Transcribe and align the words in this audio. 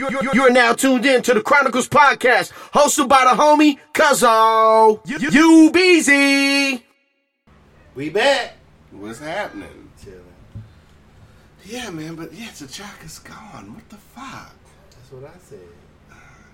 You, 0.00 0.08
you, 0.08 0.30
you 0.32 0.42
are 0.44 0.50
now 0.50 0.72
tuned 0.72 1.04
in 1.04 1.20
to 1.20 1.34
the 1.34 1.42
Chronicles 1.42 1.86
podcast, 1.86 2.52
hosted 2.72 3.06
by 3.06 3.24
the 3.24 3.38
homie 3.38 3.76
Cuzzo. 3.92 5.06
You, 5.06 5.28
you 5.28 5.70
Beezy. 5.70 6.86
We 7.94 8.08
back. 8.08 8.56
What's 8.92 9.18
happening? 9.18 9.90
Chilling. 10.02 10.24
Yeah, 11.66 11.90
man, 11.90 12.14
but 12.14 12.32
yeah, 12.32 12.46
T'Chaka's 12.46 13.18
gone. 13.18 13.74
What 13.74 13.86
the 13.90 13.96
fuck? 13.96 14.54
That's 14.90 15.12
what 15.12 15.24
I 15.24 15.38
said. 15.38 15.58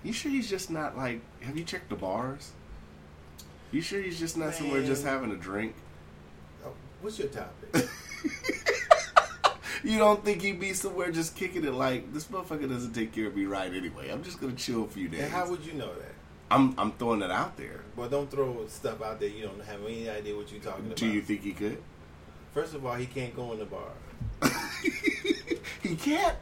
You 0.03 0.13
sure 0.13 0.33
he's 0.33 0.51
just 0.51 0.69
not 0.69 0.97
like? 0.97 1.21
Have 1.43 1.57
you 1.57 1.63
checked 1.63 1.89
the 1.89 1.95
bars? 1.95 2.51
You 3.71 3.81
sure 3.81 4.03
he's 4.03 4.19
just 4.19 4.37
not 4.37 4.57
somewhere 4.57 4.83
just 4.85 5.05
having 5.05 5.31
a 5.31 5.37
drink? 5.37 5.77
Oh, 6.65 6.73
what's 7.01 7.17
your 7.21 7.29
topic? 7.29 7.89
You 9.83 9.99
don't 9.99 10.25
think 10.25 10.43
he'd 10.43 10.61
be 10.61 10.73
somewhere 10.73 11.11
just 11.11 11.37
kicking 11.37 11.65
it 11.65 11.75
like 11.75 12.13
this 12.13 12.25
motherfucker 12.27 12.69
doesn't 12.69 12.93
take 12.93 13.13
care 13.13 13.27
of 13.27 13.37
me 13.37 13.45
right 13.45 13.73
anyway? 13.73 14.11
I'm 14.11 14.23
just 14.23 14.41
gonna 14.41 14.55
chill 14.55 14.85
a 14.85 14.89
few 14.89 15.09
days. 15.09 15.23
and 15.23 15.33
how 15.33 15.49
would 15.49 15.65
you 15.65 15.75
know 15.75 15.95
that? 15.95 16.13
I'm 16.51 16.75
I'm 16.79 16.93
throwing 16.93 17.23
it 17.23 17.31
out 17.31 17.57
there. 17.57 17.81
Well, 17.97 18.09
don't 18.09 18.31
throw 18.31 18.67
stuff 18.69 19.03
out 19.03 19.21
there. 19.21 19.29
You 19.29 19.47
don't 19.47 19.63
have 19.65 19.85
any 19.85 20.09
idea 20.09 20.37
what 20.37 20.51
you're 20.53 20.61
talking 20.61 20.87
about. 20.87 20.97
Do 20.97 21.09
you 21.09 21.21
think 21.23 21.43
he 21.43 21.53
could? 21.53 21.83
First 22.55 22.75
of 22.75 22.87
all, 22.87 22.95
he 22.95 23.07
can't 23.07 23.35
go 23.35 23.53
in 23.53 23.59
the 23.59 23.67
bar. 23.67 23.91
he 25.83 25.97
can't. 25.97 26.37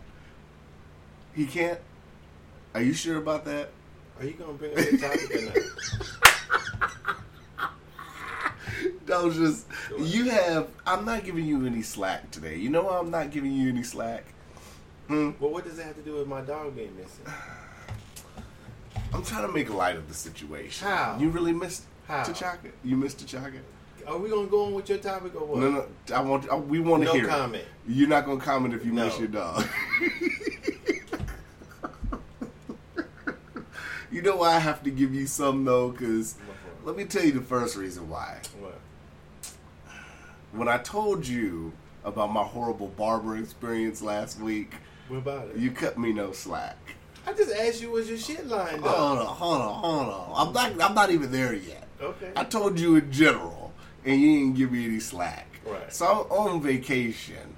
He 1.35 1.47
can't. 1.47 1.81
Are 2.75 2.83
you 2.83 2.93
sure 2.93 3.17
about 3.17 3.45
that? 3.47 3.71
Are 4.19 4.25
you 4.27 4.33
gonna 4.33 4.53
bring 4.53 4.73
up 4.73 4.77
the 4.79 4.99
topic 4.99 5.35
or 5.35 5.43
not? 5.47 6.31
That 9.15 9.23
was 9.25 9.37
just 9.37 9.67
Go 9.91 9.99
you 10.05 10.25
have. 10.31 10.69
I'm 10.87 11.05
not 11.05 11.23
giving 11.25 11.45
you 11.47 11.65
any 11.67 11.83
slack 11.83 12.31
today. 12.33 12.57
You 12.57 12.69
know 12.69 12.89
I'm 12.89 13.11
not 13.13 13.31
giving 13.31 13.53
you 13.53 13.69
any 13.69 13.85
slack? 13.85 14.25
Hmm? 15.07 15.31
Well, 15.39 15.51
what 15.53 15.63
does 15.65 15.77
that 15.77 15.85
have 15.87 15.95
to 15.97 16.03
do 16.03 16.15
with 16.15 16.27
my 16.27 16.41
dog 16.41 16.75
being 16.75 16.97
missing? 16.97 17.25
I'm 19.13 19.23
trying 19.23 19.47
to 19.47 19.53
make 19.53 19.73
light 19.73 19.95
of 19.97 20.09
the 20.09 20.15
situation. 20.15 20.89
How? 20.89 21.17
You 21.21 21.29
really 21.29 21.53
missed 21.53 21.85
How? 22.09 22.25
T'Chaka? 22.25 22.73
You 22.83 22.97
missed 22.97 23.25
T'Chaka? 23.25 23.59
Are 24.09 24.19
we 24.19 24.29
gonna 24.29 24.49
go 24.49 24.65
on 24.67 24.75
with 24.75 24.89
your 24.89 24.99
topic 24.99 25.41
or 25.41 25.47
what? 25.47 25.59
No, 25.61 25.71
no. 25.71 25.87
I 26.13 26.21
want. 26.21 26.51
I, 26.51 26.57
we 26.57 26.81
want 26.81 27.03
to 27.05 27.07
No 27.07 27.13
hear. 27.15 27.27
it. 27.27 27.29
comment. 27.29 27.65
You're 27.87 28.09
not 28.09 28.27
gonna 28.27 28.41
comment 28.41 28.75
if 28.75 28.85
you 28.85 28.91
No. 28.93 29.05
miss 29.07 29.17
your 29.19 29.29
dog. 29.29 29.65
you 34.11 34.23
know 34.23 34.37
why 34.37 34.55
I 34.55 34.59
have 34.59 34.83
to 34.83 34.91
give 34.91 35.15
you 35.15 35.27
some 35.27 35.65
though, 35.65 35.91
because 35.91 36.37
let 36.85 36.97
me 36.97 37.05
tell 37.05 37.25
you 37.25 37.33
the 37.33 37.41
first 37.41 37.77
reason 37.77 38.09
why. 38.09 38.41
What? 38.59 38.79
When 40.55 40.69
I 40.69 40.79
told 40.79 41.27
you 41.27 41.73
about 42.05 42.33
my 42.33 42.43
horrible 42.43 42.89
barber 42.89 43.37
experience 43.37 44.03
last 44.03 44.39
week, 44.41 44.73
What 45.09 45.19
about 45.19 45.49
it? 45.49 45.57
you 45.57 45.71
cut 45.71 45.99
me 45.99 46.13
no 46.13 46.33
slack. 46.33 46.77
I 47.27 47.33
just 47.33 47.55
asked 47.55 47.81
you, 47.81 47.91
was 47.91 48.09
your 48.09 48.19
shit 48.19 48.47
lined 48.47 48.85
up? 48.85 48.95
Hold 48.97 49.19
on, 49.19 49.27
hold 49.27 49.61
on, 49.63 49.75
hold 49.83 50.09
on. 50.09 50.47
I'm 50.49 50.53
not. 50.53 50.89
I'm 50.91 50.95
not 50.95 51.11
even 51.11 51.33
there 51.33 51.55
yet. 51.55 51.89
Okay. 52.01 52.31
I 52.37 52.45
told 52.45 52.79
you 52.79 52.97
in 52.97 53.11
general, 53.11 53.73
and 54.05 54.21
you 54.21 54.39
didn't 54.41 54.57
give 54.57 54.71
me 54.73 54.85
any 54.85 55.01
slack. 55.01 55.47
Right. 55.67 55.91
So 55.93 56.27
I'm 56.31 56.55
on 56.57 56.63
vacation. 56.63 57.57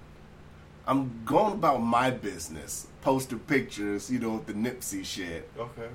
I'm 0.86 1.20
going 1.24 1.55
about 1.55 1.83
my 1.83 2.11
business, 2.12 2.86
posting 3.02 3.41
pictures, 3.41 4.08
you 4.08 4.20
know, 4.20 4.34
with 4.34 4.47
the 4.47 4.52
Nipsey 4.52 5.05
shit. 5.05 5.50
Okay. 5.58 5.89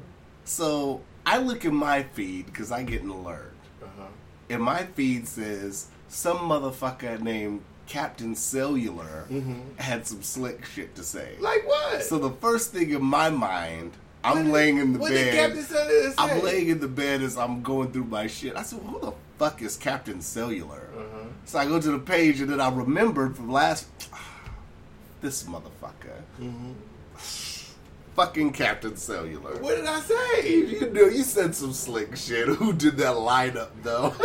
So 0.44 1.00
I 1.26 1.38
look 1.38 1.64
at 1.64 1.72
my 1.72 2.04
feed 2.04 2.48
because 2.48 2.74
I 2.74 2.84
get 2.84 3.02
an 3.04 3.10
alert, 3.10 3.54
Uh 3.82 3.86
huh. 3.98 4.08
and 4.50 4.62
my 4.62 4.84
feed 4.84 5.30
says 5.30 5.88
some 6.14 6.38
motherfucker 6.40 7.20
named 7.22 7.62
Captain 7.88 8.36
Cellular 8.36 9.26
Mhm. 9.32 9.78
had 9.80 10.06
some 10.06 10.22
slick 10.22 10.66
shit 10.66 10.94
to 10.96 11.04
say. 11.04 11.36
Like 11.40 11.66
what? 11.68 12.04
So 12.04 12.20
the 12.20 12.30
first 12.32 12.72
thing 12.72 12.90
in 12.92 13.04
my 13.04 13.30
mind, 13.30 13.94
What 14.22 14.36
I'm 14.38 14.44
did- 14.46 14.52
laying 14.54 14.78
in 14.78 14.94
the 14.94 15.00
what 15.00 15.12
bed. 15.12 15.24
did 15.32 15.34
Captain 15.36 15.64
Cellular 15.64 16.10
say? 16.10 16.16
I'm 16.18 16.44
laying 16.44 16.68
in 16.70 16.80
the 16.80 16.88
bed 16.88 17.22
as 17.22 17.38
I'm 17.38 17.62
going 17.64 17.92
through 17.92 18.04
my 18.06 18.28
shit. 18.28 18.56
I 18.56 18.64
said, 18.64 18.80
"Who 18.86 19.00
the 19.00 19.14
fuck 19.40 19.62
is 19.62 19.76
Captain 19.78 20.22
Cellular?" 20.22 20.90
Uh-huh. 20.96 21.26
So 21.46 21.60
I 21.60 21.66
go 21.66 21.80
to 21.82 21.92
the 21.92 22.00
page, 22.00 22.40
and 22.42 22.50
then 22.52 22.62
I 22.62 22.70
remembered 22.70 23.36
from 23.36 23.52
last 23.52 23.88
this 25.22 25.44
motherfucker, 25.44 26.22
Mm-hmm. 26.42 26.72
fucking 28.16 28.52
Captain 28.52 28.96
Cellular. 28.98 29.56
What 29.58 29.76
did 29.78 29.86
I 29.86 30.00
say? 30.02 30.58
You 30.58 30.90
know, 30.92 31.06
you 31.06 31.24
said 31.24 31.56
some 31.56 31.74
slick 31.74 32.16
shit. 32.18 32.48
Who 32.60 32.74
did 32.74 32.98
that 32.98 33.16
lineup 33.16 33.70
though? 33.82 34.14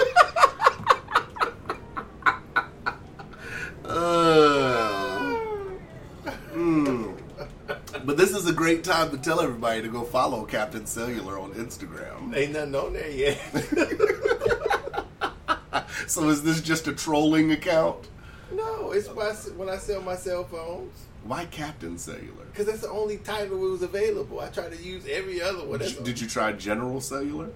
uh, 3.89 5.37
mm. 6.55 7.13
But 8.05 8.17
this 8.17 8.31
is 8.31 8.49
a 8.49 8.53
great 8.53 8.85
time 8.85 9.11
to 9.11 9.19
tell 9.19 9.41
everybody 9.41 9.83
to 9.83 9.89
go 9.89 10.05
follow 10.05 10.45
Captain 10.45 10.87
Cellular 10.87 11.39
on 11.39 11.53
Instagram. 11.55 12.37
Ain't 12.37 12.53
nothing 12.53 12.75
on 12.75 12.93
there 12.93 13.11
yet. 13.11 13.39
So 16.07 16.29
is 16.29 16.43
this 16.43 16.61
just 16.63 16.87
a 16.87 16.93
trolling 16.93 17.53
account? 17.53 18.09
no, 18.53 18.93
it's 18.93 19.09
why 19.09 19.31
I 19.31 19.33
when 19.57 19.69
I 19.69 19.77
sell 19.77 20.01
my 20.01 20.15
cell 20.15 20.45
phones. 20.45 21.07
Why 21.25 21.47
Captain 21.47 21.99
Cellular? 21.99 22.45
Because 22.53 22.67
that's 22.67 22.83
the 22.83 22.89
only 22.89 23.19
title 23.19 23.61
that 23.61 23.71
was 23.71 23.83
available. 23.83 24.39
I 24.41 24.49
try 24.49 24.69
to 24.69 24.77
use 24.77 25.05
every 25.11 25.43
other 25.43 25.67
one. 25.67 25.81
Did 25.81 25.93
you, 25.93 26.01
did 26.03 26.21
you 26.21 26.29
try 26.29 26.53
General 26.53 27.01
Cellular? 27.01 27.49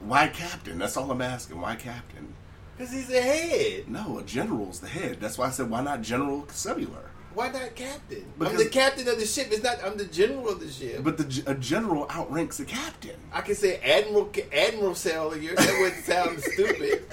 Why 0.00 0.28
Captain? 0.28 0.78
That's 0.78 0.96
all 0.96 1.10
I'm 1.10 1.22
asking. 1.22 1.60
Why 1.60 1.74
Captain? 1.76 2.34
Because 2.78 2.92
he's 2.92 3.08
the 3.08 3.20
head. 3.20 3.88
No, 3.88 4.18
a 4.18 4.22
general's 4.22 4.78
the 4.78 4.86
head. 4.86 5.18
That's 5.20 5.36
why 5.36 5.48
I 5.48 5.50
said 5.50 5.68
why 5.68 5.82
not 5.82 6.00
General 6.00 6.46
Cellular? 6.50 7.10
Why 7.34 7.50
not 7.50 7.74
captain? 7.74 8.24
I'm 8.40 8.56
the 8.56 8.68
captain 8.68 9.08
of 9.08 9.18
the 9.18 9.26
ship. 9.26 9.48
It's 9.50 9.64
not. 9.64 9.84
I'm 9.84 9.96
the 9.96 10.04
general 10.04 10.48
of 10.48 10.60
the 10.60 10.70
ship. 10.70 11.02
But 11.02 11.18
the 11.18 11.42
a 11.46 11.54
general 11.54 12.06
outranks 12.08 12.60
a 12.60 12.64
captain. 12.64 13.16
I 13.32 13.40
can 13.40 13.56
say 13.56 13.78
Admiral 13.78 14.30
Admiral 14.52 14.94
Cellular. 14.94 15.56
That 15.56 15.78
wouldn't 15.80 16.04
sound 16.04 16.40
stupid. 16.52 17.04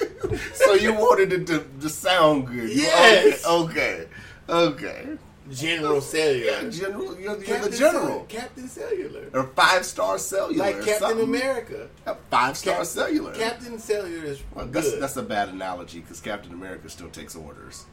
So 0.54 0.74
you 0.74 0.94
wanted 0.94 1.34
it 1.34 1.48
to 1.48 1.66
just 1.80 2.00
sound 2.00 2.48
good. 2.48 2.70
Yes. 2.70 3.46
Okay. 3.46 4.08
Okay. 4.48 5.02
okay. 5.04 5.18
General 5.52 6.02
Cellular. 6.02 6.72
General, 6.72 7.20
you're, 7.20 7.44
you're 7.44 7.60
the 7.60 7.70
general. 7.78 8.08
Cell- 8.08 8.26
Captain 8.28 8.68
Cellular. 8.68 9.26
Or 9.34 9.44
five 9.56 9.86
star 9.86 10.18
cellular. 10.18 10.58
Like 10.66 10.76
Captain 10.78 10.98
something. 11.00 11.24
America. 11.24 11.88
Five 12.32 12.58
star 12.58 12.78
Cap- 12.78 12.86
cellular. 12.86 13.34
Captain 13.34 13.78
Cellular 13.78 14.26
is 14.26 14.42
Well, 14.54 14.66
good. 14.66 14.74
that's, 14.74 14.98
that's 15.00 15.18
a 15.18 15.24
bad 15.24 15.50
analogy 15.50 16.00
because 16.00 16.20
Captain 16.20 16.52
America 16.54 16.90
still 16.90 17.10
takes 17.10 17.36
orders. 17.36 17.86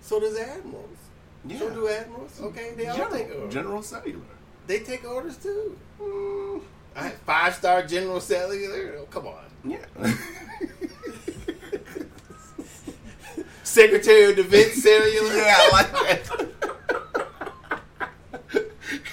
so 0.00 0.18
does 0.18 0.36
admirals. 0.36 0.96
Yeah. 1.46 1.58
So 1.60 1.70
do 1.70 1.88
admirals. 1.88 2.40
Okay, 2.40 2.72
they 2.76 2.86
all 2.88 3.08
take 3.10 3.28
orders. 3.34 3.54
General 3.54 3.82
Cellular. 3.82 4.20
They 4.66 4.80
take 4.80 5.04
orders 5.08 5.36
too. 5.36 5.78
Mm, 6.00 6.60
Five 7.24 7.54
star 7.54 7.86
General 7.86 8.20
Cellular. 8.20 8.96
Oh, 8.98 9.04
come 9.10 9.26
on. 9.28 9.44
yeah. 9.64 9.86
Secretary 13.70 14.30
of 14.30 14.36
Defense 14.36 14.82
Cellular. 14.82 15.34
yeah, 15.36 15.56
I 15.58 15.68
like 15.72 15.92
that. 15.92 16.20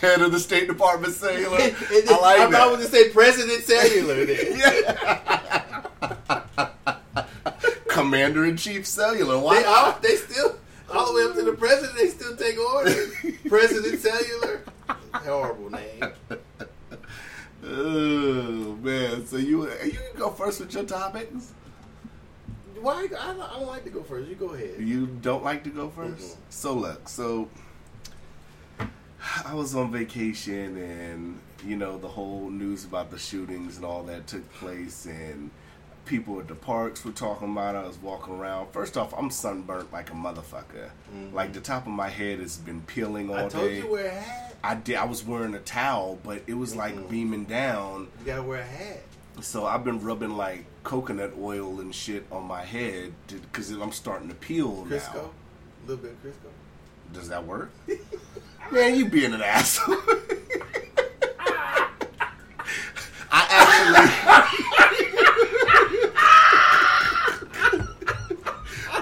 Head 0.02 0.22
of 0.22 0.32
the 0.32 0.40
State 0.40 0.68
Department 0.68 1.14
Cellular. 1.14 1.58
I 1.60 1.74
like 2.22 2.40
I'm 2.40 2.52
that. 2.52 2.68
about 2.68 2.80
to 2.80 2.86
say 2.86 3.10
President 3.10 3.64
Cellular. 3.64 4.26
Then. 4.26 4.38
Yeah. 4.58 5.84
Commander 7.88 8.46
in 8.46 8.58
Chief 8.58 8.86
Cellular. 8.86 9.40
Why 9.40 9.62
They 9.62 9.66
all 9.68 9.98
they 10.02 10.16
still 10.18 10.58
all 10.94 11.08
the 11.08 11.14
way 11.20 11.24
up 11.30 11.36
to 11.36 11.42
the 11.44 11.54
president. 11.54 11.98
They 11.98 12.10
still 12.10 12.36
take 12.36 12.60
orders. 12.60 13.12
President 13.48 14.00
Cellular. 14.00 14.62
Horrible 15.14 15.70
name. 15.72 16.04
Oh 17.66 18.78
man! 18.82 19.26
So 19.26 19.38
you 19.38 19.64
you 19.84 19.92
can 19.92 20.18
go 20.20 20.30
first 20.30 20.60
with 20.60 20.74
your 20.74 20.84
topics. 20.84 21.54
Why? 22.82 23.04
I 23.04 23.08
don't, 23.08 23.20
I 23.42 23.54
don't 23.60 23.68
like 23.68 23.84
to 23.86 23.90
go 23.90 24.04
first. 24.04 24.30
You 24.30 24.36
go 24.36 24.50
ahead. 24.54 24.76
You 24.80 25.08
don't 25.08 25.44
like 25.44 25.64
to 25.66 25.70
go 25.70 25.90
1st 25.90 26.18
Mhm. 26.18 26.36
So 26.50 26.74
look, 26.74 27.10
so 27.10 27.50
I 29.46 29.54
was 29.54 29.76
on 29.76 29.92
vacation, 29.92 30.78
and 30.78 31.40
you 31.66 31.76
know 31.76 31.98
the 31.98 32.08
whole 32.08 32.50
news 32.50 32.86
about 32.86 33.12
the 33.12 33.18
shootings 33.18 33.78
and 33.78 33.86
all 33.86 34.04
that 34.04 34.28
took 34.28 34.52
place, 34.54 35.06
and 35.06 35.50
people 36.06 36.40
at 36.40 36.48
the 36.48 36.56
parks 36.56 37.04
were 37.04 37.12
talking 37.12 37.52
about 37.52 37.76
it. 37.76 37.80
I 37.80 37.88
was 37.88 37.98
walking 37.98 38.36
around. 38.36 38.72
First 38.72 38.96
off, 38.96 39.14
I'm 39.18 39.30
sunburnt 39.30 39.92
like 39.92 40.10
a 40.10 40.14
motherfucker. 40.14 40.90
Like 41.34 41.54
the 41.54 41.60
top 41.60 41.86
of 41.86 41.92
my 41.92 42.10
head 42.10 42.40
has 42.40 42.58
been 42.58 42.82
peeling 42.82 43.30
all 43.30 43.36
Mm-hmm. 43.36 43.46
I 43.46 43.50
told 43.50 43.68
day. 43.70 43.78
you 43.80 43.92
wear 43.92 44.06
a 44.08 44.12
hat. 44.20 44.56
I 44.64 44.76
did. 44.76 44.96
I 44.96 45.06
was 45.06 45.24
wearing 45.26 45.54
a 45.56 45.60
towel, 45.60 46.20
but 46.24 46.44
it 46.48 46.54
was 46.54 46.76
like 46.76 46.96
Mhm. 46.96 47.10
beaming 47.10 47.46
down. 47.46 48.08
You 48.20 48.26
gotta 48.26 48.44
wear 48.44 48.62
a 48.62 48.66
hat. 48.66 49.02
So 49.42 49.66
I've 49.66 49.84
been 49.84 50.00
rubbing 50.02 50.36
like 50.38 50.66
coconut 50.88 51.34
oil 51.38 51.82
and 51.82 51.94
shit 51.94 52.26
on 52.32 52.46
my 52.46 52.64
head 52.64 53.12
because 53.28 53.70
I'm 53.72 53.92
starting 53.92 54.30
to 54.30 54.36
peel 54.36 54.86
Crisco. 54.90 55.16
now. 55.16 55.20
A 55.20 55.86
little 55.86 55.98
bit 55.98 56.12
of 56.14 56.24
Crisco. 56.24 56.50
Does 57.12 57.28
that 57.28 57.46
work? 57.46 57.72
Man, 58.72 58.96
you 58.96 59.10
being 59.10 59.34
an 59.34 59.42
asshole. 59.42 59.98
I 63.30 63.48
actually. 63.52 64.08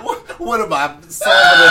what, 0.04 0.40
what 0.40 0.62
am 0.62 0.74
I 0.74 0.96
solving 1.08 1.70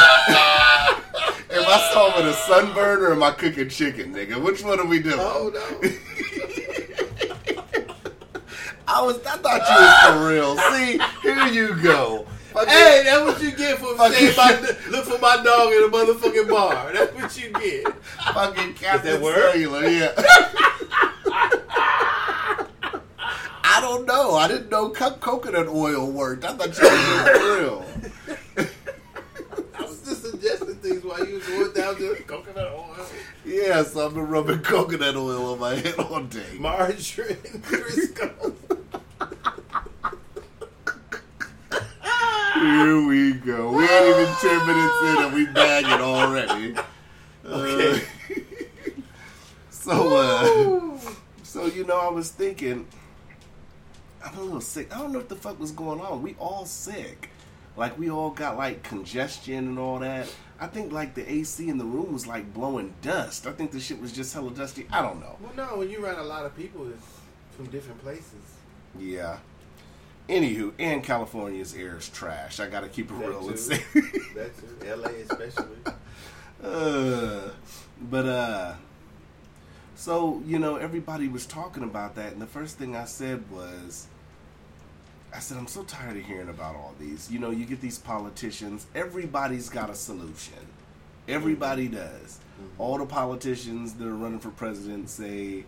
am 1.50 1.64
I 1.66 2.20
in 2.20 2.26
a 2.28 2.32
sunburn 2.34 3.00
or 3.02 3.12
am 3.14 3.22
I 3.25 3.32
cooking 3.32 3.69
chicken, 3.69 4.14
nigga? 4.14 4.40
Which 4.40 4.62
one 4.62 4.78
are 4.78 4.87
we 4.87 5.00
doing? 5.00 5.16
Oh 5.19 5.50
no. 5.52 5.90
I 8.87 9.03
was. 9.03 9.19
I 9.27 9.37
thought 9.39 9.61
you 9.69 9.77
was 9.77 10.05
for 10.19 10.29
real. 10.29 10.57
See, 10.73 10.99
here 11.23 11.47
you 11.49 11.83
go. 11.83 12.27
Fucking- 12.53 12.69
Hey, 12.69 13.03
that's 13.05 13.23
what 13.25 13.43
you 13.43 13.51
get 13.53 13.79
for 13.79 13.97
Fucking- 13.97 14.17
saying 14.33 14.37
my, 14.37 14.77
look 14.91 15.05
for 15.07 15.19
my 15.19 15.43
dog 15.43 15.73
in 15.73 15.83
a 15.85 15.89
motherfucking 15.89 16.49
bar. 16.49 16.93
That's 16.93 17.13
what 17.15 17.37
you 17.37 17.51
get. 17.51 17.95
fucking 18.33 18.75
Captain 18.75 19.21
work? 19.21 19.35
Cellular, 19.37 19.89
yeah. 19.89 20.13
I 23.67 23.81
don't 23.81 24.07
know. 24.07 24.35
I 24.37 24.47
didn't 24.49 24.71
know 24.71 24.91
co- 24.91 25.17
coconut 25.17 25.67
oil 25.69 26.11
worked. 26.11 26.45
I 26.45 26.53
thought 26.55 26.79
you 26.79 26.85
were 26.85 27.39
for 27.39 27.61
real. 27.61 27.85
I 29.77 29.83
was 29.83 30.01
just 30.07 30.23
suggesting 30.31 30.77
things 30.77 31.03
while 31.03 31.27
you 31.27 31.35
was 31.37 31.47
going 31.47 31.73
down 31.73 31.97
to 31.97 32.15
coconut 32.27 32.69
oil, 32.73 32.95
Yeah, 33.45 33.83
so 33.83 34.07
I've 34.07 34.15
been 34.15 34.29
rubbing 34.29 34.61
coconut 34.61 35.17
oil 35.17 35.53
on 35.55 35.59
my 35.59 35.75
head 35.75 35.95
all 35.99 36.21
day. 36.23 36.57
margarine, 36.59 36.97
Crisco. 36.97 38.54
Here 42.64 43.06
we 43.06 43.32
go. 43.34 43.72
We 43.72 43.84
ain't 43.84 44.16
even 44.16 44.34
ten 44.40 44.66
minutes 44.66 45.02
in 45.02 45.16
and 45.19 45.34
we 45.34 45.44
bagging 45.46 46.02
already. 46.02 46.75
Okay. 47.44 48.00
Uh, 48.00 48.40
so, 49.70 50.16
uh, 50.16 50.99
so 51.43 51.66
you 51.66 51.84
know, 51.84 51.99
I 51.99 52.08
was 52.08 52.31
thinking, 52.31 52.87
I'm 54.25 54.38
a 54.38 54.40
little 54.40 54.62
sick. 54.62 54.94
I 54.94 54.99
don't 54.99 55.12
know 55.12 55.19
what 55.19 55.28
the 55.28 55.37
fuck 55.37 55.61
was 55.61 55.72
going 55.72 56.00
on. 56.00 56.22
We 56.22 56.37
all 56.38 56.64
sick. 56.64 57.28
Like 57.76 57.99
we 57.99 58.08
all 58.11 58.31
got 58.31 58.56
like 58.56 58.82
congestion 58.82 59.69
and 59.69 59.78
all 59.78 59.99
that. 59.99 60.32
I 60.58 60.66
think 60.66 60.90
like 60.90 61.14
the 61.14 61.31
AC 61.31 61.69
in 61.69 61.76
the 61.76 61.84
room 61.84 62.14
was 62.14 62.26
like 62.26 62.55
blowing 62.55 62.94
dust. 63.02 63.46
I 63.46 63.52
think 63.52 63.72
the 63.72 63.81
shit 63.81 64.00
was 64.00 64.11
just 64.11 64.32
hella 64.32 64.52
dusty. 64.52 64.87
I 64.90 65.02
don't 65.02 65.20
know. 65.20 65.37
Well, 65.40 65.52
no, 65.55 65.76
when 65.76 65.90
you 65.90 66.02
run 66.02 66.16
a 66.16 66.22
lot 66.22 66.46
of 66.46 66.56
people 66.56 66.88
it's 66.88 67.05
from 67.56 67.66
different 67.66 68.02
places. 68.02 68.56
Yeah. 68.99 69.37
Anywho, 70.29 70.73
and 70.79 71.05
California's 71.05 71.75
air 71.75 71.99
is 71.99 72.09
trash. 72.09 72.59
I 72.59 72.69
gotta 72.69 72.88
keep 72.88 73.11
it 73.11 73.19
That 73.19 73.29
real 73.29 73.49
and 73.49 73.59
say. 73.59 73.82
That's 74.35 74.62
LA 74.85 75.11
especially. 75.31 75.76
Uh, 76.62 77.50
but 78.00 78.25
uh, 78.25 78.73
so 79.97 80.43
you 80.47 80.59
know, 80.59 80.76
everybody 80.76 81.29
was 81.29 81.44
talking 81.44 81.82
about 81.82 82.15
that, 82.15 82.32
and 82.32 82.41
the 82.41 82.47
first 82.47 82.79
thing 82.79 82.97
I 82.97 83.05
said 83.05 83.44
was, 83.50 84.06
I 85.35 85.41
said, 85.41 85.59
I'm 85.59 85.67
so 85.67 85.82
tired 85.82 86.17
of 86.17 86.23
hearing 86.23 86.49
about 86.49 86.75
all 86.75 86.94
these. 86.99 87.31
You 87.31 87.38
know, 87.38 87.50
you 87.50 87.67
get 87.67 87.82
these 87.82 87.99
politicians. 87.99 88.87
Everybody's 88.94 89.69
got 89.69 89.91
a 89.91 89.94
solution. 89.94 90.55
Everybody 91.29 91.88
does. 91.88 92.38
All 92.79 92.97
the 92.97 93.05
politicians 93.06 93.94
that 93.94 94.06
are 94.06 94.15
running 94.15 94.38
for 94.38 94.50
president 94.50 95.11
say 95.11 95.65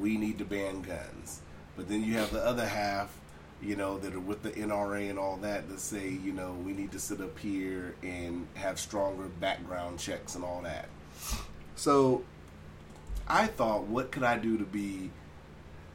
we 0.00 0.16
need 0.16 0.38
to 0.38 0.44
ban 0.44 0.82
guns, 0.82 1.42
but 1.76 1.88
then 1.88 2.02
you 2.02 2.14
have 2.14 2.32
the 2.32 2.44
other 2.44 2.66
half. 2.66 3.19
You 3.62 3.76
know 3.76 3.98
that 3.98 4.14
are 4.14 4.20
with 4.20 4.42
the 4.42 4.50
NRA 4.52 5.10
and 5.10 5.18
all 5.18 5.36
that 5.38 5.68
that 5.68 5.80
say 5.80 6.08
you 6.08 6.32
know 6.32 6.52
we 6.64 6.72
need 6.72 6.92
to 6.92 6.98
sit 6.98 7.20
up 7.20 7.38
here 7.38 7.94
and 8.02 8.46
have 8.54 8.80
stronger 8.80 9.24
background 9.24 9.98
checks 9.98 10.34
and 10.34 10.44
all 10.44 10.62
that. 10.62 10.88
So 11.76 12.24
I 13.30 13.46
thought, 13.46 13.84
what 13.84 14.10
could 14.10 14.24
I 14.24 14.36
do 14.38 14.58
to 14.58 14.64
be 14.64 15.10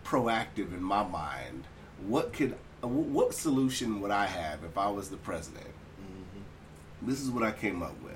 proactive 0.06 0.74
in 0.74 0.82
my 0.82 1.04
mind? 1.04 1.66
What 2.08 2.32
could, 2.32 2.56
what 2.82 3.34
solution 3.34 4.00
would 4.00 4.12
I 4.12 4.26
have 4.26 4.64
if 4.64 4.78
I 4.78 4.90
was 4.90 5.10
the 5.10 5.18
president? 5.18 5.68
Mm-hmm. 5.68 7.10
This 7.10 7.20
is 7.20 7.30
what 7.30 7.44
I 7.44 7.52
came 7.52 7.84
up 7.84 8.02
with. 8.02 8.14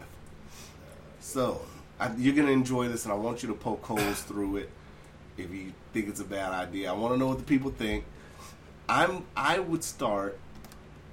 So 1.19 1.62
I, 2.00 2.13
you're 2.16 2.36
gonna 2.36 2.51
enjoy 2.51 2.88
this, 2.88 3.04
and 3.04 3.12
I 3.12 3.18
want 3.18 3.44
you 3.44 3.50
to 3.50 3.56
poke 3.56 3.84
holes 3.84 4.22
through 4.22 4.57
it. 4.57 4.69
If 5.38 5.51
you 5.51 5.74
think 5.94 6.07
it's 6.07 6.22
a 6.22 6.25
bad 6.25 6.54
idea, 6.54 6.90
I 6.90 6.94
want 6.94 7.13
to 7.13 7.18
know 7.18 7.28
what 7.28 7.40
the 7.40 7.44
people 7.44 7.72
think. 7.72 8.06
I'm, 8.89 9.25
I 9.38 9.59
would 9.59 9.83
start 9.83 10.38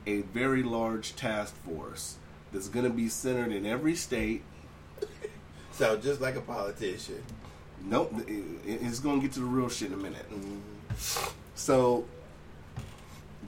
a 0.07 0.23
very 0.23 0.63
large 0.63 1.15
task 1.17 1.55
force 1.65 2.17
that's 2.53 2.69
gonna 2.69 2.91
be 2.91 3.09
centered 3.09 3.53
in 3.53 3.67
every 3.67 3.95
state 3.95 4.43
So 5.73 5.97
just 5.99 6.21
like 6.23 6.37
a 6.37 6.41
politician. 6.41 7.23
Nope, 7.85 8.15
it- 8.27 8.31
it- 8.67 8.81
it's 8.83 8.99
gonna 8.99 9.21
get 9.21 9.33
to 9.33 9.41
the 9.41 9.47
real 9.47 9.69
shit 9.69 9.89
in 9.93 9.95
a 9.95 10.03
minute. 10.03 10.27
Mm-hmm. 10.31 11.31
So, 11.55 12.07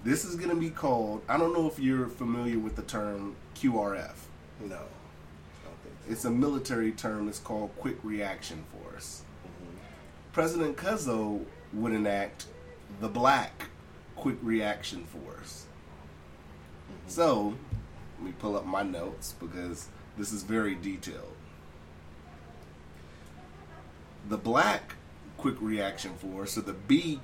this 0.05 0.25
is 0.27 0.37
gonna 0.37 0.55
be 0.55 0.69
called. 0.69 1.23
I 1.29 1.39
don't 1.39 1.55
know 1.55 1.67
if 1.67 1.79
you're 1.79 2.07
familiar 2.09 2.59
with 2.59 2.77
the 2.77 2.83
term 2.83 3.35
QRF. 3.55 4.15
No. 4.61 4.77
So. 4.77 5.71
It's 6.11 6.25
a 6.27 6.31
military 6.31 6.93
term. 6.93 7.29
It's 7.29 7.39
called 7.39 7.71
Quick 7.79 7.97
Reaction 8.03 8.63
Force. 8.73 9.23
Mm-hmm. 9.47 9.77
President 10.35 10.77
Cuzzo 10.77 11.45
would 11.73 11.93
enact 11.95 12.45
the 13.01 13.09
Black 13.09 13.65
Quick 14.19 14.37
Reaction 14.43 15.05
Force. 15.05 15.67
Mm-hmm. 16.91 17.09
So, 17.09 17.55
let 18.19 18.27
me 18.27 18.33
pull 18.39 18.57
up 18.57 18.67
my 18.67 18.83
notes 18.83 19.35
because 19.39 19.89
this 20.17 20.33
is 20.33 20.43
very 20.43 20.75
detailed. 20.75 21.37
The 24.29 24.37
Black 24.37 24.97
Quick 25.37 25.57
Reaction 25.61 26.15
Force, 26.15 26.53
so 26.53 26.61
the 26.61 26.75
BQRF, 26.75 27.21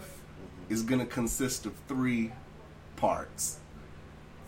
mm-hmm. 0.00 0.72
is 0.72 0.82
going 0.82 1.00
to 1.00 1.06
consist 1.06 1.66
of 1.66 1.74
three 1.88 2.32
parts, 2.96 3.58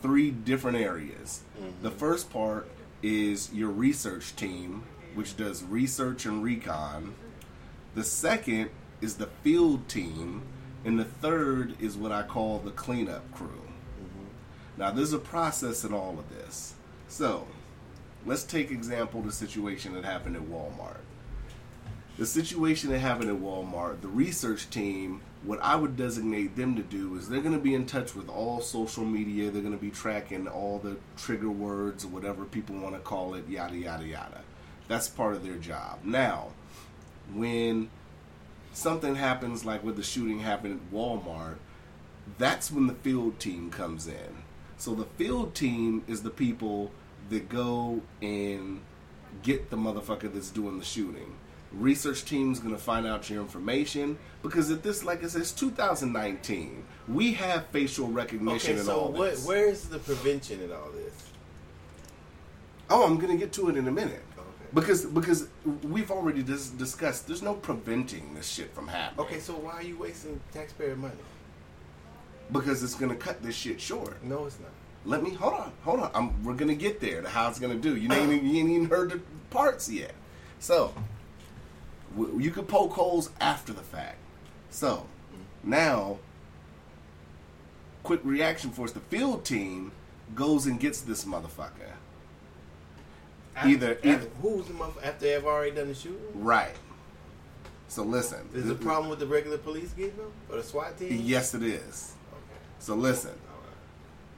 three 0.01 0.31
different 0.31 0.79
areas. 0.79 1.43
Mm-hmm. 1.59 1.83
The 1.83 1.91
first 1.91 2.31
part 2.31 2.69
is 3.03 3.53
your 3.53 3.69
research 3.69 4.35
team, 4.35 4.85
which 5.15 5.37
does 5.37 5.63
research 5.63 6.25
and 6.25 6.43
recon. 6.43 7.15
The 7.95 8.05
second 8.05 8.71
is 9.03 9.17
the 9.17 9.27
field 9.27 9.89
team, 9.89 10.43
and 10.87 11.01
the 11.01 11.05
third 11.05 11.75
is 11.81 11.97
what 11.97 12.13
I 12.13 12.23
call 12.23 12.61
the 12.61 12.71
cleanup 12.71 13.31
crew. 13.33 13.49
Mm-hmm. 13.49 14.81
Now, 14.81 14.93
there's 14.93 15.13
a 15.13 15.19
process 15.19 15.83
in 15.83 15.93
all 15.93 16.17
of 16.17 16.31
this. 16.31 16.75
So, 17.09 17.49
let's 18.25 18.45
take 18.45 18.71
example 18.71 19.21
the 19.21 19.33
situation 19.33 19.95
that 19.95 20.05
happened 20.05 20.37
at 20.37 20.43
Walmart. 20.43 21.01
The 22.19 22.25
situation 22.25 22.91
that 22.91 23.01
happened 23.01 23.31
at 23.31 23.37
Walmart, 23.37 24.01
the 24.01 24.09
research 24.09 24.71
team, 24.71 25.23
what 25.43 25.59
I 25.61 25.75
would 25.75 25.97
designate 25.97 26.55
them 26.55 26.77
to 26.77 26.83
do 26.83 27.17
is 27.17 27.29
they're 27.29 27.41
going 27.41 27.53
to 27.53 27.61
be 27.61 27.75
in 27.75 27.87
touch 27.87 28.15
with 28.15 28.29
all 28.29 28.61
social 28.61 29.05
media. 29.05 29.51
They're 29.51 29.63
going 29.63 29.77
to 29.77 29.85
be 29.85 29.91
tracking 29.91 30.47
all 30.47 30.79
the 30.79 30.97
trigger 31.17 31.51
words 31.51 32.05
or 32.05 32.09
whatever 32.09 32.45
people 32.45 32.77
want 32.77 32.95
to 32.95 33.01
call 33.01 33.35
it, 33.35 33.49
yada, 33.49 33.77
yada, 33.77 34.07
yada. 34.07 34.41
That's 34.87 35.09
part 35.09 35.35
of 35.35 35.45
their 35.45 35.57
job. 35.57 35.99
Now, 36.05 36.51
when 37.35 37.91
something 38.77 39.15
happens 39.15 39.65
like 39.65 39.83
with 39.83 39.97
the 39.97 40.03
shooting 40.03 40.41
happened 40.41 40.79
at 40.81 40.95
Walmart, 40.95 41.57
that's 42.39 42.71
when 42.71 42.87
the 42.87 42.95
field 42.95 43.39
team 43.41 43.71
comes 43.71 44.07
in. 44.07 44.45
So 44.77 44.95
the 44.95 45.07
field 45.17 45.55
team 45.55 46.05
is 46.07 46.23
the 46.23 46.31
people 46.31 46.91
that 47.31 47.49
go 47.49 48.03
and 48.21 48.83
get 49.43 49.71
the 49.71 49.77
motherfucker 49.77 50.33
that's 50.33 50.51
doing 50.51 50.79
the 50.79 50.85
shooting. 50.85 51.35
Research 51.73 52.27
team's 52.27 52.61
gonna 52.61 52.77
find 52.77 53.07
out 53.07 53.31
your 53.31 53.41
information 53.41 54.19
because 54.43 54.71
at 54.71 54.83
this, 54.83 55.03
like 55.05 55.25
I 55.25 55.29
said, 55.29 55.41
it's 55.41 55.53
2019. 55.53 56.85
We 57.09 57.33
have 57.33 57.67
facial 57.69 58.09
recognition 58.09 58.73
Okay, 58.73 58.79
and 58.79 58.87
so 58.87 59.01
all 59.01 59.13
what, 59.13 59.31
this. 59.33 59.47
where's 59.47 59.85
the 59.85 59.99
prevention 59.99 60.61
in 60.61 60.71
all 60.71 60.91
this? 60.95 61.31
Oh, 62.91 63.07
I'm 63.07 63.17
gonna 63.19 63.37
get 63.37 63.53
to 63.55 63.71
it 63.71 63.77
in 63.77 63.89
a 63.89 63.93
minute. 63.93 64.23
Because 64.75 65.05
because 65.07 65.49
we've 65.83 66.11
already 66.11 66.43
dis- 66.43 66.69
discussed. 66.71 67.27
There's 67.27 67.43
no 67.43 67.55
preventing 67.55 68.35
this 68.35 68.49
shit 68.49 68.75
from 68.75 68.89
happening. 68.89 69.27
Okay, 69.27 69.41
so 69.41 69.55
why 69.55 69.73
are 69.73 69.83
you 69.83 69.97
wasting 69.99 70.41
taxpayer 70.53 70.97
money? 70.97 71.15
Because 72.53 72.83
it's 72.83 72.95
gonna 72.95 73.15
cut 73.17 73.43
this 73.43 73.55
shit 73.57 73.81
short. 73.81 74.23
No, 74.23 74.47
it's 74.47 74.59
not. 74.61 74.71
Let 75.05 75.23
me 75.23 75.31
hold 75.35 75.55
on, 75.55 75.73
hold 75.83 76.01
on. 76.01 76.11
I'm, 76.15 76.45
we're 76.45 76.55
gonna 76.55 76.75
get 76.75 77.01
there 77.01 77.23
to 77.23 77.29
how 77.29 77.49
it's 77.49 77.59
gonna 77.59 77.75
do. 77.77 77.97
You 77.97 78.13
ain't, 78.13 78.33
even- 78.33 78.47
you 78.47 78.61
ain't 78.61 78.71
even 78.71 78.89
heard 78.89 79.11
the 79.11 79.21
parts 79.51 79.89
yet. 79.91 80.15
So 80.59 80.93
w- 82.17 82.39
you 82.41 82.51
could 82.51 82.67
poke 82.69 82.93
holes 82.93 83.31
after 83.41 83.73
the 83.73 83.83
fact. 83.83 84.19
So 84.71 85.07
now, 85.63 86.19
quick 88.03 88.21
reaction 88.25 88.71
force. 88.71 88.93
The 88.93 89.01
field 89.01 89.45
team 89.45 89.93
goes 90.35 90.67
and 90.67 90.79
gets 90.81 91.01
this 91.01 91.25
motherfucker. 91.25 91.93
Either- 93.65 93.93
After, 93.95 94.09
either- 94.09 94.29
who's 94.43 94.67
the 94.67 94.75
month 94.75 94.97
after 95.03 95.27
they've 95.27 95.45
already 95.45 95.71
done 95.73 95.89
the 95.89 95.95
shooting? 95.95 96.21
Right. 96.35 96.75
So 97.89 98.03
listen. 98.03 98.49
Is 98.55 98.67
the 98.67 98.75
problem 98.75 99.09
with 99.09 99.21
the 99.21 99.27
regular 99.27 99.59
police 99.59 99.91
getting 99.93 100.17
them 100.17 100.33
or 100.51 100.57
the 100.57 100.63
SWAT 100.63 100.99
team? 100.99 101.21
Yes, 101.25 101.55
it 101.55 101.63
is. 101.63 102.15
Okay. 102.33 102.61
So 102.81 102.95
listen. 102.95 103.33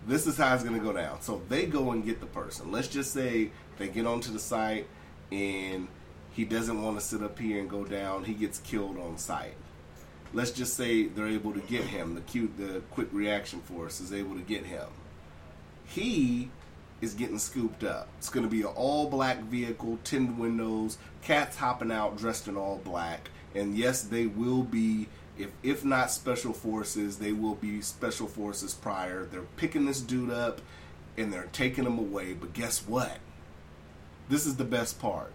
This 0.06 0.26
is 0.26 0.36
how 0.36 0.54
it's 0.54 0.62
gonna 0.64 0.78
go 0.78 0.92
down. 0.92 1.20
So 1.20 1.42
they 1.48 1.66
go 1.66 1.90
and 1.90 2.04
get 2.04 2.20
the 2.20 2.26
person. 2.26 2.70
Let's 2.70 2.88
just 2.88 3.12
say 3.12 3.50
they 3.78 3.88
get 3.88 4.06
onto 4.06 4.32
the 4.32 4.38
site 4.38 4.86
and 5.32 5.88
he 6.32 6.44
doesn't 6.44 6.80
want 6.82 6.98
to 6.98 7.04
sit 7.04 7.22
up 7.22 7.38
here 7.38 7.58
and 7.60 7.68
go 7.68 7.84
down. 7.84 8.24
He 8.24 8.32
gets 8.34 8.58
killed 8.60 8.96
on 8.98 9.18
site. 9.18 9.54
Let's 10.32 10.50
just 10.50 10.74
say 10.76 11.06
they're 11.06 11.26
able 11.28 11.52
to 11.52 11.60
get 11.60 11.84
him. 11.84 12.14
The 12.14 12.20
cute, 12.22 12.56
the 12.58 12.80
quick 12.90 13.08
reaction 13.12 13.60
force 13.60 14.00
is 14.00 14.12
able 14.12 14.34
to 14.34 14.42
get 14.42 14.64
him. 14.64 14.86
He 15.86 16.50
is 17.00 17.14
getting 17.14 17.38
scooped 17.38 17.84
up. 17.84 18.08
It's 18.18 18.30
going 18.30 18.44
to 18.44 18.50
be 18.50 18.62
an 18.62 18.68
all 18.68 19.08
black 19.08 19.40
vehicle, 19.42 19.98
tinted 20.04 20.38
windows, 20.38 20.98
cats 21.22 21.56
hopping 21.56 21.92
out 21.92 22.18
dressed 22.18 22.48
in 22.48 22.56
all 22.56 22.80
black. 22.84 23.30
And 23.54 23.76
yes, 23.76 24.02
they 24.02 24.26
will 24.26 24.62
be, 24.62 25.08
if 25.38 25.50
if 25.62 25.84
not 25.84 26.10
special 26.10 26.52
forces, 26.52 27.18
they 27.18 27.32
will 27.32 27.54
be 27.54 27.80
special 27.80 28.26
forces 28.26 28.74
prior. 28.74 29.24
They're 29.24 29.42
picking 29.56 29.86
this 29.86 30.00
dude 30.00 30.30
up 30.30 30.60
and 31.16 31.32
they're 31.32 31.48
taking 31.52 31.84
him 31.84 31.98
away. 31.98 32.34
But 32.34 32.52
guess 32.52 32.86
what? 32.86 33.18
This 34.28 34.46
is 34.46 34.56
the 34.56 34.64
best 34.64 35.00
part. 35.00 35.32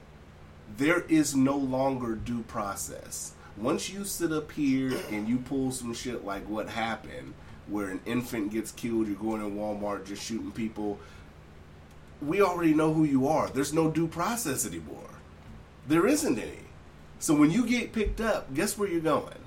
There 0.77 1.01
is 1.01 1.35
no 1.35 1.57
longer 1.57 2.15
due 2.15 2.43
process. 2.43 3.33
Once 3.57 3.89
you 3.89 4.03
sit 4.03 4.31
up 4.31 4.51
here 4.51 4.93
and 5.11 5.27
you 5.27 5.37
pull 5.37 5.71
some 5.71 5.93
shit 5.93 6.25
like 6.25 6.47
what 6.49 6.69
happened, 6.69 7.33
where 7.67 7.89
an 7.89 7.99
infant 8.05 8.51
gets 8.51 8.71
killed, 8.71 9.07
you're 9.07 9.15
going 9.15 9.41
in 9.41 9.55
Walmart 9.55 10.05
just 10.05 10.23
shooting 10.23 10.51
people, 10.51 10.99
we 12.25 12.41
already 12.41 12.73
know 12.73 12.93
who 12.93 13.03
you 13.03 13.27
are. 13.27 13.49
There's 13.49 13.73
no 13.73 13.89
due 13.89 14.07
process 14.07 14.65
anymore. 14.65 15.09
There 15.87 16.07
isn't 16.07 16.39
any. 16.39 16.59
So 17.19 17.33
when 17.33 17.51
you 17.51 17.65
get 17.65 17.93
picked 17.93 18.21
up, 18.21 18.53
guess 18.53 18.77
where 18.77 18.89
you're 18.89 19.01
going? 19.01 19.39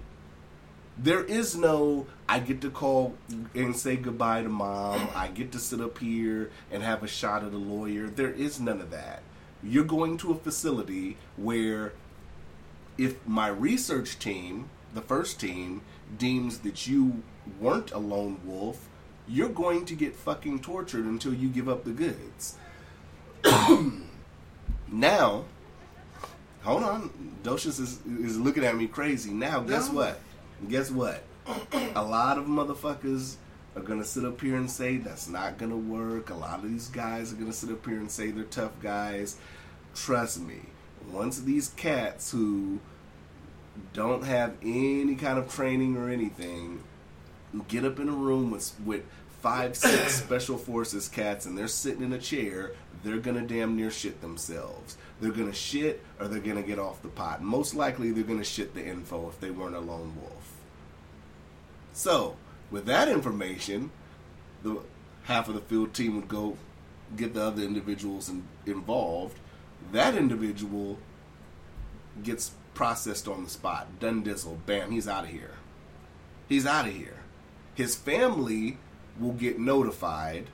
There 0.99 1.23
is 1.23 1.57
no, 1.57 2.07
I 2.27 2.39
get 2.39 2.63
to 2.63 2.71
call 2.71 3.15
and 3.55 3.77
say 3.77 3.97
goodbye 3.97 4.43
to 4.43 4.49
mom. 4.49 5.09
I 5.15 5.29
get 5.29 5.53
to 5.53 5.59
sit 5.59 5.81
up 5.81 5.99
here 5.99 6.51
and 6.71 6.83
have 6.83 7.03
a 7.03 7.07
shot 7.07 7.45
at 7.45 7.53
a 7.53 7.59
lawyer. 7.59 8.07
There 8.07 8.33
is 8.33 8.61
none 8.61 8.81
of 8.81 8.91
that. 8.91 9.23
You're 9.63 9.85
going 9.85 10.17
to 10.19 10.33
a 10.33 10.37
facility 10.37 11.19
where 11.37 11.93
if 12.97 13.27
my 13.27 13.49
research 13.49 14.19
team, 14.19 14.71
the 14.95 15.03
first 15.03 15.39
team, 15.39 15.83
deems 16.17 16.61
that 16.61 16.87
you 16.87 17.23
weren't 17.61 17.93
a 17.93 17.99
lone 17.99 18.41
wolf, 18.45 18.89
you're 19.29 19.49
going 19.49 19.85
to 19.87 19.95
get 19.95 20.17
fucking 20.17 20.61
tortured 20.61 21.05
until 21.05 21.35
you 21.35 21.49
give 21.49 21.69
up 21.69 21.85
the 21.85 21.91
goods. 21.91 22.57
now, 24.93 25.45
hold 26.63 26.83
on. 26.83 27.11
Docious 27.43 27.81
is, 27.81 28.01
is 28.21 28.39
looking 28.39 28.65
at 28.65 28.77
me 28.77 28.87
crazy. 28.87 29.31
Now, 29.31 29.61
guess 29.61 29.89
No. 29.89 29.95
what? 29.97 30.21
Guess 30.69 30.91
what? 30.91 31.23
a 31.95 32.03
lot 32.03 32.39
of 32.39 32.47
motherfuckers 32.47 33.37
are 33.77 33.83
gonna 33.83 34.05
sit 34.05 34.25
up 34.25 34.41
here 34.41 34.57
and 34.57 34.69
say 34.71 34.97
that's 34.97 35.29
not 35.29 35.59
gonna 35.59 35.77
work. 35.77 36.31
A 36.31 36.35
lot 36.35 36.59
of 36.65 36.69
these 36.69 36.89
guys 36.89 37.33
are 37.33 37.37
gonna 37.37 37.53
sit 37.53 37.71
up 37.71 37.87
here 37.87 37.99
and 37.99 38.11
say 38.11 38.31
they're 38.33 38.45
tough 38.45 38.73
guys. 38.83 39.37
Trust 39.95 40.41
me, 40.41 40.61
once 41.11 41.41
these 41.41 41.69
cats 41.69 42.33
who 42.33 42.81
don't 43.93 44.25
have 44.25 44.55
any 44.63 45.15
kind 45.15 45.39
of 45.39 45.53
training 45.53 45.97
or 45.97 46.09
anything 46.09 46.83
get 47.69 47.85
up 47.85 48.01
in 48.01 48.09
a 48.09 48.13
room 48.13 48.51
with 48.51 48.73
with 48.85 49.05
five, 49.41 49.77
six 49.77 50.15
special 50.23 50.59
forces 50.59 51.09
cats 51.09 51.47
and 51.47 51.57
they're 51.57 51.69
sitting 51.69 52.03
in 52.03 52.13
a 52.13 52.19
chair, 52.19 52.73
they're 53.05 53.19
gonna 53.19 53.43
damn 53.43 53.77
near 53.77 53.91
shit 53.91 54.21
themselves. 54.21 54.97
They're 55.21 55.31
gonna 55.31 55.53
shit 55.53 56.03
or 56.21 56.29
they're 56.29 56.41
gonna 56.41 56.63
get 56.63 56.79
off 56.79 57.03
the 57.03 57.09
pot. 57.09 57.43
Most 57.43 57.75
likely 57.75 58.11
they're 58.11 58.25
gonna 58.25 58.45
shit 58.45 58.75
the 58.75 58.85
info 58.85 59.29
if 59.29 59.41
they 59.41 59.51
weren't 59.51 59.77
a 59.77 59.81
lone 59.81 60.17
wolf. 60.21 60.53
So, 61.93 62.37
with 62.71 62.87
that 62.87 63.09
information, 63.09 63.91
the 64.63 64.81
half 65.25 65.49
of 65.49 65.55
the 65.55 65.61
field 65.61 65.95
team 65.95 66.17
would 66.17 66.29
go 66.29 66.59
get 67.17 67.35
the 67.35 67.43
other 67.43 67.63
individuals 67.63 68.29
in, 68.29 68.45
involved. 68.67 69.39
That 69.93 70.15
individual 70.15 70.99
gets 72.23 72.53
processed 72.75 73.29
on 73.29 73.45
the 73.45 73.51
spot. 73.51 74.01
Done 74.01 74.23
dizzle. 74.25 74.59
Bam, 74.67 74.91
he's 74.91 75.09
out 75.09 75.25
of 75.25 75.31
here. 75.31 75.55
He's 76.49 76.67
out 76.67 76.87
of 76.87 76.95
here. 76.95 77.17
His 77.75 77.95
family 77.95 78.79
will 79.21 79.33
get 79.33 79.59
notified 79.59 80.47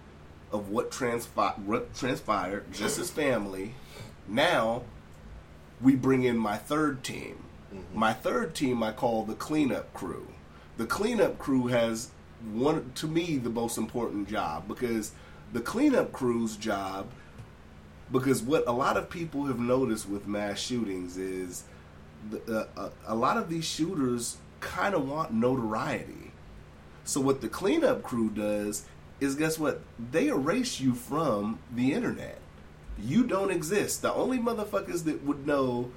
of 0.53 0.69
what, 0.69 0.91
transpi- 0.91 1.59
what 1.61 1.95
transpired, 1.95 2.73
just 2.73 2.99
his 2.99 3.11
family. 3.11 3.75
Now, 4.29 4.83
we 5.81 5.97
bring 5.97 6.25
in 6.25 6.37
my 6.37 6.57
third 6.57 7.03
team. 7.03 7.39
My 7.95 8.13
third 8.13 8.55
team 8.55 8.83
I 8.83 8.93
call 8.93 9.25
the 9.25 9.35
cleanup 9.35 9.93
crew. 9.95 10.29
The 10.77 10.87
cleanup 10.87 11.39
crew 11.39 11.69
has 11.69 12.11
one 12.53 12.93
to 12.97 13.07
me 13.07 13.39
the 13.39 13.51
most 13.51 13.79
important 13.79 14.29
job 14.29 14.69
because 14.69 15.13
the 15.53 15.61
cleanup 15.61 16.13
crew's 16.13 16.57
job 16.57 17.07
because 18.11 18.43
what 18.43 18.65
a 18.67 18.73
lot 18.73 18.97
of 18.97 19.09
people 19.09 19.47
have 19.47 19.59
noticed 19.59 20.09
with 20.09 20.27
mass 20.27 20.59
shootings 20.59 21.17
is 21.17 21.65
the, 22.31 22.69
uh, 22.77 22.91
a, 23.07 23.13
a 23.13 23.15
lot 23.15 23.39
of 23.39 23.49
these 23.49 23.65
shooters 23.65 24.37
kind 24.61 24.95
of 24.95 25.09
want 25.09 25.33
notoriety. 25.33 26.32
So 27.05 27.21
what 27.21 27.41
the 27.41 27.49
cleanup 27.49 28.03
crew 28.03 28.31
does 28.31 28.85
is 29.21 29.35
guess 29.35 29.59
what? 29.59 29.81
They 29.99 30.29
erase 30.29 30.81
you 30.81 30.95
from 30.95 31.59
the 31.75 31.93
internet. 31.93 32.39
You 32.99 33.25
don't 33.25 33.51
exist. 33.51 34.03
The 34.03 34.13
only 34.13 34.39
motherfuckers 34.39 35.05
that 35.05 35.25
would 35.25 35.47
know 35.47 35.91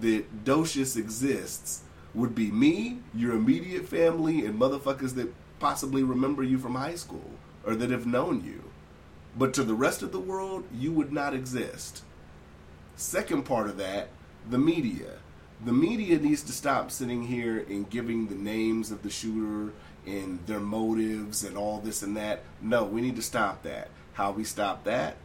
that 0.00 0.44
Docious 0.44 0.96
exists 0.96 1.82
would 2.14 2.34
be 2.34 2.50
me, 2.50 2.98
your 3.14 3.32
immediate 3.34 3.88
family, 3.88 4.44
and 4.44 4.58
motherfuckers 4.58 5.14
that 5.14 5.32
possibly 5.58 6.02
remember 6.02 6.42
you 6.42 6.58
from 6.58 6.74
high 6.74 6.94
school 6.94 7.30
or 7.64 7.74
that 7.74 7.90
have 7.90 8.06
known 8.06 8.44
you. 8.44 8.62
But 9.36 9.54
to 9.54 9.62
the 9.62 9.74
rest 9.74 10.02
of 10.02 10.12
the 10.12 10.20
world, 10.20 10.64
you 10.74 10.92
would 10.92 11.12
not 11.12 11.34
exist. 11.34 12.02
Second 12.96 13.44
part 13.44 13.68
of 13.68 13.78
that, 13.78 14.08
the 14.48 14.58
media. 14.58 15.18
The 15.64 15.72
media 15.72 16.18
needs 16.18 16.42
to 16.42 16.52
stop 16.52 16.90
sitting 16.90 17.22
here 17.22 17.64
and 17.68 17.88
giving 17.88 18.26
the 18.26 18.34
names 18.34 18.90
of 18.90 19.02
the 19.02 19.10
shooter 19.10 19.72
and 20.06 20.44
their 20.46 20.60
motives 20.60 21.44
and 21.44 21.56
all 21.56 21.78
this 21.78 22.02
and 22.02 22.16
that. 22.16 22.42
No, 22.60 22.84
we 22.84 23.00
need 23.00 23.16
to 23.16 23.22
stop 23.22 23.62
that. 23.62 23.88
How 24.14 24.32
we 24.32 24.44
stop 24.44 24.84
that? 24.84 25.16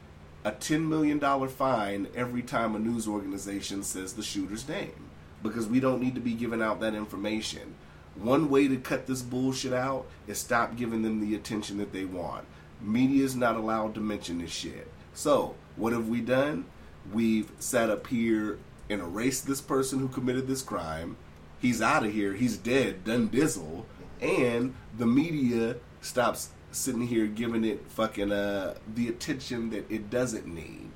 A 0.46 0.52
$10 0.52 0.88
million 0.88 1.20
fine 1.50 2.08
every 2.16 2.42
time 2.42 2.76
a 2.76 2.80
news 2.80 3.08
organization 3.08 3.84
says 3.84 4.14
the 4.14 4.24
shooter's 4.24 4.68
name. 4.68 5.10
Because 5.44 5.68
we 5.68 5.80
don't 5.80 6.02
need 6.02 6.16
to 6.16 6.22
be 6.22 6.34
giving 6.34 6.62
out 6.62 6.80
that 6.80 6.96
information. 6.96 7.76
One 8.16 8.50
way 8.50 8.68
to 8.68 8.78
cut 8.78 9.06
this 9.06 9.22
bullshit 9.22 9.74
out 9.74 10.08
is 10.26 10.38
stop 10.40 10.76
giving 10.76 11.04
them 11.04 11.20
the 11.20 11.36
attention 11.36 11.78
that 11.78 11.94
they 11.94 12.06
want. 12.06 12.46
Media 12.82 13.24
is 13.24 13.36
not 13.36 13.56
allowed 13.56 13.94
to 13.96 14.00
mention 14.00 14.40
this 14.40 14.52
shit. 14.52 14.88
So, 15.14 15.56
what 15.76 15.94
have 15.94 16.08
we 16.08 16.22
done? 16.22 16.66
We've 17.12 17.52
sat 17.60 17.90
up 17.90 18.08
here 18.08 18.60
and 18.90 19.02
erased 19.02 19.48
this 19.48 19.62
person 19.62 20.00
who 20.00 20.08
committed 20.08 20.48
this 20.48 20.62
crime. 20.62 21.18
He's 21.60 21.82
out 21.82 22.06
of 22.06 22.14
here. 22.14 22.34
He's 22.34 22.58
dead. 22.58 23.04
Done 23.04 23.30
dizzle. 23.30 23.86
And 24.22 24.74
the 24.98 25.06
media 25.06 25.76
stops 26.02 26.50
sitting 26.72 27.08
here 27.08 27.28
giving 27.28 27.64
it 27.64 27.84
fucking 27.90 28.32
uh 28.32 28.76
the 28.94 29.08
attention 29.08 29.70
that 29.72 29.90
it 29.90 30.10
doesn't 30.10 30.48
need. 30.48 30.90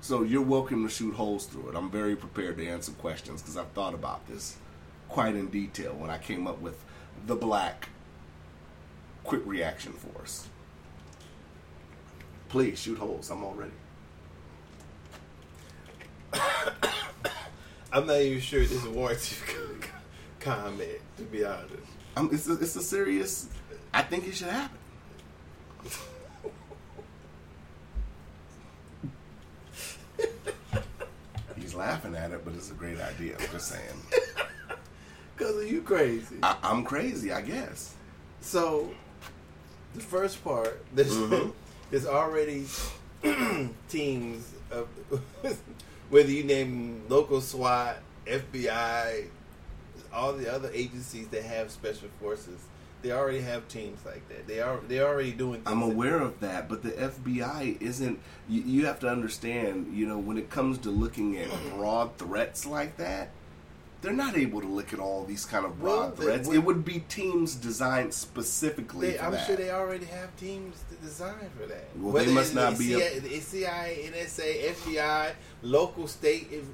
So 0.00 0.22
you're 0.22 0.42
welcome 0.42 0.82
to 0.86 0.92
shoot 0.92 1.14
holes 1.14 1.46
through 1.46 1.70
it. 1.70 1.76
I'm 1.76 1.90
very 1.90 2.16
prepared 2.16 2.58
to 2.58 2.66
answer 2.66 2.90
questions 2.92 3.40
because 3.40 3.56
I've 3.56 3.70
thought 3.70 3.94
about 3.94 4.26
this 4.26 4.56
quite 5.08 5.36
in 5.36 5.48
detail 5.48 5.94
when 5.94 6.10
I 6.10 6.18
came 6.18 6.46
up 6.46 6.60
with 6.60 6.82
the 7.26 7.36
black 7.36 7.88
quick 9.22 9.42
reaction 9.44 9.92
force. 9.92 10.48
Please 12.48 12.78
shoot 12.78 12.98
holes. 12.98 13.30
I'm 13.30 13.44
all 13.44 13.54
ready. 13.54 13.70
I'm 17.92 18.06
not 18.06 18.20
even 18.20 18.40
sure 18.40 18.60
this 18.60 18.72
is 18.72 18.84
a 18.84 18.90
warranty 18.90 19.36
comment, 20.42 21.00
to 21.16 21.22
be 21.24 21.44
honest. 21.44 21.72
Um, 22.16 22.28
it's 22.32 22.48
a, 22.48 22.54
it's 22.54 22.76
a 22.76 22.82
serious. 22.82 23.48
I 23.94 24.02
think 24.02 24.26
it 24.26 24.34
should 24.34 24.48
happen. 24.48 24.78
He's 31.56 31.74
laughing 31.74 32.14
at 32.16 32.30
it, 32.32 32.44
but 32.44 32.54
it's 32.54 32.70
a 32.70 32.74
great 32.74 33.00
idea. 33.00 33.36
I'm 33.38 33.50
just 33.50 33.68
saying. 33.68 33.82
Because 35.34 35.56
are 35.56 35.66
you 35.66 35.80
crazy. 35.82 36.36
I, 36.42 36.56
I'm 36.62 36.84
crazy, 36.84 37.32
I 37.32 37.40
guess. 37.40 37.94
So, 38.42 38.90
the 39.94 40.00
first 40.00 40.44
part, 40.44 40.84
there's, 40.94 41.14
Mhm. 41.16 41.52
there's 41.90 42.06
already 42.06 42.66
teams 43.88 44.52
of, 44.70 44.86
whether 46.10 46.30
you 46.30 46.44
name 46.44 47.02
local 47.08 47.40
SWAT, 47.40 47.96
FBI, 48.26 49.24
all 50.12 50.32
the 50.32 50.52
other 50.52 50.70
agencies 50.72 51.28
that 51.28 51.42
have 51.44 51.70
special 51.70 52.08
forces, 52.20 52.60
they 53.02 53.10
already 53.12 53.40
have 53.40 53.66
teams 53.68 53.98
like 54.06 54.28
that. 54.28 54.46
They 54.46 54.60
are 54.60 54.78
they're 54.88 55.06
already 55.08 55.32
doing. 55.32 55.62
Things 55.62 55.66
I'm 55.66 55.80
that- 55.80 55.86
aware 55.94 56.20
of 56.20 56.38
that, 56.40 56.68
but 56.68 56.82
the 56.82 56.90
FBI 56.92 57.80
isn't. 57.80 58.18
You, 58.48 58.62
you 58.62 58.86
have 58.86 59.00
to 59.00 59.08
understand, 59.08 59.92
you 59.96 60.06
know, 60.06 60.18
when 60.18 60.38
it 60.38 60.50
comes 60.50 60.78
to 60.78 60.90
looking 60.90 61.36
at 61.38 61.48
broad 61.74 62.16
threats 62.18 62.64
like 62.66 62.96
that, 62.98 63.30
they're 64.02 64.12
not 64.12 64.36
able 64.36 64.60
to 64.60 64.66
look 64.68 64.92
at 64.92 64.98
all 64.98 65.24
these 65.24 65.44
kind 65.44 65.64
of 65.64 65.78
broad 65.80 65.96
Well, 65.96 66.10
they- 66.10 66.24
threats. 66.24 66.48
it 66.48 66.58
would 66.58 66.84
be 66.84 67.00
teams 67.08 67.54
designed 67.56 68.12
specifically 68.14 69.10
They, 69.12 69.18
I'm 69.20 69.32
that. 69.32 69.46
sure 69.46 69.56
they 69.56 69.70
already 69.70 70.06
have 70.06 70.36
teams 70.36 70.84
designed 71.02 71.50
for 71.58 71.66
that. 71.66 71.86
Well, 71.96 72.12
they 72.24 72.32
must 72.32 72.54
not 72.54 72.78
be 72.78 72.88
CIA, 72.94 73.18
the 73.20 73.40
CIA, 73.40 74.10
NSA, 74.12 74.70
FBI, 74.74 75.32
local, 75.62 76.06
state, 76.08 76.48
if, 76.50 76.64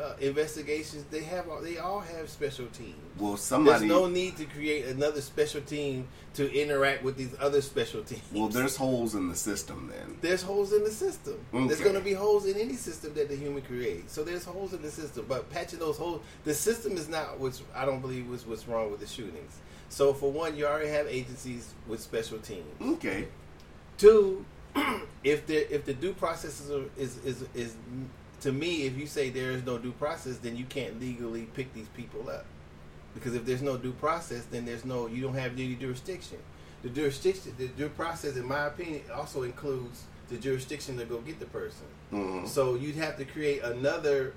uh, 0.00 0.14
investigations, 0.20 1.04
they 1.10 1.22
have 1.22 1.48
all, 1.48 1.60
they 1.60 1.78
all 1.78 2.00
have 2.00 2.28
special 2.28 2.66
teams. 2.66 2.96
Well, 3.18 3.36
somebody. 3.36 3.80
There's 3.80 3.90
no 3.90 4.06
need 4.08 4.36
to 4.38 4.44
create 4.46 4.86
another 4.86 5.20
special 5.20 5.60
team 5.60 6.08
to 6.34 6.52
interact 6.52 7.02
with 7.02 7.16
these 7.16 7.34
other 7.40 7.60
special 7.60 8.02
teams. 8.04 8.22
well, 8.32 8.48
there's 8.48 8.76
holes 8.76 9.14
in 9.14 9.28
the 9.28 9.36
system 9.36 9.92
then. 9.92 10.16
there's 10.20 10.42
holes 10.42 10.72
in 10.72 10.84
the 10.84 10.90
system. 10.90 11.38
There's 11.52 11.80
going 11.80 11.94
to 11.94 12.00
be 12.00 12.12
holes 12.14 12.46
in 12.46 12.56
any 12.58 12.74
system 12.74 13.14
that 13.14 13.28
the 13.28 13.36
human 13.36 13.62
creates. 13.62 14.12
So 14.12 14.24
there's 14.24 14.44
holes 14.44 14.72
in 14.72 14.82
the 14.82 14.90
system. 14.90 15.26
But 15.28 15.50
patching 15.50 15.78
those 15.78 15.98
holes, 15.98 16.22
the 16.44 16.54
system 16.54 16.92
is 16.92 17.08
not 17.08 17.38
what's 17.38 17.62
I 17.74 17.84
don't 17.84 18.00
believe 18.00 18.28
was 18.28 18.46
what's 18.46 18.66
wrong 18.66 18.90
with 18.90 19.00
the 19.00 19.06
shootings. 19.06 19.58
So 19.88 20.14
for 20.14 20.32
one, 20.32 20.56
you 20.56 20.66
already 20.66 20.88
have 20.88 21.06
agencies 21.06 21.74
with 21.86 22.00
special 22.00 22.38
teams. 22.38 22.64
Okay. 22.80 23.28
Two, 23.98 24.46
if 25.24 25.46
the 25.46 25.72
if 25.72 25.84
the 25.84 25.92
due 25.92 26.14
process 26.14 26.60
is, 26.60 26.70
is 26.96 27.18
is 27.18 27.44
is 27.54 27.76
to 28.42 28.52
me, 28.52 28.82
if 28.82 28.96
you 28.98 29.06
say 29.06 29.30
there 29.30 29.52
is 29.52 29.64
no 29.64 29.78
due 29.78 29.92
process, 29.92 30.38
then 30.38 30.56
you 30.56 30.64
can't 30.64 31.00
legally 31.00 31.42
pick 31.54 31.72
these 31.74 31.88
people 31.96 32.28
up. 32.28 32.44
Because 33.14 33.34
if 33.34 33.44
there's 33.44 33.62
no 33.62 33.76
due 33.76 33.92
process, 33.92 34.44
then 34.50 34.64
there's 34.64 34.84
no 34.84 35.06
you 35.06 35.22
don't 35.22 35.34
have 35.34 35.52
any 35.52 35.74
jurisdiction. 35.74 36.38
The 36.82 36.88
jurisdiction, 36.88 37.54
the 37.58 37.68
due 37.68 37.88
process, 37.90 38.36
in 38.36 38.46
my 38.46 38.66
opinion, 38.66 39.02
also 39.14 39.42
includes 39.42 40.02
the 40.28 40.36
jurisdiction 40.38 40.96
to 40.98 41.04
go 41.04 41.18
get 41.18 41.38
the 41.38 41.46
person. 41.46 41.86
Mhm. 42.12 42.48
So 42.48 42.74
you'd 42.74 42.96
have 42.96 43.16
to 43.18 43.24
create 43.24 43.62
another. 43.62 44.34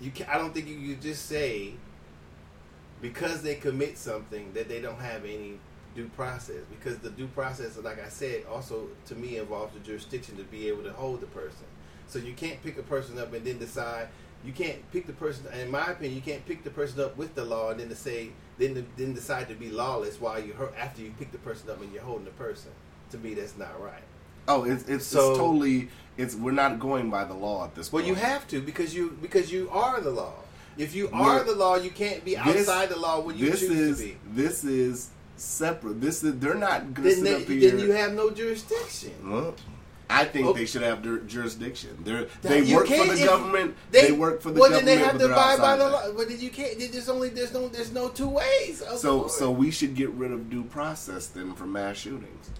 You 0.00 0.10
can, 0.10 0.26
I 0.26 0.38
don't 0.38 0.54
think 0.54 0.66
you 0.68 0.94
could 0.94 1.02
just 1.02 1.26
say 1.26 1.74
because 3.02 3.42
they 3.42 3.56
commit 3.56 3.98
something 3.98 4.52
that 4.54 4.68
they 4.68 4.80
don't 4.80 5.00
have 5.00 5.24
any 5.24 5.58
due 5.94 6.08
process 6.16 6.62
because 6.70 6.98
the 6.98 7.10
due 7.10 7.28
process, 7.28 7.76
like 7.78 8.02
I 8.02 8.08
said, 8.08 8.44
also 8.50 8.88
to 9.06 9.14
me 9.14 9.36
involves 9.36 9.74
the 9.74 9.80
jurisdiction 9.80 10.36
to 10.36 10.44
be 10.44 10.68
able 10.68 10.82
to 10.84 10.92
hold 10.92 11.20
the 11.20 11.26
person. 11.26 11.66
So 12.08 12.18
you 12.18 12.32
can't 12.34 12.62
pick 12.62 12.78
a 12.78 12.82
person 12.82 13.18
up 13.18 13.32
and 13.32 13.44
then 13.44 13.58
decide. 13.58 14.08
You 14.44 14.52
can't 14.52 14.78
pick 14.92 15.06
the 15.06 15.12
person. 15.14 15.46
In 15.58 15.70
my 15.70 15.86
opinion, 15.92 16.14
you 16.14 16.20
can't 16.20 16.44
pick 16.46 16.64
the 16.64 16.70
person 16.70 17.00
up 17.00 17.16
with 17.16 17.34
the 17.34 17.44
law 17.44 17.70
and 17.70 17.80
then 17.80 17.88
to 17.88 17.94
say 17.96 18.30
then 18.58 18.86
then 18.96 19.14
decide 19.14 19.48
to 19.48 19.54
be 19.54 19.70
lawless 19.70 20.20
while 20.20 20.38
you 20.38 20.52
hurt 20.52 20.74
after 20.78 21.00
you 21.02 21.12
pick 21.18 21.32
the 21.32 21.38
person 21.38 21.70
up 21.70 21.80
and 21.80 21.92
you're 21.92 22.02
holding 22.02 22.26
the 22.26 22.30
person. 22.32 22.70
To 23.12 23.18
me, 23.18 23.34
that's 23.34 23.56
not 23.56 23.80
right. 23.82 24.02
Oh, 24.46 24.64
it's 24.64 24.84
it's, 24.88 25.06
So- 25.06 25.30
it's 25.30 25.38
totally. 25.38 25.88
It's 26.16 26.34
we're 26.36 26.52
not 26.52 26.78
going 26.78 27.10
by 27.10 27.24
the 27.24 27.34
law 27.34 27.64
at 27.64 27.74
this 27.74 27.90
Well, 27.92 28.02
point. 28.04 28.08
you 28.16 28.22
have 28.22 28.46
to 28.48 28.60
because 28.60 28.94
you 28.94 29.16
because 29.22 29.50
you 29.50 29.68
are 29.70 30.00
the 30.00 30.10
law. 30.10 30.34
If 30.76 30.94
you 30.94 31.08
are 31.12 31.36
We're- 31.36 31.44
the 31.46 31.54
law, 31.54 31.76
you 31.76 31.90
can't 31.90 32.24
be 32.24 32.34
This- 32.34 32.68
outside 32.68 32.90
the 32.90 32.98
law 32.98 33.20
when 33.20 33.38
you 33.38 33.50
this 33.50 33.60
choose 33.60 33.70
is 33.70 33.98
to 33.98 34.04
be. 34.04 34.16
this 34.32 34.62
is 34.64 35.08
separate. 35.36 36.00
This 36.00 36.22
is 36.22 36.38
they're 36.38 36.54
not 36.54 36.94
to 36.96 37.00
Then, 37.00 37.22
they, 37.24 37.34
up 37.36 37.42
here. 37.48 37.70
then 37.70 37.80
you 37.80 37.92
have 37.92 38.12
no 38.12 38.30
jurisdiction. 38.30 39.12
Well, 39.24 39.54
I 40.10 40.24
think 40.24 40.46
Okay. 40.46 40.60
they 40.60 40.66
should 40.66 40.82
have 40.82 41.02
their 41.02 41.18
jurisdiction. 41.18 41.96
They're, 42.04 42.26
they 42.42 42.74
work 42.74 42.86
for 42.86 43.06
the 43.06 43.24
government. 43.24 43.74
They, 43.90 44.12
work 44.12 44.42
for 44.42 44.50
the 44.50 44.60
well, 44.60 44.70
government. 44.70 44.86
then 44.86 44.98
they 44.98 45.04
have 45.04 45.18
to 45.18 45.26
abide 45.32 45.58
by 45.58 45.76
the 45.76 45.88
law. 45.88 46.12
But 46.16 46.28
then 46.28 46.40
you 46.40 46.50
can't. 46.50 46.78
There's 46.78 47.08
only 47.08 47.30
there's 47.30 47.52
no 47.52 47.68
there's 47.68 47.92
no 47.92 48.08
two 48.10 48.28
ways. 48.28 48.82
So 48.96 49.16
law. 49.16 49.28
so 49.28 49.50
we 49.50 49.70
should 49.70 49.94
get 49.94 50.10
rid 50.10 50.30
of 50.30 50.50
due 50.50 50.64
process 50.64 51.28
then 51.28 51.54
for 51.54 51.64
mass 51.66 51.96
shootings. 51.96 52.50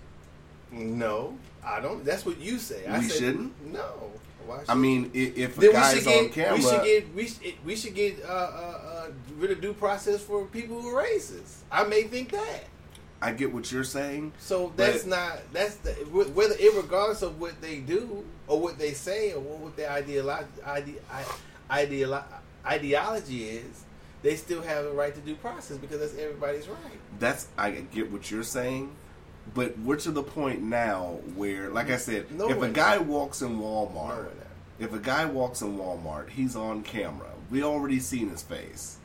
no, 0.73 1.37
I 1.65 1.81
don't. 1.81 2.05
That's 2.05 2.25
what 2.25 2.39
you 2.41 2.59
say. 2.59 2.87
I 2.87 2.99
We 2.99 3.09
said, 3.09 3.19
shouldn't? 3.19 3.73
No. 3.73 4.11
Why 4.47 4.63
I 4.69 4.75
mean, 4.75 5.11
if 5.15 5.57
a 5.59 5.73
guy's 5.73 5.95
should 5.95 6.05
get 6.05 6.25
on 6.25 6.29
camera, 6.31 6.55
we 6.57 6.63
should 6.63 6.85
get 6.85 7.15
we 7.15 7.27
should, 7.27 7.65
we 7.65 7.77
should 7.77 7.95
get 7.95 8.25
uh, 8.25 8.29
uh, 8.29 8.81
uh, 8.85 9.07
rid 9.39 9.51
of 9.51 9.61
due 9.61 9.73
process 9.73 10.21
for 10.21 10.45
people 10.47 10.81
who 10.81 10.89
are 10.95 11.03
racist. 11.03 11.63
I 11.71 11.85
may 11.85 12.03
think 12.03 12.31
that. 12.33 12.65
I 13.25 13.33
get 13.33 13.55
what 13.55 13.73
you're 13.73 13.85
saying. 13.85 14.33
So 14.39 14.71
that's 14.77 15.07
not 15.07 15.39
that's 15.55 15.77
the 15.77 15.93
whether 15.93 16.55
regardless 16.77 17.23
of 17.23 17.41
what 17.41 17.59
they 17.63 17.79
do 17.79 18.23
or 18.47 18.61
what 18.61 18.79
they 18.79 18.93
say 18.93 19.33
or 19.33 19.41
what 19.41 19.77
their 19.77 19.89
ideolo- 19.89 20.45
ide, 20.67 20.95
ideolo- 21.71 22.25
ideology 22.67 23.45
is, 23.45 23.85
they 24.23 24.37
still 24.37 24.61
have 24.61 24.85
the 24.85 24.91
right 24.91 25.15
to 25.15 25.21
due 25.23 25.37
process 25.37 25.79
because 25.79 26.01
that's 26.01 26.17
everybody's 26.19 26.69
right. 26.69 26.79
That's 27.19 27.49
I 27.57 27.71
get 27.71 28.13
what 28.13 28.31
you're 28.31 28.43
saying, 28.43 28.91
but 29.55 29.79
we're 29.79 29.97
to 29.97 30.11
the 30.11 30.23
point 30.23 30.61
now 30.63 31.19
where, 31.35 31.71
like 31.71 31.91
I 31.91 31.97
said, 31.97 32.31
No 32.31 32.51
if 32.51 32.61
a 32.61 32.69
guy 32.69 32.99
walks 32.99 33.41
in 33.41 33.59
Walmart, 33.59 33.95
one- 34.27 34.29
if 34.79 34.93
a 34.93 34.99
guy 34.99 35.25
walks 35.25 35.63
in 35.63 35.79
Walmart, 35.79 36.29
he's 36.29 36.57
on 36.57 36.83
camera. 36.83 37.31
We 37.51 37.63
already 37.63 38.01
seen 38.01 38.29
his 38.29 38.43
face. 38.43 38.99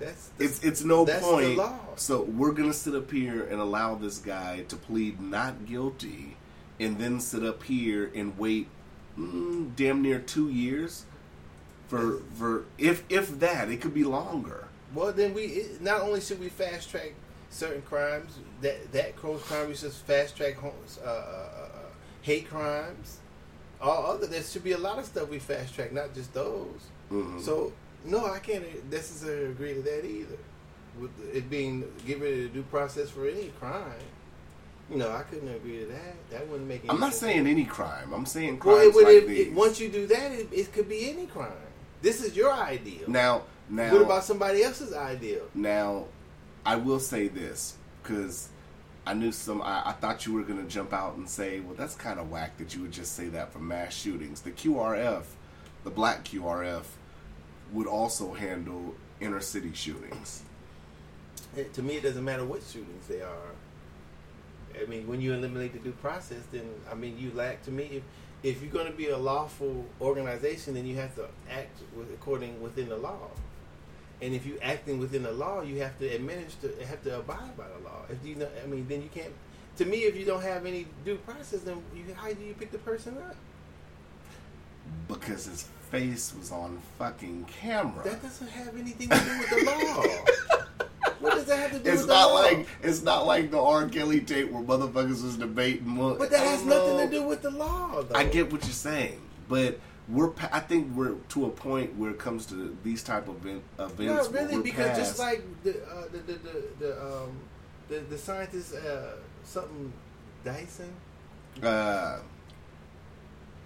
That's, 0.00 0.30
It's 0.38 0.64
it's 0.64 0.82
no 0.82 1.04
that's 1.04 1.20
the 1.24 1.30
point. 1.30 1.56
law. 1.56 1.78
So 1.96 2.22
we're 2.22 2.52
gonna 2.52 2.72
sit 2.72 2.94
up 2.94 3.10
here 3.10 3.44
and 3.44 3.60
allow 3.60 3.94
this 3.94 4.18
guy 4.18 4.62
to 4.68 4.76
plead 4.76 5.20
not 5.20 5.66
guilty, 5.66 6.36
and 6.80 6.98
then 6.98 7.20
sit 7.20 7.44
up 7.44 7.62
here 7.62 8.10
and 8.14 8.36
wait 8.38 8.66
mm, 9.18 9.76
damn 9.76 10.00
near 10.02 10.18
two 10.18 10.48
years 10.48 11.04
for 11.86 12.22
for 12.34 12.64
if 12.78 13.04
if 13.10 13.38
that 13.40 13.68
it 13.70 13.80
could 13.82 13.94
be 13.94 14.04
longer. 14.04 14.68
Well, 14.94 15.12
then 15.12 15.34
we 15.34 15.42
it, 15.42 15.82
not 15.82 16.00
only 16.00 16.20
should 16.20 16.40
we 16.40 16.48
fast 16.48 16.90
track 16.90 17.12
certain 17.50 17.82
crimes 17.82 18.38
that 18.62 18.92
that 18.92 19.16
crime, 19.16 19.68
we 19.68 19.74
should 19.74 19.92
fast 19.92 20.36
track 20.36 20.56
uh, 20.64 20.68
uh, 21.04 21.08
uh, 21.08 21.68
hate 22.22 22.48
crimes. 22.48 23.18
All 23.82 24.06
other 24.06 24.26
there 24.26 24.42
should 24.42 24.64
be 24.64 24.72
a 24.72 24.78
lot 24.78 24.98
of 24.98 25.04
stuff 25.04 25.28
we 25.28 25.38
fast 25.38 25.74
track, 25.74 25.92
not 25.92 26.14
just 26.14 26.32
those. 26.32 26.80
Mhm. 27.10 27.40
So 27.40 27.72
no, 28.04 28.26
I 28.26 28.38
can't 28.38 28.90
necessarily 28.90 29.46
agree 29.50 29.74
to 29.74 29.82
that 29.82 30.04
either. 30.04 30.36
With 31.00 31.10
it 31.34 31.48
being 31.48 31.82
of 31.84 32.06
the 32.06 32.48
due 32.48 32.62
process 32.64 33.10
for 33.10 33.26
any 33.26 33.48
crime, 33.60 33.92
you 34.90 34.96
know, 34.96 35.10
I 35.12 35.22
couldn't 35.22 35.48
agree 35.54 35.78
to 35.78 35.86
that. 35.86 36.30
That 36.30 36.48
wouldn't 36.48 36.68
make. 36.68 36.80
Any 36.80 36.90
I'm 36.90 36.98
not 37.00 37.12
sense. 37.14 37.32
saying 37.32 37.46
any 37.46 37.64
crime. 37.64 38.12
I'm 38.12 38.26
saying 38.26 38.58
Well, 38.64 38.76
crimes 38.76 38.88
it 38.88 38.94
would, 38.94 39.04
like 39.04 39.14
it, 39.22 39.28
these. 39.28 39.46
it, 39.46 39.52
once 39.52 39.80
you 39.80 39.88
do 39.88 40.06
that, 40.08 40.32
it, 40.32 40.48
it 40.52 40.72
could 40.72 40.88
be 40.88 41.08
any 41.10 41.26
crime. 41.26 41.52
This 42.02 42.22
is 42.24 42.34
your 42.36 42.52
ideal. 42.52 43.08
now, 43.08 43.42
now, 43.68 43.92
what 43.92 44.02
about 44.02 44.24
somebody 44.24 44.62
else's 44.62 44.92
ideal? 44.92 45.42
now? 45.54 46.06
I 46.66 46.76
will 46.76 47.00
say 47.00 47.28
this 47.28 47.76
because 48.02 48.48
I 49.06 49.14
knew 49.14 49.32
some. 49.32 49.62
I, 49.62 49.82
I 49.86 49.92
thought 49.92 50.26
you 50.26 50.34
were 50.34 50.42
going 50.42 50.60
to 50.62 50.68
jump 50.68 50.92
out 50.92 51.16
and 51.16 51.26
say, 51.28 51.60
"Well, 51.60 51.74
that's 51.74 51.94
kind 51.94 52.18
of 52.20 52.30
whack 52.30 52.58
that 52.58 52.74
you 52.74 52.82
would 52.82 52.92
just 52.92 53.14
say 53.14 53.28
that 53.28 53.52
for 53.52 53.60
mass 53.60 53.94
shootings." 53.94 54.40
The 54.42 54.50
QRF, 54.50 55.22
the 55.84 55.90
Black 55.90 56.24
QRF, 56.24 56.82
would 57.72 57.86
also 57.86 58.32
handle 58.32 58.94
inner 59.20 59.40
city 59.40 59.72
shootings. 59.74 60.42
It, 61.56 61.72
to 61.74 61.82
me, 61.82 61.96
it 61.96 62.02
doesn't 62.02 62.24
matter 62.24 62.44
what 62.44 62.62
shootings 62.62 63.06
they 63.06 63.22
are. 63.22 63.52
I 64.80 64.86
mean, 64.86 65.06
when 65.08 65.20
you 65.20 65.32
eliminate 65.34 65.72
the 65.72 65.80
due 65.80 65.92
process, 65.92 66.42
then 66.52 66.68
I 66.90 66.94
mean, 66.94 67.18
you 67.18 67.32
lack. 67.34 67.62
To 67.64 67.70
me, 67.70 67.84
if 67.92 68.02
if 68.42 68.62
you're 68.62 68.72
going 68.72 68.86
to 68.86 68.96
be 68.96 69.08
a 69.08 69.18
lawful 69.18 69.86
organization, 70.00 70.74
then 70.74 70.86
you 70.86 70.96
have 70.96 71.14
to 71.16 71.28
act 71.50 71.80
with, 71.96 72.10
according 72.12 72.60
within 72.62 72.88
the 72.88 72.96
law. 72.96 73.28
And 74.22 74.34
if 74.34 74.46
you're 74.46 74.62
acting 74.62 74.98
within 74.98 75.22
the 75.22 75.32
law, 75.32 75.62
you 75.62 75.80
have 75.80 75.98
to 75.98 76.06
administer, 76.06 76.70
have 76.86 77.02
to 77.04 77.18
abide 77.18 77.56
by 77.56 77.68
the 77.68 77.84
law. 77.84 78.02
If 78.08 78.24
you, 78.24 78.36
know, 78.36 78.48
I 78.62 78.66
mean, 78.66 78.86
then 78.88 79.02
you 79.02 79.08
can't. 79.12 79.32
To 79.76 79.84
me, 79.84 80.04
if 80.04 80.16
you 80.16 80.24
don't 80.24 80.42
have 80.42 80.66
any 80.66 80.86
due 81.04 81.16
process, 81.16 81.60
then 81.60 81.82
you, 81.94 82.04
how 82.14 82.32
do 82.32 82.42
you 82.42 82.54
pick 82.54 82.70
the 82.70 82.78
person 82.78 83.16
up? 83.18 83.36
Because 85.08 85.46
his 85.46 85.68
face 85.90 86.32
was 86.38 86.52
on 86.52 86.78
fucking 86.98 87.44
camera. 87.60 88.02
That 88.04 88.22
doesn't 88.22 88.48
have 88.50 88.76
anything 88.76 89.08
to 89.08 89.16
do 89.18 89.38
with 89.38 89.50
the 89.50 89.64
law. 89.66 90.58
what 91.20 91.34
does 91.34 91.44
that 91.46 91.58
have 91.58 91.72
to 91.72 91.78
do 91.78 91.90
It's 91.90 91.98
with 92.02 92.08
the 92.08 92.14
not 92.14 92.28
law? 92.30 92.40
like 92.42 92.66
it's 92.82 93.02
not 93.02 93.26
like 93.26 93.50
the 93.50 93.60
R. 93.60 93.88
Kelly 93.88 94.20
tape 94.20 94.50
where 94.50 94.62
motherfuckers 94.62 95.22
was 95.22 95.36
debating. 95.36 95.96
What, 95.96 96.18
But 96.18 96.30
that 96.30 96.46
has 96.46 96.60
don't 96.60 96.68
nothing 96.68 96.96
know. 96.96 97.06
to 97.06 97.10
do 97.10 97.22
with 97.24 97.42
the 97.42 97.50
law, 97.50 98.02
though. 98.02 98.14
I 98.18 98.24
get 98.24 98.52
what 98.52 98.62
you're 98.62 98.72
saying, 98.72 99.20
but 99.48 99.78
we're. 100.08 100.30
I 100.52 100.60
think 100.60 100.94
we're 100.94 101.14
to 101.30 101.46
a 101.46 101.50
point 101.50 101.96
where 101.96 102.10
it 102.10 102.18
comes 102.18 102.46
to 102.46 102.76
these 102.84 103.02
type 103.02 103.28
of 103.28 103.44
event, 103.44 103.62
events. 103.78 104.30
Not 104.30 104.32
really, 104.32 104.62
because 104.62 104.96
just 104.96 105.18
like 105.18 105.42
the 105.64 105.82
uh, 105.84 106.04
the, 106.12 106.18
the, 106.18 106.32
the 106.34 106.62
the 106.80 107.02
um 107.04 107.30
the 107.88 107.98
the 108.00 108.18
scientist 108.18 108.74
uh 108.74 109.14
something 109.44 109.92
Dyson. 110.44 110.92
uh, 111.62 112.18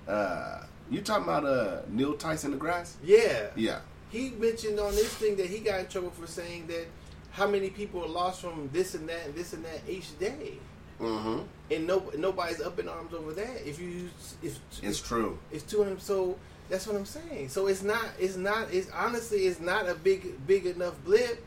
uh, 0.08 0.58
you 0.90 1.00
talking 1.00 1.24
about 1.24 1.44
uh 1.44 1.80
Neil 1.88 2.14
Tyson 2.14 2.50
the 2.50 2.56
grass? 2.56 2.96
Yeah, 3.02 3.48
Yeah. 3.56 3.80
he 4.10 4.30
mentioned 4.30 4.78
on 4.78 4.92
this 4.94 5.12
thing 5.14 5.36
that 5.36 5.46
he 5.46 5.58
got 5.60 5.80
in 5.80 5.86
trouble 5.86 6.10
for 6.10 6.26
saying 6.26 6.66
that 6.68 6.86
how 7.32 7.46
many 7.48 7.70
people 7.70 8.02
are 8.04 8.08
lost 8.08 8.40
from 8.42 8.68
this 8.72 8.94
and 8.94 9.08
that 9.08 9.26
and 9.26 9.34
this 9.34 9.52
and 9.52 9.64
that 9.64 9.80
each 9.88 10.16
day, 10.18 10.54
Mm-hmm. 11.00 11.40
and 11.72 11.86
no 11.86 12.10
nobody's 12.16 12.60
up 12.60 12.78
in 12.78 12.88
arms 12.88 13.12
over 13.12 13.32
that. 13.32 13.68
If 13.68 13.80
you 13.80 14.08
if 14.42 14.58
It's 14.82 15.00
true. 15.00 15.38
It's 15.50 15.64
two 15.64 15.82
hundred. 15.82 16.00
So 16.00 16.36
that's 16.68 16.86
what 16.86 16.94
I'm 16.96 17.04
saying. 17.04 17.48
So 17.48 17.66
it's 17.66 17.82
not. 17.82 18.04
It's 18.18 18.36
not. 18.36 18.72
It's 18.72 18.88
honestly. 18.92 19.46
It's 19.46 19.58
not 19.60 19.88
a 19.88 19.94
big, 19.94 20.46
big 20.46 20.66
enough 20.66 20.94
blip 21.04 21.44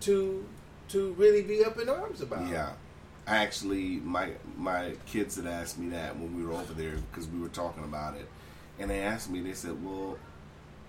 to 0.00 0.44
to 0.88 1.12
really 1.12 1.42
be 1.42 1.64
up 1.64 1.78
in 1.78 1.88
arms 1.88 2.20
about. 2.20 2.48
Yeah. 2.48 2.70
I 3.28 3.36
actually, 3.38 4.00
my 4.04 4.30
my 4.56 4.92
kids 5.06 5.36
had 5.36 5.46
asked 5.46 5.78
me 5.78 5.90
that 5.90 6.16
when 6.18 6.34
we 6.36 6.44
were 6.44 6.54
over 6.54 6.72
there 6.72 6.94
because 7.10 7.28
we 7.28 7.38
were 7.38 7.48
talking 7.48 7.84
about 7.84 8.16
it, 8.16 8.26
and 8.78 8.90
they 8.90 9.00
asked 9.00 9.28
me. 9.30 9.40
They 9.40 9.52
said, 9.52 9.84
"Well, 9.84 10.16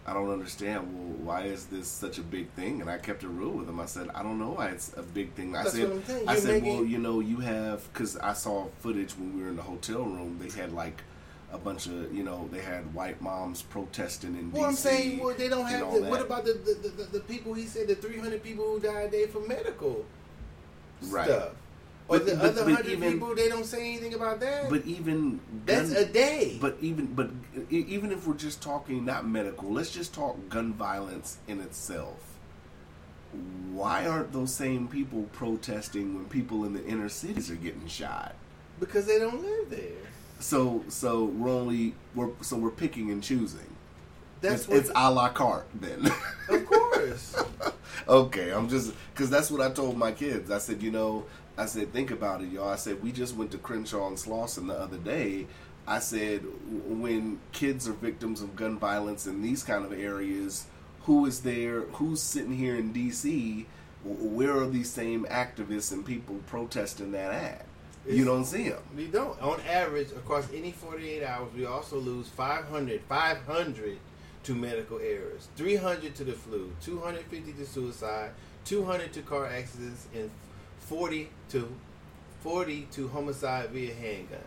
I 0.08 0.13
don't 0.13 0.32
understand. 0.32 0.93
Well, 0.93 1.17
why 1.25 1.43
is 1.43 1.65
this 1.65 1.89
such 1.89 2.17
a 2.17 2.21
big 2.21 2.49
thing?" 2.52 2.80
And 2.80 2.89
I 2.89 2.97
kept 2.97 3.23
it 3.23 3.28
real 3.28 3.49
with 3.49 3.67
them. 3.67 3.80
I 3.82 3.86
said, 3.86 4.10
"I 4.15 4.23
don't 4.23 4.39
know 4.39 4.52
why 4.52 4.69
it's 4.69 4.93
a 4.95 5.02
big 5.02 5.34
thing." 5.34 5.54
I 5.56 5.63
That's 5.63 5.75
said, 5.75 6.02
"I 6.28 6.36
said, 6.38 6.63
making- 6.63 6.78
well, 6.78 6.86
you 6.86 6.97
know, 6.97 7.19
you 7.19 7.38
have 7.38 7.91
because 7.91 8.15
I 8.17 8.32
saw 8.34 8.67
footage 8.80 9.17
when 9.17 9.36
we 9.36 9.43
were 9.43 9.49
in 9.49 9.58
the 9.58 9.62
hotel 9.63 10.04
room. 10.04 10.39
They 10.41 10.49
had 10.58 10.71
like 10.71 11.02
a 11.52 11.58
bunch 11.58 11.88
of 11.88 12.13
you 12.13 12.23
know 12.23 12.47
they 12.54 12.62
had 12.62 12.93
white 12.93 13.21
moms 13.21 13.63
protesting 13.63 14.36
in 14.36 14.52
Well, 14.54 14.63
I'm 14.63 14.75
saying, 14.75 15.19
well, 15.19 15.36
they 15.36 15.49
don't 15.49 15.65
have. 15.65 15.91
The, 15.93 16.04
what 16.04 16.21
about 16.21 16.45
the 16.45 16.54
the, 16.54 16.88
the 16.89 17.04
the 17.17 17.19
people? 17.21 17.54
He 17.54 17.65
said 17.65 17.89
the 17.89 17.95
300 17.95 18.41
people 18.41 18.65
who 18.65 18.80
died 18.80 19.12
there 19.12 19.28
for 19.28 19.41
medical 19.41 20.06
Right. 21.02 21.25
stuff. 21.28 21.52
But- 22.10 22.26
the 22.26 22.36
but- 22.36 22.45
other 22.45 22.65
but 22.65 22.74
hundred 22.74 22.91
even- 22.91 23.12
people, 23.13 23.36
they 23.36 23.50
don't 23.50 23.65
say 23.65 23.88
anything 23.89 24.13
about 24.15 24.39
that. 24.39 24.69
But 24.69 24.86
even 24.86 25.39
That's 25.65 25.93
gun- 25.93 26.04
a 26.04 26.06
day. 26.06 26.58
But 26.60 26.78
even 26.82 27.13
but 27.13 27.30
even 27.69 28.12
if 28.12 28.26
we're 28.28 28.34
just 28.34 28.62
talking 28.62 29.06
not 29.06 29.28
medical, 29.28 29.72
let's 29.72 29.91
just 29.91 30.13
talk 30.13 30.50
gun 30.50 30.74
violence 30.74 31.38
in 31.48 31.62
itself. 31.62 32.17
Why 33.72 34.08
aren't 34.08 34.32
those 34.34 34.54
same 34.54 34.88
people 34.88 35.24
protesting 35.34 36.15
when 36.15 36.26
people 36.26 36.65
in 36.65 36.74
the 36.74 36.84
inner 36.86 37.10
cities 37.10 37.50
are 37.52 37.56
getting 37.56 37.88
shot? 37.88 38.36
because 38.80 39.06
they 39.06 39.19
don't 39.19 39.41
live 39.43 39.69
there. 39.69 40.08
So 40.39 40.86
so 40.88 41.26
we're 41.26 41.52
only 41.52 41.93
we're 42.15 42.30
so 42.41 42.56
we're 42.56 42.72
picking 42.72 43.12
and 43.12 43.22
choosing. 43.22 43.60
That's 44.41 44.62
it's, 44.62 44.67
what. 44.69 44.78
it's 44.78 44.91
a 44.95 45.12
la 45.12 45.28
carte 45.30 45.67
then. 45.76 46.10
of 46.50 46.65
course. 46.65 47.36
okay, 48.08 48.52
I'm 48.52 48.69
just 48.69 48.93
because 49.13 49.30
that's 49.30 49.52
what 49.52 49.60
I 49.60 49.69
told 49.69 49.98
my 49.98 50.13
kids. 50.13 50.50
I 50.50 50.60
said, 50.60 50.82
you 50.82 50.91
know, 50.91 51.26
I 51.60 51.65
said, 51.65 51.91
think 51.91 52.10
about 52.10 52.41
it, 52.41 52.52
y'all. 52.52 52.69
I 52.69 52.78
said, 52.78 53.04
we 53.04 53.12
just 53.12 53.36
went 53.36 53.52
to 53.52 53.58
Crenshaw 53.58 54.08
and 54.08 54.15
Slauson 54.15 54.67
the 54.67 54.80
other 54.80 54.98
day. 54.98 55.45
I 55.86 56.00
said, 56.00 56.45
when 56.88 57.41
kids 57.52 57.86
are 57.86 57.93
victims 57.93 58.41
of 58.41 58.56
gun 58.56 58.80
violence 58.80 59.28
in 59.28 59.41
these 59.41 59.62
kind 59.62 59.84
of 59.84 59.91
areas, 59.91 60.67
who 61.02 61.26
is 61.26 61.41
there? 61.41 61.82
Who's 61.82 62.22
sitting 62.22 62.56
here 62.56 62.78
in 62.78 62.93
D.C.? 62.93 63.65
Where 64.06 64.58
are 64.58 64.69
these 64.69 64.89
same 64.89 65.26
activists 65.26 65.91
and 65.91 66.06
people 66.06 66.38
protesting 66.48 67.12
that 67.12 67.34
at? 67.34 67.65
You 68.08 68.24
don't 68.24 68.45
see 68.45 68.69
them. 68.69 68.82
We 68.95 69.08
don't. 69.08 69.38
On 69.41 69.60
average, 69.69 70.12
across 70.12 70.48
any 70.54 70.72
48 70.72 71.24
hours, 71.26 71.54
we 71.54 71.65
also 71.65 71.98
lose 71.98 72.30
500, 72.30 73.02
500 73.02 73.98
to 74.43 74.56
medical 74.56 75.00
errors, 75.00 75.50
300 75.58 76.15
to 76.15 76.24
the 76.24 76.32
flu, 76.32 76.72
250 76.82 77.52
to 77.52 77.65
suicide, 77.65 78.32
200 78.63 79.12
to 79.12 79.22
car 79.24 79.45
accidents, 79.45 80.08
and 80.15 80.32
40 80.89 81.30
to 81.49 81.71
40 82.41 82.88
to 82.93 83.08
homicide 83.10 83.69
via 83.69 83.93
handgun. 83.93 84.39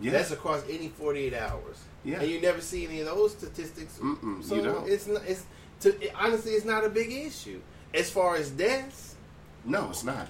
Yeah, 0.00 0.12
That's 0.12 0.30
across 0.30 0.62
any 0.70 0.88
48 0.88 1.34
hours. 1.34 1.76
Yeah. 2.04 2.20
And 2.20 2.30
you 2.30 2.40
never 2.40 2.60
see 2.60 2.86
any 2.86 3.00
of 3.00 3.06
those 3.06 3.32
statistics. 3.32 3.98
Mm-mm, 3.98 4.44
so 4.44 4.54
you 4.54 4.62
don't. 4.62 4.88
it's 4.88 5.06
not, 5.08 5.22
it's 5.26 5.44
to, 5.80 6.00
it- 6.00 6.12
honestly 6.14 6.52
it's 6.52 6.64
not 6.64 6.84
a 6.84 6.88
big 6.88 7.10
issue 7.10 7.60
as 7.92 8.08
far 8.08 8.36
as 8.36 8.50
deaths. 8.50 9.16
no, 9.64 9.90
it's 9.90 10.04
not. 10.04 10.28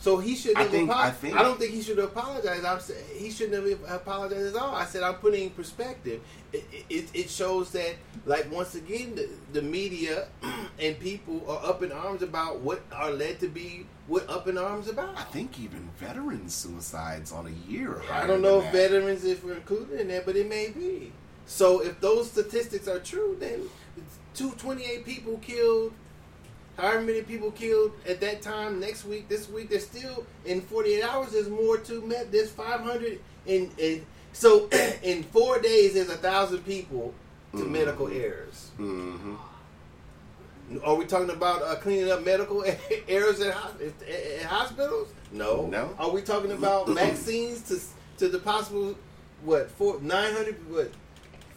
So 0.00 0.16
he 0.16 0.34
shouldn't 0.34 0.58
I 0.58 0.62
have 0.62 0.70
think- 0.70 0.90
apo- 0.90 0.98
I 0.98 1.10
think- 1.10 1.36
I 1.36 1.42
don't 1.42 1.58
think 1.58 1.72
he 1.72 1.82
should 1.82 1.98
have 1.98 2.08
apologized. 2.08 2.64
I'm 2.64 2.80
he 3.18 3.30
shouldn't 3.30 3.68
have 3.68 3.80
apologized 4.00 4.56
at 4.56 4.60
all. 4.62 4.74
I 4.74 4.86
said 4.86 5.02
I'm 5.02 5.14
putting 5.16 5.44
in 5.44 5.50
perspective. 5.50 6.22
It, 6.54 6.64
it, 6.88 7.08
it 7.12 7.30
shows 7.30 7.70
that, 7.72 7.96
like 8.24 8.50
once 8.50 8.74
again, 8.74 9.14
the, 9.14 9.28
the 9.52 9.60
media 9.62 10.28
and 10.80 10.98
people 10.98 11.44
are 11.48 11.64
up 11.68 11.82
in 11.82 11.92
arms 11.92 12.22
about 12.22 12.60
what 12.60 12.80
are 12.92 13.10
led 13.10 13.38
to 13.40 13.48
be 13.48 13.86
what 14.06 14.28
up 14.30 14.48
in 14.48 14.56
arms 14.56 14.88
about. 14.88 15.16
I 15.18 15.22
think 15.24 15.60
even 15.60 15.90
veteran 15.98 16.48
suicides 16.48 17.30
on 17.30 17.46
a 17.46 17.70
year. 17.70 18.00
I 18.10 18.26
don't 18.26 18.40
know 18.40 18.58
if 18.58 18.64
that. 18.64 18.72
veterans 18.72 19.24
if 19.24 19.44
we're 19.44 19.54
included 19.54 20.00
in 20.00 20.08
that, 20.08 20.24
but 20.24 20.34
it 20.34 20.48
may 20.48 20.70
be. 20.70 21.12
So 21.46 21.80
if 21.82 22.00
those 22.00 22.30
statistics 22.30 22.88
are 22.88 23.00
true, 23.00 23.36
then 23.38 23.60
two 24.34 24.52
twenty 24.52 24.84
eight 24.84 25.04
people 25.04 25.36
killed, 25.42 25.92
however 26.80 27.02
many 27.02 27.22
people 27.22 27.50
killed 27.50 27.92
at 28.08 28.20
that 28.20 28.42
time, 28.42 28.80
next 28.80 29.04
week, 29.04 29.28
this 29.28 29.48
week, 29.48 29.68
there's 29.70 29.86
still 29.86 30.24
in 30.44 30.60
forty 30.62 30.94
eight 30.94 31.02
hours 31.04 31.32
there's 31.32 31.48
more 31.48 31.76
to 31.78 32.00
met 32.02 32.32
there's 32.32 32.50
five 32.50 32.80
hundred 32.80 33.20
in 33.46 33.70
in 33.78 34.04
so 34.32 34.68
in 35.02 35.22
four 35.24 35.58
days 35.60 35.94
there's 35.94 36.08
a 36.08 36.16
thousand 36.16 36.64
people 36.64 37.12
to 37.52 37.58
Mhm. 37.64 37.70
medical 37.70 38.08
errors. 38.08 38.70
Mhm. 38.78 39.36
Are 40.84 40.94
we 40.94 41.04
talking 41.04 41.30
about 41.30 41.62
uh, 41.62 41.74
cleaning 41.76 42.10
up 42.12 42.24
medical 42.24 42.64
errors 43.08 43.40
at, 43.40 43.48
at, 43.56 44.08
at 44.08 44.42
hospitals? 44.44 45.08
No. 45.32 45.66
No. 45.66 45.90
Are 45.98 46.10
we 46.10 46.22
talking 46.22 46.52
about 46.52 46.88
vaccines 47.04 47.62
to 47.62 47.80
to 48.18 48.28
the 48.30 48.38
possible 48.38 48.94
what 49.42 49.68
four 49.72 49.98
nine 50.00 50.32
hundred 50.32 50.56
what 50.70 50.92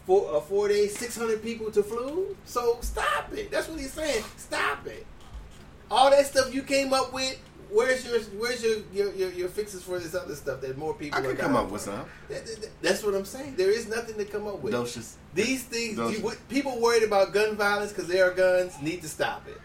four 0.08 0.36
uh, 0.36 0.40
four 0.40 0.68
days 0.68 0.98
six 0.98 1.16
hundred 1.16 1.44
people 1.44 1.70
to 1.72 1.84
flu? 1.84 2.36
So 2.46 2.80
stop 2.82 3.32
it. 3.34 3.52
That's 3.52 3.68
what 3.68 3.80
he's 3.80 3.94
saying. 3.94 4.24
Stop 4.38 4.88
it. 4.88 5.06
All 5.92 6.10
that 6.12 6.26
stuff 6.26 6.54
you 6.54 6.64
came 6.64 6.94
up 6.94 7.14
with. 7.14 7.40
Where's 7.70 8.06
your 8.06 8.20
where's 8.40 8.64
your 8.64 8.78
your, 8.94 9.12
your, 9.14 9.32
your 9.32 9.50
fixes 9.50 9.82
for 9.82 9.98
this 9.98 10.14
other 10.14 10.36
stuff 10.36 10.62
that 10.62 10.78
more 10.78 10.94
people 10.94 11.18
I 11.18 11.22
could 11.24 11.40
come 11.40 11.56
up 11.56 11.72
with 11.72 11.82
some. 11.82 12.06
That- 12.30 12.46
that- 12.46 12.70
That's 12.84 13.04
what 13.04 13.16
I'm 13.16 13.26
saying. 13.26 13.56
There 13.58 13.72
is 13.72 13.88
nothing 13.88 14.16
to 14.18 14.26
come 14.26 14.48
up 14.48 14.62
with. 14.62 14.74
Just 14.74 15.18
These 15.34 15.64
things, 15.64 15.98
you, 15.98 16.32
people 16.50 16.80
worried 16.80 17.02
about 17.04 17.34
gun 17.34 17.56
violence 17.56 17.92
because 17.92 18.08
there 18.08 18.30
are 18.30 18.34
guns 18.34 18.80
need 18.82 19.02
to 19.02 19.08
stop 19.10 19.48
it. 19.48 19.60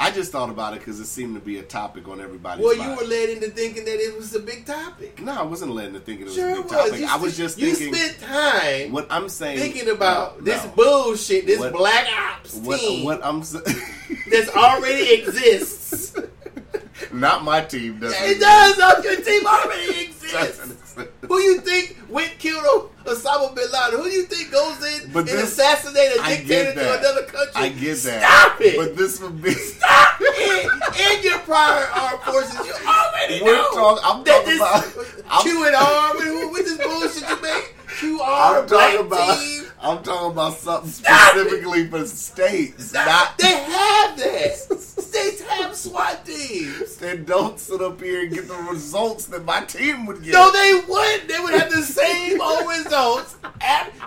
I 0.00 0.10
just 0.10 0.32
thought 0.32 0.48
about 0.48 0.72
it 0.72 0.80
because 0.80 0.98
it 0.98 1.04
seemed 1.04 1.34
to 1.34 1.40
be 1.40 1.58
a 1.58 1.62
topic 1.62 2.08
on 2.08 2.20
everybody's 2.20 2.64
Well, 2.64 2.74
mind. 2.76 2.90
you 2.90 2.96
were 2.96 3.04
led 3.08 3.28
into 3.28 3.50
thinking 3.50 3.84
that 3.84 4.00
it 4.00 4.16
was 4.16 4.34
a 4.34 4.40
big 4.40 4.64
topic. 4.66 5.20
no, 5.20 5.32
I 5.32 5.42
wasn't 5.42 5.72
led 5.72 5.88
into 5.88 6.00
thinking 6.00 6.22
it 6.22 6.28
was 6.30 6.34
Sure 6.34 6.50
a 6.50 6.54
big 6.56 6.64
was. 6.64 6.72
topic. 6.72 7.00
You 7.00 7.06
I 7.08 7.16
was 7.16 7.36
just 7.36 7.58
you 7.58 7.72
thinking 7.74 7.94
spent 7.94 8.20
time 8.20 8.90
what 8.92 9.06
I'm 9.10 9.28
saying. 9.28 9.58
thinking 9.58 9.90
about 9.90 10.38
no, 10.38 10.44
this 10.44 10.64
no. 10.64 10.70
bullshit, 10.72 11.46
this 11.46 11.60
What- 11.60 11.72
black 11.74 12.06
ops 12.18 12.54
What, 12.54 12.80
team 12.80 13.04
what 13.04 13.20
I'm 13.24 13.42
saying. 13.44 13.64
that's 14.32 14.50
already 14.56 15.12
exists. 15.14 16.14
Not 17.12 17.44
my 17.44 17.60
team. 17.62 17.98
Doesn't 17.98 18.16
it 18.22 18.38
does. 18.40 18.78
uh, 18.78 19.00
Your 19.04 19.16
team 19.16 19.46
already 19.46 20.00
exists. 20.06 20.96
Who 21.26 21.38
you 21.40 21.60
think 21.60 21.96
went 22.08 22.38
killed 22.38 22.90
Osama 23.04 23.54
bin 23.54 23.64
Laden? 23.72 23.98
Who 23.98 24.04
do 24.04 24.10
you 24.10 24.24
think 24.24 24.52
goes 24.52 24.76
in 24.84 25.10
But 25.12 25.20
and 25.20 25.28
this- 25.28 25.52
assassinated 25.58 26.18
a 26.20 26.28
dictator 26.28 26.74
to 26.74 26.98
another 26.98 27.22
country? 27.24 27.52
I 27.54 27.68
get 27.70 27.96
that. 27.98 28.22
Stop 28.22 28.60
it. 28.60 28.76
But 28.76 28.96
this 28.96 29.20
would 29.20 29.42
be. 29.42 29.52
Stop 29.52 30.16
it! 30.20 31.18
In 31.18 31.24
your 31.30 31.38
prior 31.40 31.86
armed 31.86 32.22
forces, 32.22 32.54
you 32.66 32.74
already 32.86 33.42
We're 33.42 33.54
know 33.56 33.70
talk- 33.74 34.00
I'm 34.04 34.22
that 34.24 34.44
talking 34.44 34.50
this 34.50 34.60
about- 34.60 35.30
I'm- 35.30 35.42
Q 35.42 35.66
and 35.66 35.74
R 35.74 36.14
with, 36.52 36.64
this 36.66 36.78
bullshit 36.78 37.28
you 37.28 37.42
make. 37.42 37.74
QR 37.98 38.60
I'm 38.60 38.66
black 38.66 38.92
talking 38.92 39.06
about. 39.06 39.38
team. 39.38 39.61
I'm 39.82 40.02
talking 40.02 40.30
about 40.32 40.54
something 40.54 40.90
Stop 40.90 41.36
it. 41.36 41.40
specifically 41.40 41.88
for 41.88 42.06
states, 42.06 42.86
Stop. 42.90 43.06
not. 43.06 43.38
They 43.38 43.46
have 43.52 44.16
that. 44.18 44.78
States 44.80 45.40
have 45.42 45.74
SWAT 45.82 46.24
teams. 46.24 46.96
Then 46.96 47.24
don't 47.24 47.58
sit 47.58 47.80
up 47.82 48.00
here 48.00 48.22
and 48.22 48.32
get 48.32 48.46
the 48.48 48.54
results 48.70 49.26
that 49.26 49.44
my 49.44 49.62
team 49.64 50.06
would 50.06 50.22
get. 50.22 50.32
No, 50.34 50.50
they 50.52 50.80
wouldn't. 50.88 51.28
They 51.28 51.40
would 51.40 51.54
have 51.54 51.70
the 51.70 51.82
same 51.82 52.40
old 52.40 52.66
results. 52.78 53.36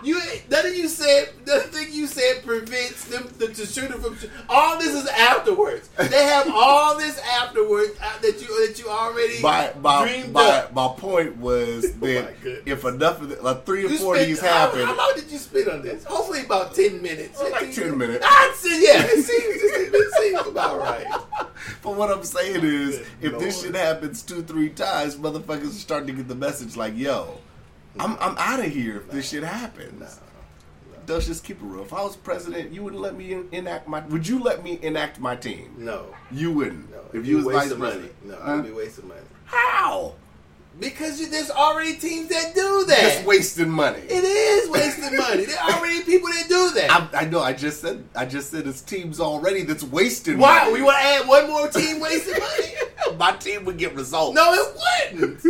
You, 0.03 0.19
none 0.49 0.65
of 0.65 0.75
you 0.75 0.87
said, 0.87 1.29
nothing 1.47 1.87
you 1.91 2.07
said 2.07 2.43
prevents 2.45 3.05
them 3.05 3.27
to, 3.39 3.47
to 3.47 3.65
shoot 3.65 3.89
them 3.89 4.01
from. 4.01 4.17
All 4.49 4.77
this 4.77 4.93
is 4.93 5.07
afterwards. 5.07 5.87
They 5.97 6.23
have 6.25 6.49
all 6.53 6.97
this 6.97 7.19
afterwards 7.19 7.91
uh, 8.01 8.17
that 8.19 8.41
you 8.41 8.67
that 8.67 8.79
you 8.79 8.87
already 8.89 9.41
my 9.41 9.71
my 9.79 10.03
dreamed 10.07 10.33
my, 10.33 10.41
up. 10.45 10.73
my 10.73 10.87
point 10.97 11.37
was 11.37 11.85
Oh 12.01 12.05
that 12.07 12.41
goodness. 12.41 12.63
if 12.65 12.85
enough 12.85 13.21
of 13.21 13.29
the, 13.29 13.41
like 13.41 13.65
three 13.65 13.85
or 13.85 13.89
You 13.89 13.97
four 13.97 14.15
of 14.15 14.21
spent- 14.21 14.29
these 14.29 14.41
how, 14.41 14.47
happen, 14.47 14.85
How 14.85 14.97
long 14.97 15.11
did 15.15 15.31
you 15.31 15.37
spend 15.37 15.64
on 15.67 15.81
this? 15.81 16.03
Hopefully 16.05 16.41
about 16.45 16.73
ten 16.75 17.01
minutes. 17.01 17.37
Oh, 17.41 17.49
like 17.49 17.73
10 17.73 17.97
minutes. 17.97 18.25
I'd 18.27 18.53
say 18.55 18.81
yeah. 18.81 19.03
It 19.05 19.23
seems, 19.23 19.55
it 19.93 20.13
seems 20.21 20.47
about 20.47 20.79
right. 20.79 21.05
but 21.83 21.95
what 21.95 22.11
I'm 22.11 22.23
saying 22.23 22.63
is, 22.63 23.05
if 23.21 23.37
this 23.39 23.61
shit 23.63 23.75
happens 23.75 24.21
two 24.21 24.41
three 24.43 24.69
times, 24.69 25.15
motherfuckers 25.15 25.69
are 25.69 25.73
starting 25.73 26.07
to 26.07 26.13
get 26.13 26.27
the 26.27 26.35
message 26.35 26.75
like, 26.75 26.95
"Yo, 26.97 27.37
I'm 27.99 28.17
I'm 28.19 28.35
out 28.37 28.59
of 28.59 28.67
here 28.71 28.97
if 28.97 29.09
this 29.11 29.29
shit 29.29 29.43
happens." 29.43 30.19
Let's 31.07 31.27
just 31.27 31.43
keep 31.43 31.57
it 31.61 31.63
real. 31.63 31.83
If 31.83 31.93
I 31.93 32.01
was 32.01 32.15
president, 32.15 32.71
you 32.73 32.81
wouldn't 32.81 32.99
let 33.01 33.15
me 33.15 33.37
enact 33.51 33.87
my. 33.87 33.99
Would 34.07 34.27
you 34.27 34.39
let 34.39 34.63
me 34.63 34.79
enact 34.81 35.19
my 35.19 35.35
team? 35.35 35.75
No, 35.77 36.07
You 36.31 36.51
wouldn't. 36.51 36.89
no. 36.89 37.01
if 37.13 37.27
you 37.27 37.35
was 37.37 37.45
waste 37.45 37.59
vice 37.59 37.71
of 37.71 37.77
money. 37.77 37.91
president, 37.91 38.25
No, 38.25 38.35
Huh? 38.41 38.55
you'd 38.55 38.65
be 38.65 38.71
wasting 38.71 39.07
money. 39.07 39.21
how? 39.45 40.15
Because 40.77 41.21
you, 41.21 41.27
there's 41.27 41.49
already 41.49 41.95
teams 41.95 42.27
that 42.29 42.53
do 42.53 42.85
that. 42.87 42.99
Just 42.99 43.25
wasting 43.25 43.69
money. 43.69 43.99
It 43.99 44.23
is 44.23 44.69
wasting 44.69 45.15
money. 45.15 45.45
There 45.45 45.57
are 45.57 45.71
already 45.71 46.03
people 46.03 46.27
that 46.27 46.45
do 46.49 46.71
that. 46.71 47.09
I, 47.13 47.21
I 47.21 47.25
know. 47.25 47.39
I 47.39 47.53
just 47.53 47.79
said. 47.79 48.03
I 48.13 48.25
just 48.25 48.51
said 48.51 48.67
it's 48.67 48.81
teams 48.81 49.21
already 49.21 49.63
that's 49.63 49.83
wasting. 49.83 50.37
Money. 50.37 50.43
Why? 50.43 50.59
money. 50.65 50.73
We 50.73 50.81
want 50.81 50.97
to 50.97 51.03
add 51.03 51.27
one 51.27 51.47
more 51.47 51.67
team 51.69 52.01
wasting 52.01 52.39
money? 52.39 53.17
my 53.17 53.31
team 53.33 53.63
would 53.65 53.77
get 53.77 53.95
results. 53.95 54.35
No, 54.35 54.53
it 54.53 55.21
wouldn't. 55.21 55.41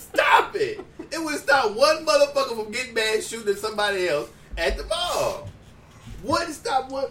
Stop 0.00 0.56
it. 0.56 0.84
It 1.12 1.24
would 1.24 1.38
stop 1.38 1.76
one 1.76 2.04
motherfucker 2.04 2.56
from 2.64 2.72
getting 2.72 2.94
mad 2.94 3.22
shooting 3.22 3.54
somebody 3.54 4.08
else 4.08 4.28
at 4.56 4.76
the 4.76 4.84
mall. 4.84 5.48
Wouldn't 6.24 6.54
stop 6.54 6.90
one 6.90 7.10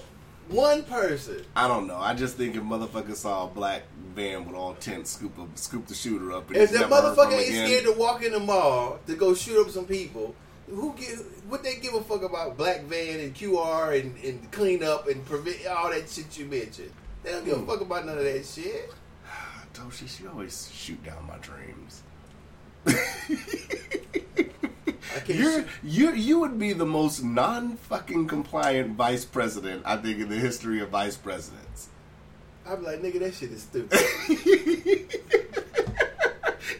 one 0.49 0.83
person. 0.83 1.45
I 1.55 1.67
don't 1.67 1.87
know. 1.87 1.97
I 1.97 2.13
just 2.13 2.35
think 2.35 2.55
if 2.55 2.63
motherfuckers 2.63 3.17
saw 3.17 3.45
a 3.45 3.47
black 3.47 3.83
van 4.19 4.45
with 4.45 4.55
all 4.55 4.73
tents, 4.75 5.11
scoop 5.11 5.37
a, 5.37 5.57
scoop 5.57 5.87
the 5.87 5.93
shooter 5.95 6.31
up, 6.33 6.47
and 6.49 6.57
If 6.57 6.71
that 6.71 6.81
never 6.81 6.95
heard 6.95 7.15
from 7.15 7.25
motherfucker 7.27 7.33
ain't 7.39 7.49
again. 7.49 7.67
scared 7.67 7.83
to 7.85 7.91
walk 7.93 8.23
in 8.23 8.31
the 8.33 8.39
mall 8.39 8.99
to 9.07 9.15
go 9.15 9.33
shoot 9.33 9.61
up 9.65 9.69
some 9.71 9.85
people, 9.85 10.35
who 10.69 10.93
give 10.97 11.19
what 11.47 11.63
they 11.63 11.75
give 11.75 11.93
a 11.93 12.01
fuck 12.01 12.21
about 12.23 12.57
black 12.57 12.83
van 12.83 13.19
and 13.21 13.33
QR 13.33 13.99
and, 13.99 14.15
and 14.23 14.51
clean 14.51 14.83
up 14.83 15.07
and 15.07 15.25
prevent 15.25 15.65
all 15.67 15.89
that 15.89 16.09
shit 16.09 16.37
you 16.37 16.45
mentioned? 16.45 16.91
They 17.23 17.31
don't 17.31 17.45
give 17.45 17.55
a 17.57 17.59
Hmm. 17.61 17.67
fuck 17.67 17.81
about 17.81 18.05
none 18.05 18.17
of 18.17 18.23
that 18.23 18.45
shit. 18.45 18.91
Toshi, 19.73 20.07
she 20.07 20.27
always 20.27 20.69
shoot 20.73 21.01
down 21.03 21.25
my 21.27 21.37
dreams. 21.37 22.03
You're, 25.27 25.65
you 25.83 26.13
you 26.13 26.39
would 26.39 26.57
be 26.59 26.73
the 26.73 26.85
most 26.85 27.23
non 27.23 27.77
fucking 27.77 28.27
compliant 28.27 28.95
vice 28.95 29.25
president 29.25 29.83
I 29.85 29.97
think 29.97 30.19
in 30.19 30.29
the 30.29 30.35
history 30.35 30.81
of 30.81 30.89
vice 30.89 31.17
presidents. 31.17 31.89
I'm 32.69 32.83
like, 32.83 33.01
nigga, 33.01 33.19
that 33.19 33.33
shit 33.33 33.51
is 33.51 33.63
stupid. 33.63 33.99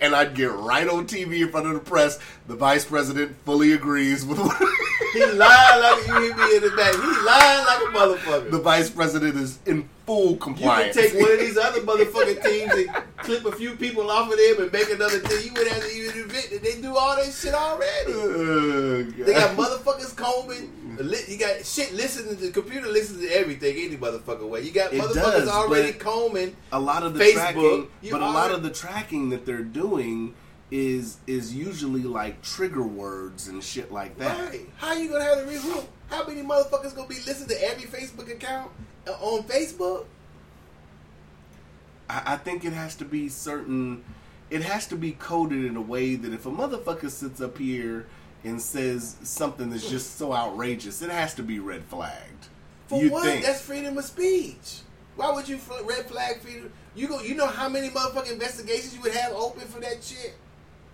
and 0.02 0.14
I'd 0.16 0.36
get 0.36 0.52
right 0.52 0.88
on 0.88 1.08
TV 1.08 1.42
in 1.42 1.50
front 1.50 1.66
of 1.66 1.74
the 1.74 1.80
press. 1.80 2.20
The 2.48 2.56
vice 2.56 2.86
president 2.86 3.36
fully 3.44 3.74
agrees 3.74 4.24
with 4.24 4.38
what 4.38 4.56
he 5.14 5.26
lying 5.26 5.82
like 5.82 6.08
you 6.08 6.14
hear 6.22 6.36
me 6.36 6.56
in 6.58 6.62
the 6.64 6.70
back. 6.78 6.94
He 6.94 7.02
lying 7.26 7.66
like 7.66 7.80
a 7.80 7.88
motherfucker. 7.98 8.52
the 8.52 8.60
vice 8.60 8.92
president 8.92 9.36
is 9.36 9.58
in 9.66 9.90
full 10.06 10.36
compliance. 10.38 10.96
you 10.96 11.02
can 11.02 11.12
take 11.12 11.22
one 11.22 11.32
of 11.32 11.40
these 11.40 11.58
other 11.58 11.82
motherfucking 11.82 12.44
teams 12.44 12.72
and 12.74 12.88
clip 13.18 13.46
a 13.46 13.52
few 13.54 13.76
people 13.76 14.12
off 14.12 14.32
of 14.32 14.38
them 14.38 14.62
and 14.64 14.72
make 14.72 14.92
another 14.92 15.20
team. 15.20 15.40
You 15.44 15.54
would 15.54 15.68
have 15.68 15.82
to 15.82 15.90
even 15.90 16.20
invent 16.22 16.52
it. 16.52 16.62
They 16.64 16.80
do 16.82 16.96
all 16.96 17.16
that 17.16 17.34
shit 17.34 17.54
already. 17.56 18.14
Oh, 18.14 19.02
They 19.04 19.34
got 19.34 19.56
motherfuckers 19.58 20.16
combing. 20.16 20.70
You 21.00 21.38
got 21.38 21.66
shit 21.66 21.94
listening 21.94 22.36
to 22.36 22.42
the 22.48 22.52
computer 22.52 22.88
listens 22.88 23.22
to 23.22 23.30
everything 23.30 23.78
any 23.78 23.96
motherfucker 23.96 24.48
way. 24.48 24.62
You 24.64 24.72
got 24.72 24.92
It 24.92 25.02
motherfuckers 25.02 25.14
does, 25.14 25.48
already 25.48 25.94
combing. 25.94 26.56
a 26.74 26.80
lot 26.80 27.04
of 27.04 27.14
the 27.14 27.24
Facebook, 27.24 27.34
tracking, 27.34 27.88
but 28.12 28.22
a 28.22 28.26
lot 28.30 28.52
of 28.52 28.64
the 28.64 28.70
tracking 28.70 29.30
that 29.30 29.46
they're 29.46 29.64
doing 29.64 30.34
is 30.72 31.18
is 31.26 31.56
usually 31.56 32.04
like 32.04 32.42
trigger 32.42 32.84
words 32.84 33.48
and 33.48 33.64
shit 33.64 33.92
like 33.92 34.18
that. 34.18 34.50
Right. 34.50 34.70
How 34.76 34.94
you 34.94 35.10
gonna 35.10 35.24
have 35.24 35.48
the 35.48 35.54
who? 35.54 35.82
How 36.10 36.28
many 36.28 36.42
motherfuckers 36.44 36.94
gonna 36.96 37.08
be 37.08 37.16
listening 37.26 37.50
to 37.58 37.64
every 37.64 37.86
Facebook 37.86 38.30
account 38.30 38.70
uh, 39.08 39.12
on 39.14 39.44
Facebook? 39.44 40.06
I, 42.10 42.34
I 42.34 42.38
think 42.38 42.66
it 42.66 42.74
has 42.74 42.96
to 42.98 43.06
be 43.06 43.30
certain. 43.30 44.04
It 44.50 44.64
has 44.64 44.86
to 44.88 44.96
be 44.96 45.12
coded 45.14 45.64
in 45.64 45.76
a 45.78 45.82
way 45.82 46.16
that 46.16 46.34
if 46.34 46.46
a 46.46 46.52
motherfucker 46.52 47.10
sits 47.10 47.40
up 47.40 47.58
here 47.58 48.08
and 48.44 48.62
says 48.62 49.18
something 49.24 49.70
that's 49.70 49.90
just 49.90 50.18
so 50.18 50.34
outrageous, 50.34 51.02
it 51.02 51.10
has 51.10 51.34
to 51.36 51.44
be 51.44 51.60
red 51.60 51.84
flagged. 51.86 52.48
For 52.88 53.02
you 53.02 53.12
what? 53.12 53.24
think? 53.24 53.46
That's 53.46 53.62
freedom 53.62 53.98
of 53.98 54.06
speech. 54.06 54.80
Why 55.16 55.32
would 55.32 55.48
you 55.48 55.58
fl- 55.58 55.84
red 55.86 56.06
flag 56.06 56.40
freedom? 56.40 56.72
You 56.96 57.08
go. 57.08 57.22
You 57.22 57.36
know 57.36 57.48
how 57.48 57.70
many 57.70 57.90
motherfucking 57.90 58.32
investigations 58.32 58.96
you 58.96 59.02
would 59.02 59.14
have 59.14 59.34
open 59.34 59.62
for 59.68 59.80
that 59.82 60.04
shit. 60.04 60.36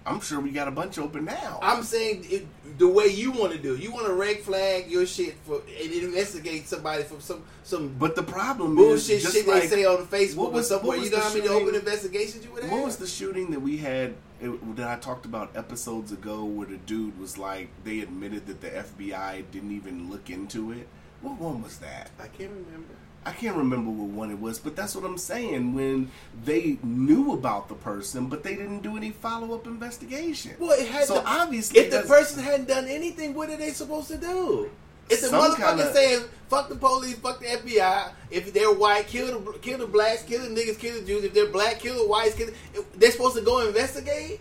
I'm 0.07 0.21
sure 0.21 0.39
we 0.39 0.51
got 0.51 0.67
a 0.67 0.71
bunch 0.71 0.99
open 0.99 1.25
now. 1.25 1.59
I'm 1.63 1.81
saying 1.81 2.27
it, 2.29 2.45
the 2.77 2.87
way 2.87 3.07
you 3.07 3.31
want 3.31 3.53
to 3.53 3.57
do. 3.57 3.73
it. 3.73 3.81
You 3.81 3.91
want 3.91 4.05
to 4.05 4.13
red 4.13 4.37
flag 4.41 4.89
your 4.89 5.05
shit 5.07 5.35
for 5.45 5.61
and 5.81 5.91
investigate 5.91 6.67
somebody 6.67 7.03
from 7.03 7.21
some 7.21 7.43
some 7.63 7.95
but 7.97 8.15
the 8.15 8.21
problem 8.23 8.75
bullshit 8.75 9.23
is 9.25 9.33
shit 9.33 9.47
like, 9.47 9.63
they 9.63 9.67
say 9.67 9.85
on 9.85 10.05
Facebook 10.05 10.35
what 10.37 10.51
was- 10.53 10.69
what 10.71 10.83
was 10.83 11.05
You 11.05 11.09
know 11.11 11.17
the 11.17 11.23
how 11.23 11.33
many 11.33 11.47
open 11.47 11.75
investigations 11.75 12.45
you 12.45 12.51
would 12.51 12.63
have? 12.63 12.71
What 12.71 12.85
was 12.85 12.97
the 12.97 13.07
shooting 13.07 13.49
that 13.51 13.61
we 13.61 13.77
had 13.77 14.13
it, 14.41 14.75
that 14.75 14.87
I 14.89 14.97
talked 14.99 15.25
about 15.25 15.55
episodes 15.55 16.11
ago 16.11 16.43
where 16.45 16.67
the 16.67 16.77
dude 16.77 17.17
was 17.19 17.37
like 17.37 17.69
they 17.83 18.01
admitted 18.01 18.45
that 18.47 18.61
the 18.61 18.69
FBI 18.69 19.45
didn't 19.51 19.71
even 19.71 20.11
look 20.11 20.29
into 20.29 20.71
it? 20.71 20.87
What 21.21 21.39
one 21.39 21.63
was 21.63 21.77
that? 21.79 22.11
I 22.19 22.27
can't 22.27 22.51
remember. 22.51 22.93
I 23.25 23.31
can't 23.31 23.55
remember 23.55 23.89
what 23.89 24.09
one 24.09 24.29
it 24.29 24.39
was, 24.39 24.59
but 24.59 24.75
that's 24.75 24.95
what 24.95 25.03
I'm 25.03 25.17
saying. 25.17 25.73
When 25.73 26.11
they 26.43 26.77
knew 26.83 27.31
about 27.33 27.67
the 27.69 27.73
person, 27.73 28.27
but 28.27 28.43
they 28.43 28.55
didn't 28.55 28.81
do 28.81 28.95
any 28.97 29.09
follow 29.09 29.55
up 29.55 29.65
investigation. 29.65 30.53
Well, 30.59 30.79
it 30.79 30.87
had 30.87 31.05
so 31.05 31.21
to, 31.21 31.27
obviously, 31.27 31.79
if 31.79 31.91
the 31.91 32.01
person 32.07 32.43
hadn't 32.43 32.67
done 32.67 32.85
anything, 32.87 33.33
what 33.33 33.49
are 33.49 33.57
they 33.57 33.71
supposed 33.71 34.09
to 34.09 34.17
do? 34.17 34.69
If 35.09 35.21
the 35.21 35.27
motherfucker 35.27 35.55
kinda- 35.57 35.93
saying 35.93 36.23
"fuck 36.49 36.69
the 36.69 36.75
police, 36.75 37.15
fuck 37.15 37.39
the 37.39 37.47
FBI," 37.51 38.11
if 38.29 38.53
they're 38.53 38.71
white, 38.71 39.07
kill 39.07 39.39
the 39.39 39.51
kill 39.59 39.79
the 39.79 39.87
blacks, 39.87 40.23
kill 40.23 40.41
the 40.41 40.49
niggas, 40.49 40.77
kill 40.79 40.95
the 40.95 41.01
Jews. 41.05 41.23
If 41.23 41.33
they're 41.33 41.47
black, 41.47 41.79
kill 41.79 41.95
the 42.03 42.07
whites. 42.07 42.35
Kill 42.35 42.47
the, 42.47 42.85
they're 42.95 43.11
supposed 43.11 43.35
to 43.35 43.41
go 43.41 43.59
investigate. 43.67 44.39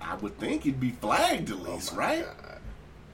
I 0.00 0.16
would 0.16 0.38
think 0.38 0.66
it'd 0.66 0.80
be 0.80 0.90
flagged 0.90 1.50
at 1.50 1.56
Oh 1.56 1.72
least, 1.72 1.92
my 1.94 1.98
right? 1.98 2.24
God. 2.24 2.53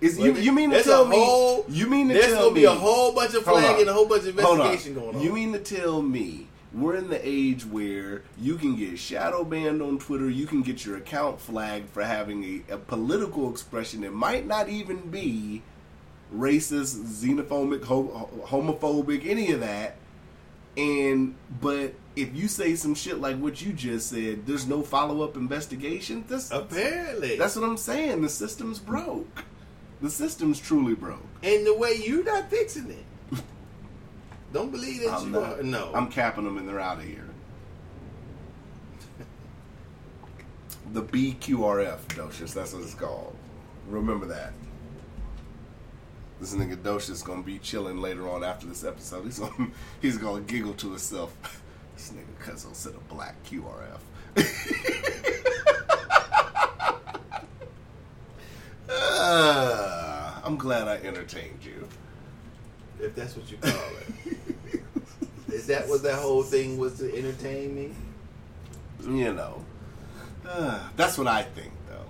Is 0.00 0.18
you, 0.18 0.34
you 0.34 0.52
mean 0.52 0.70
to 0.70 0.82
tell 0.82 1.06
me? 1.06 1.16
whole- 1.18 1.66
you 1.68 1.86
mean 1.86 2.08
to 2.08 2.14
There's 2.14 2.32
gonna 2.34 2.54
be 2.54 2.64
a 2.64 2.70
whole 2.70 3.12
bunch 3.12 3.34
of 3.34 3.44
flagging 3.44 3.82
and 3.82 3.90
a 3.90 3.92
whole 3.92 4.06
bunch 4.06 4.22
of 4.22 4.38
investigation 4.38 4.94
going 4.94 5.16
on. 5.16 5.22
You 5.22 5.32
mean 5.32 5.52
to 5.52 5.58
tell 5.58 6.00
me 6.00 6.46
we're 6.72 6.94
in 6.96 7.10
the 7.10 7.20
age 7.26 7.66
where 7.66 8.22
you 8.40 8.54
can 8.56 8.76
get 8.76 8.98
shadow 8.98 9.44
banned 9.44 9.82
on 9.82 9.98
Twitter, 9.98 10.30
you 10.30 10.46
can 10.46 10.62
get 10.62 10.86
your 10.86 10.96
account 10.96 11.40
flagged 11.40 11.90
for 11.90 12.02
having 12.02 12.44
a, 12.70 12.74
a 12.74 12.78
political 12.78 13.50
expression 13.50 14.00
that 14.02 14.12
might 14.12 14.46
not 14.46 14.68
even 14.68 15.10
be 15.10 15.62
racist, 16.34 16.96
xenophobic, 17.04 17.84
ho- 17.84 18.30
homophobic, 18.46 19.26
any 19.26 19.52
of 19.52 19.60
that. 19.60 19.96
And 20.76 21.34
but 21.60 21.92
if 22.16 22.34
you 22.34 22.48
say 22.48 22.76
some 22.76 22.94
shit 22.94 23.20
like 23.20 23.36
what 23.38 23.60
you 23.60 23.72
just 23.72 24.08
said, 24.10 24.46
there's 24.46 24.66
no 24.66 24.82
follow 24.82 25.22
up 25.22 25.36
investigation. 25.36 26.24
This 26.28 26.50
Apparently, 26.50 27.36
that's 27.36 27.56
what 27.56 27.64
I'm 27.68 27.76
saying. 27.76 28.22
The 28.22 28.28
system's 28.28 28.78
broke. 28.78 29.44
The 30.00 30.10
system's 30.10 30.58
truly 30.58 30.94
broke. 30.94 31.24
and 31.42 31.66
the 31.66 31.74
way 31.76 31.94
you're 32.04 32.24
not 32.24 32.48
fixing 32.50 32.90
it. 32.90 33.04
Don't 34.52 34.70
believe 34.72 35.02
that 35.02 35.12
I'm 35.12 35.26
you 35.26 35.40
not. 35.40 35.58
are. 35.60 35.62
No, 35.62 35.92
I'm 35.94 36.08
capping 36.10 36.44
them 36.44 36.56
and 36.58 36.68
they're 36.68 36.80
out 36.80 36.98
of 36.98 37.04
here. 37.04 37.26
the 40.92 41.02
BQRF, 41.02 41.98
Docious, 42.08 42.54
that's 42.54 42.72
what 42.72 42.82
it's 42.82 42.94
called. 42.94 43.36
Remember 43.88 44.26
that. 44.26 44.52
This 46.40 46.54
nigga 46.54 46.76
Docious 46.76 47.22
gonna 47.22 47.42
be 47.42 47.58
chilling 47.58 47.98
later 48.00 48.28
on 48.28 48.42
after 48.42 48.66
this 48.66 48.82
episode. 48.84 49.24
He's 49.24 49.38
gonna 49.38 49.68
he's 50.00 50.16
gonna 50.16 50.40
giggle 50.42 50.72
to 50.74 50.88
himself. 50.90 51.62
This 51.94 52.12
nigga 52.12 52.34
Cuzzo 52.42 52.74
said 52.74 52.94
a 52.94 53.14
black 53.14 53.36
QRF. 53.44 54.00
Ah, 58.92 60.40
I'm 60.44 60.57
glad 60.57 60.88
I 60.88 60.96
entertained 61.07 61.64
you. 61.64 61.87
if 63.00 63.14
that's 63.14 63.37
what 63.37 63.50
you 63.50 63.57
call 63.59 63.72
it. 63.72 64.83
Is 65.53 65.66
that 65.66 65.88
what 65.88 66.03
that 66.03 66.16
whole 66.16 66.42
thing 66.42 66.79
was 66.79 66.98
to 66.98 67.16
entertain 67.16 67.74
me? 67.74 67.92
you 69.03 69.33
know, 69.33 69.64
uh, 70.46 70.79
that's 70.96 71.16
what 71.16 71.26
I 71.26 71.42
think, 71.42 71.72
though. 71.88 72.05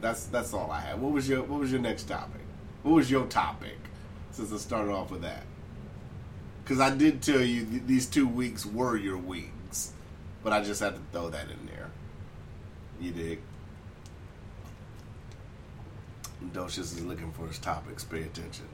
That's 0.00 0.24
that's 0.26 0.52
all 0.52 0.70
I 0.70 0.80
have. 0.80 0.98
What 1.00 1.12
was 1.12 1.28
your 1.28 1.42
What 1.42 1.60
was 1.60 1.70
your 1.70 1.80
next 1.80 2.04
topic? 2.04 2.40
What 2.82 2.92
was 2.94 3.10
your 3.10 3.26
topic? 3.26 3.76
Since 4.32 4.52
I 4.52 4.56
started 4.56 4.90
off 4.92 5.10
with 5.10 5.22
that, 5.22 5.44
because 6.64 6.80
I 6.80 6.94
did 6.94 7.22
tell 7.22 7.40
you 7.42 7.64
th- 7.66 7.82
these 7.86 8.06
two 8.06 8.26
weeks 8.26 8.64
were 8.66 8.96
your 8.96 9.18
weeks, 9.18 9.92
but 10.42 10.52
I 10.52 10.62
just 10.62 10.80
had 10.80 10.94
to 10.94 11.00
throw 11.12 11.28
that 11.30 11.44
in 11.50 11.66
there. 11.66 11.90
You 13.00 13.10
dig? 13.12 13.38
Docious 16.50 16.78
is 16.78 17.04
looking 17.04 17.32
for 17.32 17.46
his 17.46 17.58
topics. 17.58 18.04
Pay 18.04 18.22
attention. 18.22 18.66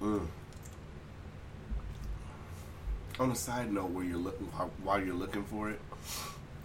Mm. 0.00 0.26
On 3.18 3.30
a 3.30 3.34
side 3.34 3.72
note, 3.72 3.90
where 3.90 4.04
you're 4.04 4.18
looking 4.18 4.46
while- 4.82 5.02
you're 5.04 5.14
looking 5.14 5.44
for 5.44 5.70
it, 5.70 5.80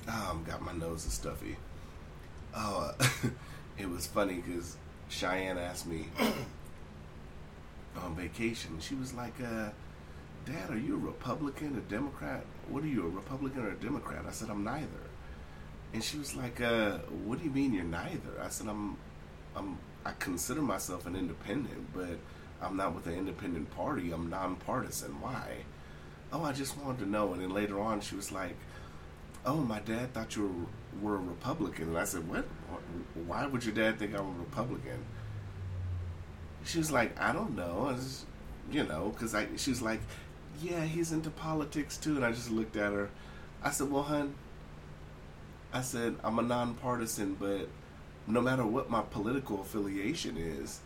um, 0.07 0.43
got 0.43 0.61
my 0.61 0.73
nose 0.73 1.05
is 1.05 1.13
stuffy. 1.13 1.55
Oh, 2.53 2.91
it 3.77 3.89
was 3.89 4.05
funny 4.07 4.35
because 4.41 4.75
Cheyenne 5.09 5.57
asked 5.57 5.87
me 5.87 6.07
on 8.03 8.15
vacation. 8.15 8.79
She 8.81 8.95
was 8.95 9.13
like, 9.13 9.33
uh, 9.41 9.69
"Dad, 10.45 10.69
are 10.69 10.77
you 10.77 10.95
a 10.95 10.97
Republican, 10.97 11.77
a 11.77 11.81
Democrat? 11.89 12.43
What 12.67 12.83
are 12.83 12.87
you, 12.87 13.05
a 13.05 13.09
Republican 13.09 13.65
or 13.65 13.69
a 13.69 13.75
Democrat?" 13.75 14.25
I 14.27 14.31
said, 14.31 14.49
"I'm 14.49 14.63
neither." 14.65 15.10
And 15.93 16.03
she 16.03 16.17
was 16.17 16.35
like, 16.35 16.61
uh, 16.61 16.99
"What 17.25 17.39
do 17.39 17.45
you 17.45 17.51
mean 17.51 17.73
you're 17.73 17.83
neither?" 17.83 18.41
I 18.41 18.49
said, 18.49 18.67
"I'm, 18.67 18.97
I'm, 19.55 19.77
I 20.05 20.11
consider 20.19 20.61
myself 20.61 21.05
an 21.05 21.15
independent, 21.15 21.93
but 21.93 22.17
I'm 22.61 22.77
not 22.77 22.95
with 22.95 23.07
an 23.07 23.15
independent 23.15 23.69
party. 23.71 24.11
I'm 24.11 24.29
nonpartisan. 24.29 25.19
Why?" 25.21 25.65
Oh, 26.33 26.43
I 26.43 26.53
just 26.53 26.77
wanted 26.77 26.99
to 26.99 27.09
know. 27.09 27.33
And 27.33 27.41
then 27.41 27.49
later 27.53 27.79
on, 27.79 27.99
she 28.01 28.15
was 28.15 28.31
like, 28.31 28.55
"Oh, 29.45 29.57
my 29.57 29.79
dad 29.81 30.13
thought 30.13 30.35
you 30.35 30.67
were, 31.01 31.09
were 31.09 31.15
a 31.17 31.19
Republican." 31.19 31.89
And 31.89 31.97
I 31.97 32.05
said, 32.05 32.27
"What? 32.27 32.45
Why 33.27 33.45
would 33.45 33.65
your 33.65 33.75
dad 33.75 33.99
think 33.99 34.13
I'm 34.13 34.27
a 34.27 34.39
Republican?" 34.39 35.03
She 36.63 36.77
was 36.77 36.91
like, 36.91 37.19
"I 37.19 37.33
don't 37.33 37.55
know. 37.55 37.87
I 37.89 37.93
just, 37.95 38.25
you 38.71 38.83
know, 38.83 39.09
because 39.09 39.35
I." 39.35 39.47
She 39.57 39.71
was 39.71 39.81
like, 39.81 39.99
"Yeah, 40.61 40.85
he's 40.85 41.11
into 41.11 41.29
politics 41.29 41.97
too." 41.97 42.15
And 42.15 42.25
I 42.25 42.31
just 42.31 42.49
looked 42.49 42.77
at 42.77 42.93
her. 42.93 43.09
I 43.63 43.71
said, 43.71 43.91
"Well, 43.91 44.03
hun." 44.03 44.35
I 45.73 45.81
said, 45.81 46.15
I'm 46.23 46.39
a 46.39 46.41
nonpartisan, 46.41 47.35
but 47.39 47.67
no 48.27 48.41
matter 48.41 48.65
what 48.65 48.89
my 48.89 49.01
political 49.01 49.61
affiliation 49.61 50.37
is, 50.37 50.79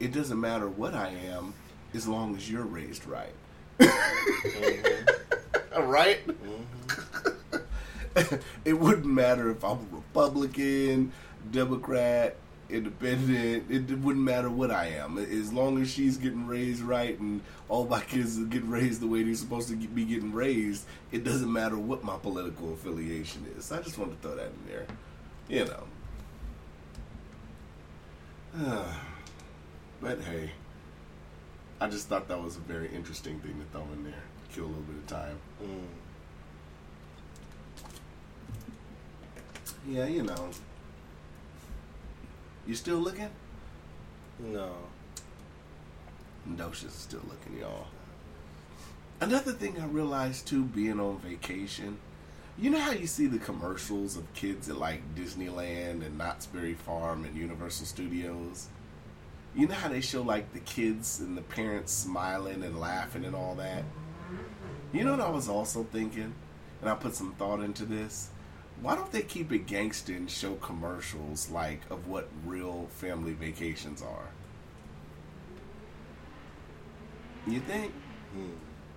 it 0.00 0.12
doesn't 0.12 0.40
matter 0.40 0.68
what 0.68 0.94
I 0.94 1.08
am 1.08 1.54
as 1.92 2.06
long 2.06 2.36
as 2.36 2.50
you're 2.50 2.64
raised 2.64 3.06
right. 3.06 3.34
Mm-hmm. 3.78 5.82
right? 5.82 6.26
Mm-hmm. 6.26 8.36
it 8.64 8.74
wouldn't 8.74 9.06
matter 9.06 9.50
if 9.50 9.64
I'm 9.64 9.78
a 9.78 9.96
Republican, 9.96 11.12
Democrat, 11.50 12.36
independent. 12.74 13.70
It 13.70 13.98
wouldn't 13.98 14.24
matter 14.24 14.50
what 14.50 14.70
I 14.70 14.86
am, 14.88 15.18
as 15.18 15.52
long 15.52 15.80
as 15.80 15.90
she's 15.90 16.16
getting 16.16 16.46
raised 16.46 16.82
right 16.82 17.18
and 17.18 17.40
all 17.68 17.86
my 17.86 18.00
kids 18.00 18.38
are 18.38 18.44
getting 18.44 18.70
raised 18.70 19.00
the 19.00 19.06
way 19.06 19.22
they're 19.22 19.34
supposed 19.34 19.68
to 19.68 19.76
be 19.76 20.04
getting 20.04 20.32
raised. 20.32 20.84
It 21.12 21.24
doesn't 21.24 21.52
matter 21.52 21.78
what 21.78 22.04
my 22.04 22.16
political 22.16 22.72
affiliation 22.72 23.46
is. 23.56 23.72
I 23.72 23.80
just 23.82 23.98
want 23.98 24.10
to 24.10 24.18
throw 24.26 24.36
that 24.36 24.46
in 24.46 24.66
there, 24.68 24.86
you 25.48 25.64
know. 25.64 25.84
but 30.00 30.20
hey, 30.20 30.50
I 31.80 31.88
just 31.88 32.08
thought 32.08 32.28
that 32.28 32.42
was 32.42 32.56
a 32.56 32.60
very 32.60 32.88
interesting 32.94 33.40
thing 33.40 33.58
to 33.58 33.64
throw 33.72 33.86
in 33.92 34.04
there, 34.04 34.22
kill 34.52 34.64
a 34.64 34.66
little 34.66 34.82
bit 34.82 34.96
of 34.96 35.06
time. 35.06 35.38
Mm. 35.62 35.86
Yeah, 39.86 40.06
you 40.06 40.22
know. 40.22 40.50
You 42.66 42.74
still 42.74 42.98
looking? 42.98 43.30
No. 44.38 44.72
Is 46.72 46.92
still 46.92 47.22
looking, 47.28 47.58
y'all. 47.60 47.86
Another 49.20 49.52
thing 49.52 49.80
I 49.80 49.86
realized 49.86 50.46
too, 50.46 50.64
being 50.64 51.00
on 51.00 51.18
vacation, 51.18 51.98
you 52.58 52.70
know 52.70 52.78
how 52.78 52.92
you 52.92 53.06
see 53.06 53.26
the 53.26 53.38
commercials 53.38 54.16
of 54.16 54.32
kids 54.34 54.68
at 54.68 54.76
like 54.76 55.14
Disneyland 55.14 56.04
and 56.04 56.18
Knott's 56.18 56.46
Berry 56.46 56.74
Farm 56.74 57.24
and 57.24 57.36
Universal 57.36 57.86
Studios? 57.86 58.68
You 59.54 59.68
know 59.68 59.74
how 59.74 59.88
they 59.88 60.00
show 60.00 60.22
like 60.22 60.52
the 60.52 60.60
kids 60.60 61.20
and 61.20 61.36
the 61.36 61.42
parents 61.42 61.92
smiling 61.92 62.62
and 62.62 62.78
laughing 62.78 63.24
and 63.24 63.34
all 63.34 63.54
that? 63.56 63.84
You 64.92 65.04
know 65.04 65.12
what 65.12 65.20
I 65.20 65.30
was 65.30 65.48
also 65.48 65.84
thinking? 65.84 66.34
And 66.80 66.90
I 66.90 66.94
put 66.94 67.14
some 67.14 67.32
thought 67.32 67.60
into 67.60 67.84
this? 67.84 68.28
Why 68.84 68.96
don't 68.96 69.10
they 69.10 69.22
keep 69.22 69.50
it 69.50 69.66
gangster 69.66 70.12
and 70.12 70.30
show 70.30 70.56
commercials 70.56 71.48
like 71.48 71.80
of 71.88 72.06
what 72.06 72.28
real 72.44 72.86
family 72.90 73.32
vacations 73.32 74.02
are? 74.02 74.28
You 77.46 77.60
think? 77.60 77.94
Mm. 78.36 78.50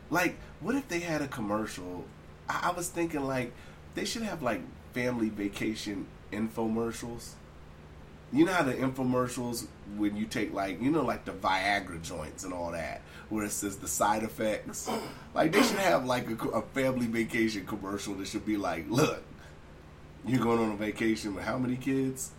Like, 0.09 0.39
what 0.59 0.75
if 0.75 0.89
they 0.89 0.99
had 0.99 1.21
a 1.21 1.27
commercial? 1.29 2.03
I, 2.49 2.67
I 2.67 2.71
was 2.73 2.89
thinking 2.89 3.23
like 3.23 3.53
they 3.95 4.03
should 4.03 4.23
have 4.23 4.41
like 4.41 4.59
family 4.91 5.29
vacation 5.29 6.05
infomercials. 6.33 7.35
You 8.33 8.43
know 8.43 8.51
how 8.51 8.63
the 8.63 8.73
infomercials 8.73 9.67
when 9.95 10.17
you 10.17 10.25
take 10.25 10.53
like 10.53 10.81
you 10.81 10.91
know 10.91 11.05
like 11.05 11.23
the 11.23 11.31
Viagra 11.31 12.01
joints 12.01 12.43
and 12.43 12.53
all 12.53 12.71
that, 12.73 12.99
where 13.29 13.45
it 13.45 13.51
says 13.51 13.77
the 13.77 13.87
side 13.87 14.23
effects. 14.23 14.89
Like 15.33 15.53
they 15.53 15.63
should 15.63 15.79
have 15.79 16.03
like 16.05 16.29
a, 16.29 16.49
a 16.49 16.61
family 16.61 17.07
vacation 17.07 17.65
commercial 17.65 18.15
that 18.15 18.27
should 18.27 18.45
be 18.45 18.57
like, 18.57 18.83
look, 18.89 19.23
you're 20.27 20.43
going 20.43 20.59
on 20.59 20.71
a 20.71 20.75
vacation 20.75 21.35
with 21.35 21.43
how 21.43 21.57
many 21.57 21.75
kids? 21.77 22.31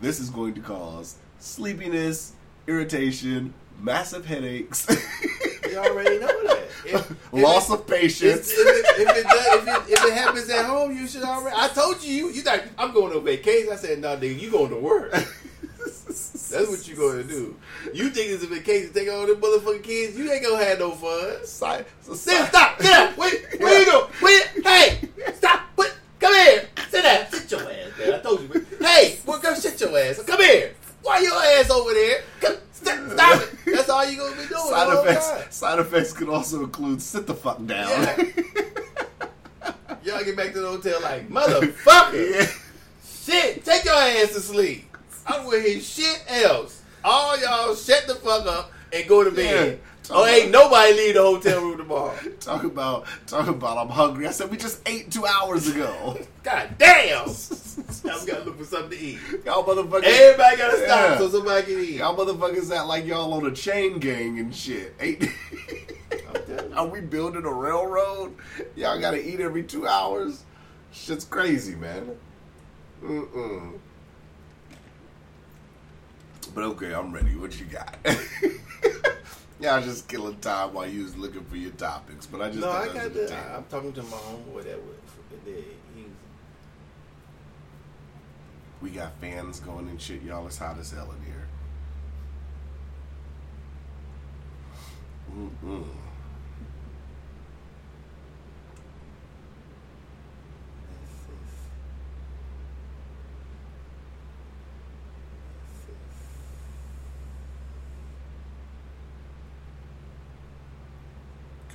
This 0.00 0.18
is 0.20 0.30
going 0.30 0.54
to 0.54 0.60
cause 0.60 1.16
sleepiness, 1.38 2.32
irritation, 2.66 3.54
massive 3.80 4.26
headaches, 4.26 4.86
You 5.70 5.78
already 5.78 6.18
know 6.18 6.26
that. 6.26 6.58
If, 6.84 7.10
if 7.10 7.32
loss 7.32 7.70
it- 7.70 7.74
of 7.74 7.86
patience. 7.86 8.50
If, 8.50 8.58
if, 8.58 8.98
it, 8.98 9.08
if, 9.08 9.16
it 9.16 9.26
does, 9.26 9.68
if, 9.68 9.88
it, 9.88 9.92
if 10.04 10.12
happens 10.14 10.50
at 10.50 10.66
home, 10.66 10.94
you 10.94 11.06
should 11.06 11.22
already. 11.22 11.56
I 11.58 11.68
told 11.68 12.02
you, 12.02 12.12
you, 12.12 12.30
you 12.30 12.42
thought 12.42 12.60
I'm 12.76 12.92
going 12.92 13.16
on 13.16 13.24
vacation. 13.24 13.72
I 13.72 13.76
said, 13.76 13.98
no, 14.00 14.14
nigga, 14.16 14.38
you 14.38 14.50
going 14.50 14.68
to 14.70 14.76
work. 14.76 15.12
That's 15.12 16.68
what 16.68 16.86
you're 16.86 16.96
going 16.98 17.22
to 17.22 17.28
do. 17.28 17.56
You 17.94 18.10
think 18.10 18.32
it's 18.32 18.44
a 18.44 18.46
vacation? 18.48 18.92
Take 18.92 19.08
all 19.10 19.26
them 19.26 19.40
motherfucking 19.40 19.82
kids. 19.82 20.18
You 20.18 20.30
ain't 20.30 20.44
gonna 20.44 20.62
have 20.62 20.78
no 20.78 20.90
fun. 20.90 21.46
Side, 21.46 21.86
so 22.02 22.12
Sit, 22.12 22.36
side- 22.36 22.48
stop, 22.50 22.78
get 22.78 22.92
up. 23.10 23.16
Wait, 23.16 23.46
where 23.58 23.80
you 23.80 23.86
go? 23.86 24.10
Wait, 24.20 24.42
hey, 24.62 25.08
stop. 25.34 25.60
Wait, 25.78 25.94
come 26.20 26.34
here. 26.34 26.61
Sit 26.92 27.04
down. 27.04 27.26
Sit 27.30 27.50
your 27.50 27.60
ass 27.62 27.90
there. 27.96 28.14
I 28.16 28.18
told 28.18 28.42
you. 28.42 28.66
Hey, 28.78 29.18
well, 29.24 29.38
go 29.40 29.54
sit 29.54 29.80
your 29.80 29.98
ass. 29.98 30.22
Come 30.24 30.42
here. 30.42 30.74
Why 31.02 31.20
your 31.20 31.32
ass 31.42 31.70
over 31.70 31.90
there? 31.94 32.20
Come, 32.38 32.56
st- 32.70 33.12
stop 33.12 33.42
it. 33.42 33.50
That's 33.64 33.88
all 33.88 34.04
you 34.04 34.18
gonna 34.18 34.36
be 34.36 34.46
doing. 34.46 34.60
Side 34.60 34.98
effects. 34.98 35.30
time. 35.30 35.50
Side 35.50 35.78
effects 35.78 36.12
could 36.12 36.28
also 36.28 36.64
include 36.64 37.00
sit 37.00 37.26
the 37.26 37.32
fuck 37.32 37.64
down. 37.64 37.88
Yeah. 37.88 38.16
Y'all 40.04 40.22
get 40.22 40.36
back 40.36 40.52
to 40.52 40.60
the 40.60 40.68
hotel 40.68 41.00
like 41.00 41.30
motherfucker. 41.30 42.30
Yeah. 42.30 42.46
Shit, 43.02 43.64
take 43.64 43.86
your 43.86 43.94
ass 43.94 44.34
to 44.34 44.40
sleep. 44.40 44.94
I 45.26 45.36
don't 45.36 45.46
want 45.46 45.62
to 45.64 45.70
hear 45.70 45.80
shit 45.80 46.22
else. 46.28 46.82
All 47.02 47.40
y'all 47.40 47.74
shut 47.74 48.06
the 48.06 48.16
fuck 48.16 48.46
up 48.46 48.70
and 48.92 49.08
go 49.08 49.24
to 49.24 49.30
bed. 49.30 49.78
Yeah. 49.82 49.91
Oh, 50.10 50.26
ain't 50.26 50.50
nobody 50.50 50.92
leave 50.94 51.14
the 51.14 51.22
hotel 51.22 51.62
room 51.62 51.78
tomorrow. 51.78 52.14
Talk 52.40 52.64
about 52.64 53.06
talk 53.26 53.46
about 53.46 53.78
I'm 53.78 53.88
hungry. 53.88 54.26
I 54.26 54.32
said 54.32 54.50
we 54.50 54.56
just 54.56 54.80
ate 54.86 55.10
two 55.10 55.24
hours 55.26 55.68
ago. 55.68 56.18
God 56.42 56.70
damn. 56.78 57.28
We 58.04 58.10
gotta 58.10 58.44
look 58.44 58.58
for 58.58 58.64
something 58.64 58.90
to 58.90 58.98
eat. 58.98 59.18
Y'all 59.44 59.62
motherfuckers. 59.64 60.02
Everybody 60.04 60.56
gotta 60.56 60.76
stop 60.78 60.88
Yeah. 61.10 61.18
so 61.18 61.28
somebody 61.28 61.62
can 61.66 61.78
eat. 61.80 61.94
Y'all 61.96 62.16
motherfuckers 62.16 62.74
act 62.76 62.86
like 62.88 63.06
y'all 63.06 63.32
on 63.32 63.46
a 63.46 63.52
chain 63.52 63.98
gang 64.00 64.38
and 64.40 64.54
shit. 64.54 64.94
Ain't- 65.00 65.24
Are 66.74 66.86
we 66.86 67.00
building 67.00 67.44
a 67.44 67.52
railroad? 67.52 68.34
Y'all 68.74 68.98
gotta 69.00 69.24
eat 69.24 69.38
every 69.40 69.62
two 69.62 69.86
hours? 69.86 70.42
Shit's 70.92 71.24
crazy, 71.24 71.76
man. 71.76 72.16
Mm-mm. 73.04 73.78
But 76.54 76.64
okay, 76.64 76.92
I'm 76.92 77.12
ready. 77.12 77.36
What 77.36 77.58
you 77.58 77.66
got? 77.66 77.94
Y'all 79.62 79.80
just 79.80 80.08
killing 80.08 80.36
time 80.40 80.74
while 80.74 80.88
you 80.88 81.04
was 81.04 81.16
looking 81.16 81.44
for 81.44 81.56
your 81.56 81.70
topics. 81.72 82.26
But 82.26 82.42
I 82.42 82.48
just 82.48 82.58
No, 82.58 82.70
I 82.70 82.86
got 82.86 83.14
the. 83.14 83.32
I, 83.32 83.56
I'm 83.56 83.64
talking 83.66 83.92
to 83.92 84.02
my 84.02 84.16
homeboy 84.16 84.64
that 84.64 84.76
was. 84.76 84.96
That 85.44 85.64
he's 85.94 86.06
We 88.80 88.90
got 88.90 89.12
fans 89.20 89.60
going 89.60 89.88
and 89.88 90.00
shit. 90.00 90.22
Y'all, 90.22 90.46
it's 90.48 90.58
hot 90.58 90.78
as 90.78 90.90
hell 90.90 91.14
in 91.16 91.24
here. 91.24 91.46
Mm-mm. 95.64 96.01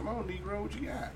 Come 0.07 0.19
on, 0.19 0.23
Negro, 0.29 0.61
what 0.61 0.73
you 0.73 0.87
got? 0.87 1.11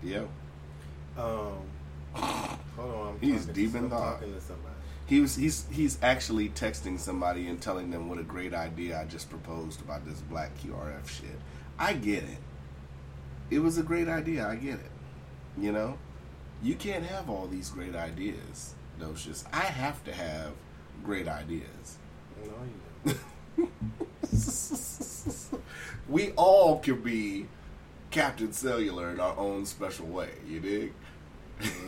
Yo. 0.00 0.28
Um, 1.18 1.66
hold 2.14 2.94
on. 2.94 3.08
I'm 3.08 3.18
He's 3.20 3.44
deep 3.46 3.72
to, 3.72 3.78
in 3.78 3.84
I'm 3.84 3.90
thought. 3.90 4.20
talking 4.20 4.32
to 4.32 4.40
somebody. 4.40 4.74
He 5.06 5.20
was 5.20 5.34
he's 5.34 5.66
he's 5.72 5.98
actually 6.02 6.50
texting 6.50 7.00
somebody 7.00 7.48
and 7.48 7.60
telling 7.60 7.90
them 7.90 8.08
what 8.08 8.18
a 8.18 8.22
great 8.22 8.54
idea 8.54 9.00
I 9.00 9.06
just 9.06 9.28
proposed 9.28 9.80
about 9.80 10.06
this 10.06 10.20
black 10.20 10.56
QRF 10.58 11.08
shit. 11.08 11.40
I 11.80 11.94
get 11.94 12.22
it. 12.22 12.38
It 13.50 13.58
was 13.58 13.76
a 13.76 13.82
great 13.82 14.06
idea, 14.06 14.46
I 14.46 14.54
get 14.54 14.74
it. 14.74 14.93
You 15.58 15.72
know? 15.72 15.98
You 16.62 16.74
can't 16.74 17.04
have 17.04 17.28
all 17.28 17.46
these 17.46 17.70
great 17.70 17.94
ideas, 17.94 18.74
Docious. 19.00 19.44
I 19.52 19.60
have 19.60 20.02
to 20.04 20.12
have 20.12 20.52
great 21.04 21.28
ideas. 21.28 21.98
No, 22.44 22.52
you 23.06 23.14
we 26.08 26.30
all 26.32 26.78
can 26.78 27.00
be 27.02 27.46
Captain 28.10 28.52
Cellular 28.52 29.10
in 29.10 29.20
our 29.20 29.36
own 29.36 29.66
special 29.66 30.06
way, 30.06 30.30
you 30.48 30.60
dig? 30.60 30.92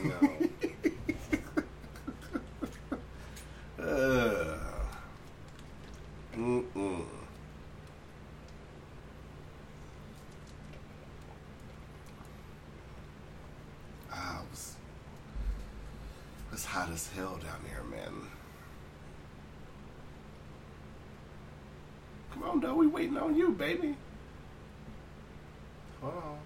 No. 0.05 0.49
Uh, 3.79 4.59
mm-mm. 6.35 7.05
Ah, 14.13 14.41
it 14.41 14.51
was, 14.51 14.77
it's 16.53 16.65
hot 16.65 16.91
as 16.91 17.09
hell 17.13 17.39
down 17.43 17.61
here, 17.69 17.83
man. 17.91 18.13
Come 22.33 22.43
on, 22.43 22.61
though. 22.61 22.75
We 22.75 22.87
waiting 22.87 23.17
on 23.17 23.35
you, 23.37 23.53
baby. 23.53 23.97
Hold 26.03 26.15
on. 26.15 26.39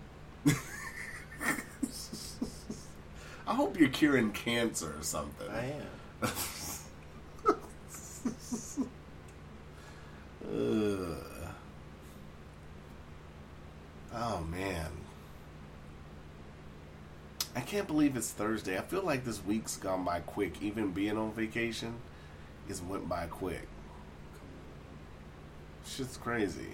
I 3.47 3.55
hope 3.55 3.79
you're 3.79 3.89
curing 3.89 4.30
cancer 4.45 4.95
or 4.99 5.03
something. 5.03 5.49
I 5.51 5.73
am. 5.73 6.33
Oh 14.13 14.41
man. 14.51 14.91
I 17.55 17.61
can't 17.61 17.87
believe 17.87 18.17
it's 18.17 18.31
Thursday. 18.31 18.79
I 18.79 18.83
feel 18.83 19.03
like 19.03 19.25
this 19.25 19.45
week's 19.45 19.77
gone 19.77 20.05
by 20.05 20.21
quick. 20.21 20.63
Even 20.63 20.93
being 20.93 21.17
on 21.17 21.33
vacation, 21.33 21.95
it's 22.69 22.83
went 22.83 23.09
by 23.09 23.27
quick. 23.27 23.67
Shit's 25.87 26.17
crazy. 26.17 26.69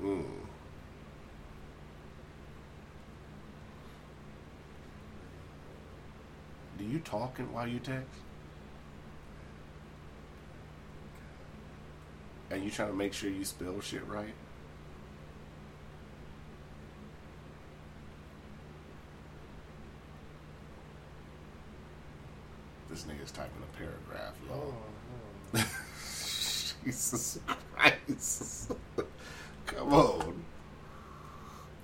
Mm-mm. 0.00 0.24
Do 6.78 6.84
you 7.00 7.04
talking 7.10 7.50
while 7.52 7.66
you 7.66 7.78
text? 7.78 8.20
And 12.50 12.62
you 12.64 12.70
trying 12.70 12.90
to 12.90 12.94
make 12.94 13.14
sure 13.14 13.30
you 13.30 13.44
spell 13.44 13.80
shit 13.80 14.06
right? 14.06 14.34
This 22.90 23.04
nigga's 23.04 23.30
typing 23.30 23.62
a 23.62 23.76
paragraph, 23.78 24.34
Oh, 24.52 24.74
yo. 25.54 25.60
Jesus 26.84 27.38
Christ. 27.72 28.72
Come 29.66 29.92
on. 29.94 30.44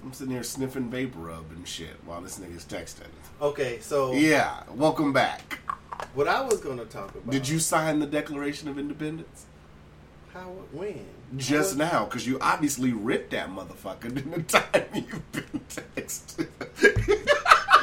I'm 0.03 0.06
sitting 0.17 0.33
here 0.33 0.43
sniffing 0.43 0.89
vapor 0.89 1.19
rub 1.19 1.45
and 1.51 1.69
shit 1.69 1.91
while 2.07 2.23
this 2.23 2.39
nigga's 2.39 2.65
texting. 2.65 3.07
Okay, 3.41 3.79
so 3.81 4.13
Yeah, 4.13 4.63
welcome 4.75 5.13
back. 5.13 5.59
what 6.15 6.27
I 6.27 6.41
was 6.41 6.59
to 6.79 6.85
talk 6.87 7.11
about. 7.15 7.31
Did 7.31 7.47
you 7.47 7.59
sign 7.59 7.99
the 7.99 8.07
Declaration 8.07 8.69
of 8.69 8.79
Independence? 8.79 9.45
How? 10.33 10.49
When? 10.73 11.05
Just 11.37 11.77
What- 11.77 11.93
now, 11.93 12.05
because 12.07 12.27
you 12.27 12.39
obviously 12.41 12.93
ripped 12.95 13.33
that 13.33 13.51
motherfucker 13.51 14.05
in 14.07 14.31
the 14.31 14.43
time 14.43 14.87
you've 14.95 15.33
been 15.33 15.61
texting. 15.69 16.49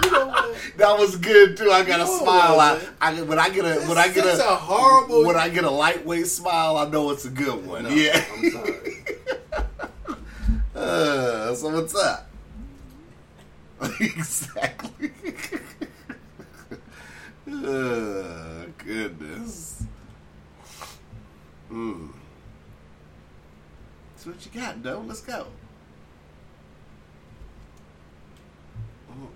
You 0.03 0.11
know 0.11 0.27
what? 0.27 0.55
that 0.77 0.97
was 0.97 1.15
good 1.17 1.55
too. 1.55 1.69
I 1.71 1.83
got 1.83 1.99
a 1.99 2.05
No, 2.05 2.15
it 2.15 2.19
smile. 2.19 2.59
I. 2.59 2.79
I 2.99 3.21
when 3.21 3.37
I 3.37 3.49
get 3.49 3.63
a 3.65 3.81
when 3.87 3.97
I 3.99 4.07
get 4.07 4.25
a, 4.25 4.39
a 4.53 4.55
horrible- 4.55 5.23
when 5.25 5.35
I 5.35 5.49
get 5.49 5.63
a 5.65 5.69
lightweight 5.69 6.27
smile, 6.27 6.77
I 6.77 6.89
know 6.89 7.11
it's 7.11 7.25
a 7.25 7.29
good 7.29 7.65
one. 7.65 7.83
No, 7.83 7.89
yeah. 7.89 8.23
I'm 8.33 8.51
sorry. 8.51 8.92
Uh, 10.83 11.55
so 11.55 11.69
what's 11.69 11.95
up? 11.95 12.29
exactly. 14.01 15.11
uh, 17.47 18.65
goodness. 18.77 19.85
Hmm. 21.69 22.07
So 24.17 24.31
what 24.31 24.45
you 24.45 24.61
got, 24.61 24.83
though? 24.83 25.01
Let's 25.07 25.21
go. 25.21 25.47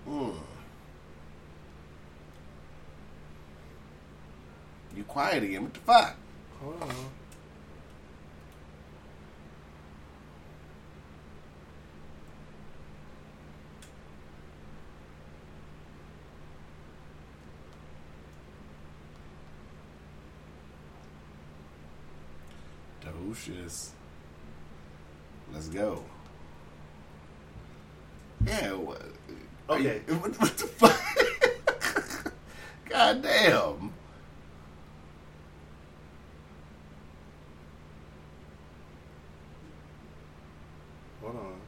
Mm-mm. 0.06 0.34
You 4.94 5.04
quiet 5.04 5.44
again? 5.44 5.62
What 5.62 5.72
the 5.72 5.80
fuck? 5.80 6.16
Hold 6.60 6.82
on. 6.82 7.17
Delicious. 23.22 23.92
Let's 25.52 25.68
go. 25.68 26.04
Yeah. 28.46 28.72
What, 28.72 29.02
Okay. 29.68 30.02
you- 30.06 30.14
what, 30.16 30.38
what 30.40 30.56
the 30.56 30.66
fuck? 30.66 32.32
God 32.88 33.22
damn. 33.22 33.92
Hold 41.22 41.36
on. 41.36 41.60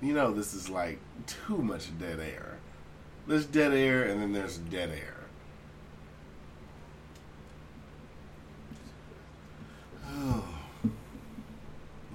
You 0.00 0.14
know 0.14 0.32
this 0.32 0.54
is 0.54 0.68
like 0.68 0.98
too 1.26 1.58
much 1.58 1.96
dead 1.98 2.20
air. 2.20 2.58
There's 3.26 3.46
dead 3.46 3.72
air 3.72 4.04
and 4.04 4.20
then 4.20 4.32
there's 4.32 4.58
dead 4.58 4.90
air. 4.90 5.16
Oh. 10.08 10.44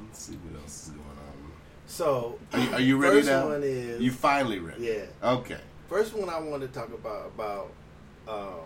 Let's 0.04 0.20
see 0.20 0.34
what 0.36 0.62
else 0.62 0.84
is 0.84 0.90
going 0.90 1.02
on. 1.02 1.52
So, 1.98 2.38
Are 2.54 2.60
you, 2.60 2.74
are 2.74 2.80
you 2.80 2.98
ready 2.98 3.16
first 3.18 3.28
now? 3.30 3.48
one 3.50 3.64
is 3.64 4.00
You 4.00 4.12
finally 4.12 4.60
ready? 4.60 4.86
yeah. 4.86 5.30
Okay. 5.32 5.58
First 5.90 6.14
one 6.14 6.30
I 6.30 6.40
wanted 6.40 6.72
to 6.72 6.80
talk 6.80 6.90
about 6.94 7.32
about 7.34 7.72
um, 8.28 8.60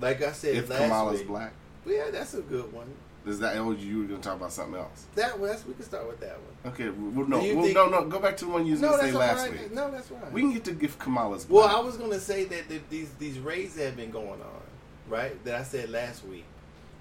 like 0.00 0.22
I 0.22 0.32
said 0.32 0.54
If 0.56 0.70
last 0.70 0.78
Kamala's 0.80 1.18
week. 1.18 1.28
black, 1.28 1.52
Yeah, 1.84 2.04
that's 2.10 2.32
a 2.32 2.40
good 2.40 2.72
one. 2.72 2.86
is 3.26 3.38
that? 3.40 3.58
Oh, 3.58 3.72
you 3.72 3.98
were 3.98 4.04
gonna 4.04 4.22
talk 4.22 4.36
about 4.36 4.50
something 4.50 4.80
else? 4.80 5.04
That 5.14 5.38
one, 5.38 5.50
that's, 5.50 5.66
we 5.66 5.74
can 5.74 5.82
start 5.82 6.08
with 6.08 6.20
that 6.20 6.38
one. 6.40 6.72
Okay. 6.72 6.88
Well, 6.88 7.26
no, 7.26 7.36
well, 7.36 7.64
think- 7.64 7.74
no, 7.74 7.90
no. 7.90 8.06
Go 8.08 8.18
back 8.18 8.38
to 8.38 8.46
the 8.46 8.50
one 8.50 8.64
you 8.64 8.72
was 8.72 8.80
No, 8.80 8.92
gonna 8.92 9.02
say 9.02 9.12
last 9.12 9.42
right. 9.42 9.52
week. 9.52 9.70
No, 9.74 9.90
that's 9.90 10.10
right. 10.10 10.32
We 10.32 10.40
can 10.40 10.52
get 10.54 10.64
to 10.64 10.78
if 10.82 10.98
Kamala's 10.98 11.46
well. 11.46 11.68
I 11.68 11.80
was 11.80 11.98
gonna 11.98 12.18
say 12.18 12.44
that 12.44 12.70
the, 12.70 12.80
these 12.88 13.10
these 13.18 13.38
raids 13.40 13.74
that 13.74 13.84
have 13.84 13.96
been 13.96 14.10
going 14.10 14.40
on, 14.40 14.62
right? 15.10 15.44
That 15.44 15.56
I 15.56 15.64
said 15.64 15.90
last 15.90 16.24
week. 16.24 16.46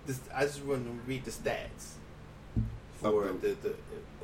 This, 0.05 0.19
I 0.35 0.41
just 0.43 0.61
want 0.65 0.83
to 0.85 0.91
read 1.07 1.23
the 1.23 1.31
stats 1.31 1.93
for 3.01 3.29
Of 3.29 3.41
the, 3.41 3.55
the 3.63 3.75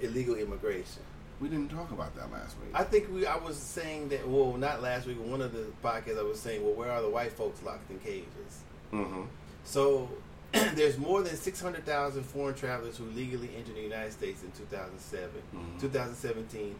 illegal 0.05 0.35
immigration. 0.35 1.03
We 1.39 1.47
didn't 1.49 1.69
talk 1.69 1.91
about 1.91 2.15
that 2.15 2.31
last 2.31 2.55
week. 2.59 2.69
I 2.73 2.83
think 2.83 3.11
we. 3.13 3.25
I 3.25 3.37
was 3.37 3.57
saying 3.57 4.09
that. 4.09 4.27
Well, 4.27 4.53
not 4.57 4.81
last 4.81 5.07
week. 5.07 5.17
One 5.23 5.41
of 5.41 5.53
the 5.53 5.67
podcasts 5.83 6.19
I 6.19 6.23
was 6.23 6.39
saying, 6.39 6.63
well, 6.63 6.73
where 6.73 6.91
are 6.91 7.01
the 7.01 7.09
white 7.09 7.31
folks 7.33 7.61
locked 7.63 7.89
in 7.89 7.99
cages? 7.99 8.61
mm-hmm. 8.91 9.23
So 9.63 10.09
there's 10.51 10.97
more 10.97 11.21
than 11.21 11.35
600,000 11.35 12.23
foreign 12.23 12.55
travelers 12.55 12.97
who 12.97 13.05
legally 13.05 13.49
entered 13.55 13.75
the 13.75 13.81
United 13.81 14.11
States 14.11 14.41
in 14.43 14.51
2007, 14.51 15.29
Mhm. 15.55 15.79
2017. 15.79 16.75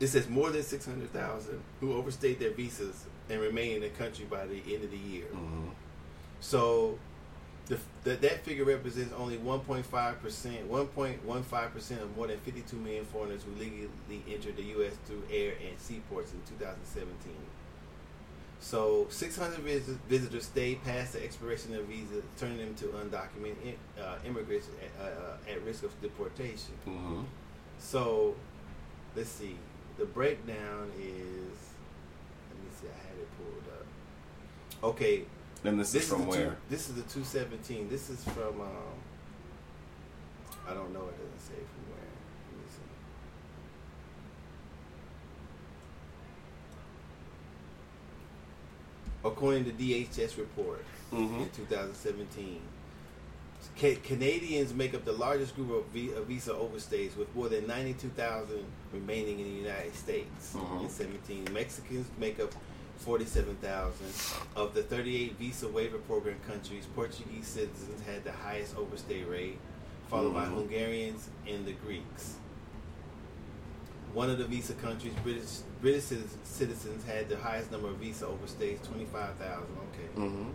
It 0.00 0.06
says 0.06 0.28
more 0.28 0.50
than 0.50 0.62
600,000 0.62 1.60
who 1.80 1.92
overstayed 1.94 2.38
their 2.38 2.52
visas 2.52 3.04
and 3.28 3.40
remain 3.40 3.76
in 3.76 3.80
the 3.82 3.88
country 3.90 4.24
by 4.24 4.46
the 4.46 4.62
end 4.72 4.84
of 4.84 4.90
the 4.90 4.96
year. 4.96 5.26
Mm-hmm. 5.34 5.68
So 6.40 6.98
the, 7.68 7.78
the, 8.04 8.16
that 8.16 8.44
figure 8.44 8.64
represents 8.64 9.12
only 9.16 9.36
1.5%, 9.36 9.84
1.15% 9.84 12.02
of 12.02 12.16
more 12.16 12.26
than 12.26 12.40
52 12.40 12.76
million 12.76 13.04
foreigners 13.04 13.42
who 13.42 13.52
legally 13.60 13.90
entered 14.30 14.56
the 14.56 14.62
U.S. 14.62 14.94
through 15.06 15.22
air 15.30 15.52
and 15.68 15.78
seaports 15.78 16.32
in 16.32 16.40
2017. 16.58 17.34
So 18.60 19.06
600 19.10 19.58
vis- 19.60 19.88
visitors 20.08 20.46
stayed 20.46 20.82
past 20.82 21.12
the 21.12 21.22
expiration 21.22 21.74
of 21.74 21.84
visa, 21.84 22.22
turning 22.38 22.56
them 22.58 22.74
to 22.76 22.86
undocumented 22.86 23.74
uh, 24.00 24.16
immigrants 24.26 24.68
at, 24.82 24.90
uh, 25.06 25.36
at 25.50 25.62
risk 25.64 25.82
of 25.84 26.00
deportation. 26.00 26.72
Mm-hmm. 26.86 27.24
So 27.78 28.34
let's 29.14 29.28
see. 29.28 29.56
The 29.98 30.06
breakdown 30.06 30.90
is. 30.98 31.52
Let 32.50 32.58
me 32.64 32.70
see. 32.80 32.88
I 32.88 32.96
had 33.06 33.18
it 33.18 33.28
pulled 33.36 33.68
up. 33.74 33.86
Okay, 34.94 35.24
And 35.64 35.78
this, 35.80 35.92
this 35.92 36.04
is 36.04 36.08
from 36.08 36.26
the 36.30 36.36
two- 36.36 36.56
this 36.70 36.88
is 36.88 36.94
the 36.94 37.02
217. 37.02 37.88
This 37.88 38.10
is 38.10 38.22
from. 38.24 38.60
Um, 38.60 38.96
I 40.68 40.74
don't 40.74 40.92
know. 40.92 41.00
It 41.08 41.16
doesn't 41.18 41.40
say 41.40 41.54
from 41.56 41.84
where. 41.90 42.08
Let 42.52 42.58
me 42.64 42.68
see. 42.70 42.82
According 49.24 49.64
to 49.66 49.72
DHS 49.72 50.38
report 50.38 50.84
Mm-hmm. 51.12 51.40
in 51.40 51.48
2017, 51.56 52.60
Canadians 54.02 54.74
make 54.74 54.92
up 54.92 55.06
the 55.06 55.12
largest 55.12 55.56
group 55.56 55.70
of, 55.70 55.86
visa 56.26 56.52
overstays, 56.52 57.16
with 57.16 57.34
more 57.34 57.48
than 57.48 57.66
92,000 57.66 58.62
remaining 58.92 59.40
in 59.40 59.46
the 59.46 59.52
United 59.62 59.94
States 59.94 60.52
Mhm. 60.54 60.82
in 60.82 60.88
17. 60.90 61.48
Mexicans 61.54 62.06
make 62.18 62.38
up 62.40 62.52
47,000. 62.98 64.06
Of 64.56 64.74
the 64.74 64.82
38 64.82 65.36
visa 65.38 65.68
waiver 65.68 65.98
program 65.98 66.36
countries, 66.46 66.86
Portuguese 66.94 67.46
citizens 67.46 68.02
had 68.06 68.24
the 68.24 68.32
highest 68.32 68.76
overstay 68.76 69.22
rate, 69.24 69.58
followed 70.08 70.34
by 70.34 70.44
Mhm. 70.46 70.54
Hungarians 70.54 71.28
and 71.46 71.64
the 71.66 71.72
Greeks. 71.72 72.34
One 74.14 74.30
of 74.30 74.38
the 74.38 74.44
visa 74.46 74.74
countries, 74.74 75.12
British 75.22 75.58
British 75.80 76.04
citizens, 76.44 77.04
had 77.04 77.28
the 77.28 77.36
highest 77.36 77.70
number 77.70 77.88
of 77.88 77.96
visa 77.98 78.24
overstays, 78.26 78.82
25,000. 78.82 79.66
Okay. 79.92 80.08
Mm-hmm. 80.20 80.48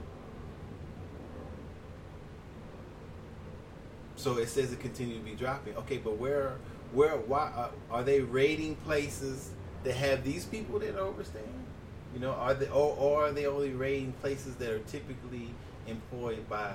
So 4.16 4.38
it 4.38 4.50
says 4.50 4.72
it 4.74 4.80
continue 4.80 5.18
to 5.18 5.24
be 5.24 5.36
dropping. 5.36 5.76
Okay, 5.78 5.98
but 5.98 6.18
where, 6.18 6.58
where, 6.94 7.18
why 7.18 7.52
are, 7.56 7.72
are 7.92 8.04
they 8.04 8.22
raiding 8.22 8.76
places 8.78 9.50
that 9.84 9.96
have 9.96 10.24
these 10.24 10.46
people 10.46 10.80
that 10.80 10.96
are 10.96 11.00
overstaying? 11.00 11.66
You 12.14 12.20
know, 12.20 12.32
are 12.32 12.54
they, 12.54 12.68
or, 12.68 12.96
or 12.98 13.26
are 13.26 13.32
they 13.32 13.46
only 13.48 13.72
raiding 13.72 14.14
places 14.14 14.56
that 14.56 14.70
are 14.70 14.80
typically 14.80 15.50
employed 15.88 16.48
by 16.50 16.74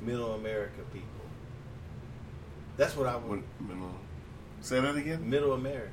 Middle 0.00 0.34
America 0.34 0.82
people? 0.92 1.08
That's 2.76 2.96
what 2.96 3.06
I 3.08 3.16
want. 3.16 3.42
when, 3.58 3.92
say 4.60 4.80
that 4.80 4.94
again. 4.96 5.28
Middle 5.28 5.52
America. 5.52 5.90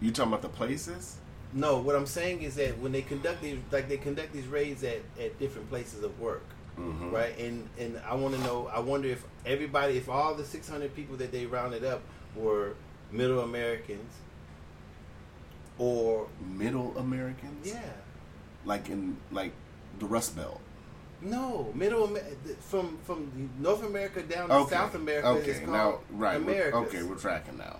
You 0.00 0.10
talking 0.10 0.32
about 0.32 0.42
the 0.42 0.48
places? 0.48 1.18
No, 1.52 1.78
what 1.78 1.94
I'm 1.94 2.06
saying 2.06 2.42
is 2.42 2.54
that 2.56 2.78
when 2.78 2.92
they 2.92 3.02
conduct 3.02 3.42
these, 3.42 3.58
like 3.70 3.88
they 3.88 3.96
conduct 3.96 4.32
these 4.32 4.46
raids 4.46 4.82
at, 4.82 4.98
at 5.20 5.38
different 5.38 5.68
places 5.68 6.02
of 6.04 6.18
work, 6.20 6.44
Mhm. 6.78 7.12
right? 7.12 7.36
And 7.38 7.68
and 7.78 8.00
I 8.08 8.14
want 8.14 8.34
to 8.36 8.40
know. 8.42 8.68
I 8.72 8.78
wonder 8.80 9.08
if 9.08 9.24
everybody, 9.44 9.96
if 9.96 10.08
all 10.08 10.34
the 10.34 10.44
600 10.44 10.94
people 10.94 11.16
that 11.16 11.32
they 11.32 11.46
rounded 11.46 11.84
up 11.84 12.02
were 12.36 12.74
Middle 13.12 13.40
Americans, 13.40 14.14
or 15.80 16.28
Middle 16.46 16.96
Americans, 16.98 17.66
yeah, 17.66 17.80
like 18.66 18.88
in 18.90 19.16
like 19.32 19.52
the 19.98 20.04
Rust 20.06 20.36
Belt. 20.36 20.60
no, 21.22 21.72
Middle 21.74 22.06
from 22.60 22.98
from 23.04 23.50
North 23.58 23.82
America 23.84 24.22
down 24.22 24.48
to 24.50 24.54
Okay. 24.56 24.74
South 24.76 24.94
America 24.94 25.26
Okay. 25.28 25.50
is 25.52 25.58
called 25.60 25.72
now, 25.72 25.98
right. 26.12 26.40
we're- 26.44 26.70
Okay, 26.72 27.02
we're 27.02 27.14
tracking 27.16 27.56
now. 27.58 27.78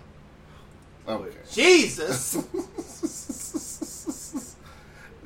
Okay. 1.07 1.36
Jesus. 1.53 2.36
Uh, 2.36 2.42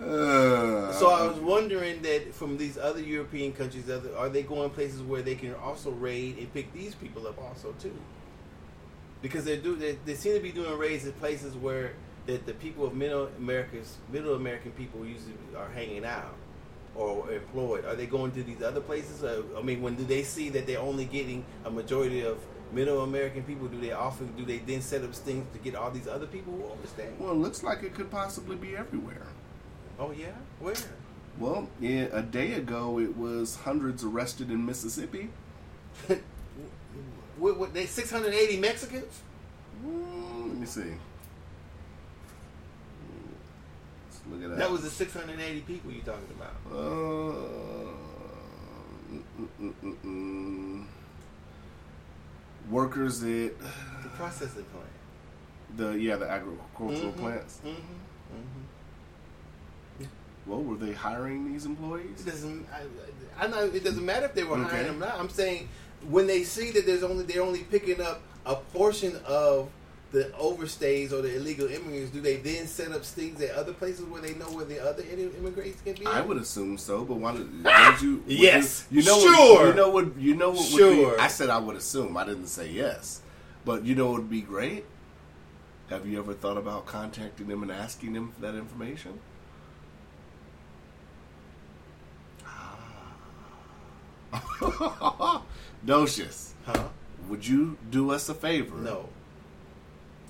So 0.98 1.10
I 1.10 1.26
was 1.26 1.38
wondering 1.38 2.02
that 2.02 2.34
from 2.34 2.56
these 2.58 2.76
other 2.76 3.00
European 3.00 3.52
countries, 3.52 3.88
other- 3.88 4.16
are 4.16 4.28
they 4.28 4.42
going 4.42 4.70
places 4.70 5.00
where 5.02 5.22
they 5.22 5.34
can 5.36 5.54
also 5.54 5.90
raid 5.92 6.38
and 6.38 6.52
pick 6.52 6.72
these 6.72 6.94
people 6.94 7.26
up 7.26 7.40
also 7.40 7.72
too? 7.80 7.96
Because 9.22 9.44
they 9.44 9.56
do, 9.56 9.76
they, 9.76 9.96
they 10.04 10.14
seem 10.14 10.34
to 10.34 10.40
be 10.40 10.52
doing 10.52 10.76
raids 10.78 11.06
in 11.06 11.12
places 11.12 11.54
where 11.54 11.92
the, 12.26 12.36
the 12.38 12.54
people 12.54 12.86
of 12.86 12.94
Middle 12.94 13.28
America's 13.38 13.96
Middle 14.10 14.34
American 14.34 14.72
people 14.72 15.04
usually 15.04 15.34
are 15.56 15.68
hanging 15.68 16.04
out 16.04 16.34
or 16.94 17.30
employed. 17.32 17.84
Are 17.84 17.94
they 17.94 18.06
going 18.06 18.32
to 18.32 18.42
these 18.42 18.62
other 18.62 18.80
places? 18.80 19.24
Uh, 19.24 19.42
I 19.56 19.62
mean, 19.62 19.82
when 19.82 19.94
do 19.94 20.04
they 20.04 20.22
see 20.22 20.48
that 20.50 20.66
they're 20.66 20.80
only 20.80 21.04
getting 21.04 21.44
a 21.64 21.70
majority 21.70 22.22
of 22.22 22.38
Middle 22.72 23.02
American 23.02 23.42
people? 23.42 23.68
Do 23.68 23.80
they 23.80 23.92
often 23.92 24.34
do 24.36 24.44
they 24.44 24.58
then 24.58 24.80
set 24.80 25.02
up 25.02 25.14
things 25.14 25.46
to 25.52 25.58
get 25.58 25.74
all 25.74 25.90
these 25.90 26.08
other 26.08 26.26
people 26.26 26.52
who 26.54 26.64
overstay? 26.64 27.10
well, 27.18 27.32
it 27.32 27.36
looks 27.36 27.62
like 27.62 27.82
it 27.82 27.94
could 27.94 28.10
possibly 28.10 28.56
be 28.56 28.76
everywhere. 28.76 29.26
Oh 29.98 30.10
yeah, 30.10 30.32
where? 30.60 30.74
Well, 31.38 31.68
yeah, 31.80 32.06
a 32.12 32.22
day 32.22 32.52
ago 32.54 32.98
it 33.00 33.16
was 33.16 33.56
hundreds 33.56 34.04
arrested 34.04 34.50
in 34.50 34.64
Mississippi. 34.64 35.30
what, 37.38 37.58
what, 37.58 37.74
they 37.74 37.86
680 37.86 38.56
Mexicans? 38.58 39.20
Mm, 39.84 40.48
let 40.48 40.58
me 40.58 40.66
see. 40.66 40.94
Let's 44.06 44.13
look 44.30 44.42
at 44.42 44.48
that. 44.50 44.58
That 44.58 44.70
was 44.70 44.82
the 44.82 44.90
680 44.90 45.60
people 45.62 45.90
you 45.92 46.02
talking 46.02 46.28
about. 46.36 46.54
Uh, 46.70 46.74
mm, 49.12 49.22
mm, 49.60 49.72
mm, 49.82 49.96
mm. 50.04 50.84
workers 52.70 53.22
at 53.22 53.58
The 53.58 54.08
processing 54.16 54.64
plant. 54.64 54.86
the 55.76 55.90
yeah 55.98 56.16
the 56.16 56.30
agricultural 56.30 57.12
Mhm, 57.12 57.16
plants. 57.18 57.60
mhm, 57.64 57.74
mhm. 57.74 57.78
Well, 60.46 60.62
were 60.62 60.76
they 60.76 60.92
hiring 60.92 61.50
these 61.50 61.64
employees? 61.64 62.20
It 62.20 62.26
doesn't. 62.26 62.66
I, 62.70 63.44
I 63.44 63.48
know 63.48 63.64
it 63.64 63.82
doesn't 63.82 64.04
matter 64.04 64.26
if 64.26 64.34
they 64.34 64.44
were 64.44 64.58
Okay. 64.58 64.68
hiring 64.68 64.86
them 64.88 65.02
or 65.02 65.06
not. 65.06 65.18
I'm 65.18 65.30
saying 65.30 65.68
when 66.08 66.26
they 66.26 66.44
see 66.44 66.70
that 66.72 66.84
there's 66.84 67.02
only 67.02 67.24
they're 67.24 67.42
only 67.42 67.60
picking 67.60 68.00
up 68.02 68.20
a 68.44 68.56
portion 68.56 69.16
of 69.26 69.70
the 70.14 70.30
overstays 70.40 71.12
or 71.12 71.22
the 71.22 71.34
illegal 71.36 71.66
immigrants, 71.66 72.12
do 72.12 72.20
they 72.20 72.36
then 72.36 72.68
set 72.68 72.92
up 72.92 73.04
stings 73.04 73.40
at 73.40 73.50
other 73.56 73.72
places 73.72 74.04
where 74.06 74.22
they 74.22 74.34
know 74.34 74.46
where 74.46 74.64
the 74.64 74.80
other 74.80 75.02
immigrants 75.02 75.80
can 75.82 75.94
be? 75.94 76.06
I 76.06 76.20
would 76.20 76.36
assume 76.36 76.78
so, 76.78 77.04
but 77.04 77.16
why 77.16 77.32
did 77.32 77.52
would 77.64 78.00
you? 78.00 78.16
would 78.18 78.22
Yes, 78.28 78.86
you, 78.90 79.00
you 79.00 79.06
know 79.06 79.18
sure. 79.20 79.56
What, 79.58 79.66
you 79.66 79.74
know 79.74 79.88
what? 79.90 80.16
You 80.16 80.36
know 80.36 80.50
what? 80.50 80.58
Would 80.58 80.68
Sure. 80.78 81.14
be, 81.16 81.20
I 81.20 81.26
said 81.26 81.50
I 81.50 81.58
would 81.58 81.74
assume. 81.76 82.16
I 82.16 82.24
didn't 82.24 82.46
say 82.46 82.70
yes, 82.70 83.22
but 83.64 83.84
you 83.84 83.96
know 83.96 84.06
what 84.12 84.20
would 84.20 84.30
be 84.30 84.40
great? 84.40 84.86
Have 85.90 86.06
you 86.06 86.18
ever 86.18 86.32
thought 86.32 86.56
about 86.56 86.86
contacting 86.86 87.48
them 87.48 87.62
and 87.62 87.70
asking 87.72 88.12
them 88.14 88.30
for 88.32 88.40
that 88.42 88.54
information? 88.54 89.18
Ah. 92.46 92.78
Docious, 95.84 96.52
Huh? 96.66 96.84
would 97.28 97.46
you 97.46 97.76
do 97.90 98.10
us 98.12 98.28
a 98.28 98.34
favor? 98.34 98.76
No. 98.76 99.08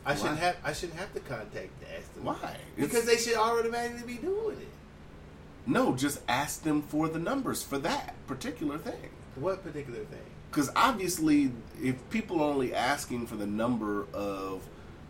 I 0.07 0.15
shouldn't 0.15 0.39
have. 0.39 0.57
I 0.65 0.73
shouldn't 0.73 0.99
have 0.99 1.13
to 1.15 1.21
contact 1.21 1.81
to 1.81 1.97
ask 1.99 2.15
them. 2.15 2.25
Why? 2.25 2.57
Because 2.77 3.05
It's- 3.05 3.25
they 3.25 3.31
should 3.31 3.39
automatically 3.39 4.15
be 4.17 4.19
doing 4.21 4.59
it. 4.61 4.69
no, 5.67 5.95
just 5.97 6.21
ask 6.29 6.63
them 6.63 6.83
for 6.83 7.09
the 7.09 7.19
numbers 7.19 7.63
for 7.63 7.79
that 7.79 8.15
particular 8.27 8.77
thing. 8.79 9.11
What 9.37 9.63
particular 9.65 10.01
thing? 10.05 10.21
Because 10.51 10.71
obviously, 10.77 11.53
if 11.83 11.97
people 12.11 12.41
are 12.41 12.51
only 12.51 12.75
asking 12.75 13.27
for 13.27 13.35
the 13.37 13.47
number 13.47 14.07
of 14.13 14.63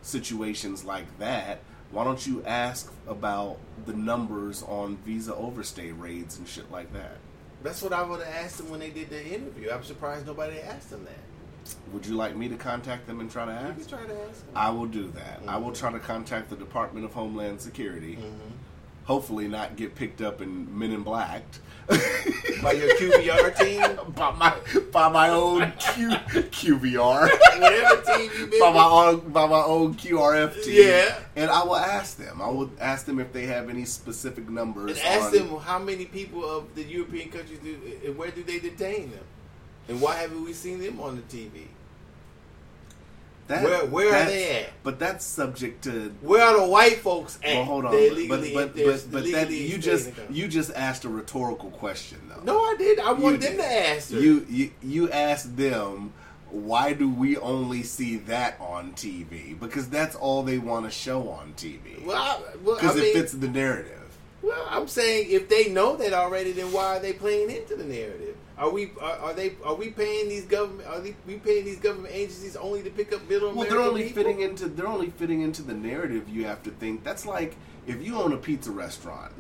situations 0.03 0.85
like 0.85 1.19
that, 1.19 1.61
why 1.91 2.05
don't 2.05 2.27
you 2.27 2.43
ask 2.47 2.91
about 3.07 3.59
the 3.87 3.93
numbers 3.93 4.63
on 4.63 4.97
visa 4.99 5.35
overstay 5.35 5.93
raids 5.93 6.39
and 6.39 6.49
shit 6.49 6.71
like 6.71 6.93
that? 6.93 7.17
That's 7.63 7.83
what 7.83 7.93
I 7.93 8.03
would 8.03 8.21
have 8.23 8.35
asked 8.45 8.59
them 8.59 8.71
when 8.71 8.81
they 8.81 8.91
did 8.91 9.11
the 9.11 9.23
interview. 9.35 9.71
I'm 9.71 9.85
surprised 9.85 10.27
nobody 10.27 10.61
asked 10.61 10.91
them 10.91 11.05
that. 11.05 11.19
Would 11.93 12.07
you 12.07 12.15
like 12.17 12.37
me 12.37 12.49
to 12.49 12.57
contact 12.57 13.07
them 13.07 13.21
and 13.21 13.31
try 13.31 13.45
to 13.47 13.53
You 13.53 13.57
ask? 13.59 13.89
can 13.89 13.99
try 13.99 14.07
to 14.07 14.23
ask 14.29 14.41
them. 14.47 14.55
I 14.57 14.71
will 14.71 14.87
do 14.87 15.11
that. 15.13 15.41
I 15.47 15.57
will 15.57 15.73
try 15.73 15.91
to 15.93 15.99
contact 15.99 16.51
the 16.51 16.57
Department 16.57 17.05
of 17.07 17.13
Homeland 17.15 17.61
Security. 17.61 18.17
Mm-hmm. 18.17 18.51
Hopefully, 19.05 19.49
not 19.49 19.77
get 19.77 19.95
picked 19.95 20.23
up 20.23 20.41
in 20.41 20.79
Men 20.79 20.91
in 20.93 21.03
Black. 21.03 21.43
By 22.63 22.73
your 22.73 22.89
QBR 22.97 23.59
team, 23.59 24.13
by 24.15 24.31
my 24.33 24.57
by 24.91 25.11
my 25.11 25.29
own 25.29 25.71
Q, 25.79 26.09
QVR. 26.09 27.29
whatever 27.61 28.03
team 28.17 28.31
you 28.39 28.47
been 28.47 28.61
by 28.61 28.73
my 28.73 28.85
own 28.85 29.21
by 29.31 29.47
my 29.47 29.63
own 29.63 29.95
QRF 29.95 30.65
team. 30.65 30.89
Yeah. 30.89 31.19
and 31.37 31.51
I 31.51 31.63
will 31.65 31.77
ask 31.77 32.17
them. 32.17 32.41
I 32.41 32.49
will 32.49 32.71
ask 32.81 33.05
them 33.05 33.19
if 33.19 33.35
they 33.35 33.45
have 33.47 33.69
any 33.69 33.85
specific 33.85 34.49
numbers. 34.49 34.93
And 34.93 35.07
ask 35.07 35.27
on- 35.27 35.33
them 35.51 35.59
how 35.61 35.79
many 35.79 36.07
people 36.07 36.43
of 36.49 36.75
the 36.75 36.83
European 36.85 37.29
countries 37.31 37.59
do, 37.63 37.77
and 38.07 38.17
where 38.17 38.31
do 38.31 38.43
they 38.43 38.59
detain 38.61 39.11
them, 39.11 39.25
and 39.89 40.01
why 40.01 40.17
haven't 40.17 40.45
we 40.45 40.53
seen 40.53 40.81
them 40.81 41.01
on 41.01 41.17
the 41.17 41.23
TV? 41.37 41.67
That- 43.47 43.63
where- 43.63 43.85
where 43.85 44.15
are 44.15 44.25
they 44.25 44.61
at? 44.63 44.71
But 44.83 44.99
that's 44.99 45.23
subject 45.25 45.85
to. 45.85 46.15
Where 46.23 46.43
are 46.43 46.59
the 46.61 46.67
white 46.67 46.99
folks 47.01 47.39
at? 47.43 47.57
Well, 47.57 47.65
hold 47.65 47.85
on. 47.85 47.93
But 47.93 48.41
but 48.55 48.75
but, 48.75 49.13
but 49.13 49.31
that 49.33 49.51
you 49.51 49.77
just 49.77 50.07
in 50.09 50.15
the 50.15 50.21
country. 50.23 50.37
you 50.37 50.49
just 50.49 50.71
asked 50.75 51.05
a 51.05 51.11
rhetorical 51.11 51.71
question 51.71 52.21
though. 52.29 52.41
No, 52.43 52.59
I 52.59 52.75
did. 52.79 52.99
I 52.99 53.13
wanted 53.13 53.43
You 53.43 53.49
them 53.49 53.57
did. 53.59 53.63
to 53.63 53.67
answer. 53.67 54.19
You 54.21 54.47
you 54.49 54.71
you 54.83 55.11
asked 55.11 55.57
them. 55.59 56.15
Why 56.51 56.93
do 56.93 57.09
we 57.11 57.37
only 57.37 57.83
see 57.83 58.17
that 58.17 58.57
on 58.61 58.93
TV? 58.93 59.59
Because 59.59 59.89
that's 59.89 60.15
all 60.15 60.43
they 60.45 60.57
want 60.59 60.85
to 60.87 60.91
show 60.91 61.29
on 61.29 61.53
TV. 61.57 62.03
well, 62.05 62.17
I, 62.17 62.39
well, 62.63 62.77
I 62.77 62.81
Because 62.81 62.97
mean, 62.97 63.05
it 63.07 63.13
fits 63.13 63.33
the 63.33 63.49
narrative. 63.49 64.01
Well, 64.41 64.65
I'm 64.71 64.87
saying 64.87 65.27
if 65.31 65.49
they 65.49 65.69
know 65.69 65.97
that 65.97 66.13
already, 66.13 66.53
then 66.53 66.71
why 66.73 66.97
are 66.97 67.01
they 67.01 67.13
playing 67.13 67.51
into 67.51 67.75
the 67.75 67.83
narrative? 67.85 68.34
Are 68.57 68.71
we 68.71 68.93
are, 69.01 69.17
are 69.19 69.33
they 69.35 69.55
are 69.65 69.75
we 69.75 69.91
paying 69.91 70.29
these 70.29 70.45
government 70.45 70.89
are 70.89 71.01
they, 71.01 71.17
we 71.27 71.37
paying 71.39 71.65
these 71.65 71.81
government 71.81 72.15
agencies 72.15 72.55
only 72.55 72.83
to 72.85 72.91
pick 72.91 73.13
up 73.13 73.29
middle 73.29 73.49
Well, 73.49 73.67
American 73.67 73.77
they're 73.77 73.87
only 73.87 74.03
people? 74.05 74.23
fitting 74.23 74.41
into 74.43 74.67
they're 74.69 74.87
only 74.87 75.11
fitting 75.11 75.41
into 75.43 75.63
the 75.63 75.75
narrative. 75.75 76.29
You 76.29 76.45
have 76.45 76.63
to 76.65 76.71
think 76.71 77.03
that's 77.03 77.27
like 77.27 77.57
if 77.87 78.01
you 78.05 78.17
own 78.17 78.33
a 78.33 78.37
pizza 78.37 78.71
restaurant. 78.71 79.33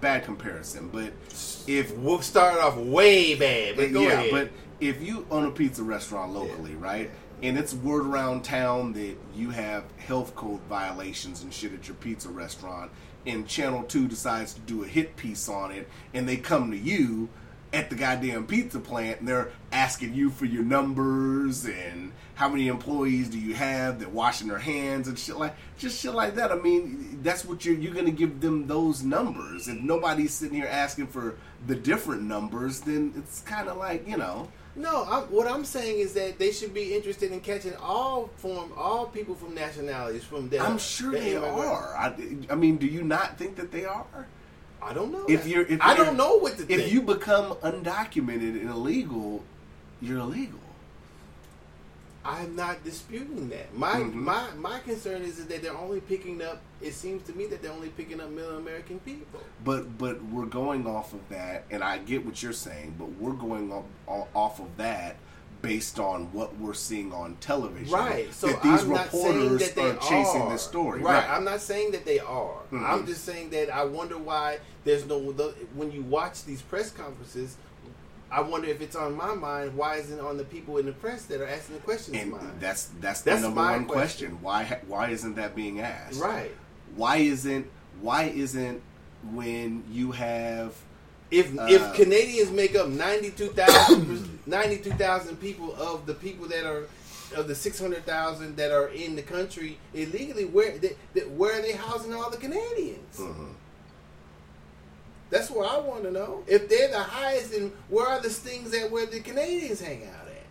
Bad 0.00 0.24
comparison, 0.24 0.88
but 0.88 1.12
if 1.66 1.94
We'll 1.96 2.22
start 2.22 2.58
off 2.60 2.76
way 2.76 3.34
bad, 3.34 3.76
but 3.76 3.90
yeah, 3.90 4.08
ahead. 4.08 4.30
but 4.30 4.50
if 4.80 5.02
you 5.02 5.26
own 5.30 5.44
a 5.46 5.50
pizza 5.50 5.82
restaurant 5.82 6.32
locally, 6.32 6.72
Yeah, 6.72 6.76
right, 6.80 7.10
and 7.42 7.58
it's 7.58 7.74
word 7.74 8.06
around 8.06 8.42
town 8.42 8.92
that 8.94 9.16
you 9.34 9.50
have 9.50 9.84
health 9.98 10.34
code 10.34 10.60
violations 10.68 11.42
and 11.42 11.52
shit 11.52 11.74
at 11.74 11.86
your 11.88 11.96
pizza 11.96 12.30
restaurant, 12.30 12.90
and 13.26 13.46
Channel 13.46 13.82
Two 13.84 14.08
decides 14.08 14.54
to 14.54 14.60
do 14.62 14.82
a 14.82 14.86
hit 14.86 15.14
piece 15.16 15.46
on 15.48 15.70
it, 15.72 15.88
and 16.14 16.26
they 16.26 16.38
come 16.38 16.70
to 16.70 16.76
you 16.78 17.28
at 17.72 17.90
the 17.90 17.96
goddamn 17.96 18.46
pizza 18.46 18.78
plant, 18.78 19.20
and 19.20 19.28
they're 19.28 19.50
asking 19.72 20.14
you 20.14 20.30
for 20.30 20.44
your 20.44 20.62
numbers 20.62 21.64
and 21.64 22.12
how 22.36 22.48
many 22.48 22.68
employees 22.68 23.28
do 23.30 23.38
you 23.38 23.54
have 23.54 23.98
that 24.00 24.10
washing 24.10 24.48
their 24.48 24.58
hands 24.58 25.08
and 25.08 25.18
shit 25.18 25.38
like 25.38 25.54
just 25.78 26.00
shit 26.00 26.14
like 26.14 26.34
that. 26.34 26.52
I 26.52 26.56
mean, 26.56 27.20
that's 27.22 27.44
what 27.44 27.64
you're 27.64 27.74
you're 27.74 27.94
gonna 27.94 28.10
give 28.10 28.40
them 28.40 28.66
those 28.66 29.02
numbers. 29.02 29.68
If 29.68 29.78
nobody's 29.78 30.34
sitting 30.34 30.56
here 30.56 30.68
asking 30.70 31.08
for 31.08 31.36
the 31.66 31.74
different 31.74 32.22
numbers, 32.22 32.80
then 32.80 33.12
it's 33.16 33.40
kind 33.40 33.68
of 33.68 33.78
like 33.78 34.06
you 34.06 34.16
know. 34.16 34.48
no, 34.76 35.04
I'm, 35.08 35.22
what 35.24 35.46
I'm 35.46 35.64
saying 35.64 35.98
is 35.98 36.12
that 36.12 36.38
they 36.38 36.52
should 36.52 36.74
be 36.74 36.94
interested 36.94 37.32
in 37.32 37.40
catching 37.40 37.74
all 37.76 38.28
form 38.36 38.70
all 38.76 39.06
people 39.06 39.34
from 39.34 39.54
nationalities 39.54 40.24
from 40.24 40.50
there. 40.50 40.62
I'm 40.62 40.78
sure 40.78 41.12
they 41.12 41.36
are. 41.36 41.96
I, 41.96 42.14
I 42.50 42.54
mean, 42.54 42.76
do 42.76 42.86
you 42.86 43.02
not 43.02 43.38
think 43.38 43.56
that 43.56 43.72
they 43.72 43.86
are? 43.86 44.26
I 44.86 44.94
don't 44.94 45.10
know. 45.12 45.24
If 45.28 45.46
you're, 45.48 45.66
if 45.66 45.80
I 45.82 45.94
you're- 45.94 46.04
don't 46.06 46.16
know 46.16 46.36
what 46.36 46.56
to 46.58 46.62
If 46.62 46.68
think. 46.68 46.92
you 46.92 47.02
become 47.02 47.54
undocumented 47.56 48.60
and 48.60 48.70
illegal, 48.70 49.42
you're 50.00 50.18
illegal. 50.18 50.60
I'm 52.24 52.56
not 52.56 52.82
disputing 52.82 53.48
that. 53.50 53.72
My 53.76 53.94
Mhm. 54.00 54.14
my 54.14 54.50
my 54.56 54.78
concern 54.80 55.22
is 55.22 55.44
that 55.46 55.62
they're 55.62 55.76
only 55.76 56.00
picking 56.00 56.42
up. 56.42 56.60
It 56.80 56.92
seems 56.94 57.24
to 57.28 57.32
me 57.32 57.46
that 57.46 57.62
they're 57.62 57.72
only 57.72 57.88
picking 57.90 58.20
up 58.20 58.30
middle 58.30 58.56
American 58.58 58.98
people. 59.00 59.40
But 59.64 59.96
but 59.98 60.22
we're 60.24 60.46
going 60.46 60.86
off 60.88 61.12
of 61.12 61.20
that, 61.28 61.64
and 61.70 61.84
I 61.84 61.98
get 61.98 62.24
what 62.26 62.42
you're 62.42 62.52
saying. 62.52 62.96
But 62.98 63.10
we're 63.20 63.32
going 63.32 63.72
off, 63.72 63.84
off 64.34 64.58
of 64.60 64.76
that 64.76 65.16
based 65.62 65.98
on 65.98 66.32
what 66.32 66.56
we're 66.58 66.74
seeing 66.74 67.12
on 67.12 67.36
television. 67.40 67.92
Right. 67.92 68.32
So 68.32 68.48
that 68.48 68.62
these 68.62 68.82
I'm 68.82 68.90
not 68.90 69.10
saying 69.10 69.34
reporters 69.40 69.60
that 69.60 69.74
they 69.74 69.90
are 69.90 69.96
chasing 69.96 70.42
are. 70.42 70.50
this 70.52 70.62
story. 70.62 71.00
Right. 71.00 71.14
Right. 71.14 71.30
I'm 71.30 71.44
not 71.44 71.60
saying 71.60 71.92
that 71.92 72.04
they 72.04 72.18
are. 72.18 72.58
Mhm. 72.72 72.88
I'm 72.88 73.06
just 73.06 73.24
saying 73.24 73.50
that 73.50 73.70
I 73.74 73.84
wonder 73.84 74.18
why 74.18 74.58
there's 74.84 75.06
no 75.06 75.18
when 75.74 75.92
you 75.92 76.02
watch 76.02 76.44
these 76.44 76.62
press 76.62 76.90
conferences, 76.90 77.56
I 78.30 78.40
wonder 78.40 78.68
if 78.68 78.80
it's 78.80 78.96
on 78.96 79.16
my 79.16 79.34
mind. 79.34 79.74
Why 79.76 79.96
isn't 79.96 80.20
on 80.20 80.36
the 80.36 80.44
people 80.44 80.78
in 80.78 80.86
the 80.86 80.92
press 80.92 81.24
that 81.26 81.40
are 81.40 81.46
asking 81.48 81.76
the 81.76 81.82
questions? 81.82 82.16
And 82.16 82.34
that's 82.60 82.90
that's, 83.00 83.22
That's 83.22 83.40
the 83.40 83.48
number 83.48 83.60
my 83.60 83.72
one 83.72 83.86
question. 83.86 84.36
question. 84.36 84.42
Why 84.42 84.80
why 84.86 85.08
isn't 85.10 85.36
that 85.36 85.54
being 85.56 85.80
asked? 85.80 86.20
right. 86.20 86.50
Why 86.94 87.16
isn't 87.16 87.66
why 88.00 88.24
isn't 88.24 88.82
when 89.32 89.84
you 89.90 90.12
have 90.12 90.74
If 91.30 91.58
Uh, 91.58 91.66
if 91.68 91.94
Canadians 91.94 92.50
make 92.50 92.76
up 92.76 92.88
92,000 92.88 94.40
92,000 94.46 95.36
people 95.40 95.74
of 95.76 96.06
the 96.06 96.14
people 96.14 96.46
that 96.48 96.64
are 96.64 96.84
of 97.34 97.48
the 97.48 97.54
six 97.56 97.80
hundred 97.80 98.06
thousand 98.06 98.56
that 98.56 98.70
are 98.70 98.86
in 98.88 99.16
the 99.16 99.22
country 99.22 99.78
illegally, 99.92 100.44
where 100.44 100.78
they, 100.78 100.94
they, 101.12 101.22
where 101.22 101.58
are 101.58 101.62
they 101.62 101.72
housing 101.72 102.14
all 102.14 102.30
the 102.30 102.36
Canadians? 102.36 103.16
Mhm. 103.18 103.52
That's 105.28 105.50
what 105.50 105.68
I 105.68 105.76
want 105.78 106.04
to 106.04 106.12
know. 106.12 106.44
If 106.46 106.68
they're 106.68 106.86
the 106.88 107.02
highest, 107.02 107.50
then 107.50 107.72
where 107.88 108.06
are 108.06 108.20
the 108.20 108.30
things 108.30 108.70
that 108.70 108.92
where 108.92 109.06
the 109.06 109.18
Canadians 109.18 109.80
hang 109.80 110.04
out 110.04 110.28
at? 110.28 110.44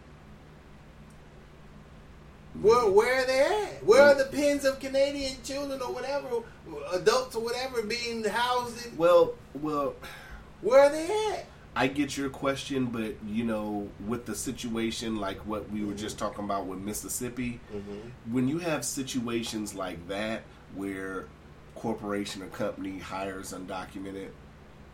Where 2.61 2.89
where 2.91 3.21
are 3.21 3.25
they 3.25 3.39
at? 3.39 3.83
Where 3.85 4.01
are 4.01 4.15
the 4.15 4.25
pens 4.25 4.65
of 4.65 4.79
Canadian 4.81 5.35
children 5.43 5.81
or 5.81 5.93
whatever, 5.93 6.27
adults 6.91 7.35
or 7.37 7.43
whatever, 7.43 7.81
being 7.83 8.23
housed 8.25 8.85
in? 8.85 8.97
well 8.97 9.35
well 9.61 9.93
Where 10.65 10.79
are 10.79 10.89
they 10.89 11.05
at? 11.35 11.45
I 11.75 11.85
get 11.85 12.17
your 12.17 12.29
question, 12.29 12.87
but 12.87 13.13
you 13.23 13.43
know, 13.43 13.87
with 14.07 14.25
the 14.25 14.33
situation 14.33 15.17
like 15.17 15.37
what 15.45 15.69
we 15.69 15.85
were 15.85 15.93
just 15.93 16.17
mm-hmm. 16.17 16.25
talking 16.25 16.45
about 16.45 16.65
with 16.65 16.79
Mississippi, 16.79 17.59
mm-hmm. 17.71 18.33
when 18.33 18.47
you 18.47 18.57
have 18.57 18.83
situations 18.83 19.75
like 19.75 20.07
that 20.07 20.41
where 20.73 21.27
corporation 21.75 22.41
or 22.41 22.47
company 22.47 22.97
hires 22.97 23.53
undocumented 23.53 24.29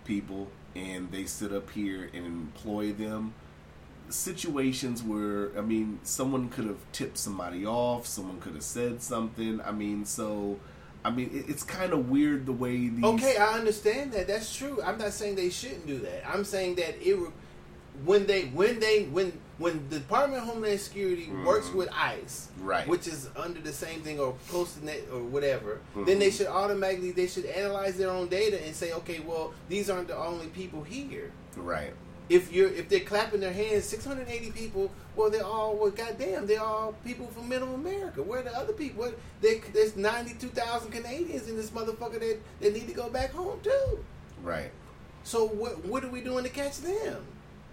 people 0.03 0.49
and 0.76 1.09
they 1.09 1.24
sit 1.24 1.53
up 1.53 1.69
here 1.69 2.09
and 2.13 2.26
employ 2.26 2.91
them, 2.91 3.34
situations 4.09 5.01
where 5.01 5.57
I 5.57 5.61
mean, 5.61 5.99
someone 6.03 6.49
could 6.49 6.65
have 6.65 6.84
tipped 6.91 7.17
somebody 7.17 7.65
off, 7.65 8.05
someone 8.05 8.41
could 8.41 8.55
have 8.55 8.63
said 8.63 9.01
something. 9.01 9.61
I 9.61 9.72
mean, 9.72 10.03
so 10.03 10.59
I 11.04 11.10
mean, 11.10 11.32
it, 11.34 11.49
it's 11.49 11.64
kind 11.64 11.93
of 11.93 12.10
weird 12.10 12.45
the 12.45 12.52
way 12.52 12.89
these. 12.89 13.04
Okay, 13.04 13.38
I 13.38 13.58
understand 13.58 14.12
that. 14.14 14.28
That's 14.28 14.56
true. 14.56 14.82
I'm 14.84 14.97
not 14.97 15.14
saying 15.14 15.36
they 15.36 15.49
shouldn't 15.49 15.88
do 15.88 15.99
that. 15.99 16.28
I'm 16.28 16.43
saying 16.43 16.76
that 16.76 16.95
it 17.02 17.18
when 18.06 18.26
they 18.26 18.45
when 18.45 18.80
they 18.80 19.04
when 19.06 19.34
when 19.58 19.88
the 19.89 19.99
Department 19.99 20.41
of 20.41 20.49
Homeland 20.49 20.80
Security 20.80 21.30
works 21.45 21.68
mm-hmm. 21.68 21.78
with 21.78 21.89
ICE, 21.93 22.49
Right. 22.62 22.88
which 22.88 23.06
is 23.06 23.30
under 23.36 23.60
the 23.60 23.74
same 23.74 24.02
thing 24.02 24.20
or 24.20 24.36
close 24.47 24.74
to 24.74 24.86
net 24.86 25.02
or 25.14 25.22
whatever, 25.22 25.80
then 25.95 26.18
they 26.18 26.30
mm-hmm. 26.30 26.38
should 26.38 26.47
automatically 26.47 27.12
they 27.12 27.28
should 27.28 27.45
analyze 27.45 27.97
their 27.97 28.10
own 28.10 28.28
data 28.28 28.64
and 28.66 28.76
say, 28.76 28.91
okay, 28.93 29.20
well, 29.20 29.54
these 29.70 29.89
aren't 29.89 30.08
the 30.08 30.18
only 30.18 30.47
people 30.47 30.84
here. 30.84 31.32
right. 31.56 31.93
If 32.32 32.53
you're 32.53 32.69
if 32.69 32.88
they're 32.88 33.01
clapping 33.01 33.41
their 33.41 33.51
hands, 33.51 33.84
680 33.84 34.51
people, 34.51 34.89
well, 35.17 35.29
they're 35.29 35.45
all 35.45 35.75
well, 35.75 35.91
goddamn, 35.91 36.47
they're 36.47 36.63
all 36.63 36.93
people 37.03 37.27
from 37.27 37.49
Middle 37.49 37.75
America. 37.75 38.23
Where 38.23 38.39
are 38.39 38.43
the 38.43 38.57
other 38.57 38.71
people? 38.71 39.03
What, 39.03 39.19
they, 39.41 39.59
there's 39.73 39.97
92,000 39.97 40.91
Canadians 40.91 41.49
in 41.49 41.57
this 41.57 41.71
motherfucker 41.71 42.19
that, 42.19 42.39
that 42.61 42.73
need 42.73 42.88
to 42.88 42.93
go 42.93 43.09
back 43.09 43.34
home 43.34 43.59
too. 43.61 44.05
Right. 44.43 44.71
So 45.23 45.45
what 45.45 45.84
what 45.84 46.05
are 46.05 46.09
we 46.09 46.21
doing 46.21 46.45
to 46.45 46.49
catch 46.49 46.77
them? 46.77 47.21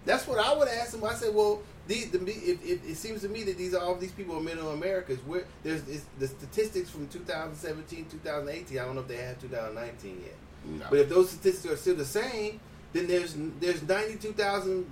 That's 0.03 0.27
what 0.27 0.39
I 0.39 0.53
would 0.53 0.67
ask 0.67 0.91
them. 0.91 1.05
I 1.05 1.13
said, 1.13 1.33
well, 1.33 1.61
these 1.87 2.11
the, 2.11 2.19
if, 2.27 2.61
if, 2.61 2.85
it 2.85 2.97
seems 2.97 3.21
to 3.21 3.29
me 3.29 3.43
that 3.43 3.57
these 3.57 3.73
are 3.73 3.81
all 3.81 3.95
these 3.95 4.11
people 4.11 4.37
in 4.39 4.43
Middle 4.43 4.71
Americas. 4.71 5.19
Where 5.19 5.45
there's 5.63 5.87
it's, 5.87 6.05
the 6.19 6.27
statistics 6.27 6.89
from 6.89 7.07
2017, 7.07 8.07
2018. 8.11 8.77
I 8.77 8.83
don't 8.83 8.95
know 8.95 9.01
if 9.01 9.07
they 9.07 9.17
have 9.17 9.39
2019 9.39 10.21
yet. 10.21 10.35
No. 10.65 10.85
But 10.89 10.99
if 10.99 11.09
those 11.09 11.29
statistics 11.29 11.73
are 11.73 11.77
still 11.77 11.95
the 11.95 12.03
same, 12.03 12.59
then 12.93 13.07
there's 13.07 13.35
there's 13.59 13.83
92,000 13.83 14.85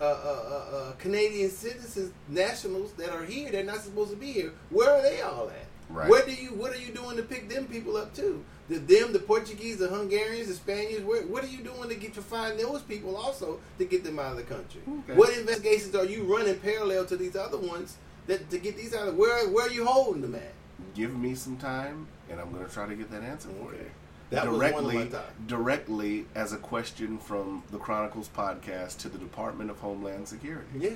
uh, 0.00 0.04
uh, 0.04 0.08
uh, 0.08 0.76
uh, 0.76 0.92
Canadian 0.98 1.50
citizens, 1.50 2.12
nationals 2.28 2.92
that 2.94 3.10
are 3.10 3.24
here. 3.24 3.50
They're 3.50 3.64
not 3.64 3.80
supposed 3.80 4.10
to 4.10 4.16
be 4.16 4.32
here. 4.32 4.52
Where 4.70 4.90
are 4.90 5.02
they 5.02 5.20
all 5.20 5.48
at? 5.48 5.66
Right. 5.88 6.08
Where 6.08 6.24
do 6.24 6.32
you? 6.32 6.48
What 6.50 6.72
are 6.72 6.78
you 6.78 6.92
doing 6.92 7.16
to 7.16 7.22
pick 7.22 7.48
them 7.48 7.66
people 7.66 7.96
up 7.96 8.14
too? 8.14 8.44
The 8.68 8.78
them, 8.78 9.12
the 9.12 9.18
Portuguese, 9.18 9.78
the 9.78 9.88
Hungarians, 9.88 10.48
the 10.48 10.54
Spaniards. 10.54 11.04
Where, 11.04 11.22
what 11.26 11.44
are 11.44 11.48
you 11.48 11.58
doing 11.58 11.88
to 11.90 11.94
get 11.94 12.14
to 12.14 12.22
find 12.22 12.58
those 12.58 12.82
people 12.82 13.16
also 13.16 13.60
to 13.78 13.84
get 13.84 14.02
them 14.02 14.18
out 14.18 14.32
of 14.32 14.36
the 14.38 14.42
country? 14.42 14.80
Okay. 14.88 15.14
What 15.14 15.36
investigations 15.36 15.94
are 15.94 16.06
you 16.06 16.24
running 16.24 16.58
parallel 16.58 17.04
to 17.06 17.16
these 17.16 17.36
other 17.36 17.58
ones 17.58 17.96
that 18.26 18.50
to 18.50 18.58
get 18.58 18.76
these 18.76 18.94
out 18.94 19.08
of? 19.08 19.16
Where 19.16 19.48
where 19.50 19.66
are 19.66 19.72
you 19.72 19.84
holding 19.84 20.22
them 20.22 20.34
at? 20.34 20.54
Give 20.94 21.14
me 21.16 21.34
some 21.34 21.56
time, 21.56 22.08
and 22.30 22.40
I'm 22.40 22.50
going 22.52 22.66
to 22.66 22.72
try 22.72 22.86
to 22.86 22.94
get 22.94 23.10
that 23.10 23.22
answer 23.22 23.48
for 23.48 23.74
you. 23.74 23.90
That 24.34 24.44
directly, 24.44 25.10
directly 25.46 26.26
as 26.34 26.52
a 26.52 26.56
question 26.56 27.18
from 27.18 27.62
the 27.70 27.78
Chronicles 27.78 28.28
podcast 28.28 28.98
to 28.98 29.08
the 29.08 29.18
Department 29.18 29.70
of 29.70 29.78
Homeland 29.78 30.28
Security. 30.28 30.66
Yeah. 30.78 30.90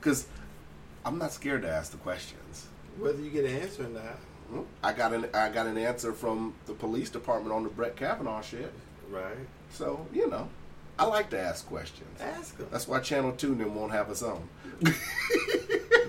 Because 0.00 0.26
I'm 1.04 1.18
not 1.18 1.32
scared 1.32 1.62
to 1.62 1.70
ask 1.70 1.90
the 1.90 1.98
questions. 1.98 2.68
Whether 2.98 3.22
you 3.22 3.30
get 3.30 3.44
an 3.44 3.56
answer 3.56 3.84
or 3.84 3.88
not. 3.88 4.18
Hmm? 4.50 4.60
I 4.82 4.92
got 4.92 5.12
an 5.12 5.26
I 5.34 5.50
got 5.50 5.66
an 5.66 5.76
answer 5.76 6.12
from 6.12 6.54
the 6.66 6.72
police 6.72 7.10
department 7.10 7.54
on 7.54 7.62
the 7.62 7.68
Brett 7.68 7.96
Kavanaugh 7.96 8.40
shit. 8.40 8.72
Right. 9.10 9.36
So 9.70 10.06
you 10.12 10.28
know, 10.28 10.48
I 10.98 11.04
like 11.04 11.30
to 11.30 11.38
ask 11.38 11.66
questions. 11.66 12.20
Ask 12.20 12.56
them. 12.56 12.68
That's 12.70 12.88
why 12.88 13.00
Channel 13.00 13.32
Two 13.32 13.54
then 13.54 13.74
won't 13.74 13.92
have 13.92 14.10
us 14.10 14.22
on. 14.22 14.48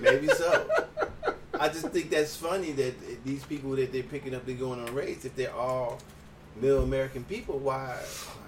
Maybe 0.00 0.28
so. 0.28 0.68
I 1.60 1.68
just 1.68 1.86
think 1.88 2.10
that's 2.10 2.34
funny 2.34 2.72
that 2.72 3.24
these 3.24 3.44
people 3.44 3.70
that 3.72 3.92
they're 3.92 4.02
picking 4.02 4.34
up, 4.34 4.46
they're 4.46 4.54
going 4.56 4.80
on 4.80 4.94
raids. 4.94 5.24
If 5.24 5.36
they're 5.36 5.54
all 5.54 5.98
Middle 6.60 6.82
American 6.82 7.22
people, 7.24 7.58
why 7.58 7.96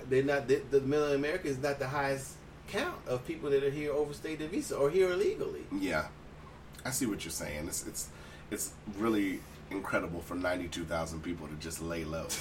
they're 0.08 0.22
not? 0.22 0.48
The, 0.48 0.62
the 0.70 0.80
Middle 0.80 1.12
America 1.12 1.46
is 1.46 1.58
not 1.58 1.78
the 1.78 1.88
highest 1.88 2.32
count 2.68 2.96
of 3.06 3.24
people 3.26 3.50
that 3.50 3.62
are 3.62 3.70
here 3.70 3.92
overstayed 3.92 4.38
their 4.38 4.48
visa 4.48 4.76
or 4.76 4.88
here 4.90 5.12
illegally. 5.12 5.64
Yeah, 5.78 6.06
I 6.86 6.90
see 6.90 7.06
what 7.06 7.24
you're 7.24 7.30
saying. 7.32 7.66
It's 7.68 7.86
it's 7.86 8.08
it's 8.50 8.72
really 8.98 9.40
incredible 9.70 10.20
for 10.20 10.34
92,000 10.34 11.22
people 11.22 11.46
to 11.48 11.54
just 11.54 11.80
lay 11.82 12.04
low. 12.04 12.26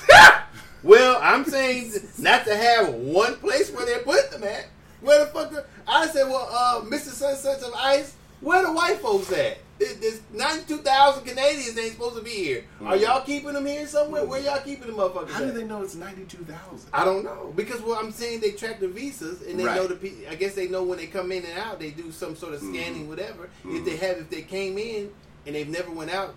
Well, 0.84 1.20
I'm 1.22 1.46
saying 1.46 1.92
not 2.18 2.44
to 2.46 2.56
have 2.56 2.90
one 2.94 3.36
place 3.36 3.72
where 3.72 3.86
they 3.86 4.00
put 4.04 4.32
them 4.32 4.44
at. 4.44 4.68
Where 5.00 5.20
the 5.20 5.28
fuck? 5.28 5.54
are- 5.54 5.66
I 5.88 6.08
said, 6.08 6.24
well, 6.28 6.50
uh, 6.52 6.82
Mr. 6.82 7.10
Such 7.12 7.38
Such 7.38 7.62
of 7.62 7.72
Ice, 7.76 8.16
where 8.42 8.64
the 8.66 8.72
white 8.72 8.98
folks 9.00 9.32
at? 9.32 9.60
There- 9.82 9.96
There's 9.96 10.22
92,000 10.32 11.26
Canadians 11.26 11.74
they 11.74 11.86
ain't 11.86 11.94
supposed 11.94 12.16
to 12.16 12.22
be 12.22 12.30
here. 12.30 12.66
Are 12.82 12.96
mm. 12.96 13.02
y'all 13.02 13.22
keeping 13.22 13.54
them 13.54 13.66
here 13.66 13.88
somewhere? 13.88 14.26
Where 14.26 14.40
y'all 14.40 14.62
keeping 14.62 14.86
them 14.88 14.98
motherfuckers 14.98 15.30
How 15.30 15.40
do 15.40 15.52
they 15.52 15.64
know 15.64 15.82
it's 15.82 15.96
92,000? 15.96 16.90
I 16.94 17.04
don't 17.04 17.24
know 17.24 17.52
because 17.56 17.82
what 17.82 18.04
I'm 18.04 18.12
saying 18.12 18.42
they 18.42 18.52
track 18.52 18.80
the 18.80 18.88
visas 18.88 19.42
and 19.42 19.60
they 19.60 19.66
Right. 19.66 19.76
know 19.76 19.88
the. 19.88 19.96
pe- 19.96 20.28
I 20.30 20.36
guess 20.36 20.54
they 20.54 20.68
know 20.68 20.84
when 20.84 21.00
they 21.00 21.08
come 21.08 21.32
in 21.32 21.44
and 21.46 21.58
out. 21.58 21.80
They 21.80 21.90
do 21.90 22.12
some 22.12 22.36
sort 22.36 22.54
of 22.54 22.62
mm-hmm. 22.62 22.76
scanning, 22.76 23.10
whatever. 23.10 23.46
If 23.46 23.70
mm-hmm. 23.70 23.86
they 23.86 23.98
have, 23.98 24.18
if 24.18 24.30
they 24.30 24.44
came 24.44 24.78
in 24.78 25.10
and 25.48 25.56
they've 25.56 25.68
never 25.68 25.90
went 25.90 26.12
out, 26.12 26.36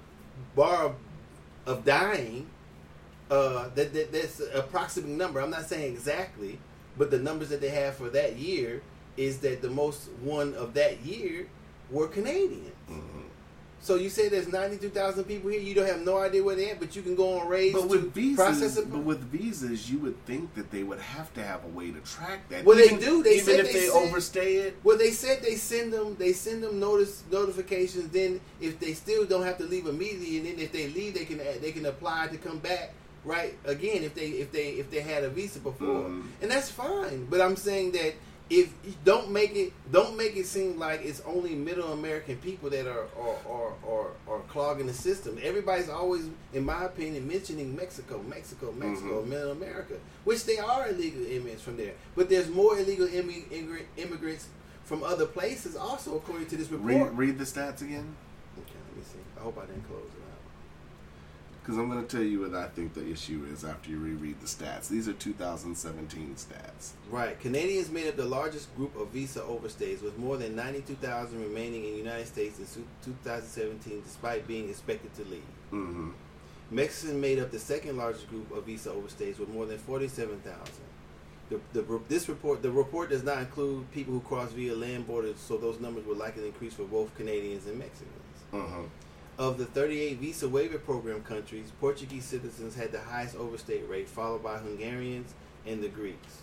bar 0.57 0.87
of, 0.87 0.95
of 1.67 1.85
dying, 1.85 2.49
uh, 3.31 3.69
that, 3.75 3.93
that 3.93 4.11
that's 4.11 4.41
an 4.41 4.53
approximate 4.55 5.11
number. 5.11 5.41
I'm 5.41 5.51
not 5.51 5.67
saying 5.69 5.93
exactly, 5.93 6.59
but 6.97 7.11
the 7.11 7.19
numbers 7.19 7.51
that 7.51 7.61
they 7.61 7.71
have 7.71 7.97
for 7.97 8.09
that 8.09 8.37
year 8.37 8.81
is 9.19 9.39
that 9.41 9.61
the 9.61 9.71
most 9.71 10.09
one 10.23 10.55
of 10.55 10.73
that 10.75 11.03
year 11.03 11.47
were 11.91 12.09
Canadian. 12.09 12.73
Mm-hmm. 12.91 13.21
So 13.85 13.97
you 13.97 14.09
say 14.09 14.30
there's 14.30 14.49
92,000 14.49 15.24
people 15.24 15.51
here. 15.51 15.61
You 15.61 15.74
don't 15.74 15.87
have 15.87 16.01
no 16.01 16.16
idea 16.16 16.43
where 16.43 16.57
they're 16.57 16.74
but 16.74 16.97
you 16.97 17.03
can 17.03 17.14
go 17.14 17.39
on 17.39 17.49
raids 17.49 17.74
But 17.78 17.87
with 17.87 18.14
visas, 18.14 18.80
but 18.80 19.01
with 19.01 19.20
visas, 19.30 19.91
you 19.91 19.99
would 19.99 20.24
think 20.24 20.55
that 20.55 20.70
they 20.70 20.82
would 20.82 21.01
have 21.01 21.35
to 21.35 21.43
have 21.45 21.62
a 21.64 21.68
way 21.68 21.91
to 21.91 22.01
track 22.01 22.49
that. 22.49 22.64
Well, 22.64 22.78
they 22.78 22.97
do. 22.97 23.22
They 23.22 23.35
even 23.35 23.45
said 23.45 23.61
if 23.61 23.66
they 23.66 23.72
they, 23.80 23.87
said- 23.89 24.09
overstay 24.09 24.55
it. 24.55 24.78
Well, 24.85 24.97
they 24.97 25.11
said 25.11 25.43
they 25.43 25.57
send 25.57 25.93
them. 25.93 26.16
They 26.18 26.32
send 26.32 26.62
them 26.62 26.80
notice 26.80 27.24
notifications. 27.30 28.09
Then, 28.09 28.41
if 28.59 28.80
they 28.80 28.95
still 28.95 29.26
don't 29.26 29.45
have 29.45 29.59
to 29.59 29.64
leave 29.64 29.87
immediately, 29.87 30.39
and 30.39 30.47
then 30.47 30.59
if 30.64 30.72
they 30.72 30.89
leave, 30.89 31.12
they 31.12 31.26
can 31.26 31.37
they 31.61 31.70
can 31.72 31.85
apply 31.85 32.28
to 32.28 32.39
come 32.39 32.61
back. 32.61 32.95
Right 33.26 33.55
again, 33.66 34.03
if 34.03 34.14
they 34.14 34.28
if 34.28 34.51
they 34.51 34.68
if 34.70 34.91
they 34.91 35.01
had 35.01 35.24
a 35.24 35.28
visa 35.28 35.59
before, 35.59 36.05
Mhm. 36.09 36.24
and 36.41 36.51
that's 36.51 36.70
fine. 36.70 37.26
But 37.28 37.43
I'm 37.43 37.57
saying 37.57 37.93
that 37.93 38.14
if 38.51 38.73
don't 39.05 39.31
make 39.31 39.57
it 39.57 39.73
don't 39.91 40.17
make 40.17 40.37
it 40.37 40.47
seem 40.47 40.79
like 40.79 41.01
it's 41.03 41.23
only 41.27 41.55
Middle 41.55 41.93
American 41.93 42.37
people 42.37 42.69
that 42.71 42.87
are 42.87 43.07
are, 43.19 43.37
are, 43.49 43.73
are, 43.89 44.07
are 44.29 44.41
clogging 44.49 44.87
the 44.87 44.93
system. 44.93 45.39
Everybody's 45.43 45.89
always, 45.89 46.29
in 46.53 46.65
my 46.65 46.85
opinion, 46.85 47.27
mentioning 47.27 47.75
Mexico, 47.75 48.23
Mexico, 48.29 48.71
Mexico, 48.73 49.23
Mhm. 49.23 49.29
Middle 49.29 49.53
America, 49.53 49.95
which 50.25 50.45
they 50.45 50.59
are 50.59 50.89
illegal 50.89 51.25
immigrants 51.25 51.63
from 51.63 51.77
there. 51.79 51.95
But 52.15 52.29
there's 52.29 52.49
more 52.49 52.79
illegal 52.79 53.07
immi- 53.09 53.49
immig- 53.49 53.87
immigrants 53.97 54.47
from 54.85 55.03
other 55.03 55.25
places 55.27 55.75
also, 55.77 56.17
according 56.17 56.47
to 56.49 56.57
this 56.57 56.71
Read, 56.71 56.85
report. 56.85 57.13
read 57.15 57.39
the 57.39 57.45
stats 57.45 57.81
again, 57.81 58.15
Okay, 58.59 58.79
let 58.89 58.97
me 58.97 59.03
see. 59.03 59.19
I 59.39 59.41
hope 59.41 59.57
I 59.59 59.67
didn't 59.67 59.89
close. 59.89 60.03
Because 61.65 61.79
I'm 61.79 61.89
going 61.89 62.07
to 62.07 62.17
tell 62.17 62.25
you 62.25 62.41
what 62.41 62.55
I 62.55 62.67
think 62.69 62.93
the 62.93 63.11
issue 63.11 63.47
is 63.51 63.65
after 63.65 63.89
you 63.89 63.99
reread 63.99 64.39
the 64.41 64.47
stats. 64.47 64.89
These 64.89 65.09
are 65.09 65.15
2017 65.15 66.35
stats. 66.35 66.91
Right. 67.11 67.41
Canadians 67.41 67.91
made 67.91 68.07
up 68.07 68.17
the 68.17 68.25
largest 68.27 68.75
group 68.77 68.95
of 68.97 69.09
visa 69.09 69.41
overstays, 69.41 70.03
with 70.03 70.19
more 70.19 70.37
than 70.37 70.55
92,000 70.55 71.41
remaining 71.41 71.87
in 71.87 71.93
the 71.93 71.97
United 71.97 72.27
States 72.27 72.59
in 72.59 72.67
2017, 73.03 74.03
despite 74.05 74.47
being 74.47 74.69
expected 74.69 75.15
to 75.15 75.25
leave. 75.25 75.43
hmm 75.71 76.11
Mexicans 76.71 77.17
made 77.19 77.39
up 77.39 77.51
the 77.51 77.59
second 77.59 77.97
largest 77.97 78.29
group 78.29 78.51
of 78.55 78.65
visa 78.65 78.91
overstays, 78.91 79.39
with 79.39 79.49
more 79.49 79.65
than 79.65 79.79
47,000. 79.79 80.61
The, 81.49 81.61
the, 81.73 82.01
this 82.09 82.29
report 82.29 82.62
the 82.62 82.71
report 82.71 83.09
does 83.11 83.23
not 83.23 83.39
include 83.39 83.91
people 83.93 84.12
who 84.12 84.21
cross 84.21 84.53
via 84.53 84.75
land 84.75 85.07
borders, 85.07 85.37
so 85.39 85.57
those 85.57 85.81
numbers 85.81 86.05
will 86.05 86.17
likely 86.17 86.47
increase 86.47 86.75
for 86.75 86.85
both 86.85 87.15
Canadians 87.17 87.67
and 87.67 87.79
Mexicans. 87.79 88.11
Mhm. 88.53 88.89
Of 89.37 89.59
the 89.59 89.66
38 89.66 90.18
visa 90.18 90.49
waiver 90.49 90.78
program 90.78 91.24
countries, 91.24 91.72
Portuguese 91.80 92.24
citizens 92.24 92.76
had 92.76 92.93
the 92.93 93.01
highest 93.01 93.35
overstay 93.35 93.82
rate, 93.82 94.09
followed 94.09 94.45
by 94.45 94.59
Hungarians 94.59 95.35
and 95.66 95.82
the 95.82 95.89
Greeks. 95.89 96.43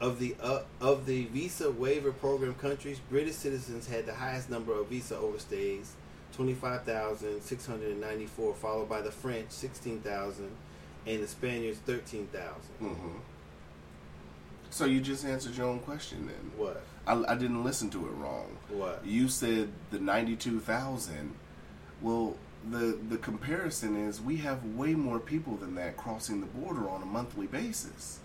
Of 0.00 0.18
the 0.18 0.34
uh, 0.42 0.62
of 0.80 1.04
the 1.06 1.26
visa 1.26 1.70
waiver 1.70 2.10
program 2.12 2.54
countries, 2.54 3.00
British 3.10 3.34
citizens 3.36 3.86
had 3.86 4.06
the 4.06 4.14
highest 4.14 4.48
number 4.50 4.72
of 4.72 4.88
visa 4.88 5.14
overstays, 5.14 5.88
25,694, 6.34 8.54
followed 8.54 8.88
by 8.88 9.00
the 9.02 9.10
French, 9.10 9.50
16,000, 9.50 10.50
and 11.06 11.22
the 11.22 11.28
Spaniards, 11.28 11.78
13,000. 11.86 12.60
Mhm. 12.82 13.20
So 14.70 14.84
you 14.84 15.00
just 15.00 15.24
answered 15.24 15.56
your 15.56 15.68
own 15.68 15.78
question 15.80 16.26
then. 16.26 16.50
What? 16.56 16.82
I, 17.06 17.22
I 17.28 17.34
didn't 17.36 17.62
listen 17.64 17.90
to 17.90 18.06
it 18.06 18.10
wrong. 18.12 18.56
What? 18.68 19.04
You 19.04 19.28
said 19.28 19.70
the 19.90 19.98
ninety-two 19.98 20.60
thousand. 20.60 21.34
Well, 22.02 22.36
the 22.70 22.98
the 23.08 23.16
comparison 23.18 23.96
is 23.96 24.20
we 24.20 24.38
have 24.38 24.64
way 24.64 24.94
more 24.94 25.18
people 25.18 25.56
than 25.56 25.74
that 25.76 25.96
crossing 25.96 26.40
the 26.40 26.46
border 26.46 26.88
on 26.88 27.02
a 27.02 27.06
monthly 27.06 27.46
basis. 27.46 28.18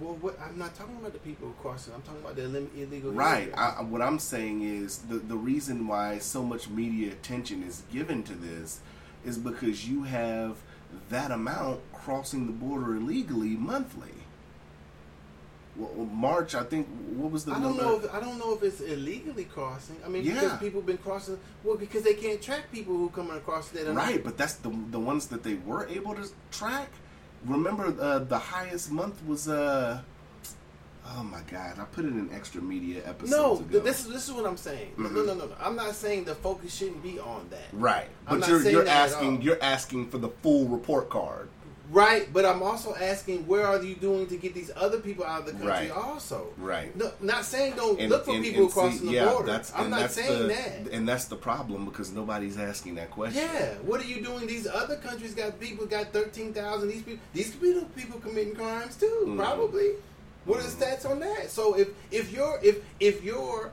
Well, 0.00 0.14
what, 0.20 0.38
I'm 0.40 0.58
not 0.58 0.74
talking 0.74 0.96
about 0.96 1.12
the 1.12 1.18
people 1.20 1.54
crossing. 1.60 1.94
I'm 1.94 2.02
talking 2.02 2.20
about 2.20 2.34
the 2.36 2.44
illegal. 2.44 3.12
Right. 3.12 3.52
I- 3.56 3.82
what 3.82 4.02
I'm 4.02 4.18
saying 4.18 4.62
is 4.62 4.98
the 4.98 5.16
the 5.16 5.36
reason 5.36 5.86
why 5.86 6.18
so 6.18 6.42
much 6.42 6.68
media 6.68 7.12
attention 7.12 7.62
is 7.62 7.82
given 7.92 8.22
to 8.24 8.34
this 8.34 8.80
is 9.24 9.38
because 9.38 9.88
you 9.88 10.02
have 10.02 10.56
that 11.08 11.30
amount 11.30 11.80
crossing 11.92 12.46
the 12.46 12.52
border 12.52 12.96
illegally 12.96 13.56
monthly. 13.56 14.21
Well, 15.76 16.04
March, 16.06 16.54
I 16.54 16.64
think. 16.64 16.86
What 17.16 17.30
was 17.32 17.44
the 17.46 17.52
I 17.52 17.54
don't 17.54 17.62
number? 17.76 17.82
know. 17.82 17.96
If, 18.00 18.14
I 18.14 18.20
don't 18.20 18.38
know 18.38 18.52
if 18.54 18.62
it's 18.62 18.80
illegally 18.80 19.44
crossing. 19.44 19.96
I 20.04 20.08
mean, 20.08 20.22
because 20.24 20.58
people 20.58 20.80
have 20.80 20.86
been 20.86 20.98
crossing. 20.98 21.38
Well, 21.64 21.76
because 21.76 22.02
they 22.02 22.14
can't 22.14 22.42
track 22.42 22.70
people 22.70 22.94
who 22.96 23.08
come 23.08 23.30
across 23.30 23.68
that. 23.70 23.86
Right, 23.92 24.22
but 24.22 24.36
that's 24.36 24.54
the 24.54 24.68
the 24.90 25.00
ones 25.00 25.26
that 25.28 25.42
they 25.42 25.54
were 25.54 25.86
able 25.88 26.14
to 26.14 26.28
track. 26.50 26.90
Remember, 27.46 27.94
uh, 27.98 28.18
the 28.20 28.38
highest 28.38 28.90
month 28.92 29.24
was 29.26 29.48
uh, 29.48 30.00
oh 31.16 31.22
my 31.24 31.40
god, 31.50 31.78
I 31.78 31.84
put 31.84 32.04
it 32.04 32.08
in 32.12 32.30
extra 32.32 32.60
media 32.62 33.02
episodes 33.06 33.30
No, 33.30 33.54
ago. 33.56 33.64
th- 33.70 33.82
this 33.84 34.00
is 34.06 34.12
this 34.12 34.28
is 34.28 34.34
what 34.34 34.46
I'm 34.46 34.56
saying. 34.58 34.92
No, 34.98 35.08
Mhm. 35.08 35.14
No, 35.14 35.22
no, 35.24 35.34
no, 35.34 35.46
no. 35.46 35.54
I'm 35.60 35.74
not 35.74 35.94
saying 35.94 36.24
the 36.24 36.34
focus 36.34 36.74
shouldn't 36.74 37.02
be 37.02 37.18
on 37.18 37.48
that. 37.50 37.68
right, 37.72 38.08
I'm 38.26 38.40
but 38.40 38.48
not 38.48 38.48
you're 38.62 38.70
you're 38.70 38.88
asking 38.88 39.42
you're 39.42 39.62
asking 39.62 40.10
for 40.10 40.18
the 40.18 40.28
full 40.42 40.68
report 40.68 41.08
card. 41.10 41.48
Right, 41.92 42.32
but 42.32 42.46
I'm 42.46 42.62
also 42.62 42.94
asking, 42.94 43.46
where 43.46 43.66
are 43.66 43.82
you 43.82 43.94
doing 43.94 44.26
to 44.28 44.36
get 44.38 44.54
these 44.54 44.70
other 44.74 44.98
people 44.98 45.26
out 45.26 45.40
of 45.40 45.46
the 45.46 45.52
country? 45.52 45.68
Right. 45.68 45.90
Also, 45.90 46.46
Right. 46.56 46.96
No, 46.96 47.12
not 47.20 47.44
saying 47.44 47.74
don't 47.76 48.00
And- 48.00 48.08
look 48.10 48.24
for 48.24 48.30
and- 48.34 48.42
people 48.42 48.62
and 48.64 48.72
crossing 48.72 48.98
see, 49.00 49.06
the 49.08 49.12
yeah, 49.12 49.30
border. 49.30 49.60
I'm 49.74 49.90
not 49.90 50.00
that's 50.00 50.14
saying 50.14 50.42
the, 50.42 50.48
that. 50.48 50.88
and 50.90 51.06
that's 51.06 51.26
the 51.26 51.36
problem 51.36 51.84
because 51.84 52.10
nobody's 52.10 52.56
asking 52.58 52.94
that 52.94 53.10
question. 53.10 53.42
Yeah, 53.42 53.74
what 53.82 54.00
are 54.00 54.06
you 54.06 54.22
doing? 54.24 54.46
These 54.46 54.66
other 54.66 54.96
countries 54.96 55.34
got 55.34 55.60
people 55.60 55.84
got 55.84 56.14
thirteen 56.14 56.54
thousand. 56.54 56.88
These 56.88 57.02
people, 57.02 57.22
these 57.34 57.50
people, 57.50 57.82
people 57.94 58.20
committing 58.20 58.54
crimes 58.54 58.96
too. 58.96 59.24
Mhm. 59.26 59.36
Probably. 59.36 59.90
What 60.46 60.60
are 60.60 60.62
the 60.62 60.70
stats 60.70 61.04
on 61.08 61.20
that? 61.20 61.50
So 61.50 61.74
if 61.74 61.88
if 62.10 62.32
you're 62.32 62.58
if 62.62 62.78
if 63.00 63.22
you're 63.22 63.70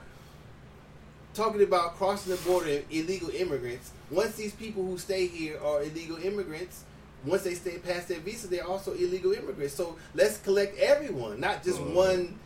talking 1.34 1.64
about 1.64 1.96
crossing 1.96 2.36
the 2.36 2.42
border 2.42 2.82
illegal 2.92 3.30
immigrants, 3.30 3.92
once 4.12 4.36
these 4.36 4.52
people 4.54 4.84
who 4.86 4.98
stay 4.98 5.28
here 5.28 5.58
are 5.64 5.82
illegal 5.84 6.18
immigrants, 6.18 6.84
once 7.26 7.44
they 7.44 7.54
stay 7.56 7.78
past 7.80 8.08
their 8.08 8.20
visa, 8.20 8.48
they're 8.48 8.66
also 8.68 8.94
illegal 8.94 9.32
immigrants. 9.34 9.74
So 9.74 9.98
let's 10.14 10.38
collect 10.40 10.78
everyone, 10.78 11.40
not 11.40 11.64
just 11.64 11.80
Mhm. 11.80 11.94
one 11.94 12.40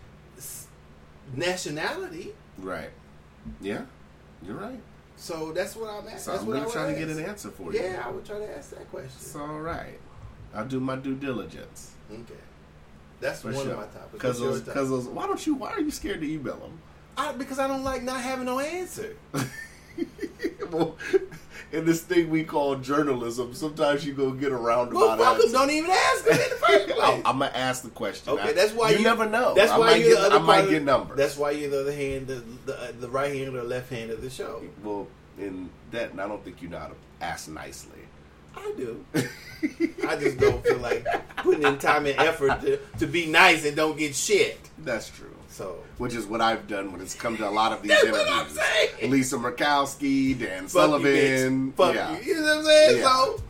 nationality. 1.35 2.33
Right. 2.57 2.89
Yeah, 3.61 3.81
you're 4.45 4.55
right. 4.55 4.79
So 5.17 5.51
that's 5.51 5.75
what 5.75 5.89
I'm 5.89 6.05
asking. 6.07 6.19
So 6.19 6.31
that's 6.31 6.41
I'm 6.41 6.47
what 6.47 6.53
I 6.55 6.59
gonna 6.59 6.67
would 6.67 6.73
try 6.73 6.93
to 6.93 6.99
get 6.99 7.09
an 7.17 7.23
answer 7.25 7.49
for 7.51 7.73
you. 7.73 7.79
Yeah, 7.79 8.03
I 8.05 8.09
would 8.09 8.25
try 8.25 8.39
to 8.39 8.57
ask 8.57 8.71
that 8.71 8.89
question. 8.89 9.11
It's 9.19 9.35
all 9.35 9.59
right. 9.59 9.99
I'll 10.53 10.65
do 10.65 10.79
my 10.79 10.95
due 10.95 11.15
diligence. 11.15 11.91
Okay. 12.11 12.33
That's 13.19 13.41
For 13.41 13.51
one 13.51 13.63
sure. 13.63 13.71
of 13.73 13.77
my 13.79 13.85
topics. 13.85 14.11
Because 14.11 14.39
those, 14.39 14.61
because 14.61 14.89
those, 14.89 15.05
why 15.07 15.27
don't 15.27 15.45
you? 15.45 15.55
Why 15.55 15.71
are 15.71 15.79
you 15.81 15.91
scared 15.91 16.21
to 16.21 16.29
email 16.31 16.57
them? 16.57 16.79
I, 17.15 17.31
because 17.33 17.59
I 17.59 17.67
don't 17.67 17.83
like 17.83 18.03
not 18.03 18.19
having 18.21 18.45
no 18.45 18.59
answer. 18.59 19.15
well, 20.71 20.97
in 21.73 21.85
this 21.85 22.01
thing 22.01 22.29
we 22.29 22.43
call 22.43 22.75
journalism, 22.75 23.53
sometimes 23.55 24.05
you 24.05 24.13
go 24.13 24.31
get 24.31 24.51
a 24.51 24.55
roundabout 24.55 24.99
Well, 24.99 25.17
fuck 25.17 25.27
'em, 25.37 25.41
answer. 25.41 25.51
Don't 25.57 25.71
even 25.71 25.89
ask 25.91 26.23
them 26.23 26.33
in 26.33 26.49
the 26.49 26.55
first 26.55 26.87
place. 26.95 27.21
I'm, 27.25 27.39
gonna 27.39 27.51
ask 27.53 27.83
the 27.83 27.89
question. 27.89 28.33
okay, 28.33 28.49
I- 28.49 28.53
that's 28.53 28.73
why 28.73 28.91
you, 28.91 28.99
you, 28.99 29.03
never 29.03 29.27
know. 29.27 29.55
That's 29.55 29.71
I 29.71 29.79
why 29.79 29.85
might 29.87 30.01
you're 30.01 30.09
get, 30.13 30.19
the 30.19 30.25
other 30.27 30.35
I 30.35 30.39
might 30.39 30.69
get 30.69 30.83
numbers. 30.83 31.17
That's 31.17 31.35
why 31.35 31.51
you're 31.51 31.71
the 31.71 31.81
other 31.81 31.91
hand, 31.93 32.27
the, 32.27 32.43
the, 32.67 32.79
uh, 32.79 32.91
the 32.99 33.09
right 33.09 33.33
hand 33.35 33.55
or 33.55 33.63
left 33.63 33.89
hand 33.89 34.11
of 34.11 34.21
the 34.21 34.29
show. 34.29 34.61
well, 34.83 35.07
in 35.39 35.69
that, 35.91 36.11
and 36.11 36.21
I 36.21 36.27
don't 36.27 36.43
think 36.45 36.61
you 36.61 36.69
know 36.69 36.77
how 36.77 36.87
to 36.87 36.95
ask 37.21 37.49
nicely. 37.49 37.99
I 38.55 38.71
do. 38.77 39.03
I 40.07 40.15
just 40.15 40.37
don't 40.37 40.63
feel 40.63 40.77
like 40.77 41.07
putting 41.37 41.63
in 41.63 41.79
time 41.79 42.05
and 42.05 42.19
effort 42.19 42.61
to, 42.61 42.77
to 42.99 43.07
be 43.07 43.25
nice 43.25 43.65
and 43.65 43.75
don't 43.75 43.97
get 43.97 44.13
shit. 44.13 44.59
That's 44.77 45.09
true. 45.09 45.32
So 45.53 45.77
Which 45.99 46.15
is 46.15 46.25
what 46.25 46.41
I've 46.41 46.67
done 46.67 46.91
when 46.91 46.99
it's 46.99 47.13
come 47.13 47.37
to 47.37 47.47
a 47.47 47.51
lot 47.51 47.71
of 47.73 47.83
these 47.83 47.89
That's 47.91 48.05
interviews. 48.05 48.25
what 48.27 48.45
I'm 48.47 48.49
saying. 48.49 49.11
Lisa 49.11 49.37
Murkowski, 49.37 50.37
Dan 50.39 50.63
fuck 50.63 50.71
Sullivan. 50.71 51.67
you. 51.67 51.73
Fuck 51.77 51.93
yeah. 51.93 52.17
you. 52.19 52.23
You 52.23 52.35
know 52.41 52.41
what 52.41 52.57
I'm 52.57 52.63
saying? 52.65 52.97
Yeah. 52.97 53.03
So 53.03 53.43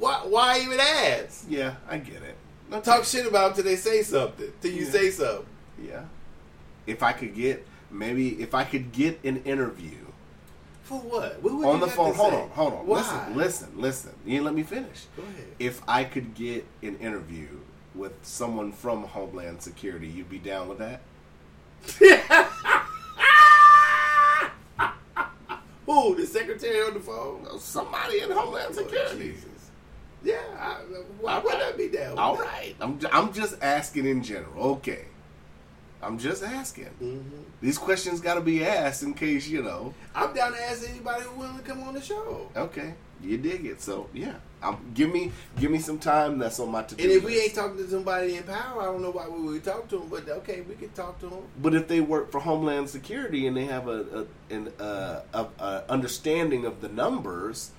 why 0.00 0.14
why 0.26 0.60
even 0.60 0.80
ask? 0.80 1.46
Yeah, 1.48 1.76
I 1.88 1.98
get 1.98 2.22
it. 2.22 2.36
Okay. 2.72 2.80
Talk 2.82 3.04
shit 3.04 3.24
about 3.26 3.54
them 3.54 3.62
till 3.62 3.70
they 3.70 3.76
say 3.76 4.02
something. 4.02 4.52
Till 4.60 4.72
you 4.72 4.84
Yeah. 4.84 4.90
say 4.90 5.10
something. 5.12 5.46
Yeah. 5.80 6.02
If 6.88 7.04
I 7.04 7.12
could 7.12 7.34
get 7.36 7.64
maybe 7.88 8.30
if 8.42 8.52
I 8.52 8.64
could 8.64 8.90
get 8.90 9.20
an 9.24 9.36
interview 9.44 9.98
For 10.82 10.98
what? 10.98 11.40
What 11.40 11.54
would 11.54 11.66
on 11.68 11.78
the 11.80 11.86
phone. 11.86 12.14
Hold 12.14 12.32
say? 12.32 12.40
on, 12.42 12.48
hold 12.50 12.72
on. 12.74 12.86
Why? 12.86 12.98
Listen, 12.98 13.36
listen, 13.36 13.68
listen. 13.76 14.12
You 14.26 14.32
didn't 14.32 14.44
let 14.46 14.54
me 14.54 14.64
finish. 14.64 15.04
Go 15.16 15.22
ahead. 15.22 15.46
If 15.60 15.82
I 15.86 16.02
could 16.02 16.34
get 16.34 16.66
an 16.82 16.96
interview 16.98 17.46
with 17.94 18.12
someone 18.22 18.72
from 18.72 19.04
Homeland 19.04 19.62
Security, 19.62 20.08
you'd 20.08 20.28
be 20.28 20.38
down 20.40 20.68
with 20.68 20.78
that? 20.78 21.00
Who? 25.86 26.14
The 26.16 26.26
secretary 26.26 26.80
on 26.82 26.94
the 26.94 27.00
phone? 27.00 27.46
Oh, 27.50 27.58
somebody 27.58 28.20
in 28.20 28.30
Homeland 28.30 28.68
oh, 28.70 28.72
Security. 28.72 29.32
Jesus. 29.32 29.70
Yeah. 30.22 30.40
I, 30.58 30.76
why 31.20 31.38
would 31.38 31.54
I 31.54 31.72
be 31.72 31.88
that? 31.88 32.16
right. 32.16 32.74
I'm, 32.80 32.98
I'm 33.12 33.32
just 33.32 33.56
asking 33.62 34.06
in 34.06 34.22
general. 34.22 34.64
Okay. 34.76 35.04
I'm 36.04 36.18
just 36.18 36.42
asking. 36.42 36.90
Mhm. 37.02 37.22
These 37.60 37.78
questions 37.78 38.20
got 38.20 38.34
to 38.34 38.40
be 38.40 38.64
asked 38.64 39.02
in 39.02 39.14
case, 39.14 39.48
you 39.48 39.62
know. 39.62 39.94
I'm 40.14 40.34
down 40.34 40.52
to 40.52 40.62
ask 40.62 40.88
anybody 40.88 41.22
who 41.22 41.38
willing 41.38 41.56
to 41.56 41.62
come 41.62 41.82
on 41.82 41.94
the 41.94 42.02
show. 42.02 42.50
Okay. 42.54 42.94
You 43.22 43.38
dig 43.38 43.64
it. 43.64 43.80
So, 43.80 44.08
yeah. 44.12 44.34
Um, 44.62 44.78
give 44.94 45.10
me 45.12 45.32
give 45.58 45.70
me 45.70 45.78
some 45.78 45.98
time. 45.98 46.38
That's 46.38 46.58
on 46.60 46.70
my 46.70 46.82
to-do 46.82 47.02
And 47.02 47.12
if 47.12 47.24
we 47.24 47.38
ain't 47.38 47.54
talking 47.54 47.76
to 47.78 47.88
somebody 47.88 48.36
in 48.36 48.42
power, 48.44 48.82
I 48.82 48.84
don't 48.86 49.02
know 49.02 49.10
why 49.10 49.28
we 49.28 49.40
would 49.42 49.64
talk 49.64 49.88
to 49.88 49.98
them. 49.98 50.08
But 50.08 50.28
okay, 50.28 50.62
we 50.62 50.74
could 50.74 50.94
talk 50.94 51.20
to 51.20 51.28
them. 51.28 51.42
But 51.60 51.74
if 51.74 51.86
they 51.88 52.00
work 52.00 52.30
for 52.30 52.40
Homeland 52.40 52.88
Security 52.90 53.46
and 53.46 53.56
they 53.56 53.64
have 53.66 53.88
a, 53.88 54.26
a 54.50 54.54
an 54.54 54.68
uh, 54.80 55.20
a, 55.32 55.46
a 55.58 55.84
understanding 55.88 56.64
of 56.64 56.80
the 56.80 56.88
numbers, 56.88 57.70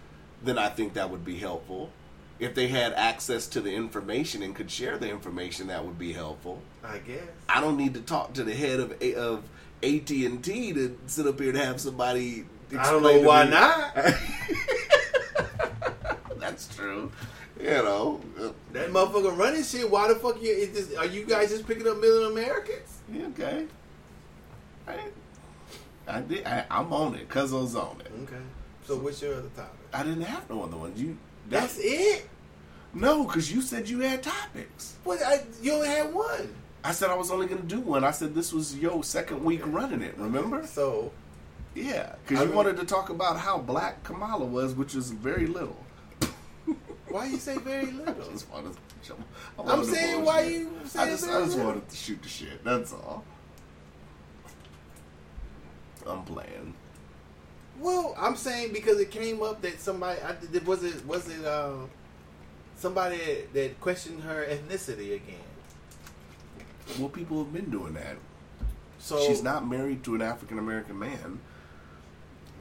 then 0.44 0.58
I 0.60 0.70
think 0.70 0.94
that 0.94 1.10
would 1.10 1.26
be 1.26 1.38
helpful. 1.38 1.90
If 2.38 2.54
they 2.54 2.68
had 2.68 2.92
access 2.94 3.48
to 3.48 3.62
the 3.62 3.74
information 3.74 4.44
and 4.44 4.54
could 4.54 4.70
share 4.70 4.98
the 4.98 5.10
information, 5.10 5.68
that 5.68 5.86
would 5.86 5.98
be 5.98 6.12
helpful. 6.14 6.62
I 6.84 6.98
guess. 6.98 7.22
I 7.48 7.62
don't 7.62 7.78
need 7.78 7.94
to 7.94 8.02
talk 8.02 8.34
to 8.34 8.44
the 8.44 8.54
head 8.54 8.80
of 8.82 8.92
of 9.16 9.44
AT 9.82 10.10
and 10.10 10.44
T 10.44 10.74
to 10.74 10.98
sit 11.08 11.26
up 11.28 11.40
here 11.40 11.50
and 11.50 11.58
have 11.58 11.80
somebody. 11.80 12.46
I 12.78 12.92
don't 12.92 13.04
know 13.04 13.22
to 13.22 13.26
why 13.28 13.46
me- 13.46 13.52
not. 13.52 13.96
That's 16.40 16.74
true. 16.76 17.12
You 17.60 17.66
know. 17.70 18.22
That 18.74 18.90
motherfucker 18.92 19.38
running 19.38 19.64
shit. 19.64 19.90
Why 19.90 20.08
the 20.10 20.16
fuck 20.16 20.42
you? 20.42 20.52
Is 20.52 20.72
this, 20.90 20.98
are 20.98 21.06
you 21.06 21.26
guys 21.26 21.50
just 21.52 21.66
picking 21.66 21.88
up 21.88 21.98
million 22.00 22.32
Americans? 22.32 23.00
yeah, 23.12 23.26
Okay. 23.28 23.66
I, 24.88 24.98
I 26.08 26.22
did. 26.22 26.46
I, 26.46 26.66
I'm 26.70 26.92
on 26.94 27.16
it. 27.16 27.28
Cuz 27.30 27.54
I 27.54 27.58
was 27.58 27.76
on 27.76 28.02
it. 28.02 28.12
Okay. 28.24 28.42
So 28.86 28.98
what's 28.98 29.22
your 29.22 29.36
other 29.36 29.50
topic? 29.56 29.80
I 29.94 30.04
didn't 30.04 30.22
have 30.24 30.48
no 30.50 30.64
other 30.64 30.78
ones. 30.78 31.00
You. 31.02 31.18
That's 31.50 31.78
it. 31.80 32.28
No, 32.94 33.26
because 33.26 33.52
you 33.52 33.62
said 33.62 33.88
you 33.90 34.00
had 34.00 34.24
topics. 34.24 34.96
What? 35.04 35.22
I, 35.24 35.44
you 35.62 35.74
only 35.74 35.88
had 35.90 36.14
one. 36.14 36.56
I 36.84 36.92
said 36.92 37.10
I 37.10 37.16
was 37.16 37.30
only 37.32 37.48
going 37.48 37.62
to 37.62 37.68
do 37.68 37.80
one. 37.82 38.04
I 38.04 38.12
said 38.12 38.34
this 38.34 38.54
was 38.54 38.78
your 38.78 39.04
second 39.04 39.44
week 39.44 39.62
running 39.66 40.02
it. 40.02 40.18
Remember? 40.18 40.66
So 40.66 41.12
Yeah, 41.74 42.16
because 42.24 42.40
I 42.40 42.44
you 42.44 42.48
mean- 42.50 42.56
wanted 42.58 42.78
to 42.78 42.86
talk 42.86 43.10
about 43.10 43.38
how 43.40 43.58
black 43.58 44.04
Kamala 44.04 44.46
was, 44.46 44.76
which 44.76 44.96
is 44.96 45.12
very 45.12 45.46
little. 45.48 45.78
why 47.10 47.26
you 47.26 47.38
say 47.38 47.58
very 47.58 47.88
I 47.88 47.92
little? 47.92 48.32
just 48.32 48.50
wanted. 48.52 48.76
To, 49.04 49.16
I 49.60 49.72
I'm 49.74 49.84
saying 49.84 50.24
why 50.26 50.42
bullshit. 50.44 50.60
you 50.62 50.70
I 50.84 50.88
saying 50.88 51.10
just, 51.12 51.24
I 51.30 51.40
just 51.42 51.52
little? 51.58 51.66
wanted 51.72 51.90
to 51.90 51.96
shoot 51.96 52.22
the 52.24 52.30
shit. 52.30 52.64
That's 52.64 52.94
all. 52.94 53.24
I'm 56.08 56.24
playing. 56.24 56.74
Well, 57.80 58.16
I'm 58.18 58.36
saying 58.36 58.72
because 58.74 59.00
it 59.00 59.12
came 59.12 59.42
up 59.44 59.62
that 59.62 59.80
somebody 59.80 60.20
I 60.22 60.36
was 60.66 60.84
it 60.84 61.06
was 61.06 61.28
it 61.30 61.46
uh 61.46 61.74
somebody 62.78 63.46
that, 63.54 63.80
questioned 63.82 64.24
her 64.24 64.46
ethnicity 64.46 65.16
again. 65.16 65.40
Well, 67.00 67.10
people 67.10 67.44
have 67.44 67.54
been 67.54 67.70
doing 67.70 67.94
that. 67.94 68.18
So 69.00 69.20
She's 69.26 69.44
not 69.44 69.68
married 69.68 70.04
to 70.06 70.16
an 70.16 70.22
African 70.22 70.60
American 70.60 70.98
man. 71.00 71.40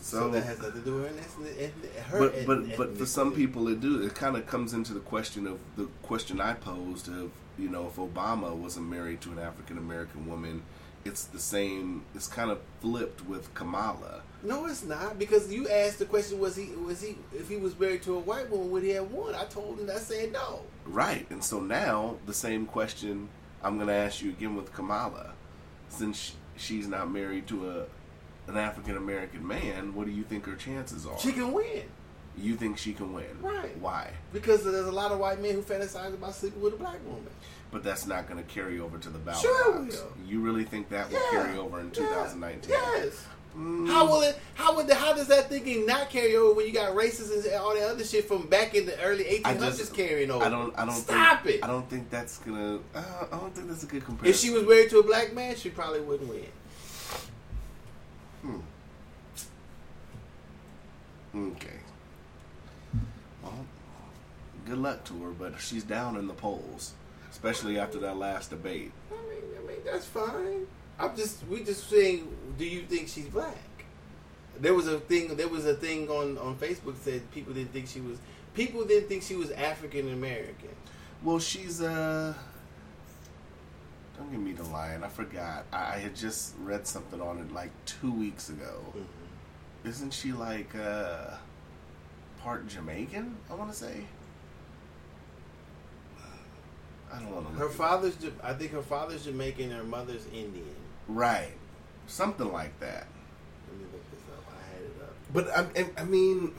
So, 0.01 0.19
So, 0.19 0.31
that 0.31 0.45
has 0.45 0.59
nothing 0.59 0.81
to 0.83 0.85
do 0.85 0.95
with 0.97 1.13
her. 1.13 1.19
ethnic- 1.19 1.57
ethnic- 1.59 1.97
her 1.97 2.19
but 2.19 2.47
but 2.47 2.77
but 2.77 2.99
for 2.99 3.07
some 3.07 3.33
people 3.33 3.69
it 3.69 3.81
do. 3.81 4.03
It 4.03 4.15
kind 4.15 4.37
of 4.37 4.47
comes 4.47 4.75
into 4.75 4.93
the 4.93 5.01
question 5.01 5.47
of 5.47 5.59
the 5.77 5.87
question 6.03 6.41
I 6.41 6.55
posed 6.55 7.09
of 7.09 7.31
you 7.59 7.69
know 7.71 7.87
if 7.87 7.97
Obama 7.97 8.55
wasn't 8.55 8.91
married 8.91 9.21
to 9.23 9.33
an 9.33 9.39
African 9.39 9.79
American 9.79 10.27
woman, 10.27 10.63
it's 11.05 11.25
the 11.25 11.39
same. 11.39 12.03
It's 12.15 12.27
kind 12.27 12.51
of 12.51 12.59
flipped 12.81 13.27
with 13.27 13.55
Kamala. 13.55 14.23
No, 14.45 14.67
it's 14.67 14.85
not 14.85 15.19
because 15.19 15.53
you 15.53 15.69
asked 15.69 15.99
the 15.99 16.05
question: 16.05 16.39
Was 16.39 16.55
he 16.57 16.67
was 16.77 17.01
he 17.01 17.17
if 17.35 17.49
he 17.49 17.57
was 17.57 17.79
married 17.79 18.03
to 18.03 18.15
a 18.17 18.19
white 18.21 18.51
woman 18.51 18.71
would 18.71 18.83
he 18.83 18.91
have 18.91 19.11
won? 19.11 19.35
I 19.35 19.45
told 19.45 19.81
him 19.81 19.91
I 19.91 19.99
said 19.99 20.33
no. 20.33 20.61
Right, 20.87 21.27
and 21.31 21.43
so 21.43 21.61
now 21.61 22.17
the 22.27 22.35
same 22.35 22.67
question 22.67 23.29
I'm 23.63 23.77
going 23.77 23.89
to 23.89 23.95
ask 23.95 24.21
you 24.21 24.31
again 24.31 24.55
with 24.55 24.73
Kamala, 24.75 25.33
since 25.89 26.35
she's 26.57 26.87
not 26.87 27.11
married 27.11 27.47
to 27.49 27.71
a 27.71 27.87
an 28.51 28.59
African 28.59 28.97
American 28.99 29.47
man, 29.47 29.95
what 29.95 30.05
do 30.07 30.13
you 30.13 30.23
think 30.25 30.45
her 30.45 30.55
chances 30.57 31.07
are? 31.07 31.19
She 31.19 31.33
can 31.33 31.51
win 31.53 31.85
You 32.37 32.57
think 32.57 32.77
she 32.77 32.93
can 32.93 33.15
win? 33.15 33.25
Right. 33.41 33.75
Why? 33.79 34.11
because 34.35 34.63
there's 34.65 34.87
a 34.87 34.93
lot 34.93 35.11
of 35.13 35.19
white 35.19 35.41
men 35.41 35.55
who 35.55 35.63
fantasize 35.63 36.13
about 36.13 36.35
sleeping 36.35 36.61
with 36.61 36.75
a 36.75 36.77
black 36.77 36.99
woman. 37.07 37.31
But 37.71 37.83
that's 37.83 38.07
not 38.07 38.29
going 38.29 38.45
to 38.45 38.49
carry 38.53 38.79
over 38.79 38.99
to 38.99 39.09
the 39.09 39.19
ballot 39.19 39.41
Sure 39.41 39.73
box. 39.81 39.97
will. 39.97 40.13
You 40.29 40.41
really 40.41 40.65
think 40.65 40.91
that 40.91 41.11
will 41.11 41.19
Yeah. 41.33 41.43
carry 41.43 41.57
over 41.59 41.81
in 41.81 41.87
Yeah. 41.87 41.93
2019? 41.95 42.71
Yes. 42.71 43.25
Mm. 43.57 43.89
How 43.89 44.07
will 44.07 44.23
it? 44.23 44.39
How 44.55 44.75
would? 44.75 44.89
The, 44.89 44.97
how 44.97 45.13
does 45.13 45.29
that 45.29 45.49
thinking 45.49 45.87
not 45.87 46.11
carry 46.11 46.35
over 46.35 46.55
when 46.55 46.67
you 46.67 46.73
got 46.73 46.93
racists 46.95 47.33
and 47.33 47.55
all 47.55 47.73
that 47.75 47.89
other 47.89 48.05
shit 48.05 48.27
from 48.27 48.49
back 48.49 48.75
in 48.75 48.85
the 48.85 49.01
early 49.01 49.25
1800s 49.25 49.95
carrying 49.95 50.31
over? 50.33 50.45
I 50.45 50.49
don't. 50.49 50.77
I 50.77 50.85
don't. 50.85 50.95
Stop 50.95 51.45
think, 51.45 51.57
it. 51.59 51.65
I 51.65 51.69
don't 51.69 51.89
think 51.89 52.11
that's 52.11 52.39
gonna. 52.39 52.81
Uh, 52.95 53.03
I 53.31 53.39
don't 53.39 53.55
think 53.55 53.69
that's 53.69 53.85
a 53.85 53.87
good 53.87 54.05
comparison. 54.05 54.35
If 54.35 54.41
she 54.41 54.51
was 54.51 54.67
married 54.67 54.91
to 54.91 54.99
a 54.99 55.05
black 55.05 55.33
man, 55.35 55.55
she 55.55 55.71
probably 55.71 56.01
wouldn't 56.01 56.29
win. 56.29 56.47
Hmm. 58.43 58.59
Okay. 61.53 61.79
Well, 63.43 63.67
good 64.67 64.79
luck 64.79 65.05
to 65.05 65.23
her, 65.23 65.31
but 65.31 65.61
she's 65.61 65.85
down 65.85 66.17
in 66.17 66.27
the 66.27 66.35
polls, 66.35 66.95
especially 67.31 67.79
after 67.79 67.99
that 68.01 68.17
last 68.17 68.51
debate. 68.51 68.91
I 69.13 69.15
mean, 69.29 69.43
I 69.57 69.67
mean 69.67 69.79
that's 69.85 70.07
fine. 70.07 70.67
I'm 70.99 71.17
just 71.17 71.47
we 71.49 71.65
just 71.65 71.89
saying. 71.89 72.29
Do 72.59 72.65
you 72.65 72.83
think 72.83 73.09
she's 73.09 73.27
black? 73.27 73.57
There 74.59 74.75
was 74.75 74.87
a 74.87 75.01
thing. 75.01 75.37
There 75.37 75.49
was 75.49 75.67
a 75.67 75.75
thing 75.75 76.09
on 76.09 76.39
on 76.39 76.57
Facebook 76.57 76.97
said 77.03 77.29
people 77.33 77.53
didn't 77.53 77.73
think 77.73 77.89
she 77.89 78.01
was. 78.01 78.19
People 78.55 78.85
didn't 78.85 79.09
think 79.09 79.23
she 79.23 79.35
was 79.35 79.51
African 79.51 80.13
American. 80.13 80.75
Well, 81.23 81.39
she's 81.39 81.81
uh. 81.81 82.35
Don't 84.17 84.31
give 84.31 84.41
me 84.41 84.53
the 84.53 84.63
line. 84.65 85.03
I 85.03 85.09
forgot. 85.09 85.65
I, 85.73 85.95
I 85.95 85.99
had 85.99 86.15
just 86.15 86.55
read 86.61 86.87
something 86.87 87.21
on 87.21 87.39
it 87.39 87.53
like 87.53 87.73
two 87.85 88.13
weeks 88.13 88.49
ago. 88.49 88.95
Isn't 89.85 90.13
she 90.13 90.33
like 90.33 90.75
uh 90.77 91.35
part 92.41 92.69
Jamaican? 92.69 93.37
I 93.51 93.55
want 93.55 93.73
to 93.73 93.77
say. 93.77 94.05
I 97.13 97.19
don't 97.19 97.35
want 97.35 97.53
to. 97.53 97.55
Her 97.55 97.69
father's. 97.69 98.17
I 98.43 98.53
think 98.53 98.71
her 98.71 98.83
father's 98.83 99.25
Jamaican. 99.25 99.71
Her 99.73 99.85
mother's 99.85 100.27
Indian. 100.27 100.77
Right, 101.09 101.53
something 102.07 102.51
like 102.53 102.79
that. 102.81 103.07
Let 103.69 103.79
me 103.79 103.85
look 103.93 104.11
this 104.11 104.21
up. 104.31 104.45
I 104.49 104.75
had 104.75 104.83
it 104.85 105.03
up. 105.03 105.15
But 105.33 105.99
I, 105.99 106.03
I 106.03 106.05
mean, 106.05 106.55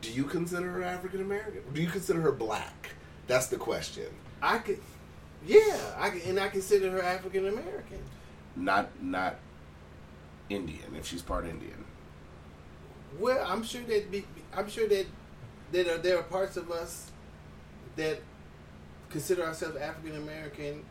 do 0.00 0.10
you 0.10 0.24
consider 0.24 0.70
her 0.70 0.82
African 0.82 1.20
American? 1.20 1.62
Do 1.72 1.80
you 1.80 1.88
consider 1.88 2.20
her 2.20 2.32
black? 2.32 2.90
That's 3.26 3.46
the 3.46 3.56
question. 3.56 4.06
I 4.42 4.58
could. 4.58 4.80
Yeah, 5.46 5.78
I 5.96 6.10
could, 6.10 6.22
and 6.22 6.38
I 6.38 6.48
consider 6.48 6.90
her 6.90 7.02
African 7.02 7.46
American. 7.48 7.98
Not 8.56 8.90
not 9.02 9.36
Indian. 10.48 10.94
If 10.96 11.06
she's 11.06 11.22
part 11.22 11.46
Indian. 11.46 11.84
Well, 13.18 13.44
I'm 13.48 13.62
sure 13.62 13.82
that 13.82 14.10
be, 14.10 14.24
I'm 14.54 14.68
sure 14.68 14.88
that 14.88 15.06
that 15.72 15.88
are, 15.88 15.98
there 15.98 16.18
are 16.18 16.22
parts 16.22 16.56
of 16.56 16.70
us 16.70 17.10
that 17.96 18.20
consider 19.10 19.44
ourselves 19.44 19.76
African 19.76 20.16
American 20.16 20.84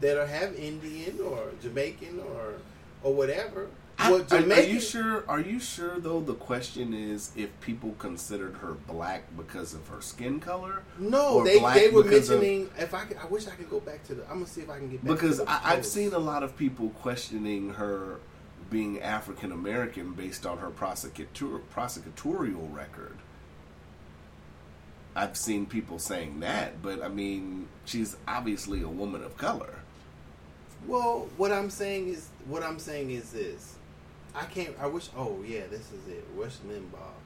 that 0.00 0.16
are 0.16 0.26
have 0.26 0.54
Indian 0.54 1.18
or 1.20 1.50
Jamaican 1.62 2.20
or 2.20 2.54
or 3.02 3.14
whatever. 3.14 3.68
I- 4.00 4.12
well, 4.12 4.24
are- 4.30 4.36
are, 4.36 4.60
you 4.62 4.80
sure? 4.80 5.24
Are 5.28 5.40
you 5.40 5.58
sure 5.58 5.98
though? 5.98 6.20
The 6.20 6.34
question 6.34 6.94
is 6.94 7.32
if 7.34 7.48
people 7.60 7.96
considered 7.98 8.54
her 8.56 8.74
black 8.86 9.24
because 9.36 9.74
of 9.74 9.88
her 9.88 10.00
skin 10.00 10.38
color. 10.38 10.82
No, 10.98 11.42
they 11.42 11.58
they 11.74 11.90
were 11.90 12.04
because 12.04 12.30
of- 12.30 12.40
mentioning. 12.40 12.70
If 12.78 12.94
I 12.94 13.04
could, 13.06 13.16
I 13.16 13.26
wish 13.26 13.48
I 13.48 13.52
could 13.52 13.68
go 13.68 13.80
back 13.80 14.04
to 14.04 14.14
the. 14.14 14.22
I'm 14.24 14.34
gonna 14.34 14.46
see 14.46 14.60
if 14.60 14.70
I 14.70 14.78
can 14.78 14.88
get 14.90 15.04
back 15.04 15.14
because 15.14 15.38
to 15.38 15.44
the 15.44 15.50
I, 15.50 15.72
I've 15.72 15.86
seen 15.86 16.12
a 16.12 16.18
lot 16.18 16.42
of 16.44 16.56
people 16.56 16.90
questioning 16.90 17.70
her 17.74 18.20
being 18.70 19.00
African 19.00 19.50
American 19.50 20.12
based 20.12 20.46
on 20.46 20.58
her 20.58 20.70
prosecutor, 20.70 21.58
prosecutorial 21.74 22.72
record. 22.72 23.16
I've 25.16 25.36
seen 25.36 25.66
people 25.66 25.98
saying 25.98 26.40
that, 26.40 26.80
but 26.82 27.02
I 27.02 27.08
mean, 27.08 27.66
she's 27.84 28.16
obviously 28.28 28.82
a 28.82 28.88
woman 28.88 29.24
of 29.24 29.36
color. 29.36 29.77
Well, 30.86 31.28
what 31.36 31.52
I'm 31.52 31.70
saying 31.70 32.08
is 32.08 32.28
what 32.46 32.62
I'm 32.62 32.78
saying 32.78 33.10
is 33.10 33.30
this. 33.30 33.76
I 34.34 34.44
can't. 34.44 34.74
I 34.80 34.86
wish. 34.86 35.08
Oh 35.16 35.42
yeah, 35.46 35.66
this 35.70 35.92
is 35.92 36.08
it. 36.08 36.24
Rush 36.34 36.56
Limbaugh. 36.68 37.16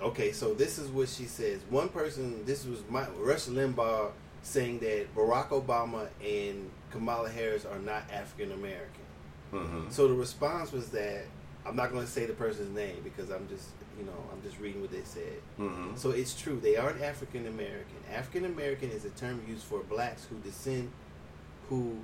Okay, 0.00 0.32
so 0.32 0.54
this 0.54 0.78
is 0.78 0.88
what 0.88 1.08
she 1.08 1.24
says. 1.24 1.60
One 1.70 1.88
person. 1.88 2.44
This 2.44 2.66
was 2.66 2.80
my 2.88 3.06
Rush 3.18 3.46
Limbaugh 3.46 4.10
saying 4.42 4.78
that 4.80 5.14
Barack 5.14 5.48
Obama 5.48 6.08
and 6.22 6.70
Kamala 6.90 7.28
Harris 7.30 7.64
are 7.64 7.78
not 7.78 8.02
African 8.12 8.52
American. 8.52 9.04
Mm-hmm. 9.52 9.90
So 9.90 10.08
the 10.08 10.14
response 10.14 10.72
was 10.72 10.90
that 10.90 11.24
I'm 11.64 11.76
not 11.76 11.92
going 11.92 12.04
to 12.04 12.10
say 12.10 12.26
the 12.26 12.34
person's 12.34 12.74
name 12.74 12.96
because 13.02 13.30
I'm 13.30 13.48
just 13.48 13.68
you 13.98 14.04
know 14.04 14.12
I'm 14.32 14.42
just 14.42 14.60
reading 14.60 14.80
what 14.80 14.90
they 14.90 15.02
said. 15.04 15.40
Mm-hmm. 15.58 15.96
So 15.96 16.10
it's 16.10 16.40
true. 16.40 16.60
They 16.60 16.76
aren't 16.76 17.02
African 17.02 17.46
American. 17.46 17.96
African 18.12 18.44
American 18.44 18.90
is 18.90 19.04
a 19.04 19.10
term 19.10 19.42
used 19.48 19.64
for 19.64 19.80
blacks 19.80 20.26
who 20.26 20.36
descend, 20.38 20.90
who, 21.68 21.98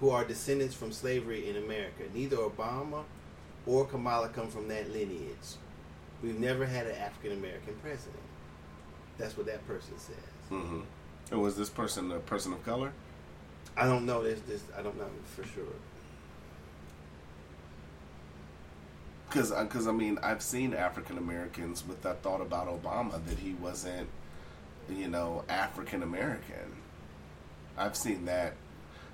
who 0.00 0.10
are 0.10 0.24
descendants 0.24 0.74
from 0.74 0.92
slavery 0.92 1.48
in 1.48 1.56
America. 1.56 2.04
Neither 2.14 2.36
Obama 2.36 3.04
or 3.66 3.84
Kamala 3.86 4.28
come 4.28 4.48
from 4.48 4.68
that 4.68 4.90
lineage. 4.92 5.56
We've 6.22 6.38
never 6.38 6.64
had 6.64 6.86
an 6.86 6.96
African 6.96 7.32
American 7.32 7.74
president. 7.82 8.22
That's 9.18 9.36
what 9.36 9.46
that 9.46 9.66
person 9.66 9.98
says. 9.98 10.16
Mm-hmm. 10.50 10.80
And 11.30 11.42
was 11.42 11.56
this 11.56 11.68
person 11.68 12.12
a 12.12 12.18
person 12.20 12.52
of 12.52 12.64
color? 12.64 12.92
I 13.76 13.84
don't 13.84 14.06
know. 14.06 14.22
There's 14.22 14.40
this. 14.42 14.62
I 14.78 14.82
don't 14.82 14.96
know 14.96 15.08
for 15.24 15.44
sure. 15.44 15.64
Because, 19.36 19.50
because 19.50 19.86
uh, 19.86 19.90
I 19.90 19.92
mean, 19.92 20.18
I've 20.22 20.40
seen 20.40 20.72
African 20.72 21.18
Americans 21.18 21.86
with 21.86 22.00
that 22.04 22.22
thought 22.22 22.40
about 22.40 22.68
Obama 22.68 23.22
that 23.26 23.38
he 23.38 23.52
wasn't, 23.52 24.08
you 24.88 25.08
know, 25.08 25.44
African 25.46 26.02
American. 26.02 26.74
I've 27.76 27.96
seen 27.96 28.24
that 28.24 28.54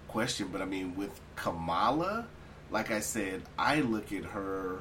question, 0.07 0.49
but 0.53 0.63
I 0.63 0.65
mean, 0.65 0.95
with 0.95 1.21
Kamala, 1.35 2.29
like 2.71 2.93
I 2.93 3.01
said, 3.01 3.43
I 3.59 3.81
look 3.81 4.13
at 4.13 4.23
her. 4.27 4.79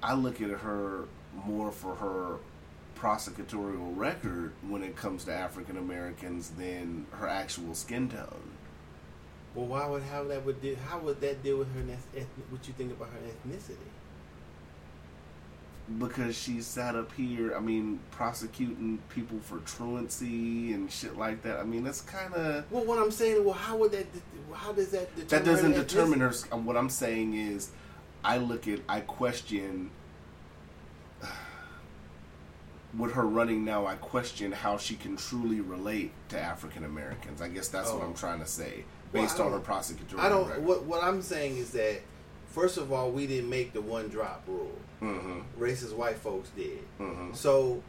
I 0.00 0.14
look 0.14 0.40
at 0.40 0.50
her 0.50 1.06
more 1.34 1.72
for 1.72 1.96
her 1.96 2.36
prosecutorial 2.96 3.96
record 3.96 4.52
when 4.68 4.84
it 4.84 4.94
comes 4.94 5.24
to 5.24 5.34
African 5.34 5.76
Americans 5.76 6.50
than 6.50 7.06
her 7.10 7.26
actual 7.26 7.74
skin 7.74 8.10
tone. 8.10 8.55
Well, 9.56 9.66
why 9.66 9.86
would 9.86 10.02
how 10.04 10.22
that 10.24 10.44
would 10.44 10.60
deal, 10.60 10.76
how 10.88 10.98
would 11.00 11.20
that 11.22 11.42
deal 11.42 11.56
with 11.58 11.74
her 11.74 11.80
what 12.50 12.68
you 12.68 12.74
think 12.74 12.92
about 12.92 13.08
her 13.08 13.18
ethnicity? 13.18 13.90
because 15.98 16.36
she 16.36 16.60
sat 16.60 16.96
up 16.96 17.12
here. 17.12 17.54
I 17.56 17.60
mean, 17.60 18.00
prosecuting 18.10 18.98
people 19.08 19.38
for 19.40 19.58
truancy 19.58 20.72
and 20.72 20.90
shit 20.90 21.16
like 21.16 21.42
that. 21.42 21.58
I 21.58 21.64
mean, 21.64 21.84
that's 21.84 22.00
kind 22.00 22.34
of 22.34 22.70
Well, 22.70 22.84
what 22.84 22.98
I'm 22.98 23.10
saying, 23.10 23.44
well, 23.44 23.54
how 23.54 23.76
would 23.76 23.92
that? 23.92 24.06
How 24.52 24.72
does 24.72 24.90
that 24.90 25.14
determine? 25.14 25.28
that 25.28 25.44
doesn't 25.44 25.72
her 25.74 25.82
determine 25.82 26.20
her. 26.20 26.30
What 26.56 26.76
I'm 26.76 26.90
saying 26.90 27.34
is, 27.34 27.70
I 28.24 28.38
look 28.38 28.66
at, 28.68 28.80
I 28.88 29.00
question. 29.00 29.90
With 32.96 33.12
her 33.12 33.26
running 33.26 33.64
now, 33.64 33.86
I 33.86 33.96
question 33.96 34.52
how 34.52 34.78
she 34.78 34.94
can 34.96 35.16
truly 35.16 35.60
relate 35.60 36.12
to 36.30 36.40
African 36.40 36.82
Americans. 36.84 37.42
I 37.42 37.48
guess 37.48 37.68
that's 37.68 37.90
what 37.92 38.02
Oh. 38.02 38.06
I'm 38.06 38.14
trying 38.14 38.40
to 38.40 38.46
say, 38.46 38.84
based 39.12 39.38
I 39.40 39.44
on 39.44 39.52
her 39.52 39.58
don't- 39.58 39.66
prosecutorial 39.66 40.18
I 40.18 40.28
don't. 40.28 40.48
record. 40.48 40.64
What 40.64 40.84
What 40.84 41.04
I'm 41.04 41.22
saying 41.22 41.56
is 41.56 41.70
that 41.72 42.00
first 42.48 42.76
of 42.78 42.92
all, 42.92 43.10
we 43.10 43.26
didn't 43.26 43.50
make 43.50 43.72
the 43.72 43.80
one 43.80 44.08
drop 44.08 44.42
rule. 44.46 44.76
hmm 45.00 45.40
Racist 45.58 45.94
white 45.94 46.16
folks 46.16 46.50
did. 46.56 46.78
hmm 46.98 47.32
So, 47.34 47.82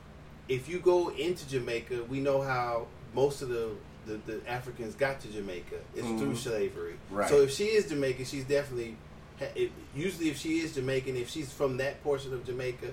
if 0.50 0.68
you 0.70 0.80
go 0.80 1.10
into 1.10 1.48
Jamaica, 1.48 2.04
we 2.10 2.20
know 2.20 2.42
how 2.42 2.88
most 3.14 3.42
of 3.42 3.50
the 3.50 3.72
the, 4.06 4.18
the 4.26 4.42
Africans 4.50 4.96
got 4.96 5.20
to 5.22 5.28
Jamaica. 5.28 5.76
It's 5.94 6.08
Mhm. 6.08 6.18
through 6.20 6.36
slavery. 6.38 6.96
Right. 7.12 7.28
So 7.28 7.42
if 7.42 7.52
she 7.52 7.66
is 7.66 7.90
Jamaican, 7.90 8.24
she's 8.26 8.46
definitely. 8.46 8.96
usually, 9.96 10.30
if 10.30 10.38
she 10.38 10.60
is 10.60 10.74
Jamaican, 10.76 11.16
if 11.16 11.30
she's 11.30 11.52
from 11.52 11.78
that 11.78 12.02
portion 12.04 12.34
of 12.34 12.46
Jamaica, 12.46 12.88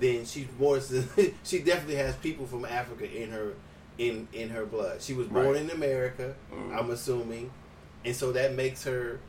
then 0.00 0.24
she's 0.24 0.46
more. 0.58 0.80
she 1.44 1.58
definitely 1.60 1.94
has 1.96 2.16
people 2.16 2.46
from 2.46 2.64
Africa 2.64 3.10
in 3.10 3.30
her 3.30 3.52
in 4.00 4.26
in 4.32 4.48
her 4.48 4.64
blood. 4.64 5.02
She 5.02 5.12
was 5.12 5.26
born 5.28 5.46
Right. 5.48 5.56
in 5.56 5.70
America, 5.70 6.34
Mhm. 6.50 6.74
I'm 6.76 6.90
assuming, 6.90 7.50
and 8.04 8.16
so 8.16 8.32
that 8.32 8.54
makes 8.54 8.82
her, 8.84 9.20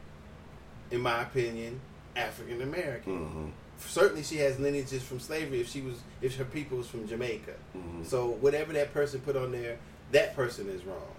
in 0.90 1.02
my 1.02 1.22
opinion, 1.24 1.82
African 2.16 2.62
American. 2.62 3.20
Mm-hmm. 3.20 3.46
Certainly, 3.86 4.24
she 4.24 4.38
has 4.38 4.60
lineages 4.60 5.04
from 5.04 5.20
slavery. 5.20 5.60
If 5.60 5.68
she 5.70 5.82
was, 5.82 5.96
if 6.22 6.38
her 6.38 6.46
people 6.46 6.78
was 6.78 6.88
from 6.88 7.06
Jamaica, 7.08 7.54
Mhm. 7.76 8.06
so 8.06 8.28
whatever 8.28 8.72
that 8.74 8.94
person 8.94 9.20
put 9.22 9.36
on 9.36 9.52
there, 9.52 9.78
that 10.14 10.36
person 10.36 10.70
is 10.70 10.86
wrong. 10.86 11.16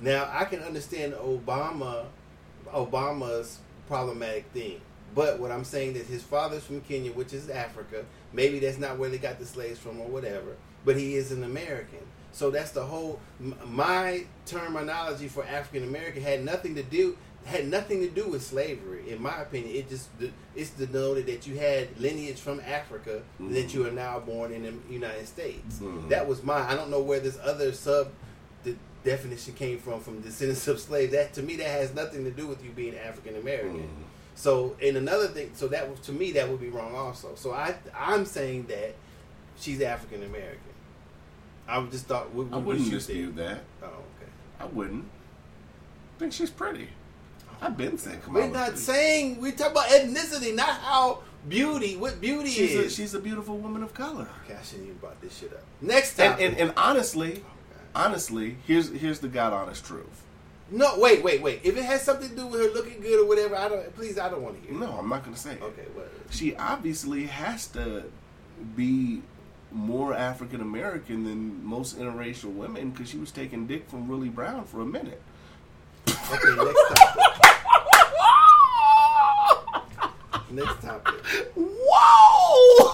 Now 0.00 0.28
I 0.32 0.44
can 0.44 0.60
understand 0.60 1.14
Obama, 1.14 2.06
Obama's 2.68 3.58
problematic 3.88 4.44
thing, 4.52 4.80
but 5.14 5.38
what 5.40 5.50
I'm 5.50 5.64
saying 5.64 5.96
is 5.96 6.06
his 6.06 6.22
father's 6.22 6.64
from 6.64 6.80
Kenya, 6.82 7.12
which 7.12 7.32
is 7.32 7.48
Africa. 7.48 8.04
Maybe 8.32 8.58
that's 8.58 8.78
not 8.78 8.98
where 8.98 9.08
they 9.08 9.18
got 9.18 9.38
the 9.38 9.46
slaves 9.46 9.78
from 9.78 10.00
or 10.00 10.06
whatever, 10.08 10.56
but 10.84 10.96
he 10.96 11.14
is 11.16 11.32
an 11.32 11.42
American. 11.44 12.00
So 12.32 12.50
that's 12.50 12.70
the 12.70 12.84
whole. 12.84 13.20
My 13.66 14.24
terminology 14.46 15.28
for 15.28 15.44
African 15.44 15.84
American 15.88 16.22
had 16.22 16.44
nothing 16.44 16.74
to 16.76 16.82
do 16.82 17.16
had 17.46 17.66
nothing 17.68 18.00
to 18.00 18.08
do 18.08 18.28
with 18.28 18.42
slavery. 18.42 19.10
In 19.10 19.20
my 19.22 19.40
opinion, 19.40 19.74
it 19.74 19.88
just 19.88 20.08
it's 20.54 20.70
denoted 20.70 21.26
that 21.26 21.46
you 21.46 21.56
had 21.58 21.88
lineage 21.98 22.38
from 22.38 22.60
Africa 22.60 23.22
that 23.40 23.72
you 23.74 23.86
are 23.86 23.90
now 23.90 24.20
born 24.20 24.52
in 24.52 24.62
the 24.62 24.74
United 24.92 25.26
States. 25.26 25.78
Mhm. 25.80 26.08
That 26.10 26.28
was 26.28 26.42
mine. 26.42 26.66
I 26.68 26.74
don't 26.76 26.90
know 26.90 27.00
where 27.00 27.18
this 27.20 27.38
other 27.42 27.72
sub 27.72 28.10
the 28.62 28.76
definition 29.04 29.54
came 29.54 29.78
from 29.78 30.00
from 30.00 30.20
descendants 30.20 30.68
of 30.68 30.78
slaves. 30.80 31.12
That 31.12 31.32
to 31.34 31.42
me 31.42 31.56
that 31.56 31.66
has 31.66 31.94
nothing 31.94 32.24
to 32.24 32.30
do 32.30 32.46
with 32.46 32.62
you 32.62 32.70
being 32.70 32.94
African 32.96 33.36
American. 33.36 33.80
Mhm. 33.84 34.04
So 34.34 34.76
and 34.82 34.96
another 34.98 35.26
thing, 35.28 35.50
so 35.54 35.66
that 35.68 35.88
was 35.90 35.98
to 36.00 36.12
me 36.12 36.32
that 36.32 36.48
would 36.48 36.60
be 36.60 36.68
wrong 36.68 36.94
also. 36.94 37.34
So 37.36 37.52
I 37.52 37.74
I'm 37.98 38.26
saying 38.26 38.66
that 38.68 38.94
she's 39.58 39.80
African 39.80 40.22
American. 40.22 40.60
I 41.70 41.84
just 41.86 42.06
thought. 42.06 42.32
What, 42.34 42.48
I 42.52 42.58
wouldn't 42.58 42.90
dispute 42.90 43.36
that. 43.36 43.60
Oh, 43.82 43.86
okay. 43.86 44.30
I 44.58 44.66
wouldn't. 44.66 45.04
I 45.04 46.18
think 46.18 46.32
she's 46.32 46.50
pretty. 46.50 46.88
I've 47.62 47.76
been 47.76 47.98
saying, 47.98 48.20
come 48.22 48.34
We're 48.34 48.48
not 48.48 48.78
saying 48.78 49.40
we're 49.40 49.52
talking 49.52 49.72
about 49.72 49.88
ethnicity, 49.88 50.54
not 50.54 50.80
how 50.80 51.20
beauty. 51.48 51.96
What 51.96 52.20
beauty 52.20 52.48
She's 52.50 52.74
a, 52.74 52.84
is. 52.84 52.94
she's 52.94 53.14
a 53.14 53.20
beautiful 53.20 53.58
woman 53.58 53.82
of 53.82 53.92
color. 53.92 54.26
okay, 54.44 54.56
I 54.58 54.62
shouldn't 54.62 54.86
even 54.86 54.98
brought 54.98 55.20
this 55.20 55.36
shit 55.38 55.52
up. 55.52 55.62
Next 55.82 56.18
And, 56.18 56.40
and 56.40 56.56
and 56.56 56.72
honestly, 56.76 57.32
oh, 57.44 57.50
Okay. 57.72 57.82
honestly, 57.94 58.56
here's 58.66 58.90
here's 58.90 59.20
the 59.20 59.28
god 59.28 59.52
honest 59.52 59.84
truth. 59.84 60.24
No, 60.70 60.98
wait, 60.98 61.22
wait, 61.22 61.42
wait. 61.42 61.60
If 61.64 61.76
it 61.76 61.82
has 61.84 62.02
something 62.02 62.30
to 62.30 62.34
do 62.36 62.46
with 62.46 62.60
her 62.60 62.68
looking 62.72 63.00
good 63.02 63.20
or 63.24 63.26
whatever, 63.28 63.56
I 63.56 63.68
don't. 63.68 63.94
Please, 63.94 64.18
I 64.18 64.28
don't 64.30 64.40
want 64.42 64.56
to 64.62 64.66
hear. 64.66 64.76
it. 64.76 64.80
No, 64.80 64.92
I'm 64.98 65.08
not 65.08 65.22
gonna 65.24 65.36
say 65.36 65.52
it. 65.54 65.62
Okay, 65.62 65.82
whatever. 65.94 66.14
She 66.30 66.54
obviously 66.56 67.26
has 67.26 67.66
to 67.68 68.04
be 68.76 69.20
more 69.72 70.14
African 70.14 70.60
American 70.60 71.24
than 71.24 71.64
most 71.64 71.98
interracial 71.98 72.52
women 72.54 72.90
because 72.90 73.08
she 73.08 73.18
was 73.18 73.30
taking 73.30 73.66
dick 73.66 73.88
from 73.88 74.08
Willie 74.08 74.28
Brown 74.28 74.64
for 74.64 74.80
a 74.80 74.86
minute. 74.86 75.20
Okay, 76.08 76.54
next 76.56 76.88
topic. 76.94 77.24
Next 80.50 80.82
topic. 80.82 81.14
Whoa! 81.54 82.90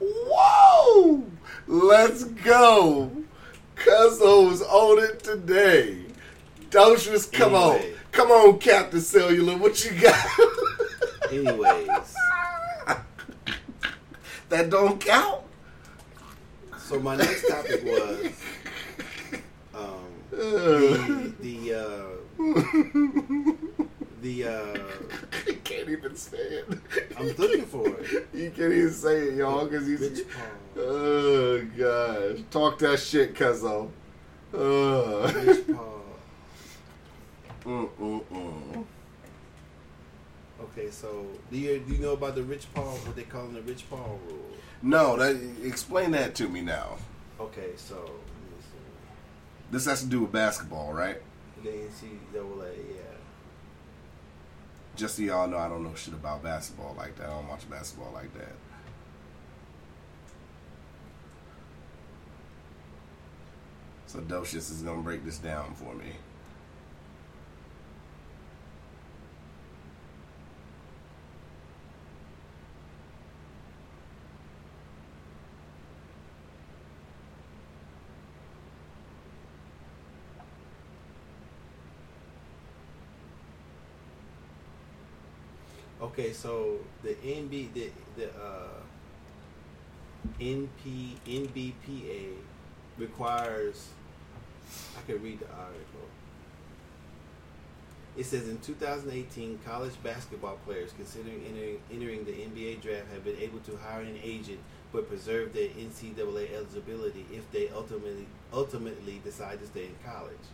Whoa! 0.00 1.24
Let's 1.66 2.24
go. 2.24 3.10
Cuzzo's 3.76 4.62
on 4.62 4.98
it 5.04 5.22
today. 5.22 5.98
Docious, 6.70 7.30
come 7.30 7.54
Anyway. 7.54 7.90
on. 7.92 7.98
Come 8.12 8.30
on, 8.30 8.58
Captain 8.58 9.00
Cellular. 9.00 9.56
What 9.56 9.84
you 9.84 9.90
got? 10.00 10.26
Anyways, 11.30 12.14
that 14.54 14.70
don't 14.70 15.00
count? 15.00 15.40
so 16.78 17.00
my 17.00 17.16
next 17.16 17.48
topic 17.48 17.82
was 17.84 18.30
um, 19.74 20.06
the 20.30 21.34
the 21.40 21.74
uh, 21.74 22.06
the 24.22 24.44
uh, 24.44 24.78
you 25.48 25.56
can't 25.64 25.88
even 25.88 26.14
say 26.14 26.36
it. 26.38 26.68
I'm 27.18 27.26
looking 27.30 27.64
for 27.64 27.84
it. 27.88 28.28
You 28.32 28.50
can't 28.50 28.72
even 28.72 28.92
say 28.92 29.28
it, 29.28 29.34
y'all, 29.34 29.64
because 29.66 29.86
he's. 29.88 30.00
Rich 30.00 30.26
Paul. 30.28 30.84
Oh, 30.84 31.64
gosh. 31.76 32.38
Talk 32.50 32.78
that 32.78 33.00
shit, 33.00 33.34
Cuzzo. 33.34 33.90
Uh. 34.52 35.32
Rich 35.46 35.66
Paul. 35.74 36.02
Mm-mm-mm. 37.64 38.84
Okay, 40.76 40.90
so 40.90 41.24
do 41.52 41.58
you 41.58 41.78
do 41.78 41.94
you 41.94 42.00
know 42.00 42.14
about 42.14 42.34
the 42.34 42.42
Rich 42.42 42.66
Paul? 42.74 42.96
What 43.04 43.14
they 43.14 43.22
call 43.22 43.46
the 43.46 43.62
Rich 43.62 43.88
Paul 43.88 44.18
rule? 44.28 44.40
No, 44.82 45.16
that, 45.16 45.40
explain 45.62 46.10
that 46.12 46.34
to 46.36 46.48
me 46.48 46.62
now. 46.62 46.96
Okay, 47.38 47.70
so 47.76 47.94
let 47.94 48.06
me 48.06 48.58
see. 48.58 49.70
This 49.70 49.84
has 49.86 50.02
to 50.02 50.08
do 50.08 50.22
with 50.22 50.32
basketball, 50.32 50.92
right? 50.92 51.22
The 51.62 51.70
NCAA, 51.70 52.74
yeah. 52.88 53.02
Just 54.96 55.16
so 55.16 55.22
y'all 55.22 55.46
know, 55.46 55.58
I 55.58 55.68
don't 55.68 55.84
know 55.84 55.94
shit 55.94 56.12
about 56.12 56.42
basketball 56.42 56.94
like 56.98 57.16
that. 57.16 57.28
I 57.28 57.34
don't 57.34 57.48
watch 57.48 57.70
basketball 57.70 58.10
like 58.12 58.34
that. 58.34 58.52
So 64.06 64.18
Docious 64.18 64.72
is 64.72 64.82
gonna 64.82 65.02
break 65.02 65.24
this 65.24 65.38
down 65.38 65.74
for 65.74 65.94
me. 65.94 66.14
Okay, 86.04 86.34
so 86.34 86.80
the 87.02 87.14
NB 87.14 87.72
the 87.72 87.90
the 88.14 88.28
uh, 88.28 88.82
NP 90.38 91.16
NBPA 91.26 92.32
requires. 92.98 93.88
I 94.98 95.00
can 95.06 95.22
read 95.22 95.40
the 95.40 95.48
article. 95.48 96.06
It 98.18 98.26
says 98.26 98.48
in 98.48 98.58
2018, 98.58 99.60
college 99.64 99.94
basketball 100.02 100.58
players 100.66 100.90
considering 100.94 101.42
entering, 101.48 101.80
entering 101.90 102.24
the 102.24 102.32
NBA 102.32 102.82
draft 102.82 103.10
have 103.12 103.24
been 103.24 103.38
able 103.38 103.60
to 103.60 103.76
hire 103.78 104.02
an 104.02 104.18
agent 104.22 104.60
but 104.92 105.08
preserve 105.08 105.54
their 105.54 105.68
NCAA 105.68 106.54
eligibility 106.54 107.24
if 107.32 107.50
they 107.50 107.70
ultimately 107.70 108.26
ultimately 108.52 109.22
decide 109.24 109.58
to 109.60 109.66
stay 109.66 109.86
in 109.86 109.96
college. 110.04 110.46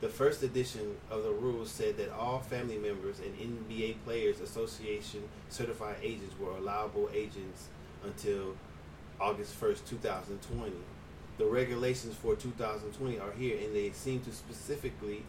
The 0.00 0.08
first 0.08 0.42
edition 0.42 0.96
of 1.10 1.22
the 1.22 1.30
rules 1.30 1.70
said 1.70 1.96
that 1.96 2.12
all 2.12 2.40
family 2.40 2.78
members 2.78 3.20
and 3.20 3.34
NBA 3.38 3.96
Players 4.04 4.40
Association 4.40 5.22
certified 5.48 5.96
agents 6.02 6.34
were 6.38 6.50
allowable 6.50 7.08
agents 7.14 7.68
until 8.02 8.54
August 9.20 9.58
1st, 9.60 9.86
2020. 9.88 10.72
The 11.38 11.46
regulations 11.46 12.14
for 12.14 12.36
2020 12.36 13.18
are 13.18 13.32
here 13.32 13.58
and 13.58 13.74
they 13.74 13.90
seem 13.92 14.20
to 14.20 14.32
specifically 14.32 15.24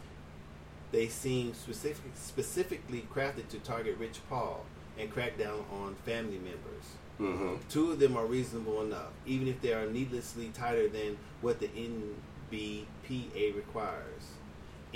they 0.92 1.08
seem 1.08 1.52
specific, 1.54 2.12
specifically 2.14 3.06
crafted 3.12 3.48
to 3.48 3.58
target 3.58 3.96
Rich 3.98 4.20
Paul 4.28 4.64
and 4.98 5.10
crack 5.10 5.36
down 5.36 5.64
on 5.72 5.94
family 6.04 6.38
members. 6.38 6.84
Mm-hmm. 7.20 7.56
Two 7.68 7.92
of 7.92 7.98
them 7.98 8.16
are 8.16 8.26
reasonable 8.26 8.82
enough, 8.82 9.10
even 9.26 9.48
if 9.48 9.60
they 9.60 9.72
are 9.72 9.86
needlessly 9.86 10.50
tighter 10.54 10.88
than 10.88 11.16
what 11.40 11.60
the 11.60 11.68
NBPA 11.68 13.56
requires. 13.56 14.35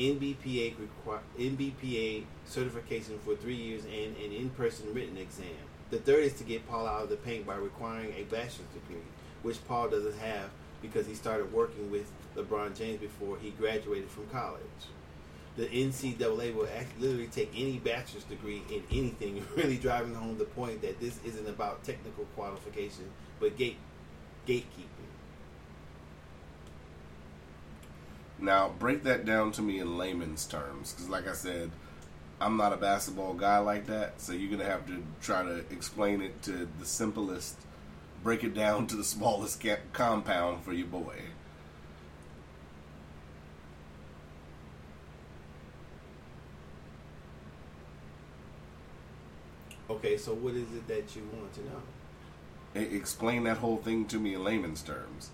NBPA 0.00 0.74
NBPA 1.38 2.24
certification 2.46 3.18
for 3.18 3.36
three 3.36 3.54
years 3.54 3.84
and 3.84 4.16
an 4.16 4.32
in-person 4.32 4.94
written 4.94 5.18
exam. 5.18 5.46
The 5.90 5.98
third 5.98 6.24
is 6.24 6.32
to 6.34 6.44
get 6.44 6.66
Paul 6.68 6.86
out 6.86 7.02
of 7.02 7.10
the 7.10 7.16
paint 7.16 7.46
by 7.46 7.56
requiring 7.56 8.14
a 8.16 8.22
bachelor's 8.22 8.68
degree, 8.72 9.04
which 9.42 9.66
Paul 9.68 9.90
doesn't 9.90 10.18
have 10.18 10.50
because 10.80 11.06
he 11.06 11.14
started 11.14 11.52
working 11.52 11.90
with 11.90 12.10
LeBron 12.34 12.76
James 12.76 13.00
before 13.00 13.36
he 13.42 13.50
graduated 13.50 14.08
from 14.08 14.26
college. 14.28 14.62
The 15.56 15.66
NCAA 15.66 16.54
will 16.54 16.68
act, 16.74 16.98
literally 16.98 17.26
take 17.26 17.50
any 17.54 17.78
bachelor's 17.78 18.24
degree 18.24 18.62
in 18.70 18.82
anything, 18.90 19.44
really 19.56 19.76
driving 19.76 20.14
home 20.14 20.38
the 20.38 20.44
point 20.44 20.80
that 20.80 20.98
this 20.98 21.18
isn't 21.26 21.48
about 21.48 21.84
technical 21.84 22.24
qualification, 22.36 23.10
but 23.38 23.58
gate 23.58 23.76
gatekeeping. 24.46 24.99
Now, 28.40 28.70
break 28.78 29.02
that 29.04 29.26
down 29.26 29.52
to 29.52 29.62
me 29.62 29.80
in 29.80 29.98
layman's 29.98 30.46
terms, 30.46 30.92
because 30.92 31.10
like 31.10 31.28
I 31.28 31.34
said, 31.34 31.70
I'm 32.40 32.56
not 32.56 32.72
a 32.72 32.76
basketball 32.78 33.34
guy 33.34 33.58
like 33.58 33.86
that, 33.86 34.18
so 34.20 34.32
you're 34.32 34.50
gonna 34.50 34.68
have 34.68 34.86
to 34.86 35.02
try 35.20 35.42
to 35.42 35.58
explain 35.70 36.22
it 36.22 36.40
to 36.42 36.66
the 36.78 36.86
simplest, 36.86 37.56
break 38.22 38.42
it 38.42 38.54
down 38.54 38.86
to 38.88 38.96
the 38.96 39.04
smallest 39.04 39.62
ca- 39.62 39.80
compound 39.92 40.64
for 40.64 40.72
your 40.72 40.86
boy. 40.86 41.16
Okay, 49.90 50.16
so 50.16 50.32
what 50.32 50.54
is 50.54 50.72
it 50.72 50.88
that 50.88 51.14
you 51.14 51.28
want 51.36 51.52
to 51.54 51.60
know? 51.60 52.96
Explain 52.96 53.44
that 53.44 53.58
whole 53.58 53.76
thing 53.76 54.06
to 54.06 54.18
me 54.18 54.34
in 54.34 54.44
layman's 54.44 54.82
terms. 54.82 55.30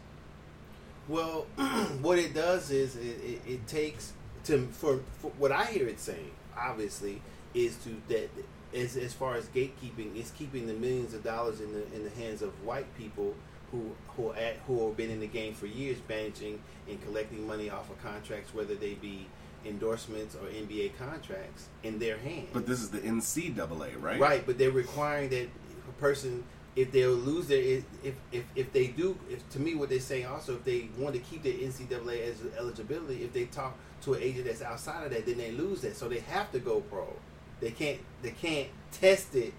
Well, 1.08 1.46
what 2.00 2.18
it 2.18 2.34
does 2.34 2.70
is 2.70 2.96
it, 2.96 3.20
it, 3.24 3.40
it 3.46 3.66
takes 3.66 4.12
to 4.44 4.66
for, 4.72 5.00
for 5.20 5.30
what 5.38 5.52
I 5.52 5.64
hear 5.66 5.86
it 5.88 6.00
saying. 6.00 6.32
Obviously, 6.58 7.20
is 7.54 7.76
to 7.84 7.96
that 8.08 8.30
as 8.74 8.96
as 8.96 9.12
far 9.12 9.36
as 9.36 9.46
gatekeeping, 9.46 10.16
is 10.16 10.32
keeping 10.36 10.66
the 10.66 10.74
millions 10.74 11.14
of 11.14 11.22
dollars 11.22 11.60
in 11.60 11.72
the 11.72 11.84
in 11.94 12.04
the 12.04 12.10
hands 12.10 12.42
of 12.42 12.50
white 12.64 12.92
people 12.96 13.34
who 13.72 13.92
who 14.16 14.32
at, 14.32 14.56
who 14.66 14.86
have 14.86 14.96
been 14.96 15.10
in 15.10 15.20
the 15.20 15.26
game 15.26 15.54
for 15.54 15.66
years, 15.66 15.98
managing 16.08 16.60
and 16.88 17.02
collecting 17.04 17.46
money 17.46 17.70
off 17.70 17.90
of 17.90 18.02
contracts, 18.02 18.54
whether 18.54 18.74
they 18.74 18.94
be 18.94 19.26
endorsements 19.64 20.34
or 20.34 20.46
NBA 20.48 20.96
contracts, 20.96 21.68
in 21.82 21.98
their 21.98 22.18
hands. 22.18 22.48
But 22.52 22.66
this 22.66 22.80
is 22.80 22.90
the 22.90 23.00
NCAA, 23.00 24.00
right? 24.00 24.20
Right, 24.20 24.46
but 24.46 24.58
they're 24.58 24.70
requiring 24.70 25.30
that 25.30 25.48
a 25.88 25.92
person, 26.00 26.44
if 26.76 26.92
they'll 26.92 27.10
lose 27.12 27.46
their, 27.48 27.58
if 27.62 27.84
if 28.32 28.44
if 28.54 28.72
they 28.72 28.88
do, 28.88 29.18
if 29.30 29.48
to 29.50 29.58
me 29.58 29.74
what 29.74 29.88
they 29.88 29.98
say 29.98 30.24
also, 30.24 30.54
if 30.54 30.64
they 30.64 30.88
want 30.98 31.14
to 31.14 31.20
keep 31.20 31.42
their 31.42 31.54
NCAA 31.54 32.30
as 32.30 32.36
eligibility, 32.58 33.24
if 33.24 33.32
they 33.32 33.46
talk 33.46 33.74
to 34.02 34.14
an 34.14 34.22
agent 34.22 34.44
that's 34.44 34.62
outside 34.62 35.04
of 35.04 35.10
that, 35.10 35.24
then 35.24 35.38
they 35.38 35.52
lose 35.52 35.80
that. 35.80 35.96
So 35.96 36.08
they 36.08 36.20
have 36.20 36.52
to 36.52 36.58
go 36.58 36.80
pro. 36.82 37.08
They 37.60 37.70
can't 37.70 37.98
they 38.22 38.30
can't 38.30 38.68
test 38.92 39.34
it 39.34 39.54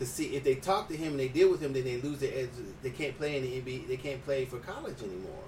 to 0.00 0.06
see 0.06 0.36
if 0.36 0.44
they 0.44 0.56
talk 0.56 0.88
to 0.88 0.96
him 0.96 1.12
and 1.12 1.20
they 1.20 1.28
deal 1.28 1.50
with 1.50 1.60
him, 1.60 1.72
then 1.72 1.84
they 1.84 2.00
lose 2.00 2.18
their 2.20 2.32
edge. 2.34 2.50
They 2.82 2.90
can't 2.90 3.16
play 3.16 3.36
in 3.36 3.42
the 3.42 3.60
NBA. 3.60 3.88
They 3.88 3.96
can't 3.96 4.24
play 4.24 4.44
for 4.44 4.58
college 4.58 5.02
anymore 5.02 5.42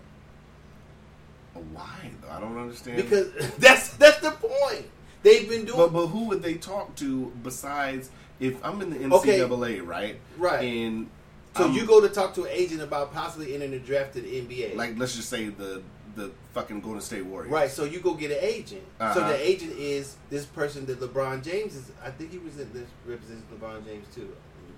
Why? 1.73 2.11
I 2.29 2.41
don't 2.41 2.59
understand. 2.59 2.97
because 2.97 3.33
that's 3.59 3.97
that's 3.97 4.21
the 4.21 4.31
point. 4.33 4.87
They've 5.23 5.49
been 5.49 5.65
doing. 5.65 5.77
but, 5.77 5.93
but 5.93 6.07
who 6.09 6.29
would 6.29 6.43
they 6.43 6.55
talk 6.55 6.95
to 6.97 7.33
besides 7.43 8.11
if 8.41 8.65
I'm 8.65 8.81
in 8.83 8.91
the 8.91 9.17
Okay. 9.17 9.39
NCAA, 9.41 9.87
right? 9.87 10.17
Right. 10.39 10.65
And 10.65 11.09
so 11.57 11.67
you 11.71 11.85
go 11.87 12.01
to 12.01 12.09
talk 12.09 12.35
to 12.35 12.45
an 12.45 12.51
agent 12.53 12.81
about 12.81 13.13
possibly 13.13 13.55
entering 13.55 13.73
the 13.73 13.79
draft 13.79 14.15
to 14.15 14.21
the 14.21 14.29
NBA. 14.41 14.77
like 14.77 14.99
let's 14.99 15.15
just 15.17 15.29
say 15.29 15.49
the 15.49 15.83
the 16.17 16.33
fucking 16.55 16.81
Golden 16.81 17.01
State 17.01 17.25
Warriors. 17.25 17.53
Right, 17.53 17.71
so 17.71 17.85
you 17.85 18.01
go 18.01 18.15
get 18.15 18.33
an 18.33 18.39
agent. 18.41 18.83
So 18.99 19.05
Uh-huh. 19.05 19.29
the 19.29 19.49
agent 19.49 19.73
is 19.79 20.17
this 20.29 20.45
person 20.45 20.85
that 20.87 20.99
LeBron 21.01 21.45
James 21.45 21.77
is. 21.77 21.93
I 22.05 22.11
think 22.11 22.33
he 22.33 22.39
was 22.39 22.59
in 22.59 22.73
this 22.73 22.89
represents 23.07 23.45
LeBron 23.55 23.85
James 23.87 24.07
too. 24.13 24.29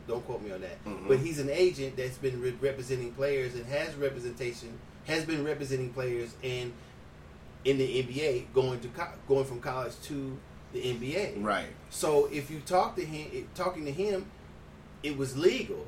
Don't 0.07 0.25
quote 0.27 0.43
me 0.43 0.51
on 0.53 0.61
that. 0.61 0.85
Mhm. 0.85 1.09
But 1.09 1.21
he's 1.21 1.39
an 1.39 1.49
agent 1.49 1.97
that's 1.97 2.19
been 2.19 2.39
re- 2.41 2.55
representing 2.61 3.13
players 3.13 3.55
and 3.55 3.65
has 3.67 3.95
representation 3.95 4.79
has 5.07 5.25
been 5.25 5.43
representing 5.45 5.89
players 5.91 6.31
and 6.45 6.73
in 7.65 7.79
the 7.79 7.99
NBA 8.03 8.47
going 8.55 8.79
to 8.81 8.89
co- 8.89 9.09
going 9.27 9.45
from 9.45 9.59
college 9.61 9.95
to 10.03 10.37
the 10.73 10.81
NBA. 10.81 11.43
Right. 11.45 11.67
So 11.91 12.27
if 12.27 12.51
you 12.51 12.61
talk 12.61 12.97
to 12.97 13.05
him, 13.05 13.49
talking 13.55 13.85
to 13.85 13.93
him, 13.93 14.27
it 15.03 15.17
was 15.17 15.37
legal. 15.37 15.87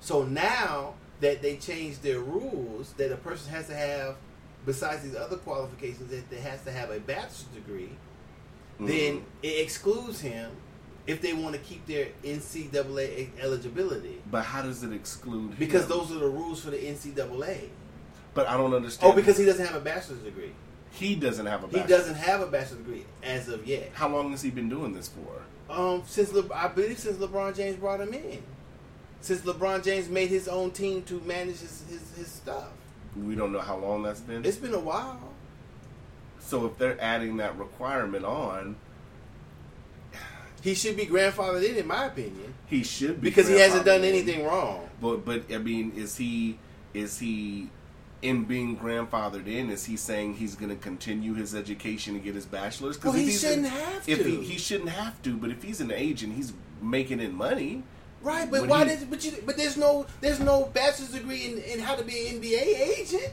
So 0.00 0.24
now 0.24 0.94
that 1.20 1.42
they 1.42 1.56
changed 1.56 2.02
their 2.02 2.20
rules, 2.20 2.92
that 2.94 3.12
a 3.12 3.16
person 3.16 3.50
has 3.52 3.66
to 3.68 3.74
have, 3.74 4.16
besides 4.64 5.02
these 5.02 5.16
other 5.16 5.36
qualifications, 5.36 6.10
that 6.10 6.30
they 6.30 6.40
has 6.40 6.62
to 6.62 6.72
have 6.72 6.90
a 6.90 7.00
bachelor's 7.00 7.44
degree, 7.54 7.90
then 8.78 9.18
Mhm. 9.18 9.22
it 9.42 9.60
excludes 9.60 10.20
him 10.20 10.50
if 11.06 11.20
they 11.20 11.32
want 11.32 11.54
to 11.54 11.60
keep 11.60 11.86
their 11.86 12.08
NCAA 12.22 13.30
eligibility. 13.40 14.22
But 14.30 14.44
how 14.44 14.62
does 14.62 14.82
it 14.82 14.92
exclude? 14.92 15.58
Because 15.58 15.84
him? 15.84 15.88
those 15.90 16.12
are 16.12 16.18
the 16.18 16.28
rules 16.28 16.62
for 16.62 16.70
the 16.70 16.86
NCAA. 16.86 17.70
But 18.34 18.48
I 18.48 18.56
don't 18.56 18.74
understand. 18.74 19.12
Oh, 19.12 19.16
because 19.16 19.36
he 19.38 19.44
doesn't 19.44 19.64
have 19.66 19.74
a 19.74 19.80
bachelor's 19.80 20.20
degree. 20.20 20.52
He 20.90 21.14
doesn't 21.14 21.46
have 21.46 21.64
a. 21.64 21.68
He 21.80 21.86
doesn't 21.86 22.16
have 22.16 22.40
a 22.40 22.46
bachelor's 22.46 22.78
degree 22.78 23.04
as 23.22 23.48
of 23.48 23.66
yet. 23.66 23.90
How 23.94 24.08
long 24.08 24.30
has 24.32 24.42
he 24.42 24.50
been 24.50 24.68
doing 24.68 24.92
this 24.94 25.08
for? 25.08 25.72
Um, 25.72 26.02
since 26.06 26.32
Le- 26.32 26.52
I 26.54 26.68
believe 26.68 26.98
since 26.98 27.18
LeBron 27.18 27.54
James 27.54 27.76
brought 27.76 28.00
him 28.00 28.14
in, 28.14 28.42
since 29.20 29.42
LeBron 29.42 29.84
James 29.84 30.08
made 30.08 30.28
his 30.28 30.48
own 30.48 30.70
team 30.70 31.02
to 31.04 31.20
manage 31.20 31.58
his 31.60 31.84
his, 31.90 32.16
his 32.16 32.28
stuff, 32.28 32.68
We 33.16 33.34
don't 33.34 33.52
know 33.52 33.60
how 33.60 33.76
long 33.76 34.02
that's 34.02 34.20
been. 34.20 34.44
it's 34.44 34.56
been 34.56 34.72
a 34.74 34.78
while. 34.80 35.20
so 36.40 36.64
if 36.66 36.78
they're 36.78 36.98
adding 37.00 37.36
that 37.36 37.58
requirement 37.58 38.24
on, 38.24 38.76
He 40.62 40.74
should 40.74 40.96
be 40.96 41.06
grandfathered 41.06 41.62
in, 41.68 41.76
in 41.76 41.86
my 41.86 42.06
opinion, 42.06 42.54
he 42.66 42.82
should 42.82 43.20
be 43.20 43.28
because 43.28 43.46
he 43.46 43.58
hasn't 43.58 43.84
done 43.84 44.02
anything 44.04 44.44
wrong. 44.44 44.88
But 45.00 45.24
but 45.24 45.52
I 45.52 45.58
mean, 45.58 45.92
is 45.96 46.16
he 46.16 46.58
is 46.94 47.18
he 47.18 47.68
in 48.22 48.44
being 48.44 48.76
grandfathered 48.76 49.46
in? 49.46 49.70
Is 49.70 49.84
he 49.84 49.96
saying 49.96 50.34
he's 50.34 50.54
going 50.54 50.70
to 50.70 50.76
continue 50.76 51.34
his 51.34 51.54
education 51.54 52.14
and 52.16 52.24
get 52.24 52.34
his 52.34 52.46
bachelor's? 52.46 53.02
Well, 53.02 53.12
he 53.12 53.30
shouldn't 53.30 53.66
an- 53.66 53.72
have 53.72 54.08
If 54.08 54.18
to. 54.18 54.24
he, 54.24 54.42
he 54.44 54.58
shouldn't 54.58 54.90
have 54.90 55.20
to, 55.22 55.36
but 55.36 55.50
if 55.50 55.62
he's 55.62 55.80
an 55.80 55.90
agent, 55.92 56.34
he's 56.34 56.52
making 56.82 57.20
in 57.20 57.34
money. 57.34 57.82
Right, 58.20 58.50
but 58.50 58.66
why 58.66 58.84
he- 58.84 58.96
did 58.96 59.10
but 59.10 59.24
you 59.24 59.32
but 59.46 59.56
there's 59.56 59.76
no 59.76 60.04
there's 60.20 60.40
no 60.40 60.64
bachelor's 60.74 61.10
degree 61.10 61.46
in, 61.46 61.58
in 61.58 61.78
how 61.78 61.94
to 61.94 62.02
be 62.04 62.26
an 62.28 62.40
NBA 62.40 62.98
agent. 62.98 63.32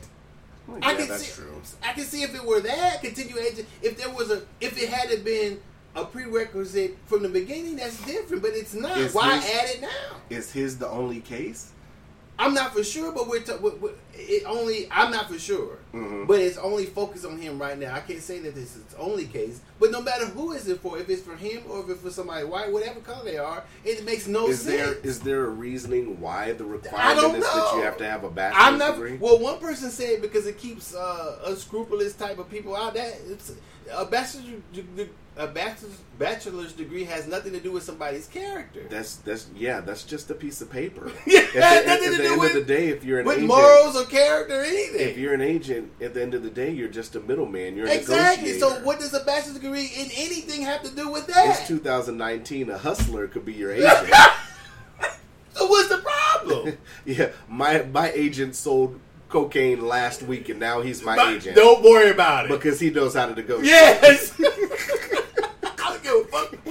Well, 0.67 0.77
I 0.83 0.93
can 0.93 1.07
that's 1.07 1.23
see 1.25 1.41
true. 1.41 1.59
I 1.83 1.93
can 1.93 2.03
see 2.03 2.21
if 2.21 2.35
it 2.35 2.43
were 2.45 2.59
that 2.59 3.01
continue 3.01 3.37
agent 3.39 3.67
if 3.81 3.97
there 3.97 4.11
was 4.13 4.29
a 4.29 4.43
if 4.61 4.81
it 4.81 4.89
had 4.89 5.23
been 5.25 5.59
a 5.95 6.05
prerequisite 6.05 6.97
from 7.07 7.23
the 7.23 7.29
beginning 7.29 7.77
that's 7.77 8.03
different, 8.05 8.43
but 8.43 8.51
it's 8.53 8.75
not. 8.75 8.95
Is 8.97 9.13
why 9.15 9.37
his- 9.37 9.55
add 9.55 9.69
it 9.75 9.81
now? 9.81 10.17
Is 10.29 10.51
his 10.51 10.77
the 10.77 10.87
only 10.87 11.19
case? 11.21 11.71
I'm 12.37 12.53
not 12.53 12.73
for 12.73 12.83
sure, 12.83 13.11
but 13.13 13.27
we're, 13.29 13.41
t- 13.41 13.53
we 13.61 13.69
we 13.71 13.89
it 14.13 14.43
only. 14.45 14.87
I'm 14.91 15.09
not 15.11 15.29
for 15.29 15.39
sure, 15.39 15.77
Mhm. 15.93 16.27
but 16.27 16.39
it's 16.39 16.57
only 16.57 16.85
focused 16.85 17.25
on 17.25 17.37
him 17.37 17.57
right 17.61 17.77
now. 17.77 17.93
I 17.95 18.01
can't 18.01 18.21
say 18.21 18.39
that 18.39 18.53
this 18.55 18.75
is 18.75 18.81
its 18.81 18.95
only 18.95 19.25
case, 19.25 19.61
but 19.79 19.91
no 19.91 20.01
matter 20.01 20.25
who 20.25 20.51
is 20.51 20.67
it 20.67 20.81
for, 20.81 20.97
if 20.97 21.09
it's 21.09 21.21
for 21.21 21.35
him 21.35 21.63
or 21.69 21.81
if 21.81 21.89
it's 21.89 22.01
for 22.01 22.09
somebody 22.09 22.43
white, 22.45 22.71
whatever 22.71 22.99
color 22.99 23.23
they 23.23 23.37
are, 23.37 23.63
it 23.85 24.03
makes 24.03 24.27
no 24.27 24.47
Is 24.49 24.61
sense. 24.61 24.75
there 24.75 24.93
is 24.95 25.19
there 25.21 25.45
a 25.45 25.49
reasoning 25.49 26.19
why 26.19 26.51
the 26.51 26.65
requirement 26.65 27.35
is 27.37 27.43
that 27.45 27.73
you 27.75 27.81
have 27.83 27.97
to 27.97 28.05
have 28.05 28.23
a 28.25 28.29
bachelor's 28.29 28.63
I'm 28.67 28.77
not. 28.79 28.91
degree? 28.95 29.17
Well, 29.17 29.39
one 29.39 29.59
person 29.59 29.89
said 29.89 30.21
because 30.21 30.45
it 30.45 30.57
keeps 30.57 30.93
uh, 30.93 31.39
unscrupulous 31.45 32.13
type 32.15 32.37
of 32.37 32.49
people 32.49 32.75
out. 32.75 32.95
That 32.95 33.13
it's 33.29 33.53
a 33.93 34.05
bachelor's 34.05 34.45
a 35.37 35.47
bachelor's 35.47 35.97
bachelor's 36.17 36.71
degree 36.71 37.03
has 37.03 37.27
nothing 37.27 37.51
to 37.51 37.59
do 37.59 37.71
with 37.73 37.83
somebody's 37.83 38.25
character. 38.27 38.85
That's 38.89 39.17
that's 39.17 39.47
yeah, 39.55 39.81
that's 39.81 40.03
just 40.03 40.31
a 40.31 40.33
piece 40.33 40.61
of 40.61 40.69
paper. 40.71 41.11
Yeah, 41.27 41.39
at 41.39 41.51
the, 41.53 41.59
at 41.65 41.85
nothing 41.87 42.11
the 42.11 42.17
to 42.17 42.23
end 42.23 42.27
do 42.27 42.33
of 42.33 42.39
with- 42.39 42.53
the 42.53 42.61
day, 42.63 42.87
if 42.89 43.03
you're 43.03 43.19
an 43.19 43.25
with 43.25 43.35
agent, 43.37 43.47
morals 43.49 43.95
or 43.97 44.05
character 44.05 44.61
or 44.61 44.63
anything. 44.63 45.01
if 45.09 45.17
you're 45.17 45.33
an 45.33 45.41
agent, 45.41 45.91
at 46.01 46.13
the 46.13 46.21
end 46.21 46.33
of 46.33 46.43
the 46.43 46.49
day, 46.49 46.71
you're 46.71 46.87
just 46.87 47.15
a 47.15 47.19
middleman. 47.19 47.75
You're 47.75 47.87
a 47.87 47.93
Exactly. 47.93 48.57
So 48.59 48.69
what 48.83 48.99
does 48.99 49.13
a 49.13 49.19
bachelor's 49.25 49.55
degree 49.55 49.91
in 49.97 50.05
anything 50.15 50.61
have 50.61 50.83
to 50.83 50.89
do 50.95 51.09
with 51.11 51.27
that? 51.27 51.59
It's 51.59 51.67
2019. 51.67 52.69
A 52.69 52.77
hustler 52.77 53.27
could 53.27 53.45
be 53.45 53.53
your 53.53 53.71
agent. 53.73 54.09
so 55.53 55.65
what's 55.67 55.89
the 55.89 55.97
problem? 55.97 56.77
yeah, 57.05 57.29
my 57.49 57.83
my 57.83 58.11
agent 58.11 58.55
sold 58.55 58.99
cocaine 59.29 59.85
last 59.85 60.21
week, 60.23 60.47
and 60.49 60.59
now 60.59 60.81
he's 60.81 61.03
my 61.03 61.33
agent 61.33 61.55
Don't 61.55 61.83
worry 61.83 62.09
about 62.11 62.45
it. 62.45 62.51
because 62.51 62.79
he 62.79 62.89
knows 62.89 63.13
how 63.15 63.25
to 63.25 63.35
negotiate. 63.35 63.65
yes. 63.71 64.39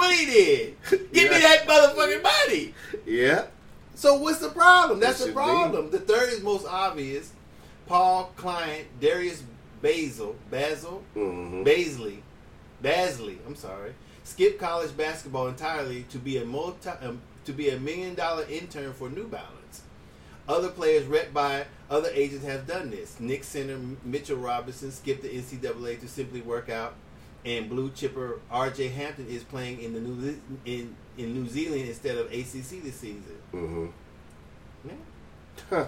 I 0.04 0.16
don't 0.16 0.26
give 0.26 0.40
a 0.40 0.56
fuck 0.56 0.88
what 0.88 0.98
he 1.00 1.00
did. 1.00 1.12
Give 1.12 1.30
me 1.30 1.40
Yeah. 1.40 1.48
that 1.48 1.66
motherfucking 1.66 2.22
money. 2.22 2.74
Yeah. 3.06 3.44
So 3.94 4.14
what's 4.14 4.38
the 4.38 4.48
problem? 4.50 5.00
That's 5.00 5.18
That 5.18 5.24
the 5.24 5.28
should 5.30 5.34
be. 5.36 5.42
problem. 5.42 5.90
The 5.90 5.98
third 6.00 6.32
is 6.32 6.42
most 6.42 6.66
obvious. 6.66 7.30
Paul 7.86 8.32
client 8.36 8.86
Darius 9.00 9.42
Basil 9.82 10.34
Basil 10.50 11.02
hmm 11.14 11.62
Baisley 11.62 12.18
Bazley. 12.82 13.38
I'm 13.46 13.54
sorry. 13.56 13.94
Skip 14.24 14.58
college 14.58 14.96
basketball 14.96 15.48
entirely 15.48 16.04
to 16.04 16.18
be 16.18 16.38
a 16.38 16.44
multi 16.44 16.88
um, 17.02 17.20
to 17.44 17.52
be 17.52 17.68
a 17.68 17.78
million 17.78 18.14
dollar 18.14 18.44
intern 18.48 18.92
for 18.94 19.10
New 19.10 19.28
Balance. 19.28 19.82
Other 20.48 20.68
players 20.68 21.04
rep 21.06 21.32
by 21.34 21.64
other 21.90 22.08
agents 22.12 22.44
have 22.46 22.66
done 22.66 22.90
this. 22.90 23.20
Knicks 23.20 23.48
Center 23.48 23.78
Mitchell 24.04 24.36
Robinson 24.38 24.90
skipped 24.92 25.22
the 25.22 25.28
NCAA 25.28 26.00
to 26.00 26.08
simply 26.08 26.40
work 26.40 26.68
out, 26.70 26.94
and 27.44 27.68
blue 27.68 27.90
chipper 27.90 28.40
R.J. 28.50 28.88
Hampton 28.88 29.26
is 29.28 29.44
playing 29.44 29.82
in 29.82 29.92
the 29.92 30.00
New 30.00 30.40
in 30.64 30.94
in 31.18 31.34
New 31.34 31.48
Zealand 31.48 31.88
instead 31.88 32.16
of 32.16 32.26
ACC 32.26 32.82
this 32.82 32.96
season. 32.96 33.36
hmm 33.50 33.86
Yeah. 34.84 34.92
Huh. 35.70 35.86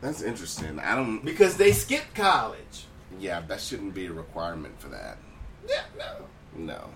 That's 0.00 0.22
interesting. 0.22 0.78
I 0.78 0.94
don't. 0.94 1.24
Because 1.24 1.56
they 1.56 1.72
skipped 1.72 2.14
college. 2.14 2.86
Yeah, 3.18 3.40
that 3.48 3.60
shouldn't 3.60 3.94
be 3.94 4.06
a 4.06 4.12
requirement 4.12 4.78
for 4.80 4.88
that. 4.88 5.18
Yeah, 5.68 5.84
no. 5.98 6.26
No. 6.56 6.90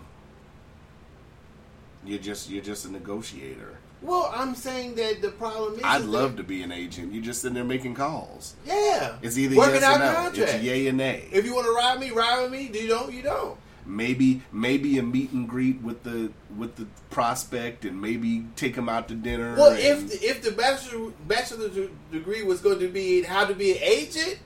You're 2.05 2.19
just 2.19 2.51
you're 2.51 2.63
just 2.63 2.85
a 2.87 2.93
negotiator. 2.93 3.78
Well, 4.01 4.31
I'm 4.35 4.55
saying 4.55 4.95
that 4.95 5.21
the 5.23 5.31
problem 5.31 5.75
is. 5.75 5.83
I'd 5.85 6.05
love 6.05 6.37
to 6.37 6.43
be 6.45 6.63
an 6.63 6.71
agent. 6.73 7.13
You're 7.13 7.23
just 7.25 7.43
sitting 7.43 7.55
there 7.55 7.65
making 7.65 7.95
calls. 7.95 8.55
Yeah. 8.65 9.17
It's 9.23 9.37
either 9.37 9.57
Working 9.57 9.75
yes 9.81 9.83
out 9.85 9.97
or 9.97 9.99
no. 10.05 10.15
contracts. 10.15 10.55
It's 10.55 10.63
yay 10.63 10.89
or 10.89 10.93
nay. 10.93 11.29
If 11.33 11.45
you 11.45 11.55
want 11.55 11.67
to 11.67 11.73
ride 11.73 11.99
me, 11.99 12.11
ride 12.11 12.43
with 12.43 12.53
me. 12.53 12.69
Do 12.69 12.79
you 12.79 12.89
don't? 12.89 13.13
You 13.13 13.23
don't. 13.23 13.59
maybe 13.85 14.43
maybe 14.53 14.99
a 14.99 15.03
meet 15.03 15.33
and 15.33 15.49
greet 15.49 15.81
with 15.83 16.03
the 16.05 16.31
with 16.57 16.77
the 16.77 16.87
prospect, 17.11 17.85
and 17.85 18.01
maybe 18.01 18.45
take 18.55 18.75
them 18.77 18.89
out 18.89 19.09
to 19.09 19.15
dinner. 19.15 19.55
Well, 19.57 19.73
if 19.77 20.09
the, 20.09 20.27
if 20.27 20.43
the 20.43 20.53
bachelor 20.53 21.11
bachelor's 21.27 21.89
degree 22.13 22.43
was 22.43 22.61
going 22.61 22.79
to 22.81 22.89
be 22.89 23.23
how 23.23 23.47
to 23.47 23.55
be 23.55 23.73
an 23.73 23.83
agent, 23.83 24.39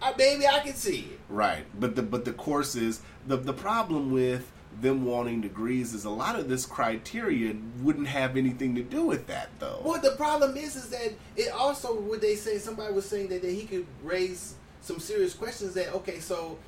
I 0.00 0.14
maybe 0.16 0.46
I 0.46 0.60
can 0.60 0.74
see 0.74 1.00
it. 1.12 1.20
Right, 1.28 1.64
but 1.78 1.96
the 1.96 2.02
but 2.02 2.24
the 2.24 2.32
courses 2.32 3.02
the 3.26 3.36
the 3.36 3.52
problem 3.52 4.10
with 4.12 4.50
them 4.80 5.04
wanting 5.04 5.40
degrees 5.40 5.94
is 5.94 6.04
a 6.04 6.10
lot 6.10 6.38
of 6.38 6.48
this 6.48 6.66
criteria 6.66 7.54
wouldn't 7.80 8.08
have 8.08 8.36
anything 8.36 8.74
to 8.74 8.82
do 8.82 9.04
with 9.04 9.26
that 9.26 9.48
though. 9.58 9.80
Well, 9.82 10.00
the 10.00 10.12
problem 10.12 10.56
is, 10.56 10.76
is 10.76 10.88
that 10.90 11.12
it 11.36 11.50
also 11.52 11.98
would 12.00 12.20
they 12.20 12.36
say 12.36 12.58
somebody 12.58 12.92
was 12.92 13.06
saying 13.06 13.28
that, 13.28 13.42
that 13.42 13.50
he 13.50 13.64
could 13.64 13.86
raise 14.02 14.54
some 14.80 15.00
serious 15.00 15.34
questions. 15.34 15.74
That 15.74 15.94
okay, 15.94 16.20
so 16.20 16.58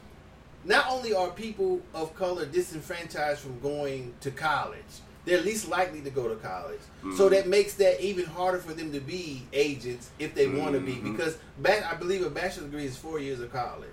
not 0.64 0.86
only 0.90 1.12
are 1.12 1.30
people 1.30 1.80
of 1.94 2.14
color 2.14 2.46
disenfranchised 2.46 3.40
from 3.40 3.60
going 3.60 4.14
to 4.20 4.30
college, 4.30 4.82
they're 5.24 5.40
least 5.42 5.68
likely 5.68 6.00
to 6.00 6.10
go 6.10 6.28
to 6.28 6.36
college. 6.36 6.80
So 7.02 7.08
mm-hmm. 7.08 7.34
that 7.34 7.48
makes 7.48 7.74
that 7.74 8.00
even 8.02 8.24
harder 8.24 8.58
for 8.58 8.72
them 8.72 8.92
to 8.92 9.00
be 9.00 9.42
agents 9.52 10.10
if 10.18 10.34
they 10.34 10.48
want 10.48 10.72
to 10.72 10.80
be. 10.80 10.94
Mm-hmm. 10.94 11.12
Because 11.12 11.36
I 11.64 11.94
believe 11.94 12.24
a 12.24 12.30
bachelor's 12.30 12.66
degree 12.66 12.86
is 12.86 12.96
four 12.96 13.20
years 13.20 13.40
of 13.40 13.52
college. 13.52 13.90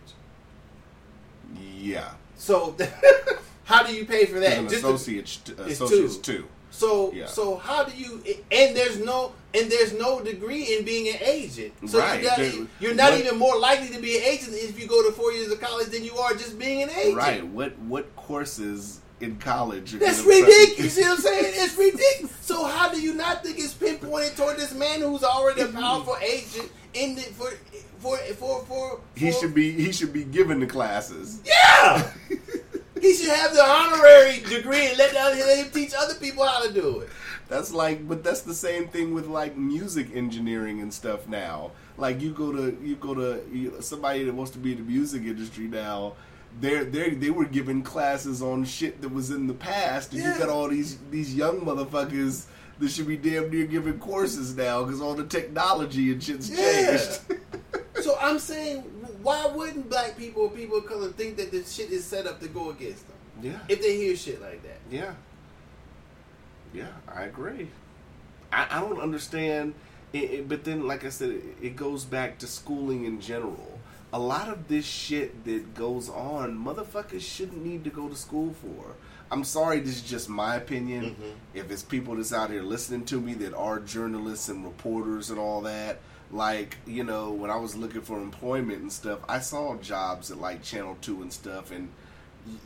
Yeah. 1.78 2.12
So 2.38 2.76
do 3.86 3.94
you 3.95 4.06
pay 4.06 4.26
for 4.26 4.40
that? 4.40 4.57
An 4.57 4.68
Just 4.70 4.82
to- 4.82 4.88
associate's, 4.90 5.38
t- 5.38 5.53
it's 5.60 5.80
associate's 5.82 6.18
two. 6.18 6.45
So 6.72 7.14
Yeah. 7.14 7.28
so 7.28 7.56
how 7.56 7.84
do 7.86 7.95
you 7.95 8.22
and 8.52 8.76
there's 8.76 8.99
no 8.99 9.32
and 9.53 9.72
there's 9.72 9.94
no 9.94 10.20
degree 10.22 10.76
in 10.76 10.84
being 10.84 11.07
an 11.07 11.22
agent. 11.24 11.74
So 11.90 11.99
Right. 11.99 12.22
you're 12.22 12.30
not, 12.30 12.38
There- 12.38 12.68
you're 12.82 12.94
not 12.94 13.12
what- 13.14 13.22
even 13.22 13.38
more 13.38 13.57
likely 13.57 13.95
to 13.95 14.02
be 14.02 14.18
an 14.18 14.24
agent 14.24 14.53
if 14.56 14.78
you 14.80 14.86
go 14.88 15.02
to 15.03 15.14
four 15.14 15.32
years 15.32 15.49
of 15.52 15.62
college 15.62 15.88
than 15.88 16.03
you 16.03 16.18
are 16.18 16.34
just 16.34 16.60
being 16.60 16.84
an 16.84 16.90
agent. 16.90 17.16
Right. 17.16 17.48
What 17.48 17.78
what 17.80 18.14
courses 18.18 18.99
in 19.22 19.38
college? 19.38 19.94
are 19.94 19.99
That's 19.99 20.20
ridiculous. 20.22 20.78
You 20.80 20.90
see 20.90 21.02
what 21.03 21.12
I'm 21.12 21.18
saying? 21.24 21.53
It's 21.56 21.78
ridiculous. 21.78 22.36
So 22.41 22.66
how 22.66 22.90
do 22.90 22.99
you 22.99 23.14
not 23.14 23.41
think 23.44 23.57
it's 23.57 23.74
pinpointed 23.74 24.36
toward 24.36 24.57
this 24.57 24.74
man 24.74 24.99
who's 24.99 25.24
already 25.24 25.62
a 25.62 25.68
powerful 25.68 26.18
agent 26.22 26.70
in 26.94 27.16
the, 27.16 27.22
for 27.22 27.53
for 27.99 28.18
for 28.38 28.66
for? 28.66 28.99
He 29.16 29.32
should 29.32 29.53
be 29.56 29.72
he 29.72 29.94
should 29.94 30.12
be 30.12 30.26
given 30.26 30.60
the 30.60 30.68
classes. 30.68 31.38
Yeah. 31.45 32.12
he 33.06 33.14
should 33.14 33.30
have 33.30 33.53
the 33.53 33.64
honorary 33.64 34.40
degree 34.40 34.88
and 34.88 34.98
let, 34.98 35.11
the 35.11 35.15
let 35.45 35.57
him 35.65 35.72
teach 35.72 35.94
other 35.98 36.15
people 36.15 36.45
how 36.45 36.65
to 36.65 36.73
do 36.73 36.99
it. 37.02 37.10
That's 37.48 37.72
like, 37.72 38.07
but 38.07 38.23
that's 38.23 38.41
the 38.41 38.56
same 38.56 38.88
thing 38.88 39.14
with 39.14 39.27
like 39.27 39.56
music 39.56 40.07
engineering 40.15 40.82
and 40.82 40.91
stuff 40.94 41.27
now. 41.27 41.72
Like 41.98 42.19
you 42.19 42.32
go 42.32 42.52
to 42.52 42.77
you 42.84 42.95
go 42.95 43.14
to 43.14 43.41
you, 43.53 43.76
somebody 43.82 44.23
that 44.23 44.34
wants 44.34 44.52
to 44.53 44.57
be 44.57 44.72
in 44.72 44.80
the 44.80 44.84
music 44.84 45.22
industry 45.23 45.65
now. 45.68 46.14
They're 46.60 46.84
they 46.86 47.11
they 47.11 47.30
were 47.30 47.45
given 47.45 47.84
classes 47.84 48.41
on 48.41 48.65
shit 48.65 49.02
that 49.02 49.10
was 49.10 49.30
in 49.30 49.45
the 49.45 49.53
past, 49.53 50.14
and 50.14 50.22
Yeah. 50.22 50.34
you 50.34 50.40
got 50.40 50.49
all 50.49 50.68
these 50.69 50.98
these 51.11 51.36
young 51.36 51.61
motherfuckers 51.61 52.45
that 52.80 52.90
should 52.90 53.07
be 53.07 53.18
damn 53.18 53.49
near 53.52 53.65
giving 53.65 53.99
courses 53.99 54.56
now 54.57 54.84
because 54.84 54.99
all 55.02 55.14
the 55.14 55.26
technology 55.26 56.11
and 56.11 56.23
shit's 56.23 56.49
Yeah. 56.49 56.98
changed. 56.98 57.19
So 58.02 58.18
I'm 58.22 58.40
saying, 58.40 58.84
why 59.26 59.47
wouldn't 59.47 59.89
black 59.89 60.15
people 60.15 60.43
or 60.43 60.52
people 60.52 60.77
of 60.77 60.85
color 60.85 61.10
think 61.10 61.35
that 61.38 61.49
this 61.49 61.73
shit 61.73 61.89
is 61.89 62.06
set 62.06 62.27
up 62.27 62.39
to 62.41 62.47
go 62.47 62.69
against 62.69 63.07
them 63.07 63.18
yeah, 63.41 63.60
if 63.68 63.81
they 63.81 63.97
hear 63.97 64.15
shit 64.15 64.39
like 64.39 64.61
that? 64.61 64.77
yeah, 64.91 65.14
yeah. 66.73 66.89
I 67.07 67.23
agree. 67.23 67.68
I, 68.52 68.68
I 68.69 68.80
don't 68.81 68.99
understand, 68.99 69.73
it, 70.14 70.18
it, 70.18 70.49
but 70.49 70.64
then, 70.64 70.85
like 70.88 71.03
I 71.03 71.10
said, 71.10 71.31
it, 71.31 71.43
it 71.60 71.76
goes 71.76 72.06
back 72.06 72.38
to 72.39 72.47
schooling 72.47 73.06
in 73.06 73.19
general. 73.19 73.80
A 74.14 74.19
lot 74.19 74.47
of 74.47 74.68
this 74.68 74.85
shit 74.85 75.43
that 75.45 75.73
goes 75.73 76.07
on, 76.07 76.56
motherfuckers 76.64 77.22
shouldn't 77.22 77.65
need 77.65 77.84
to 77.85 77.89
go 77.89 78.07
to 78.07 78.15
school 78.15 78.53
for. 78.61 78.93
I'm 79.31 79.43
sorry, 79.43 79.80
this 79.80 79.95
is 79.95 80.03
just 80.03 80.30
my 80.30 80.56
opinion. 80.56 81.03
Mm-hmm. 81.03 81.31
If 81.56 81.72
it's 81.72 81.81
people 81.81 82.15
that's 82.15 82.31
out 82.31 82.52
here 82.52 82.61
listening 82.61 83.06
to 83.06 83.19
me 83.19 83.34
that 83.35 83.56
are 83.56 83.80
journalists 83.80 84.49
and 84.49 84.64
reporters 84.64 85.31
and 85.31 85.39
all 85.39 85.61
that, 85.61 85.97
like, 86.31 86.77
you 86.85 87.03
know, 87.03 87.31
when 87.31 87.49
I 87.49 87.56
was 87.57 87.76
looking 87.76 88.02
for 88.02 88.19
employment 88.22 88.81
and 88.81 88.91
stuff, 88.91 89.19
I 89.30 89.39
saw 89.39 89.76
jobs 89.77 90.31
at 90.31 90.39
like 90.39 90.64
Channel 90.64 90.97
2 91.02 91.22
and 91.22 91.31
stuff, 91.31 91.72
and 91.72 91.89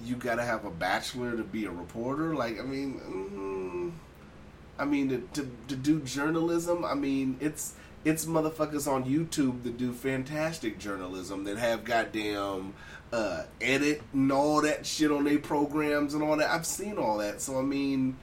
you 0.04 0.16
gotta 0.16 0.44
have 0.44 0.66
a 0.66 0.70
bachelor 0.72 1.36
to 1.38 1.44
be 1.44 1.66
a 1.66 1.72
reporter. 1.72 2.36
Like, 2.36 2.60
I 2.60 2.64
mean, 2.64 3.00
mm, 3.00 3.92
I 4.82 4.86
mean, 4.86 5.10
to, 5.10 5.18
to, 5.42 5.50
to 5.70 5.76
do 5.76 6.00
journalism, 6.02 6.84
I 6.86 6.96
mean, 6.96 7.38
it's 7.40 7.74
it's 8.06 8.26
motherfuckers 8.26 8.90
on 8.90 9.04
YouTube 9.04 9.64
that 9.64 9.78
do 9.78 9.92
fantastic 9.92 10.80
journalism 10.80 11.44
that 11.44 11.58
have 11.58 11.84
goddamn 11.84 12.74
uh, 13.12 13.44
edit 13.60 14.02
and 14.14 14.32
all 14.32 14.62
that 14.62 14.86
shit 14.86 15.12
on 15.12 15.26
their 15.26 15.38
programs 15.40 16.14
and 16.14 16.24
all 16.24 16.38
that. 16.38 16.50
I've 16.50 16.66
seen 16.66 16.98
all 16.98 17.18
that, 17.18 17.42
so 17.42 17.60
I 17.60 17.62
mean, 17.62 18.16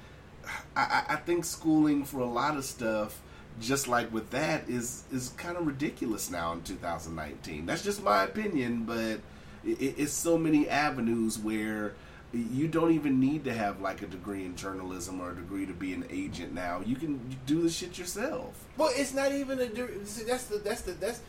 I- 0.75 1.05
I 1.11 1.17
think 1.17 1.45
schooling 1.45 2.05
for 2.05 2.21
a 2.21 2.27
lot 2.27 2.57
of 2.57 2.65
stuff, 2.65 3.21
just 3.61 3.89
like 3.89 4.13
with 4.13 4.31
that, 4.31 4.69
is 4.69 5.05
is 5.13 5.31
kind 5.37 5.57
of 5.57 5.67
ridiculous 5.67 6.31
now 6.31 6.53
in 6.53 6.63
2019. 6.63 7.67
That's 7.67 7.83
just 7.83 8.03
my 8.03 8.25
opinion, 8.25 8.85
but 8.85 9.21
it, 9.65 9.95
it's 9.99 10.13
so 10.13 10.37
many 10.39 10.69
avenues 10.69 11.39
where 11.39 11.95
you 12.33 12.69
don't 12.69 12.93
even 12.93 13.19
need 13.19 13.45
to 13.45 13.53
have 13.53 13.81
like 13.81 14.03
a 14.03 14.07
degree 14.07 14.45
in 14.45 14.57
journalism 14.57 15.21
or 15.21 15.31
a 15.31 15.35
degree 15.35 15.65
to 15.67 15.73
be 15.73 15.93
an 15.95 16.05
agent 16.11 16.53
now. 16.53 16.83
You 16.85 16.97
can 16.97 17.21
do 17.47 17.63
the 17.63 17.71
shit 17.71 17.99
yourself. 17.99 18.65
Well, 18.77 18.91
it's 18.95 19.15
not 19.15 19.33
even 19.33 19.59
a. 19.61 20.07
see, 20.07 20.25
That's 20.25 20.45
the. 20.45 20.59
That's 20.59 20.83
the. 20.83 20.93
That's. 20.93 21.21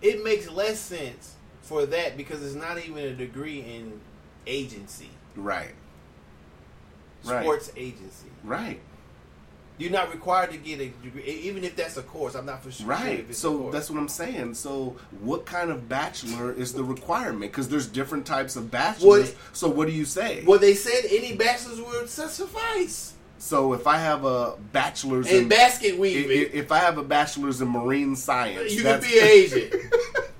It 0.00 0.24
makes 0.24 0.50
less 0.50 0.80
sense 0.80 1.34
for 1.60 1.86
that 1.86 2.16
because 2.16 2.42
it's 2.42 2.56
not 2.56 2.78
even 2.78 3.04
a 3.04 3.14
degree 3.14 3.60
in 3.60 4.00
agency, 4.46 5.10
Right. 5.36 5.74
Right. 7.24 7.42
sports 7.42 7.72
agency. 7.76 8.26
Right. 8.42 8.80
You're 9.82 9.90
not 9.90 10.12
required 10.12 10.52
to 10.52 10.58
get 10.58 10.78
a 10.80 10.88
degree, 11.02 11.24
even 11.24 11.64
if 11.64 11.74
that's 11.74 11.96
a 11.96 12.02
course. 12.02 12.36
I'm 12.36 12.46
not 12.46 12.62
for 12.62 12.70
sure. 12.70 12.86
Right. 12.86 13.26
If 13.28 13.34
So 13.34 13.68
that's 13.72 13.90
what 13.90 13.98
I'm 13.98 14.06
saying. 14.08 14.54
So 14.54 14.94
what 15.20 15.44
kind 15.44 15.70
of 15.72 15.88
bachelor 15.88 16.52
is 16.52 16.72
the 16.72 16.84
requirement? 16.84 17.50
Because 17.52 17.68
there's 17.68 17.88
different 17.88 18.24
types 18.24 18.54
of 18.54 18.70
bachelors. 18.70 19.30
What- 19.30 19.36
so 19.52 19.68
what 19.68 19.88
do 19.88 19.92
you 19.92 20.04
say? 20.04 20.44
Well, 20.46 20.60
they 20.60 20.74
said 20.74 21.04
any 21.10 21.34
bachelor's 21.34 21.80
would 21.80 22.08
suffice. 22.08 23.14
So 23.38 23.72
if 23.72 23.88
I 23.88 23.96
have 23.98 24.24
a 24.24 24.54
bachelor's 24.72 25.26
And 25.26 25.36
in 25.36 25.48
basket 25.48 25.98
weaving, 25.98 26.30
i- 26.30 26.56
if 26.56 26.70
I 26.70 26.78
have 26.78 26.96
a 26.96 27.02
bachelor's 27.02 27.60
in 27.60 27.66
marine 27.68 28.14
science, 28.14 28.72
you 28.72 28.84
that's- 28.84 29.10
be 29.10 29.18
an 29.18 29.26
agent. 29.26 29.74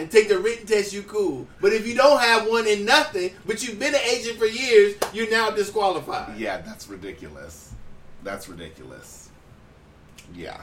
and 0.00 0.10
take 0.10 0.28
the 0.28 0.38
written 0.38 0.66
test, 0.66 0.92
you 0.92 1.02
cool. 1.02 1.46
But 1.60 1.72
if 1.72 1.86
you 1.86 1.94
don't 1.94 2.20
have 2.20 2.48
one 2.48 2.66
in 2.66 2.84
nothing, 2.84 3.30
but 3.46 3.66
you've 3.66 3.78
been 3.78 3.94
an 3.94 4.00
agent 4.00 4.38
for 4.38 4.46
years, 4.46 4.94
you're 5.12 5.30
now 5.30 5.50
disqualified. 5.50 6.38
yeah, 6.38 6.58
that's 6.62 6.88
ridiculous. 6.88 7.72
That's 8.22 8.48
ridiculous. 8.48 9.30
Yeah. 10.34 10.60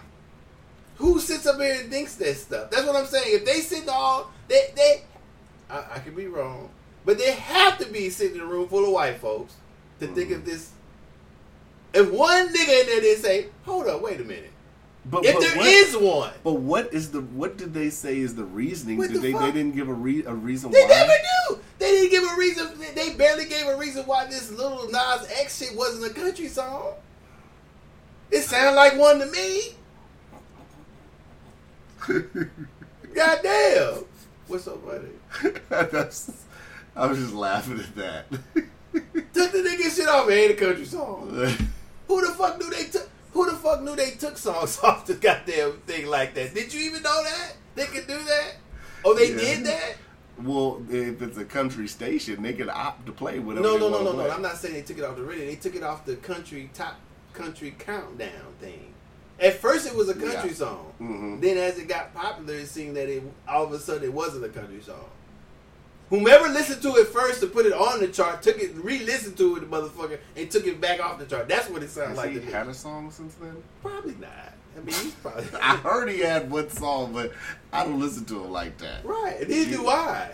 Who 0.98 1.20
sits 1.20 1.46
up 1.48 1.60
here 1.60 1.78
and 1.82 1.90
thinks 1.92 2.16
that 2.16 2.36
stuff? 2.38 2.70
That's 2.70 2.86
what 2.86 2.96
I'm 2.96 3.06
saying. 3.08 3.26
If 3.28 3.46
they 3.46 3.60
sit 3.62 3.88
all, 3.90 4.32
they 4.48 4.68
they, 4.76 5.02
I, 5.70 5.78
I 5.96 6.00
could 6.00 6.16
be 6.16 6.28
wrong, 6.28 6.70
but 7.06 7.18
they 7.18 7.32
have 7.32 7.78
to 7.80 7.86
be 7.86 8.10
sitting 8.10 8.36
in 8.36 8.42
a 8.42 8.46
room 8.46 8.68
full 8.68 8.86
of 8.86 8.92
white 8.92 9.18
folks 9.20 9.56
to 10.00 10.08
think 10.08 10.30
Mm-hmm. 10.30 10.36
of 10.40 10.46
this. 10.46 10.70
If 11.94 12.12
one 12.12 12.48
nigga 12.50 12.82
in 12.82 12.86
there 12.88 13.02
didn't 13.02 13.24
say, 13.24 13.48
"Hold 13.66 13.88
up, 13.88 14.02
wait 14.02 14.20
a 14.22 14.24
minute," 14.24 14.52
But 15.06 15.26
if 15.26 15.34
but 15.36 15.42
there 15.42 15.58
what- 15.58 15.66
is 15.68 15.98
one, 15.98 16.32
But 16.44 16.54
what 16.54 16.94
is 16.94 17.12
the 17.12 17.22
what 17.22 17.58
did 17.58 17.74
they 17.74 17.90
say 17.90 18.18
is 18.20 18.36
the 18.36 18.46
reasoning? 18.46 18.98
What 18.98 19.08
Did 19.10 19.18
the 19.18 19.22
they 19.22 19.32
fuck? 19.34 19.42
they 19.42 19.52
didn't 19.52 19.76
give 19.76 19.90
a 19.90 19.94
re, 19.94 20.24
a 20.26 20.34
reason 20.34 20.72
They 20.72 20.82
why? 20.82 20.88
never 20.88 21.14
do. 21.50 21.60
They 21.80 21.92
didn't 21.92 22.12
give 22.12 22.24
a 22.24 22.36
reason. 22.38 22.70
They 22.96 23.14
barely 23.16 23.46
gave 23.46 23.68
a 23.68 23.76
reason 23.78 24.06
why 24.06 24.26
this 24.28 24.50
Lil 24.52 24.90
Nas 24.92 25.28
X 25.42 25.58
shit 25.60 25.76
wasn't 25.78 26.10
a 26.10 26.14
country 26.14 26.48
song. 26.48 26.94
It 28.32 28.44
sounded 28.44 28.76
like 28.78 28.98
one 28.98 29.20
to 29.20 29.26
me. 29.28 29.76
Goddamn. 33.14 34.06
What's 34.48 34.66
so 34.66 34.78
funny? 34.78 35.54
That's, 35.70 36.32
I 36.96 37.08
was 37.08 37.18
just 37.20 37.34
laughing 37.34 37.80
at 37.80 37.96
that. 37.96 38.26
Took 38.32 39.52
the 39.52 39.58
nigga 39.60 39.96
shit 39.96 40.08
off. 40.08 40.30
It 40.30 40.34
ain't 40.34 40.52
a 40.52 40.56
country 40.66 40.86
song. 40.86 41.30
Who 42.08 42.22
the 42.26 42.34
fuck 42.34 42.60
do 42.60 42.70
they 42.70 42.86
took? 42.86 43.10
Who 43.34 43.50
the 43.50 43.58
fuck 43.58 43.82
knew 43.82 43.96
they 43.96 44.12
took 44.12 44.38
songs 44.38 44.80
off 44.84 45.06
the 45.06 45.16
goddamn 45.16 45.74
thing 45.88 46.08
like 46.08 46.34
that? 46.36 46.54
Did 46.54 46.74
you 46.74 46.82
even 46.82 47.02
know 47.04 47.24
that 47.24 47.54
they 47.76 47.86
could 47.86 48.08
do 48.08 48.18
that? 48.24 48.56
Oh, 49.04 49.14
they 49.14 49.32
Yeah. 49.32 49.38
did 49.38 49.66
that? 49.66 49.96
well, 50.42 50.82
if 50.90 51.22
it's 51.22 51.38
a 51.38 51.46
country 51.46 51.88
station, 51.88 52.42
they 52.42 52.54
can 52.54 52.70
opt 52.70 53.06
to 53.06 53.12
play 53.12 53.38
whatever. 53.40 53.64
No, 53.68 53.74
they 53.74 53.80
no, 53.80 53.90
no, 53.90 53.98
wanna 54.04 54.18
no, 54.18 54.24
no. 54.28 54.32
I'm 54.32 54.42
not 54.42 54.58
saying 54.58 54.74
they 54.74 54.82
took 54.82 54.98
it 54.98 55.04
off 55.04 55.16
the 55.16 55.24
radio. 55.24 55.46
They 55.46 55.56
took 55.56 55.76
it 55.76 55.84
off 55.84 56.06
the 56.06 56.16
country 56.18 56.70
top 56.74 56.96
country 57.34 57.76
countdown 57.80 58.54
thing. 58.60 58.94
At 59.40 59.56
first, 59.56 59.88
it 59.88 59.96
was 59.96 60.10
a 60.10 60.14
country 60.14 60.50
Yeah. 60.50 60.56
song. 60.56 60.94
Mhm. 61.02 61.42
Then, 61.42 61.58
as 61.58 61.78
it 61.80 61.88
got 61.88 62.14
popular, 62.14 62.54
it 62.56 62.68
seemed 62.70 62.96
that 62.98 63.10
it 63.10 63.24
all 63.48 63.66
of 63.66 63.72
a 63.74 63.80
sudden 63.80 64.04
it 64.04 64.14
wasn't 64.14 64.46
a 64.46 64.50
country 64.50 64.82
song. 64.82 65.10
Whomever 66.14 66.48
listened 66.48 66.84
to 66.84 66.96
it 66.98 67.08
first 67.08 67.40
to 67.40 67.48
put 67.48 67.66
it 67.66 67.74
on 67.74 68.00
the 68.00 68.08
chart 68.08 68.44
took 68.44 68.60
it, 68.60 68.76
re-listened 68.76 69.36
to 69.38 69.56
it, 69.56 69.62
the 69.62 69.66
motherfucker, 69.66 70.20
and 70.36 70.52
took 70.52 70.68
it 70.68 70.80
back 70.80 71.04
off 71.04 71.18
the 71.18 71.26
chart. 71.26 71.48
That's 71.50 71.68
what 71.72 71.82
it 71.82 71.90
sounds 71.90 72.10
Has 72.10 72.18
like 72.20 72.32
he 72.40 72.52
had 72.52 72.68
a 72.68 72.74
song 72.76 73.10
since 73.10 73.34
then? 73.34 73.56
Probably 73.82 74.14
not. 74.22 74.54
I 74.78 74.80
mean, 74.82 74.94
he's 74.94 75.14
probably 75.16 75.46
I 75.60 75.76
heard 75.78 76.10
he 76.10 76.20
had 76.20 76.52
one 76.52 76.70
song, 76.70 77.14
but 77.14 77.32
I 77.72 77.84
don't 77.84 78.00
listen 78.00 78.26
to 78.26 78.44
him 78.44 78.52
like 78.52 78.78
that. 78.78 79.04
right. 79.04 79.38
And 79.40 79.50
neither 79.50 79.78
do 79.78 79.88
I. 79.88 80.34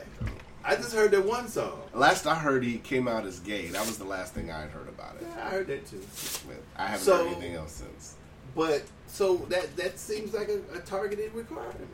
I 0.65 0.75
just 0.75 0.93
heard 0.93 1.11
that 1.11 1.23
one 1.25 1.47
song. 1.47 1.79
Last 1.93 2.27
I 2.27 2.35
heard, 2.35 2.61
he 2.65 2.79
came 2.79 3.07
out 3.07 3.25
as 3.25 3.39
gay. 3.39 3.67
That 3.69 3.85
was 3.85 3.97
the 3.97 4.03
last 4.03 4.33
thing 4.33 4.51
I 4.51 4.59
had 4.59 4.71
heard 4.71 4.89
about 4.89 5.15
it. 5.15 5.27
Yeah, 5.33 5.45
I 5.45 5.49
heard 5.49 5.67
that 5.67 5.87
too. 5.87 6.01
I 6.75 6.87
haven't 6.87 7.05
So- 7.05 7.19
heard 7.19 7.27
anything 7.37 7.55
else 7.55 7.71
since. 7.71 8.15
But 8.53 8.83
so 9.07 9.37
that 9.47 9.77
that 9.77 9.97
seems 9.97 10.33
like 10.33 10.49
a, 10.49 10.59
a 10.77 10.81
targeted 10.81 11.33
requirement. 11.33 11.87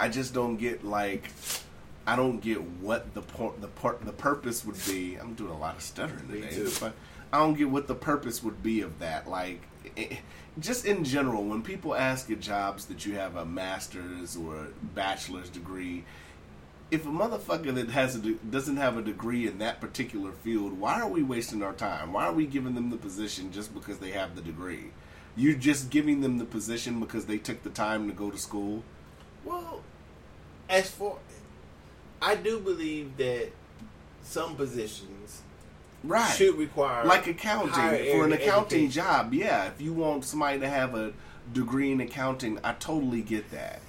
I 0.00 0.08
just 0.08 0.34
don't 0.34 0.56
get 0.56 0.84
like 0.84 1.30
I 2.06 2.16
don't 2.16 2.40
get 2.40 2.60
what 2.62 3.14
the 3.14 3.22
por- 3.22 3.54
the 3.60 3.68
part 3.68 4.04
the 4.04 4.12
purpose 4.12 4.64
would 4.64 4.78
be. 4.86 5.16
I'm 5.16 5.34
doing 5.34 5.52
a 5.52 5.58
lot 5.58 5.76
of 5.76 5.82
stuttering 5.82 6.28
Me 6.30 6.40
today, 6.40 6.54
too. 6.56 6.70
but 6.80 6.94
I 7.32 7.38
don't 7.38 7.54
get 7.54 7.70
what 7.70 7.86
the 7.88 7.94
purpose 7.94 8.42
would 8.42 8.62
be 8.62 8.80
of 8.80 8.98
that. 8.98 9.28
Like, 9.28 9.60
eh, 9.96 10.16
just 10.58 10.84
in 10.84 11.04
general, 11.04 11.44
when 11.44 11.62
people 11.62 11.94
ask 11.94 12.30
at 12.30 12.40
jobs 12.40 12.86
that 12.86 13.06
you 13.06 13.14
have 13.14 13.36
a 13.36 13.44
master's 13.44 14.36
or 14.36 14.56
a 14.56 14.66
bachelor's 14.94 15.48
degree, 15.48 16.04
if 16.90 17.06
a 17.06 17.08
motherfucker 17.08 17.74
that 17.74 17.88
has 17.90 18.16
a 18.16 18.18
de- 18.18 18.34
doesn't 18.34 18.76
have 18.76 18.96
a 18.98 19.02
degree 19.02 19.46
in 19.46 19.58
that 19.58 19.80
particular 19.80 20.32
field, 20.32 20.78
why 20.78 21.00
are 21.00 21.08
we 21.08 21.22
wasting 21.22 21.62
our 21.62 21.72
time? 21.72 22.12
Why 22.12 22.24
are 22.26 22.32
we 22.32 22.46
giving 22.46 22.74
them 22.74 22.90
the 22.90 22.98
position 22.98 23.52
just 23.52 23.72
because 23.72 23.98
they 23.98 24.10
have 24.10 24.34
the 24.34 24.42
degree? 24.42 24.90
You're 25.36 25.54
just 25.54 25.88
giving 25.88 26.20
them 26.20 26.36
the 26.36 26.44
position 26.44 27.00
because 27.00 27.24
they 27.24 27.38
took 27.38 27.62
the 27.62 27.70
time 27.70 28.08
to 28.08 28.12
go 28.12 28.30
to 28.30 28.36
school. 28.36 28.82
Well, 29.44 29.82
as 30.68 30.90
for, 30.90 31.18
I 32.22 32.34
do 32.36 32.60
believe 32.60 33.16
that 33.18 33.50
some 34.22 34.54
positions 34.56 35.42
Right. 36.04 36.26
should 36.34 36.56
require 36.56 37.04
like 37.04 37.26
accounting 37.28 37.72
for 37.72 38.24
an 38.24 38.32
accounting 38.32 38.86
education. 38.86 38.90
job 38.90 39.32
yeah 39.34 39.66
if 39.66 39.80
you 39.80 39.92
want 39.92 40.24
somebody 40.24 40.58
to 40.58 40.68
have 40.68 40.96
a 40.96 41.12
degree 41.52 41.92
in 41.92 42.00
accounting 42.00 42.58
i 42.64 42.72
totally 42.72 43.20
get 43.22 43.50
that 43.52 43.80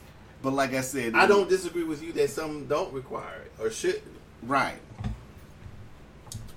but 0.43 0.53
like 0.53 0.76
i 0.76 0.81
said 0.81 1.15
I 1.15 1.26
don't 1.26 1.49
disagree 1.49 1.84
with 1.84 2.03
you 2.03 2.14
that 2.14 2.30
some 2.30 2.65
don't 2.68 2.93
require 2.93 3.41
it 3.45 3.51
or 3.60 3.72
shouldn't. 3.72 4.03
right 4.43 4.77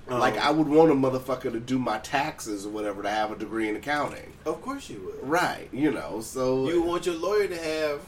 Um, 0.09 0.19
like 0.19 0.37
i 0.37 0.51
would 0.51 0.67
want 0.67 0.91
a 0.91 0.93
motherfucker 0.93 1.51
to 1.51 1.59
do 1.59 1.79
my 1.79 1.97
taxes 1.99 2.65
or 2.67 2.69
whatever 2.69 3.01
to 3.01 3.09
have 3.09 3.31
a 3.31 3.35
degree 3.35 3.67
in 3.67 3.75
accounting 3.75 4.31
of 4.45 4.61
course 4.61 4.89
you 4.91 5.01
would. 5.05 5.27
right 5.27 5.69
you 5.73 5.91
know 5.91 6.21
so 6.21 6.67
You 6.69 6.83
want 6.83 7.07
your 7.07 7.15
lawyer 7.15 7.47
to 7.47 7.57
have 7.57 8.01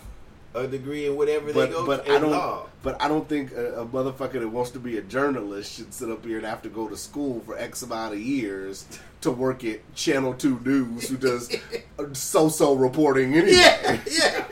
a 0.56 0.68
degree 0.68 1.06
in 1.06 1.16
whatever 1.16 1.54
but 1.54 1.68
they 1.68 1.72
go 1.72 1.86
but 1.86 2.10
I 2.10 2.20
don't 2.20 2.32
law. 2.32 2.66
but 2.82 3.02
I 3.02 3.08
don't 3.08 3.28
think 3.30 3.52
a, 3.52 3.82
a 3.82 3.86
motherfucker 3.86 4.34
that 4.40 4.48
wants 4.50 4.72
to 4.72 4.80
be 4.80 4.98
a 4.98 5.02
journalist 5.02 5.78
should 5.78 5.94
sit 5.94 6.10
up 6.10 6.26
here 6.26 6.38
and 6.38 6.46
have 6.46 6.62
to 6.64 6.70
go 6.70 6.88
to 6.88 6.98
school 6.98 7.42
for 7.42 7.58
X 7.58 7.82
amount 7.84 8.14
of 8.14 8.20
years 8.20 8.86
to 9.22 9.32
work 9.32 9.64
at 9.64 9.80
Channel 9.96 10.34
Two 10.34 10.60
News, 10.66 11.10
who 11.10 11.18
does 11.18 11.56
so-so 12.14 12.74
reporting 12.74 13.36
anyway. 13.36 13.52
Yeah, 13.58 14.00
yeah. 14.10 14.46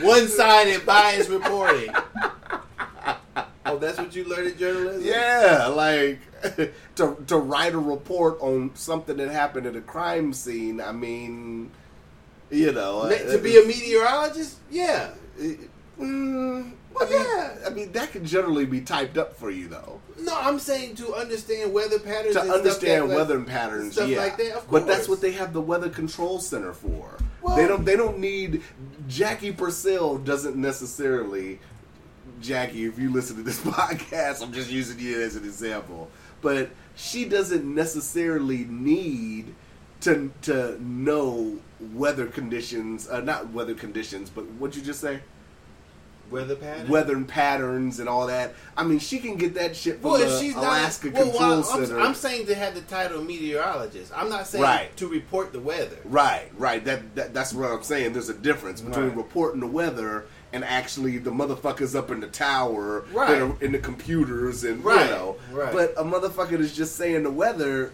One-sided 0.00 0.84
bias 0.84 1.28
reporting. 1.28 1.94
Oh, 3.64 3.78
that's 3.78 3.98
what 3.98 4.14
you 4.14 4.24
learned 4.24 4.48
in 4.48 4.58
journalism. 4.58 5.04
Yeah, 5.04 5.66
like 5.68 6.18
to 6.96 7.16
to 7.26 7.36
write 7.36 7.74
a 7.74 7.78
report 7.78 8.40
on 8.40 8.74
something 8.74 9.16
that 9.18 9.30
happened 9.30 9.66
at 9.66 9.76
a 9.76 9.80
crime 9.80 10.32
scene. 10.32 10.80
I 10.80 10.92
mean, 10.92 11.70
you 12.52 12.70
know, 12.72 13.08
to 13.08 13.38
be 13.38 13.58
a 13.58 13.64
meteorologist. 13.64 14.58
Yeah. 14.70 15.10
Mm, 15.98 16.72
Well, 16.94 17.10
yeah. 17.10 17.54
I 17.66 17.70
mean 17.70 17.92
that 17.92 18.12
can 18.12 18.24
generally 18.26 18.66
be 18.66 18.80
typed 18.80 19.16
up 19.18 19.36
for 19.36 19.50
you 19.50 19.68
though. 19.68 20.00
No, 20.20 20.38
I'm 20.38 20.58
saying 20.58 20.96
to 20.96 21.14
understand 21.14 21.72
weather 21.72 21.98
patterns. 21.98 22.34
to 22.34 22.40
and 22.40 22.48
stuff 22.50 22.58
understand 22.58 23.10
that- 23.10 23.16
weather 23.16 23.40
patterns, 23.40 23.94
stuff 23.94 24.08
yeah. 24.08 24.18
like 24.18 24.36
that. 24.38 24.52
Of 24.58 24.70
But 24.70 24.86
that's 24.86 25.08
what 25.08 25.20
they 25.20 25.32
have 25.32 25.52
the 25.52 25.60
weather 25.60 25.88
control 25.88 26.38
center 26.40 26.72
for. 26.72 27.16
Well- 27.42 27.56
they 27.56 27.66
don't. 27.66 27.84
They 27.84 27.96
don't 27.96 28.18
need 28.18 28.62
Jackie 29.08 29.52
Purcell. 29.52 30.18
Doesn't 30.18 30.56
necessarily. 30.56 31.58
Jackie, 32.40 32.84
if 32.86 32.98
you 32.98 33.10
listen 33.10 33.36
to 33.36 33.42
this 33.42 33.60
podcast, 33.60 34.42
I'm 34.42 34.52
just 34.52 34.70
using 34.70 34.98
you 34.98 35.20
as 35.22 35.36
an 35.36 35.44
example. 35.44 36.10
But 36.40 36.70
she 36.96 37.24
doesn't 37.24 37.64
necessarily 37.64 38.64
need 38.64 39.54
to 40.02 40.30
to 40.42 40.82
know 40.82 41.58
weather 41.92 42.26
conditions. 42.26 43.08
Uh, 43.08 43.20
not 43.20 43.50
weather 43.50 43.74
conditions, 43.74 44.30
but 44.30 44.44
what'd 44.52 44.76
you 44.76 44.82
just 44.82 45.00
say? 45.00 45.20
weather 46.30 46.56
patterns. 46.56 46.88
Weather 46.88 47.20
patterns 47.24 48.00
and 48.00 48.08
all 48.08 48.26
that. 48.28 48.54
I 48.74 48.84
mean, 48.84 48.98
she 48.98 49.18
can 49.18 49.36
get 49.36 49.52
that 49.54 49.76
shit 49.76 50.00
from 50.00 50.12
Well, 50.12 50.20
the 50.20 50.40
she's 50.40 50.56
Alaska 50.56 51.08
not, 51.08 51.14
well, 51.14 51.24
Control 51.30 51.50
well, 51.50 51.62
Center. 51.62 52.00
I'm, 52.00 52.06
I'm 52.08 52.14
saying 52.14 52.46
to 52.46 52.54
have 52.54 52.74
the 52.74 52.80
title 52.80 53.22
meteorologist. 53.22 54.12
I'm 54.16 54.30
not 54.30 54.46
saying 54.46 54.62
Right. 54.64 54.96
to 54.96 55.08
report 55.08 55.52
the 55.52 55.60
weather. 55.60 55.98
Right, 56.06 56.50
right. 56.56 56.82
That, 56.86 57.14
that 57.16 57.34
that's 57.34 57.52
what 57.52 57.70
I'm 57.70 57.82
saying. 57.82 58.14
There's 58.14 58.30
a 58.30 58.34
difference 58.34 58.80
between 58.80 59.08
Right. 59.08 59.16
reporting 59.16 59.60
the 59.60 59.66
weather 59.66 60.24
and 60.54 60.64
actually 60.64 61.18
the 61.18 61.30
motherfuckers 61.30 61.94
up 61.94 62.10
in 62.10 62.20
the 62.20 62.26
tower 62.28 63.04
Right. 63.12 63.28
that 63.28 63.42
are 63.42 63.56
in 63.62 63.72
the 63.72 63.78
computers 63.78 64.64
and 64.64 64.82
Right, 64.82 65.04
you 65.04 65.10
know. 65.10 65.36
right. 65.52 65.72
But 65.72 65.92
a 65.98 66.02
motherfucker 66.04 66.58
that's 66.58 66.74
just 66.74 66.96
saying 66.96 67.24
the 67.24 67.30
weather. 67.30 67.92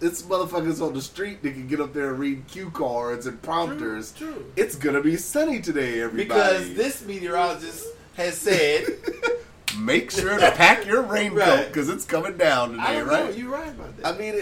It's 0.00 0.22
motherfuckers 0.22 0.84
on 0.86 0.92
the 0.94 1.00
street 1.02 1.42
that 1.42 1.52
can 1.52 1.66
get 1.68 1.80
up 1.80 1.92
there 1.94 2.10
and 2.10 2.18
read 2.18 2.46
cue 2.48 2.70
cards 2.70 3.26
and 3.26 3.40
prompters. 3.42 4.12
True, 4.12 4.32
true. 4.32 4.52
It's 4.56 4.74
gonna 4.76 5.00
be 5.00 5.16
sunny 5.16 5.60
today, 5.60 6.00
everybody. 6.02 6.28
Because 6.28 6.74
this 6.74 7.04
meteorologist 7.06 7.86
has 8.16 8.36
said, 8.36 8.86
make 9.78 10.10
sure 10.10 10.38
to 10.38 10.50
pack 10.52 10.84
your 10.86 11.02
raincoat 11.14 11.38
Right. 11.38 11.66
because 11.68 11.88
it's 11.88 12.04
coming 12.04 12.36
down 12.36 12.72
today, 12.72 13.00
right? 13.02 13.24
know, 13.24 13.30
you're 13.30 13.50
right 13.50 13.68
about 13.68 13.96
that. 13.98 14.06
I 14.14 14.18
mean, 14.18 14.34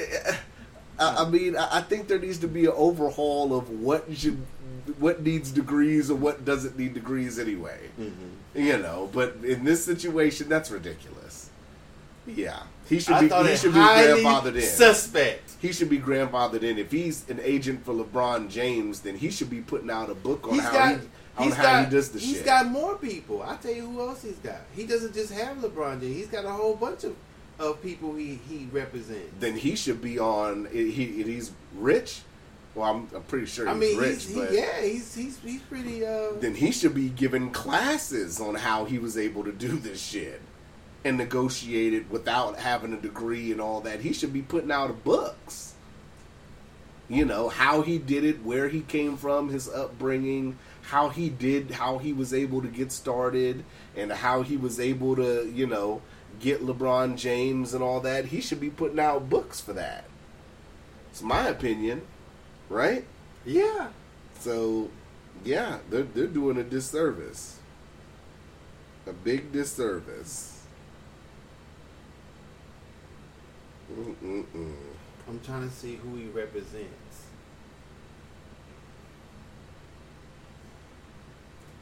I, 0.98 1.24
I 1.24 1.28
mean, 1.28 1.56
I 1.56 1.78
I 1.78 1.80
think 1.82 2.08
there 2.08 2.18
needs 2.18 2.38
to 2.38 2.48
be 2.48 2.64
an 2.66 2.72
overhaul 2.74 3.56
of 3.56 3.70
what 3.70 4.04
should, 4.16 4.44
what 4.98 5.22
needs 5.22 5.50
degrees 5.52 6.10
and 6.10 6.20
what 6.20 6.44
doesn't 6.44 6.78
need 6.78 6.94
degrees 6.94 7.38
anyway. 7.38 7.78
Mm-hmm. 8.00 8.60
You 8.60 8.78
know, 8.78 9.08
but 9.12 9.36
in 9.44 9.64
this 9.64 9.84
situation, 9.84 10.48
that's 10.48 10.70
ridiculous. 10.70 11.50
Yeah, 12.26 12.60
he 12.92 13.00
should 13.00 13.14
I 13.14 13.20
be. 13.22 13.28
thought 13.28 13.46
He 13.48 13.56
should 13.56 13.72
be 13.72 13.80
grandfathered 13.80 14.54
in. 14.56 14.62
suspect. 14.62 15.52
he 15.60 15.72
should 15.72 15.88
be 15.88 15.98
grandfathered 15.98 16.62
in. 16.62 16.78
If 16.78 16.90
he's 16.92 17.28
an 17.30 17.40
agent 17.42 17.84
for 17.84 17.94
LeBron 17.94 18.50
James, 18.50 19.00
then 19.00 19.16
he 19.16 19.30
should 19.30 19.48
be 19.50 19.60
putting 19.60 19.90
out 19.90 20.10
a 20.10 20.14
book 20.14 20.46
on 20.46 20.54
He's 20.54 20.62
how 20.64 20.72
got, 20.72 21.00
he 21.00 21.06
on 21.38 21.44
he's 21.44 21.54
how 21.54 21.62
got, 21.62 21.84
he 21.86 21.90
does 21.90 22.10
the 22.10 22.18
he's 22.18 22.36
shit. 22.36 22.44
got 22.44 22.66
more 22.66 22.96
people. 22.96 23.42
I'll 23.42 23.56
tell 23.56 23.72
you 23.72 23.86
who 23.90 24.00
else 24.00 24.22
he's 24.22 24.36
got. 24.36 24.60
He 24.76 24.84
doesn't 24.86 25.14
just 25.14 25.32
have 25.32 25.56
LeBron 25.58 26.00
James. 26.00 26.16
He's 26.16 26.26
got 26.28 26.44
a 26.44 26.50
whole 26.50 26.74
bunch 26.76 27.04
of, 27.04 27.16
of 27.58 27.82
people 27.82 28.14
he, 28.14 28.38
he 28.48 28.68
represents. 28.72 29.32
then 29.40 29.56
he 29.56 29.74
should 29.76 30.02
be 30.02 30.18
on. 30.18 30.68
He, 30.70 30.90
he 30.90 31.22
he's 31.22 31.52
rich. 31.76 32.20
Well, 32.74 32.90
I'm, 32.90 33.08
I'm 33.14 33.22
pretty 33.24 33.46
sure 33.46 33.68
I 33.68 33.72
he's 33.74 33.80
mean, 33.80 33.98
rich, 33.98 34.24
he's, 34.24 34.34
he, 34.34 34.56
yeah, 34.56 34.80
he's 34.82 35.14
he's 35.14 35.38
he's 35.40 35.60
pretty. 35.62 36.04
Uh, 36.06 36.32
then 36.40 36.54
he 36.54 36.72
should 36.72 36.94
be 36.94 37.08
giving 37.10 37.50
classes 37.50 38.40
on 38.40 38.54
how 38.54 38.84
he 38.86 38.98
was 38.98 39.16
able 39.18 39.44
to 39.44 39.52
do 39.52 39.68
this 39.78 40.02
shit 40.02 40.40
and 41.04 41.16
negotiate 41.16 41.92
it 41.92 42.10
without 42.10 42.58
having 42.58 42.92
a 42.92 43.00
degree 43.00 43.50
and 43.52 43.60
all 43.60 43.80
that. 43.80 44.00
He 44.00 44.12
should 44.12 44.32
be 44.32 44.42
putting 44.42 44.70
out 44.70 45.02
books. 45.04 45.74
You 47.08 47.24
know, 47.24 47.48
how 47.48 47.82
he 47.82 47.98
did 47.98 48.24
it, 48.24 48.42
where 48.42 48.68
he 48.68 48.80
came 48.80 49.16
from, 49.16 49.50
his 49.50 49.68
upbringing, 49.68 50.58
how 50.82 51.10
he 51.10 51.28
did, 51.28 51.72
how 51.72 51.98
he 51.98 52.12
was 52.12 52.32
able 52.32 52.62
to 52.62 52.68
get 52.68 52.90
started, 52.90 53.64
and 53.96 54.10
how 54.10 54.42
he 54.42 54.56
was 54.56 54.80
able 54.80 55.16
to, 55.16 55.50
you 55.52 55.66
know, 55.66 56.00
get 56.40 56.64
LeBron 56.64 57.16
James 57.16 57.74
and 57.74 57.82
all 57.82 58.00
that. 58.00 58.26
He 58.26 58.40
should 58.40 58.60
be 58.60 58.70
putting 58.70 58.98
out 58.98 59.28
books 59.28 59.60
for 59.60 59.74
that. 59.74 60.04
It's 61.10 61.20
my 61.22 61.48
opinion, 61.48 62.02
right? 62.70 63.04
yeah, 63.44 63.88
So, 64.38 64.88
yeah, 65.44 65.78
they're 65.90 66.04
they're 66.04 66.26
doing 66.26 66.56
a 66.56 66.62
disservice, 66.62 67.58
a 69.06 69.12
big 69.12 69.52
disservice. 69.52 70.51
Mm-mm-mm. 73.98 74.74
I'm 75.28 75.40
trying 75.40 75.68
to 75.68 75.74
see 75.74 75.96
who 75.96 76.16
he 76.16 76.26
represents. 76.26 76.88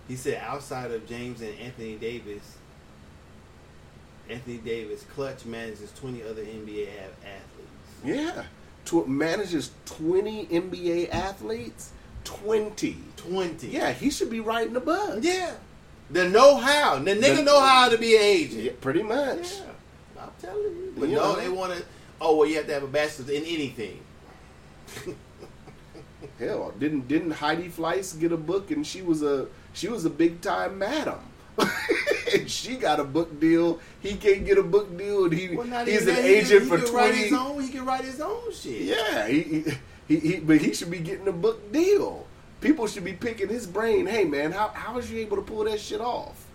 He 0.08 0.16
said 0.16 0.42
outside 0.44 0.90
of 0.90 1.06
James 1.08 1.40
and 1.40 1.56
Anthony 1.60 1.94
Davis, 1.96 2.56
Anthony 4.28 4.58
Davis 4.58 5.04
Klutch 5.14 5.44
manages 5.44 5.92
20 5.92 6.22
other 6.24 6.42
NBA 6.42 6.88
athletes. 6.88 8.04
Yeah, 8.04 8.44
Tw- 8.84 9.06
manages 9.06 9.70
twenty 9.84 10.46
NBA 10.46 11.10
athletes. 11.12 11.90
Twenty. 12.24 12.96
20. 13.16 13.68
Yeah, 13.68 13.92
he 13.92 14.10
should 14.10 14.30
be 14.30 14.40
writing 14.40 14.74
a 14.76 14.80
book. 14.80 15.18
Yeah. 15.22 15.52
The 16.10 16.28
know 16.28 16.56
how. 16.56 16.98
The 16.98 17.12
nigga 17.14 17.36
The- 17.36 17.42
know 17.42 17.60
how 17.60 17.88
to 17.90 17.98
be 17.98 18.16
an 18.16 18.22
agent. 18.22 18.62
Yeah, 18.62 18.72
pretty 18.80 19.02
much. 19.02 19.52
Yeah. 19.58 20.22
I'm 20.22 20.30
telling 20.40 20.62
you. 20.62 20.94
But 20.98 21.08
You 21.10 21.16
no, 21.16 21.34
know. 21.34 21.40
they 21.40 21.48
want 21.50 21.72
to. 21.76 21.84
Oh, 22.20 22.36
well, 22.36 22.48
you 22.48 22.56
have 22.56 22.66
to 22.66 22.74
have 22.74 22.82
a 22.82 22.86
bachelor's 22.86 23.30
in 23.30 23.44
anything. 23.44 24.00
Hell, 26.38 26.72
didn't 26.78 27.08
didn't 27.08 27.30
Heidi 27.32 27.68
Fleiss 27.68 28.18
get 28.18 28.32
a 28.32 28.36
book 28.36 28.70
and 28.70 28.86
she 28.86 29.02
was 29.02 29.22
a 29.22 29.46
she 29.72 29.88
was 29.88 30.04
a 30.04 30.10
big 30.10 30.40
time 30.40 30.78
madam. 30.78 31.18
and 32.32 32.50
she 32.50 32.76
got 32.76 33.00
a 33.00 33.04
book 33.04 33.38
deal. 33.40 33.78
He 34.00 34.14
can't 34.16 34.44
get 34.44 34.56
a 34.58 34.62
book 34.62 34.96
deal, 34.96 35.24
and 35.24 35.32
he 35.32 35.54
Well, 35.54 35.66
he's 35.84 36.06
an 36.06 36.14
that. 36.14 36.24
He 36.24 36.30
agent 36.34 36.60
can- 36.60 36.68
for 36.68 36.78
he 36.78 36.84
can 36.84 36.94
Write 36.94 37.14
his 37.14 37.32
own, 37.32 37.62
he 37.62 37.68
can 37.68 37.84
write 37.84 38.04
his 38.04 38.20
own 38.20 38.52
shit. 38.52 38.82
Yeah, 38.82 39.26
he, 39.28 39.42
he, 39.42 39.64
he, 40.08 40.16
he, 40.18 40.36
but 40.40 40.58
he 40.58 40.72
should 40.74 40.90
be 40.90 40.98
getting 40.98 41.28
a 41.28 41.32
book 41.32 41.70
deal. 41.72 42.26
People 42.60 42.86
should 42.86 43.04
be 43.04 43.12
picking 43.12 43.48
his 43.48 43.66
brain. 43.66 44.06
Hey, 44.06 44.24
man, 44.24 44.52
how 44.52 44.68
how 44.68 44.94
was 44.94 45.10
you 45.10 45.18
able 45.18 45.36
to 45.36 45.42
pull 45.42 45.64
that 45.64 45.80
shit 45.80 46.00
off? 46.00 46.46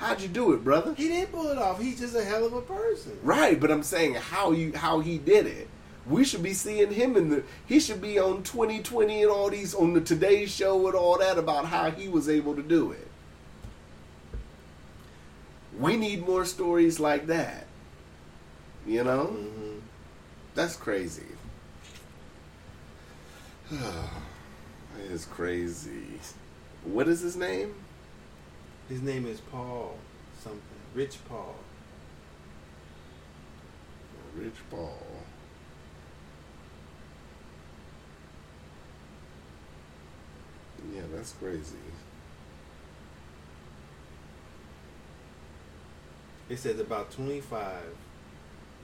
How'd 0.00 0.22
you 0.22 0.28
do 0.28 0.54
it, 0.54 0.64
brother? 0.64 0.94
He 0.94 1.08
didn't 1.08 1.30
pull 1.30 1.48
it 1.48 1.58
off. 1.58 1.78
He's 1.78 2.00
just 2.00 2.16
a 2.16 2.24
hell 2.24 2.46
of 2.46 2.54
a 2.54 2.62
person. 2.62 3.18
Right, 3.22 3.60
but 3.60 3.70
I'm 3.70 3.82
saying 3.82 4.14
how 4.14 4.50
you 4.50 4.72
how 4.72 5.00
he 5.00 5.18
did 5.18 5.46
it. 5.46 5.68
We 6.06 6.24
should 6.24 6.42
be 6.42 6.54
seeing 6.54 6.90
him 6.90 7.18
in 7.18 7.28
the. 7.28 7.42
He 7.66 7.80
should 7.80 8.00
be 8.00 8.18
on 8.18 8.42
2020 8.42 9.24
and 9.24 9.30
all 9.30 9.50
these 9.50 9.74
on 9.74 9.92
the 9.92 10.00
Today 10.00 10.46
Show 10.46 10.86
and 10.86 10.96
all 10.96 11.18
that 11.18 11.36
about 11.36 11.66
how 11.66 11.90
he 11.90 12.08
was 12.08 12.30
able 12.30 12.56
to 12.56 12.62
do 12.62 12.92
it. 12.92 13.08
We 15.78 15.98
need 15.98 16.26
more 16.26 16.46
stories 16.46 16.98
like 16.98 17.26
that. 17.26 17.66
You 18.86 19.04
know? 19.04 19.24
hmm 19.26 19.80
That's 20.54 20.76
crazy. 20.76 21.26
that 23.70 24.08
is 25.10 25.26
crazy. 25.26 26.20
What 26.84 27.06
is 27.06 27.20
his 27.20 27.36
name? 27.36 27.74
His 28.90 29.02
name 29.02 29.24
is 29.24 29.40
Paul 29.40 29.96
something. 30.42 30.60
Rich 30.94 31.18
Paul. 31.28 31.54
Rich 34.36 34.54
Paul. 34.68 34.98
Yeah, 40.92 41.02
that's 41.14 41.32
crazy. 41.34 41.76
It 46.48 46.58
says 46.58 46.80
about 46.80 47.12
25 47.12 47.84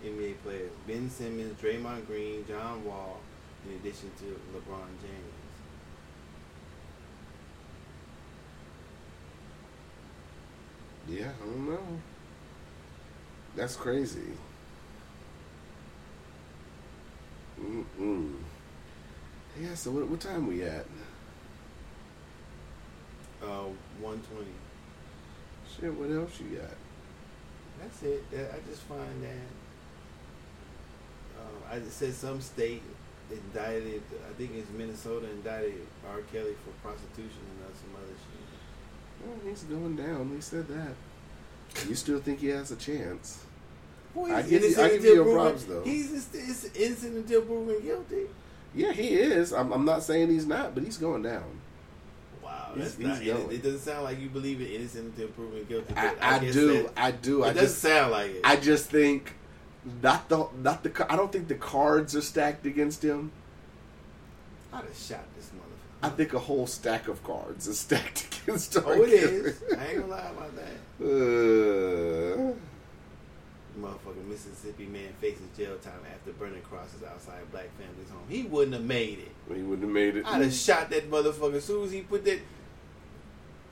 NBA 0.04 0.34
players: 0.44 0.70
Ben 0.86 1.10
Simmons, 1.10 1.60
Draymond 1.60 2.06
Green, 2.06 2.44
John 2.46 2.84
Wall, 2.84 3.18
in 3.66 3.74
addition 3.74 4.12
to 4.18 4.24
LeBron 4.56 4.86
James. 5.02 5.35
Yeah, 11.08 11.30
I 11.40 11.46
don't 11.46 11.70
know. 11.70 12.00
That's 13.54 13.76
crazy. 13.76 14.32
Mm-mm. 17.60 18.34
Yeah, 19.60 19.74
so 19.74 19.90
what, 19.92 20.08
what 20.08 20.20
time 20.20 20.46
we 20.46 20.62
at? 20.62 20.84
Uh, 23.42 23.68
120. 24.00 24.46
Shit, 25.80 25.94
what 25.94 26.10
else 26.10 26.38
you 26.40 26.58
got? 26.58 26.76
That's 27.80 28.02
it. 28.02 28.24
I 28.32 28.68
just 28.68 28.82
find 28.82 29.22
that. 29.22 29.48
Uh, 31.38 31.74
I 31.74 31.78
just 31.78 31.98
said 31.98 32.14
some 32.14 32.40
state 32.40 32.82
indicted. 33.30 34.02
I 34.28 34.32
think 34.34 34.52
it's 34.54 34.70
Minnesota 34.70 35.30
indicted 35.30 35.86
R. 36.10 36.20
Kelly 36.32 36.54
for 36.64 36.70
prostitution 36.86 37.40
and 37.40 37.64
uh, 37.64 37.74
some 37.74 37.94
other 37.96 38.12
shit. 38.12 38.35
Well, 39.26 39.36
he's 39.44 39.62
going 39.64 39.96
down. 39.96 40.30
He 40.34 40.40
said 40.40 40.68
that. 40.68 40.92
You 41.88 41.94
still 41.94 42.20
think 42.20 42.40
he 42.40 42.48
has 42.48 42.70
a 42.70 42.76
chance? 42.76 43.44
Boy, 44.14 44.32
I 44.32 44.42
he's 44.42 44.50
give 44.50 44.60
you- 44.62 44.66
innocent 44.68 44.84
I 44.86 44.88
give 44.88 44.96
until 44.96 45.10
you 45.10 45.14
your 45.16 45.24
proven- 45.24 45.50
props, 45.50 45.64
though. 45.64 45.82
He's 45.82 46.10
just, 46.10 46.34
it's 46.34 46.64
innocent 46.76 47.16
until 47.16 47.42
proven 47.42 47.80
guilty. 47.82 48.22
Yeah, 48.74 48.92
he 48.92 49.08
is. 49.14 49.52
I'm, 49.52 49.72
I'm 49.72 49.84
not 49.84 50.02
saying 50.02 50.28
he's 50.30 50.46
not, 50.46 50.74
but 50.74 50.84
he's 50.84 50.96
going 50.98 51.22
down. 51.22 51.44
Wow, 52.42 52.72
He's- 52.74 52.94
that's 52.94 52.96
he's 52.98 53.06
not. 53.06 53.22
It, 53.22 53.42
going. 53.44 53.56
it 53.56 53.62
doesn't 53.62 53.80
sound 53.80 54.04
like 54.04 54.20
you 54.20 54.28
believe 54.28 54.60
in 54.60 54.68
innocent 54.68 55.06
until 55.06 55.28
proven 55.28 55.64
guilty. 55.64 55.94
I, 55.96 56.08
but 56.14 56.22
I, 56.22 56.38
do. 56.38 56.82
that- 56.84 56.92
I 56.96 57.10
do. 57.10 57.42
it 57.42 57.46
I 57.46 57.52
doesn't 57.52 57.66
just 57.68 57.78
sound 57.80 58.12
like 58.12 58.30
it. 58.30 58.40
I 58.44 58.56
just 58.56 58.90
think 58.90 59.34
not 60.02 60.28
the 60.28 60.46
not 60.62 60.82
the. 60.82 61.06
I 61.12 61.16
don't 61.16 61.30
think 61.32 61.48
the 61.48 61.54
cards 61.54 62.14
are 62.16 62.20
stacked 62.22 62.64
against 62.66 63.04
him. 63.04 63.32
I'd 64.72 64.84
have 64.84 64.96
shot 64.96 65.24
this 65.36 65.50
I 66.02 66.08
think 66.10 66.34
a 66.34 66.38
whole 66.38 66.66
stack 66.66 67.08
of 67.08 67.22
cards 67.24 67.66
is 67.66 67.80
stacked 67.86 68.40
against. 68.44 68.76
Oh, 68.76 68.92
it 69.02 69.08
is. 69.10 69.62
I 69.76 69.86
ain't 69.86 70.00
gonna 70.00 70.12
lie 70.12 70.30
about 70.30 70.52
that. 70.56 71.04
Uh, 71.04 72.52
Motherfucking 73.80 74.26
Mississippi 74.28 74.86
man 74.86 75.12
faces 75.20 75.42
jail 75.56 75.76
time 75.78 76.00
after 76.10 76.32
burning 76.32 76.62
crosses 76.62 77.02
outside 77.02 77.50
black 77.52 77.68
family's 77.78 78.08
home. 78.10 78.22
He 78.28 78.44
wouldn't 78.44 78.74
have 78.74 78.84
made 78.84 79.18
it. 79.18 79.54
he 79.54 79.62
wouldn't 79.62 79.82
have 79.82 79.90
made 79.90 80.16
it. 80.16 80.26
I'd 80.26 80.42
have 80.42 80.52
shot 80.54 80.88
that 80.90 81.10
motherfucker 81.10 81.54
as 81.54 81.64
soon 81.64 81.84
as 81.84 81.92
he 81.92 82.00
put 82.00 82.24
that 82.24 82.40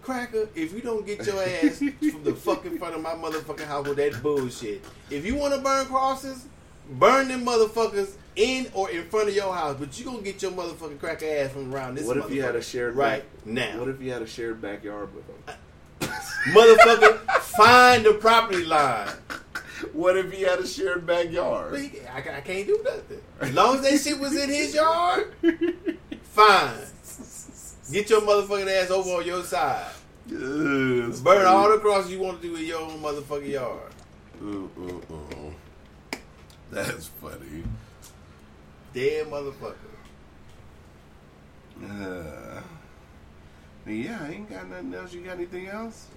cracker. 0.03 0.49
If 0.55 0.75
you 0.75 0.83
don't 0.83 1.07
get 1.07 1.27
your 1.27 1.43
ass 1.43 1.79
from 2.11 2.23
the 2.25 2.35
fucking 2.35 2.79
front 2.79 2.95
of 2.95 3.01
my 3.01 3.15
motherfucking 3.15 3.67
house 3.67 3.89
with 3.89 3.97
that 3.97 4.23
bullshit, 4.23 4.85
if 5.11 5.25
you 5.25 5.37
want 5.37 5.55
to 5.55 5.61
burn 5.61 5.87
crosses, 5.87 6.47
burn 6.91 7.29
them 7.29 7.45
motherfuckers 7.45 8.15
in 8.37 8.71
or 8.75 8.91
in 8.91 9.05
front 9.05 9.29
of 9.29 9.35
your 9.35 9.55
house. 9.55 9.77
But 9.79 9.99
you 9.99 10.05
gonna 10.05 10.23
get 10.23 10.43
your 10.43 10.53
motherfucking 10.53 10.99
cracker 10.99 11.27
ass 11.27 11.51
from 11.53 11.73
around 11.73 11.97
this. 11.97 12.07
What 12.07 12.17
if 12.17 12.31
you 12.31 12.43
had 12.43 12.57
a 12.57 12.63
shared 12.63 12.97
right 12.97 13.23
back- 13.23 13.47
now? 13.47 13.81
What 13.81 13.89
if 13.89 14.01
you 14.01 14.13
had 14.13 14.23
a 14.23 14.27
shared 14.27 14.61
backyard 14.61 15.09
with 15.15 15.27
him? 15.27 15.57
motherfucker 16.53 17.19
find 17.57 18.05
the 18.05 18.15
property 18.15 18.65
line? 18.65 19.09
What 19.93 20.17
if 20.17 20.33
he 20.33 20.43
had 20.43 20.59
a 20.61 20.67
shared 20.67 21.07
backyard? 21.07 21.75
I, 21.75 22.19
I 22.19 22.41
can't 22.41 22.67
do 22.67 22.81
nothing. 22.85 23.21
As 23.41 23.53
long 23.53 23.77
as 23.77 23.83
that 23.83 23.99
shit 23.99 24.19
was 24.21 24.35
in 24.35 24.49
his 24.49 24.75
yard, 24.75 25.35
fine. 26.23 26.79
Get 27.93 28.09
your 28.09 28.23
motherfucking 28.23 28.83
ass 28.83 28.91
over 28.91 29.11
on 29.11 29.27
your 29.27 29.43
side. 29.43 29.91
Yes, 30.27 31.21
Burn 31.21 31.47
all 31.47 31.71
the 31.71 31.79
crosses 31.79 32.11
you 32.11 32.19
want 32.19 32.41
to 32.41 32.49
do 32.49 32.57
in 32.57 32.65
your 32.65 32.81
own 32.81 33.01
motherfucking 33.01 33.51
yard. 33.51 33.93
Ooh, 34.43 34.71
ooh, 34.79 35.03
ooh. 35.13 35.54
That's 36.71 37.07
funny. 37.07 37.65
Dead 38.93 39.27
motherfucker. 39.27 39.75
Uh, 41.83 42.61
yeah, 43.87 44.19
I 44.23 44.31
ain't 44.31 44.51
got 44.51 44.69
nothing 44.69 44.95
else. 44.95 45.13
You 45.13 45.23
got 45.23 45.35
anything 45.35 45.67
else? 45.67 46.09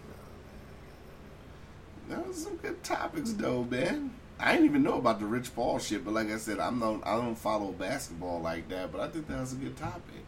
That 2.10 2.26
was 2.26 2.44
some 2.44 2.56
good 2.57 2.84
topics, 2.84 3.34
though, 3.34 3.64
man. 3.64 4.14
I 4.40 4.53
didn't 4.53 4.68
even 4.68 4.84
know 4.84 4.98
about 4.99 5.19
the 5.19 5.26
Rich 5.26 5.53
Paul 5.56 5.80
shit, 5.80 6.06
but 6.06 6.14
like 6.14 6.32
I 6.32 6.38
said, 6.38 6.60
I'm 6.60 6.80
not. 6.80 7.06
I 7.06 7.15
don't 7.15 7.36
follow 7.36 7.72
basketball 7.72 8.40
like 8.40 8.69
that. 8.69 8.91
But 8.91 9.02
I 9.02 9.07
think 9.10 9.28
that 9.28 9.40
was 9.40 9.53
a 9.53 9.57
good 9.57 9.76
topic. 9.76 10.26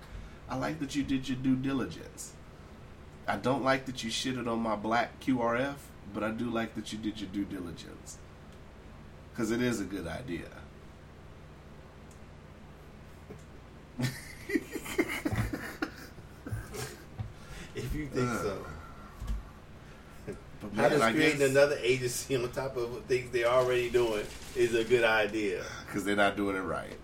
I 0.49 0.57
like 0.57 0.79
that 0.79 0.95
you 0.95 1.03
did 1.03 1.29
your 1.29 1.37
due 1.37 1.55
diligence. 1.55 2.33
I 3.27 3.37
don't 3.37 3.63
like 3.63 3.85
that 3.85 4.03
you 4.03 4.09
shitted 4.09 4.47
on 4.51 4.59
my 4.59 4.75
black 4.75 5.19
QRF, 5.21 5.75
but 6.11 6.23
I 6.23 6.31
do 6.31 6.49
like 6.49 6.73
that 6.73 6.91
you 6.91 6.97
did 6.97 7.21
your 7.21 7.29
due 7.29 7.45
diligence 7.45 8.17
because 9.39 9.51
it 9.51 9.61
is 9.61 9.79
a 9.79 9.85
good 9.85 10.05
idea. 10.05 10.41
If 17.75 17.95
you 17.95 18.07
think 18.07 18.29
so. 18.29 18.65
Uh. 20.27 20.31
But 20.61 20.73
How 20.73 20.89
does 20.89 21.01
I 21.01 21.13
creating 21.13 21.39
guess- 21.39 21.51
another 21.51 21.77
agency 21.81 22.35
on 22.35 22.51
top 22.51 22.75
of 22.75 23.05
things 23.05 23.31
they're 23.31 23.47
already 23.47 23.89
doing 23.89 24.25
is 24.57 24.75
a 24.75 24.83
good 24.83 25.05
idea. 25.05 25.63
because 25.85 26.03
they're 26.03 26.17
not 26.17 26.35
doing 26.35 26.57
it 26.57 26.59
right. 26.59 26.97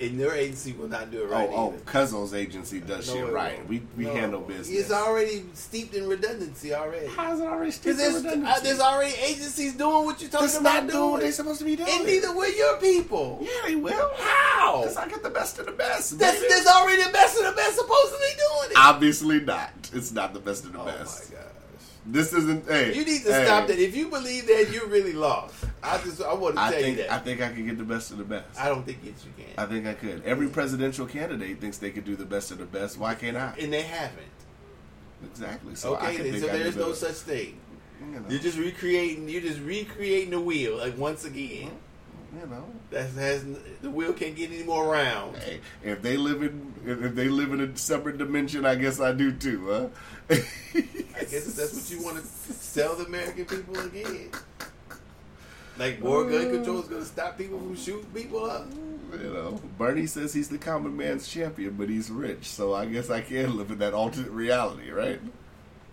And 0.00 0.18
their 0.20 0.32
agency 0.34 0.72
will 0.72 0.88
not 0.88 1.10
do 1.10 1.22
it 1.24 1.28
right 1.28 1.48
oh, 1.52 1.68
either. 1.68 1.76
oh, 1.78 1.90
Cuzzo's 1.90 2.32
agency 2.34 2.80
does 2.80 3.08
No, 3.08 3.14
shit 3.14 3.32
right. 3.32 3.68
We 3.68 3.82
we 3.96 4.04
No. 4.04 4.14
handle 4.14 4.40
business. 4.40 4.68
It's 4.68 4.90
already 4.92 5.44
steeped 5.54 5.94
in 5.94 6.08
redundancy 6.08 6.72
already. 6.72 7.08
How 7.08 7.32
is 7.34 7.40
it 7.40 7.46
already 7.46 7.70
still 7.72 7.96
there's, 7.96 8.24
uh, 8.24 8.60
there's 8.62 8.80
already 8.80 9.14
agencies 9.16 9.74
doing 9.74 10.04
what 10.04 10.20
you're 10.20 10.30
talking 10.30 10.46
That's 10.46 10.60
about 10.60 10.84
not 10.84 10.92
doing 10.92 11.10
what 11.10 11.20
they're 11.20 11.32
supposed 11.32 11.58
to 11.58 11.64
be 11.64 11.76
doing. 11.76 11.88
And 11.90 12.06
neither 12.06 12.32
will 12.32 12.54
your 12.54 12.76
people. 12.78 13.38
Yeah, 13.42 13.48
they 13.66 13.76
will. 13.76 14.10
How? 14.16 14.82
Because 14.82 14.96
I 14.96 15.08
get 15.08 15.22
the 15.22 15.30
best 15.30 15.58
of 15.58 15.66
the 15.66 15.72
best. 15.72 16.18
That's, 16.18 16.36
baby. 16.40 16.46
that's 16.48 16.66
already 16.68 17.02
the 17.02 17.10
best 17.10 17.38
of 17.38 17.44
the 17.46 17.52
best 17.52 17.76
supposedly 17.76 18.28
doing 18.36 18.70
it. 18.70 18.76
Obviously 18.78 19.40
not. 19.40 19.70
It's 19.92 20.12
not 20.12 20.32
the 20.32 20.40
best 20.40 20.64
of 20.64 20.72
the 20.72 20.80
oh 20.80 20.84
best. 20.84 21.30
my 21.32 21.36
gosh. 21.36 21.44
This 22.10 22.32
isn't. 22.32 22.66
Hey, 22.66 22.94
You 22.94 23.04
need 23.04 23.22
to 23.24 23.32
hey, 23.32 23.44
stop 23.44 23.68
that. 23.68 23.78
If 23.78 23.94
you 23.94 24.08
believe 24.08 24.46
that, 24.46 24.70
you're 24.72 24.86
really 24.86 25.12
lost. 25.12 25.54
I 25.82 25.98
just 25.98 26.22
I 26.22 26.32
want 26.32 26.56
to 26.56 26.60
I 26.62 26.70
tell 26.70 26.80
think 26.80 26.96
you 26.96 27.02
that. 27.04 27.12
I 27.12 27.18
think 27.18 27.42
I 27.42 27.48
could 27.50 27.66
get 27.66 27.76
the 27.76 27.84
best 27.84 28.10
of 28.10 28.18
the 28.18 28.24
best. 28.24 28.58
I 28.58 28.68
don't 28.68 28.84
think 28.84 29.02
that 29.04 29.24
you 29.24 29.32
can. 29.36 29.54
I 29.58 29.66
think 29.66 29.86
I 29.86 29.92
could. 29.92 30.24
Every 30.24 30.48
presidential 30.48 31.06
candidate 31.06 31.60
thinks 31.60 31.76
they 31.76 31.90
could 31.90 32.06
do 32.06 32.16
the 32.16 32.24
best 32.24 32.50
of 32.50 32.58
the 32.58 32.64
best. 32.64 32.98
Why 32.98 33.14
can't 33.14 33.36
I? 33.36 33.54
and 33.60 33.70
they 33.70 33.82
haven't. 33.82 34.26
Exactly. 35.22 35.74
So 35.74 35.96
okay, 35.96 36.16
could 36.16 36.24
then, 36.24 36.32
think 36.32 36.44
so 36.44 36.58
there's 36.58 36.76
no 36.76 36.92
such 36.94 37.14
thing. 37.16 37.58
You 38.00 38.20
know, 38.20 38.24
You're 38.28 38.40
just 38.40 38.56
recreating. 38.56 39.28
You're 39.28 39.42
just 39.42 39.60
recreating 39.60 40.30
the 40.30 40.40
wheel 40.40 40.78
like 40.78 40.96
once 40.96 41.24
again. 41.24 41.66
Mm-hmm. 41.68 41.76
You 42.34 42.46
know. 42.46 42.64
That 42.90 43.10
has 43.10 43.44
the 43.82 43.90
wheel 43.90 44.12
can't 44.12 44.36
get 44.36 44.50
any 44.50 44.62
more 44.62 44.90
round. 44.90 45.36
Hey, 45.36 45.60
if 45.82 46.02
they 46.02 46.16
live 46.16 46.42
in 46.42 46.74
if, 46.84 47.02
if 47.02 47.14
they 47.14 47.28
live 47.28 47.52
in 47.52 47.60
a 47.60 47.76
separate 47.76 48.18
dimension, 48.18 48.64
I 48.64 48.74
guess 48.74 49.00
I 49.00 49.12
do 49.12 49.32
too, 49.32 49.66
huh? 49.68 49.88
I 50.30 51.24
guess 51.24 51.48
if 51.48 51.56
that's 51.56 51.74
what 51.74 51.90
you 51.90 52.04
want 52.04 52.18
to 52.18 52.24
sell 52.52 52.96
the 52.96 53.04
American 53.06 53.44
people 53.44 53.78
again. 53.78 54.30
Like 55.78 56.00
more 56.02 56.24
gun 56.24 56.48
uh. 56.48 56.50
control 56.50 56.80
is 56.80 56.88
going 56.88 57.02
to 57.02 57.08
stop 57.08 57.38
people 57.38 57.58
from 57.58 57.76
shooting 57.76 58.10
people 58.12 58.44
up. 58.44 58.66
You 59.12 59.32
know, 59.32 59.60
Bernie 59.78 60.06
says 60.06 60.34
he's 60.34 60.48
the 60.48 60.58
common 60.58 60.96
man's 60.96 61.28
champion, 61.28 61.74
but 61.74 61.88
he's 61.88 62.10
rich, 62.10 62.46
so 62.46 62.74
I 62.74 62.84
guess 62.86 63.08
I 63.08 63.22
can 63.22 63.56
live 63.56 63.70
in 63.70 63.78
that 63.78 63.94
alternate 63.94 64.32
reality, 64.32 64.90
right? 64.90 65.20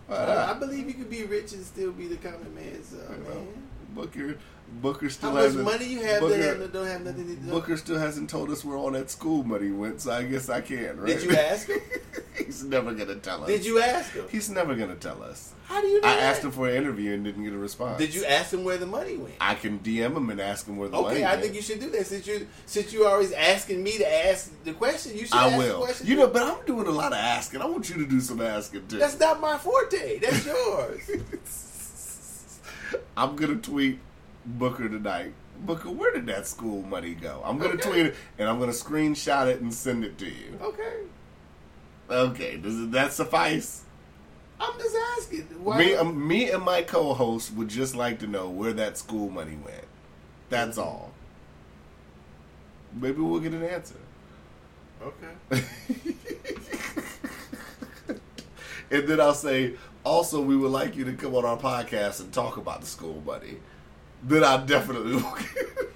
I 0.09 0.25
not? 0.25 0.59
believe 0.59 0.87
you 0.87 0.93
could 0.93 1.09
be 1.09 1.23
rich 1.23 1.53
and 1.53 1.65
still 1.65 1.91
be 1.91 2.07
the 2.07 2.17
common 2.17 2.53
man's 2.53 2.93
uh, 2.93 3.11
know, 3.11 3.35
man. 3.35 3.47
Booker, 3.93 4.37
Booker 4.81 5.09
still 5.09 5.29
How 5.29 5.35
much 5.35 5.45
hasn't. 5.45 5.63
money 5.63 5.85
you 5.85 6.01
have 6.03 6.19
Booker, 6.19 6.55
that 6.55 6.73
don't 6.73 6.87
have 6.87 7.05
nothing 7.05 7.27
to 7.27 7.35
do? 7.35 7.49
Booker 7.49 7.77
still 7.77 7.97
hasn't 7.97 8.29
told 8.29 8.49
us 8.51 8.63
where 8.63 8.77
all 8.77 8.91
that 8.91 9.09
school 9.09 9.43
money 9.43 9.71
went, 9.71 10.01
so 10.01 10.11
I 10.11 10.23
guess 10.23 10.49
I 10.49 10.61
can, 10.61 10.99
right? 10.99 11.07
Did 11.07 11.23
you 11.23 11.35
ask 11.35 11.67
him? 11.67 11.79
he's 12.45 12.63
never 12.63 12.93
gonna 12.93 13.15
tell 13.15 13.41
us. 13.43 13.47
Did 13.47 13.65
you 13.65 13.79
ask 13.79 14.13
him? 14.13 14.25
He's 14.29 14.49
never 14.49 14.75
gonna 14.75 14.95
tell 14.95 15.23
us. 15.23 15.53
How 15.67 15.81
do 15.81 15.87
you 15.87 15.99
know 16.01 16.07
I 16.07 16.15
that? 16.15 16.23
asked 16.23 16.43
him 16.43 16.51
for 16.51 16.69
an 16.69 16.75
interview 16.75 17.13
and 17.13 17.23
didn't 17.23 17.43
get 17.43 17.53
a 17.53 17.57
response. 17.57 17.97
Did 17.97 18.13
you 18.13 18.23
ask 18.25 18.53
him 18.53 18.63
where 18.63 18.77
the 18.77 18.85
money 18.85 19.17
went? 19.17 19.33
I 19.41 19.55
can 19.55 19.79
DM 19.79 20.15
him 20.15 20.29
and 20.29 20.39
ask 20.39 20.67
him 20.67 20.77
where 20.77 20.89
the 20.89 21.01
money 21.01 21.15
Okay, 21.17 21.23
I 21.23 21.31
went. 21.31 21.41
think 21.43 21.55
you 21.55 21.61
should 21.61 21.79
do 21.79 21.89
that 21.91 22.05
since 22.05 22.27
you 22.27 22.47
since 22.65 22.93
you're 22.93 23.07
always 23.07 23.31
asking 23.31 23.81
me 23.83 23.97
to 23.97 24.25
ask 24.27 24.51
the 24.63 24.73
question. 24.73 25.13
You 25.17 25.25
should. 25.25 25.33
I 25.35 25.47
ask 25.47 25.53
The 25.53 25.57
will. 25.59 25.87
You 25.87 25.93
too. 25.93 26.15
know, 26.15 26.27
but 26.27 26.43
I'm 26.43 26.65
doing 26.65 26.87
a 26.87 26.91
lot 26.91 27.13
of 27.13 27.17
asking. 27.19 27.61
I 27.61 27.65
want 27.65 27.89
you 27.89 27.95
to 27.95 28.05
do 28.05 28.19
some 28.19 28.41
asking 28.41 28.87
too. 28.87 28.97
that's 28.99 29.19
not 29.19 29.39
my 29.41 29.57
forte. 29.57 30.19
That's 30.19 30.45
yours. 31.09 31.09
I'm 33.17 33.35
gonna 33.35 33.55
tweet 33.55 33.99
Booker 34.45 34.87
tonight. 34.89 35.33
Booker, 35.61 35.89
where 35.89 36.11
did 36.13 36.25
that 36.27 36.45
school 36.45 36.83
money 36.83 37.15
go? 37.15 37.41
I'm 37.43 37.57
gonna 37.57 37.73
Okay. 37.75 37.89
tweet 37.89 38.05
it 38.07 38.15
and 38.37 38.47
I'm 38.49 38.59
gonna 38.59 38.73
screenshot 38.73 39.47
it 39.47 39.61
and 39.61 39.73
send 39.73 40.03
it 40.03 40.17
to 40.19 40.25
you. 40.25 40.59
Okay. 40.61 40.93
Okay, 42.09 42.57
does 42.57 42.89
that 42.89 43.13
suffice? 43.13 43.83
I'm 44.59 44.77
just 44.79 44.95
asking. 45.17 45.41
Why? 45.63 45.77
Me, 45.77 45.95
um, 45.95 46.27
me 46.27 46.49
and 46.51 46.63
my 46.63 46.81
co-host 46.81 47.53
would 47.53 47.67
just 47.67 47.95
like 47.95 48.19
to 48.19 48.27
know 48.27 48.49
where 48.49 48.73
that 48.73 48.97
school 48.97 49.29
money 49.29 49.57
went. 49.63 49.85
That's 50.49 50.77
all. 50.77 51.11
Maybe 52.93 53.19
we'll 53.21 53.39
get 53.41 53.53
an 53.53 53.63
answer. 53.63 53.95
okay. 55.01 55.63
and 58.91 59.07
then 59.07 59.19
I'll 59.19 59.33
say, 59.33 59.73
also, 60.03 60.39
we 60.41 60.55
would 60.55 60.71
like 60.71 60.95
you 60.95 61.03
to 61.05 61.13
come 61.13 61.35
on 61.35 61.43
our 61.43 61.57
podcast 61.57 62.21
and 62.21 62.31
talk 62.31 62.57
about 62.57 62.81
the 62.81 62.87
school 62.87 63.21
money. 63.25 63.57
Then 64.23 64.43
I 64.43 64.63
definitely 64.63 65.15
will. 65.15 65.37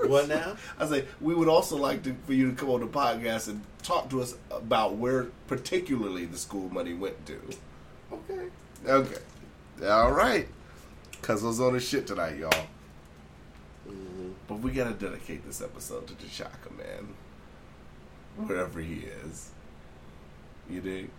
What 0.10 0.28
now? 0.28 0.56
I 0.80 0.88
say 0.88 1.06
we 1.22 1.36
would 1.36 1.48
also 1.48 1.78
like 1.78 2.04
to, 2.04 2.16
for 2.26 2.34
you 2.34 2.50
to 2.50 2.56
come 2.56 2.70
on 2.70 2.82
the 2.82 2.88
podcast 2.88 3.48
and 3.48 3.62
talk 3.84 4.10
to 4.10 4.22
us 4.22 4.36
about 4.52 4.96
where 4.96 5.28
particularly 5.48 6.26
the 6.26 6.38
school 6.38 6.70
money 6.70 6.94
went 6.94 7.26
to. 7.26 7.40
Okay. 8.12 8.50
Okay, 8.86 9.22
all 9.88 10.12
right. 10.12 10.48
Cause 11.22 11.44
I 11.44 11.48
was 11.48 11.60
on 11.60 11.74
his 11.74 11.88
shit 11.88 12.08
tonight, 12.08 12.38
y'all. 12.38 12.50
Mm-hmm. 13.88 14.30
But 14.48 14.60
we 14.60 14.72
gotta 14.72 14.94
dedicate 14.94 15.46
this 15.46 15.62
episode 15.62 16.08
to 16.08 16.14
T'Chaka, 16.14 16.76
man. 16.78 17.14
Wherever 18.38 18.80
he 18.80 19.04
is. 19.26 19.52
You 20.70 20.82
dig? 20.82 21.10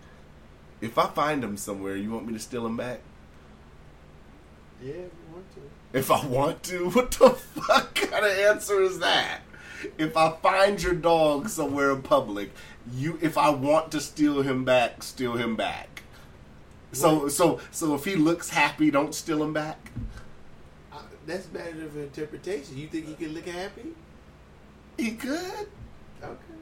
If 0.81 0.97
I 0.97 1.07
find 1.07 1.43
him 1.43 1.57
somewhere, 1.57 1.95
you 1.95 2.11
want 2.11 2.25
me 2.25 2.33
to 2.33 2.39
steal 2.39 2.65
him 2.65 2.77
back? 2.77 3.01
Yeah, 4.81 4.93
if 4.93 4.95
you 4.95 5.33
want 5.33 5.45
to. 5.53 5.97
If 5.97 6.09
I 6.09 6.25
want 6.25 6.63
to? 6.63 6.89
What 6.95 7.11
the 7.11 7.29
fuck 7.29 7.93
kind 7.93 8.25
of 8.25 8.31
answer 8.31 8.81
is 8.81 8.99
that? 8.99 9.41
If 9.97 10.15
I 10.17 10.31
find 10.37 10.81
your 10.81 10.93
dog 10.93 11.49
somewhere 11.49 11.91
in 11.91 12.01
public, 12.01 12.51
you 12.93 13.17
if 13.21 13.37
I 13.37 13.49
want 13.49 13.91
to 13.91 13.99
steal 13.99 14.41
him 14.41 14.65
back, 14.65 15.03
steal 15.03 15.33
him 15.33 15.55
back. 15.55 16.03
So 16.91 17.27
so 17.27 17.59
so 17.71 17.95
if 17.95 18.05
he 18.05 18.15
looks 18.15 18.49
happy, 18.49 18.91
don't 18.91 19.15
steal 19.15 19.41
him 19.43 19.53
back? 19.53 19.91
Uh, 20.91 20.99
that's 21.25 21.51
matter 21.51 21.85
of 21.85 21.97
interpretation. 21.97 22.77
You 22.77 22.87
think 22.87 23.07
he 23.07 23.13
can 23.13 23.33
look 23.33 23.47
happy? 23.47 23.93
He 24.97 25.11
could. 25.11 25.67
Okay. 26.21 26.61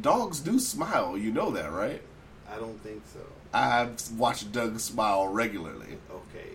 Dogs 0.00 0.40
do 0.40 0.58
smile, 0.58 1.16
you 1.16 1.30
know 1.30 1.50
that, 1.50 1.70
right? 1.70 2.02
I 2.50 2.56
don't 2.56 2.80
think 2.82 3.02
so. 3.12 3.20
I've 3.52 3.96
watched 4.12 4.52
Doug 4.52 4.80
smile 4.80 5.28
regularly. 5.28 5.98
Okay. 6.10 6.50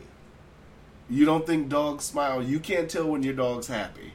You 1.10 1.26
don't 1.26 1.46
think 1.48 1.70
dogs 1.70 2.04
smile? 2.04 2.44
You 2.44 2.60
can't 2.60 2.90
tell 2.90 3.08
when 3.10 3.24
your 3.24 3.34
dog's 3.34 3.68
happy. 3.68 4.14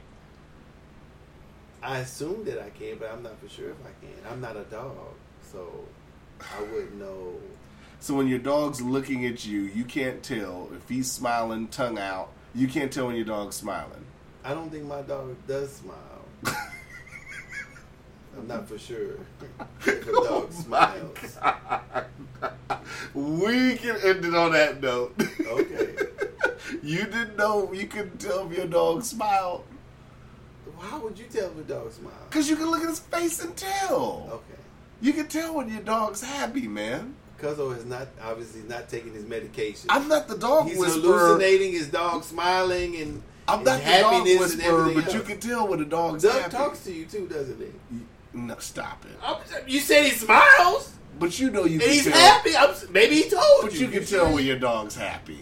I 1.85 1.99
assume 1.99 2.43
that 2.45 2.59
I 2.59 2.71
can, 2.71 2.97
but 2.97 3.11
I'm 3.11 3.21
not 3.21 3.39
for 3.39 3.47
sure 3.47 3.69
if 3.69 3.77
I 3.85 3.91
can. 4.03 4.31
I'm 4.31 4.41
not 4.41 4.57
a 4.57 4.63
dog, 4.63 5.13
so 5.51 5.69
I 6.41 6.63
wouldn't 6.63 6.95
know. 6.95 7.35
So 7.99 8.15
when 8.15 8.27
your 8.27 8.39
dog's 8.39 8.81
looking 8.81 9.27
at 9.27 9.45
you, 9.45 9.61
you 9.61 9.83
can't 9.85 10.23
tell 10.23 10.69
if 10.75 10.89
he's 10.89 11.11
smiling, 11.11 11.67
tongue 11.67 11.99
out. 11.99 12.31
You 12.55 12.67
can't 12.67 12.91
tell 12.91 13.05
when 13.05 13.15
your 13.15 13.25
dog's 13.25 13.55
smiling. 13.55 14.03
I 14.43 14.55
don't 14.55 14.71
think 14.71 14.85
my 14.85 15.03
dog 15.03 15.35
does 15.47 15.73
smile. 15.73 16.25
I'm 18.37 18.47
not 18.47 18.67
for 18.67 18.79
sure 18.79 19.19
if 19.85 20.07
a 20.07 20.11
oh 20.11 20.41
dog 20.41 20.53
smiles. 20.53 21.37
We 23.13 23.75
can 23.75 23.97
end 24.03 24.25
it 24.25 24.33
on 24.33 24.53
that 24.53 24.81
note. 24.81 25.13
Okay. 25.39 25.95
you 26.83 27.05
didn't 27.05 27.37
know 27.37 27.71
you 27.71 27.85
could 27.85 28.19
tell 28.19 28.49
if 28.49 28.57
your 28.57 28.67
dog 28.67 29.03
smiled 29.03 29.63
How 30.79 30.99
would 30.99 31.17
you 31.17 31.25
tell 31.25 31.45
if 31.51 31.57
a 31.59 31.61
dog 31.63 31.91
smiles? 31.91 32.15
because 32.29 32.49
you 32.49 32.55
can 32.55 32.67
look 32.69 32.81
at 32.81 32.89
his 32.89 32.99
face 32.99 33.43
and 33.43 33.55
tell. 33.55 34.27
Okay. 34.31 34.59
You 35.01 35.13
can 35.13 35.27
tell 35.27 35.55
when 35.55 35.69
your 35.69 35.81
dog's 35.81 36.21
happy, 36.23 36.67
man. 36.67 37.15
Cuzzo 37.41 37.75
is 37.77 37.85
not 37.85 38.07
obviously 38.23 38.61
not 38.61 38.87
taking 38.89 39.13
his 39.13 39.25
medication. 39.25 39.87
I'm 39.89 40.07
not 40.07 40.27
the 40.27 40.37
dog 40.37 40.67
He's 40.67 40.77
whisperer. 40.77 41.01
hallucinating 41.17 41.73
his 41.73 41.89
dog 41.89 42.23
smiling 42.23 42.95
and, 42.95 43.21
I'm 43.47 43.59
and 43.59 43.65
not 43.65 43.83
the 43.83 43.99
dog 44.01 44.23
whisperer, 44.39 44.93
but 44.93 45.13
you 45.13 45.19
can 45.21 45.39
tell 45.39 45.67
when 45.67 45.79
the 45.79 45.85
dog's 45.85 46.23
Doug 46.23 46.41
happy. 46.41 46.51
talks 46.55 46.83
to 46.85 46.93
you 46.93 47.05
too, 47.05 47.27
doesn't 47.27 47.59
he? 47.59 47.97
No, 48.33 48.55
stop 48.59 49.05
it. 49.05 49.17
I'm- 49.23 49.41
You 49.67 49.79
said 49.81 50.05
he 50.05 50.11
smiles 50.11 50.93
But 51.19 51.37
you 51.39 51.51
know 51.51 51.65
you 51.65 51.73
and 51.73 51.81
can 51.81 51.91
he's 51.91 52.03
tell. 52.05 52.13
happy. 52.13 52.55
I'm, 52.55 52.73
maybe 52.91 53.15
he 53.15 53.29
told 53.29 53.61
But 53.63 53.73
you. 53.73 53.79
you 53.81 53.87
can 53.89 54.05
sure 54.05 54.19
tell 54.19 54.29
he- 54.29 54.35
when 54.35 54.45
your 54.45 54.59
dog's 54.59 54.95
happy. 54.95 55.39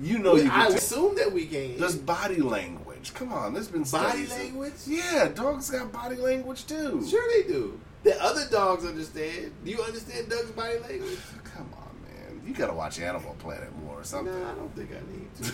You 0.00 0.18
know 0.18 0.32
Well, 0.34 0.44
you 0.44 0.50
I 0.52 0.66
tell. 0.68 0.74
assume 0.74 1.16
that 1.16 1.30
we 1.32 1.44
can. 1.46 1.76
Just 1.78 2.06
body 2.06 2.36
language. 2.36 2.87
Come 3.14 3.32
on, 3.32 3.54
there's 3.54 3.68
been 3.68 3.82
body 3.84 4.26
studies. 4.26 4.30
language. 4.32 4.72
Yeah, 4.86 5.28
dogs 5.28 5.70
got 5.70 5.92
body 5.92 6.16
language 6.16 6.66
too. 6.66 7.04
Sure 7.08 7.22
they 7.32 7.48
do. 7.48 7.80
The 8.04 8.20
other 8.22 8.46
dogs 8.50 8.84
understand. 8.84 9.52
Do 9.64 9.70
you 9.70 9.82
understand 9.82 10.28
Doug's 10.28 10.50
body 10.52 10.78
language? 10.78 11.18
Come 11.44 11.68
on, 11.76 11.88
man. 12.04 12.40
You 12.46 12.54
gotta 12.54 12.74
watch 12.74 13.00
Animal 13.00 13.34
Planet 13.38 13.74
more 13.84 13.94
or 13.94 13.98
No, 13.98 14.02
something. 14.04 14.34
I 14.44 14.54
don't 14.54 14.74
think 14.76 14.90
I 14.92 15.00
need 15.12 15.34
to. 15.44 15.52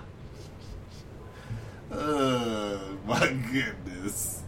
Oh 1.92 2.98
my 3.06 3.28
goodness. 3.52 4.42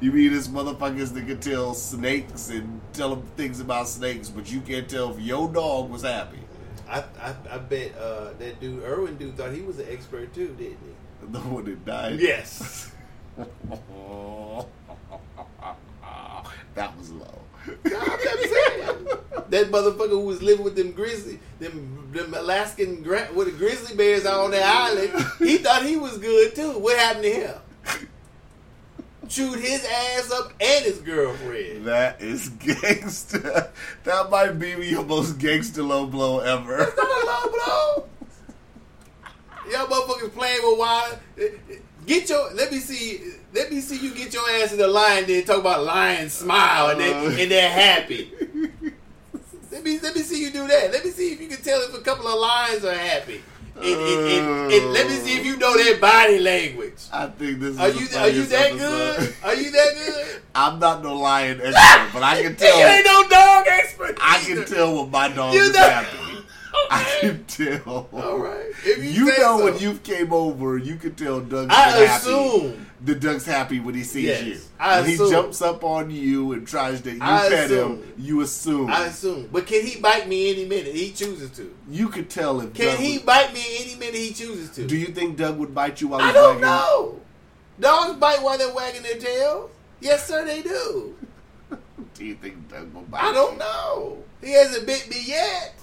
You 0.00 0.10
mean 0.12 0.32
this 0.32 0.48
motherfuckers 0.48 1.12
that 1.14 1.26
can 1.26 1.38
tell 1.38 1.74
snakes 1.74 2.48
and 2.48 2.80
tell 2.92 3.10
them 3.14 3.22
things 3.36 3.60
about 3.60 3.88
snakes, 3.88 4.28
but 4.28 4.50
you 4.50 4.60
can't 4.60 4.88
tell 4.88 5.10
if 5.12 5.20
your 5.20 5.48
dog 5.52 5.90
was 5.90 6.02
happy. 6.02 6.38
I, 6.92 7.04
I 7.20 7.34
I 7.50 7.58
bet 7.58 7.96
uh, 7.98 8.32
that 8.38 8.60
dude 8.60 8.84
Irwin 8.84 9.16
dude 9.16 9.36
thought 9.36 9.52
he 9.52 9.62
was 9.62 9.78
an 9.78 9.86
expert 9.90 10.34
too, 10.34 10.48
didn't 10.58 10.78
he? 10.78 10.92
The 11.32 11.38
one 11.38 11.64
that 11.64 11.84
died. 11.84 12.18
Yes. 12.18 12.90
that 16.74 16.98
was 16.98 17.10
low. 17.10 17.38
That 19.48 19.70
motherfucker 19.70 20.08
who 20.10 20.20
was 20.26 20.42
living 20.42 20.64
with 20.64 20.74
them 20.74 20.92
grizzly, 20.92 21.38
them, 21.60 22.08
them 22.12 22.34
Alaskan 22.34 23.02
gra- 23.02 23.28
with 23.34 23.52
the 23.52 23.52
grizzly 23.52 23.94
bears 23.96 24.26
out 24.26 24.40
on 24.40 24.50
the 24.50 24.62
island, 24.62 25.10
he 25.38 25.58
thought 25.58 25.84
he 25.84 25.96
was 25.96 26.18
good 26.18 26.54
too. 26.56 26.78
What 26.78 26.98
happened 26.98 27.24
to 27.24 27.30
him? 27.30 27.54
Chewed 29.32 29.60
his 29.60 29.82
ass 29.82 30.30
up 30.30 30.52
and 30.60 30.84
his 30.84 30.98
girlfriend. 30.98 31.86
That 31.86 32.20
is 32.20 32.48
gangster. 32.82 33.72
That 34.04 34.30
might 34.30 34.58
be 34.58 34.72
your 34.86 35.06
most 35.06 35.38
gangster 35.38 35.82
low 35.82 36.06
blow 36.06 36.40
ever. 36.40 36.76
That's 36.76 36.94
not 36.94 37.06
a 37.06 37.26
low 37.26 37.50
blow. 37.50 38.08
Y'all 39.70 39.86
motherfuckers 39.86 40.34
playing 40.34 40.60
with 40.62 40.78
water. 40.78 41.20
Get 42.04 42.28
your 42.28 42.52
let 42.52 42.70
me 42.70 42.78
see 42.78 43.22
let 43.54 43.72
me 43.72 43.80
see 43.80 43.96
you 43.96 44.14
get 44.14 44.34
your 44.34 44.46
ass 44.50 44.72
in 44.72 44.78
the 44.78 44.86
line. 44.86 45.24
then 45.26 45.44
talk 45.44 45.60
about 45.60 45.82
lion 45.82 46.28
smile 46.28 46.90
and 46.90 47.00
they 47.00 47.14
uh. 47.14 47.30
and 47.30 47.50
they're 47.50 47.70
happy. 47.70 48.30
Let 49.70 49.82
me 49.82 49.98
let 49.98 50.14
me 50.14 50.20
see 50.20 50.42
you 50.42 50.50
do 50.50 50.68
that. 50.68 50.92
Let 50.92 51.06
me 51.06 51.10
see 51.10 51.32
if 51.32 51.40
you 51.40 51.48
can 51.48 51.62
tell 51.62 51.80
if 51.80 51.94
a 51.94 52.02
couple 52.02 52.28
of 52.28 52.38
lions 52.38 52.84
are 52.84 52.92
happy. 52.92 53.40
And, 53.74 53.84
and, 53.84 54.72
and, 54.72 54.92
let 54.92 55.06
me 55.08 55.14
see 55.16 55.38
if 55.38 55.46
you 55.46 55.56
know 55.56 55.76
their 55.76 55.96
body 55.98 56.38
language. 56.38 56.94
I 57.12 57.26
think 57.26 57.58
this 57.60 57.70
is 57.74 57.80
Are 57.80 57.88
you 57.88 58.06
are 58.18 58.28
you 58.28 58.44
that 58.46 58.70
episode. 58.72 58.78
good? 59.18 59.34
Are 59.42 59.54
you 59.54 59.70
that 59.70 59.94
good? 59.94 60.42
I'm 60.54 60.78
not 60.78 61.02
no 61.02 61.16
lion 61.16 61.60
expert, 61.64 62.10
but 62.12 62.22
I 62.22 62.42
can 62.42 62.54
tell. 62.56 62.78
You 62.78 62.84
ain't 62.86 63.06
no 63.06 63.28
dog 63.28 63.64
expert. 63.66 64.18
I 64.20 64.38
can 64.40 64.64
tell 64.66 64.94
when 65.02 65.10
my 65.10 65.28
dog 65.28 65.54
You 65.54 65.62
is 65.62 65.72
know- 65.72 65.78
happy. 65.88 66.16
I 66.90 67.18
can 67.20 67.44
tell. 67.44 68.08
All 68.12 68.38
right. 68.38 68.66
If 68.84 68.98
you 69.04 69.10
You 69.10 69.26
know 69.38 69.58
so. 69.58 69.64
when 69.64 69.78
you 69.78 69.94
came 69.98 70.32
over, 70.32 70.76
you 70.78 70.96
can 70.96 71.14
tell 71.14 71.40
Doug's 71.40 71.72
I 71.74 71.98
been 71.98 72.06
happy. 72.08 72.24
Assume. 73.02 73.14
The 73.14 73.14
Doug's 73.20 73.44
happy 73.46 73.80
when 73.80 73.94
he 73.94 74.04
sees 74.04 74.24
Yes, 74.24 74.44
you. 74.44 74.60
I 74.78 75.00
when 75.00 75.10
he 75.10 75.16
jumps 75.16 75.60
up 75.62 75.82
on 75.84 76.10
you 76.10 76.52
and 76.52 76.66
tries 76.66 77.00
to 77.02 77.10
you 77.12 77.18
I 77.20 77.48
pet 77.48 77.64
assume. 77.70 78.02
him, 78.02 78.12
you 78.18 78.40
assume. 78.42 78.90
I 78.90 79.06
assume. 79.06 79.48
But 79.52 79.66
can 79.66 79.84
he 79.86 80.00
bite 80.00 80.28
me 80.28 80.50
any 80.52 80.64
minute? 80.64 80.94
He 80.94 81.10
chooses 81.12 81.50
to. 81.52 81.74
you 81.90 82.08
could 82.08 82.30
tell 82.30 82.60
if 82.60 82.72
Can 82.74 82.86
Doug 82.86 82.98
he 82.98 83.16
would- 83.18 83.26
bite 83.26 83.52
me 83.52 83.62
any 83.80 83.94
minute 83.96 84.14
he 84.14 84.32
chooses 84.32 84.70
to? 84.76 84.86
Do 84.86 84.96
you 84.96 85.06
think 85.08 85.36
Doug 85.36 85.58
would 85.58 85.74
bite 85.74 86.00
you 86.00 86.08
while 86.08 86.20
I 86.20 86.26
he's 86.26 86.34
don't 86.34 86.48
wagging? 86.60 86.60
know. 86.62 87.20
Dogs 87.80 88.18
bite 88.20 88.42
while 88.42 88.58
they're 88.58 88.72
wagging 88.74 89.02
their 89.02 89.18
tails. 89.18 89.70
Yes, 90.00 90.26
sir, 90.26 90.44
they 90.44 90.62
do. 90.62 91.16
Do 92.14 92.24
you 92.24 92.34
think 92.34 92.68
Doug 92.68 92.92
will 92.92 93.02
bite 93.02 93.22
I 93.24 93.32
don't 93.32 93.56
know. 93.58 94.18
He 94.42 94.52
hasn't 94.52 94.86
bit 94.86 95.08
me 95.08 95.16
yet. 95.26 95.74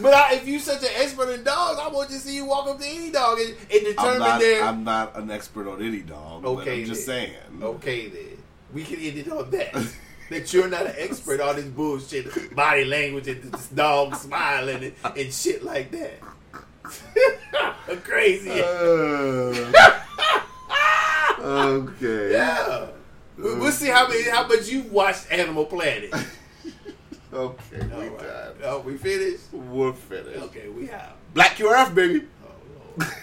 But 0.00 0.14
I, 0.14 0.34
if 0.34 0.46
you're 0.46 0.60
such 0.60 0.82
an 0.82 0.90
expert 0.96 1.30
in 1.30 1.42
dogs, 1.42 1.80
I 1.82 1.88
want 1.88 2.08
to 2.10 2.18
see 2.18 2.36
you 2.36 2.44
walk 2.44 2.68
up 2.68 2.78
to 2.78 2.86
any 2.86 3.10
dog 3.10 3.38
and, 3.40 3.50
and 3.50 3.58
I'm 3.72 3.84
determine 3.84 4.18
not, 4.20 4.40
their. 4.40 4.62
I'm 4.64 4.84
not 4.84 5.16
an 5.16 5.30
expert 5.30 5.66
on 5.68 5.82
any 5.82 6.00
dog, 6.02 6.44
Okay, 6.44 6.82
I'm 6.82 6.86
just 6.86 7.06
then. 7.06 7.30
saying. 7.30 7.62
Okay, 7.62 8.08
then 8.08 8.38
we 8.72 8.84
can 8.84 8.96
end 9.00 9.18
it 9.18 9.30
on 9.30 9.50
that. 9.50 9.86
that 10.30 10.52
you're 10.52 10.68
not 10.68 10.86
an 10.86 10.94
expert 10.98 11.40
on 11.40 11.56
this 11.56 11.64
bullshit, 11.64 12.54
body 12.54 12.84
language, 12.84 13.26
and 13.28 13.42
this 13.52 13.68
dog 13.68 14.14
smiling 14.14 14.92
and, 15.04 15.16
and 15.18 15.32
shit 15.32 15.64
like 15.64 15.90
that. 15.90 16.20
Crazy. 18.04 18.50
Uh, 18.62 19.72
okay. 21.40 22.32
Yeah. 22.32 22.86
We- 23.36 23.54
We'll 23.54 23.72
see 23.72 23.88
how 23.88 24.08
many, 24.08 24.28
how 24.28 24.46
much 24.48 24.68
you've 24.68 24.90
watched 24.90 25.30
Animal 25.30 25.64
Planet. 25.66 26.12
Okay, 27.32 27.82
we 27.82 28.08
right. 28.08 28.18
done. 28.18 28.54
Oh, 28.64 28.80
we 28.80 28.96
finished? 28.96 29.52
We're 29.52 29.92
finished. 29.92 30.40
Okay, 30.44 30.68
we 30.68 30.86
have 30.86 31.12
Black 31.34 31.56
QRF, 31.56 31.94
baby. 31.94 32.24
Oh, 33.00 33.14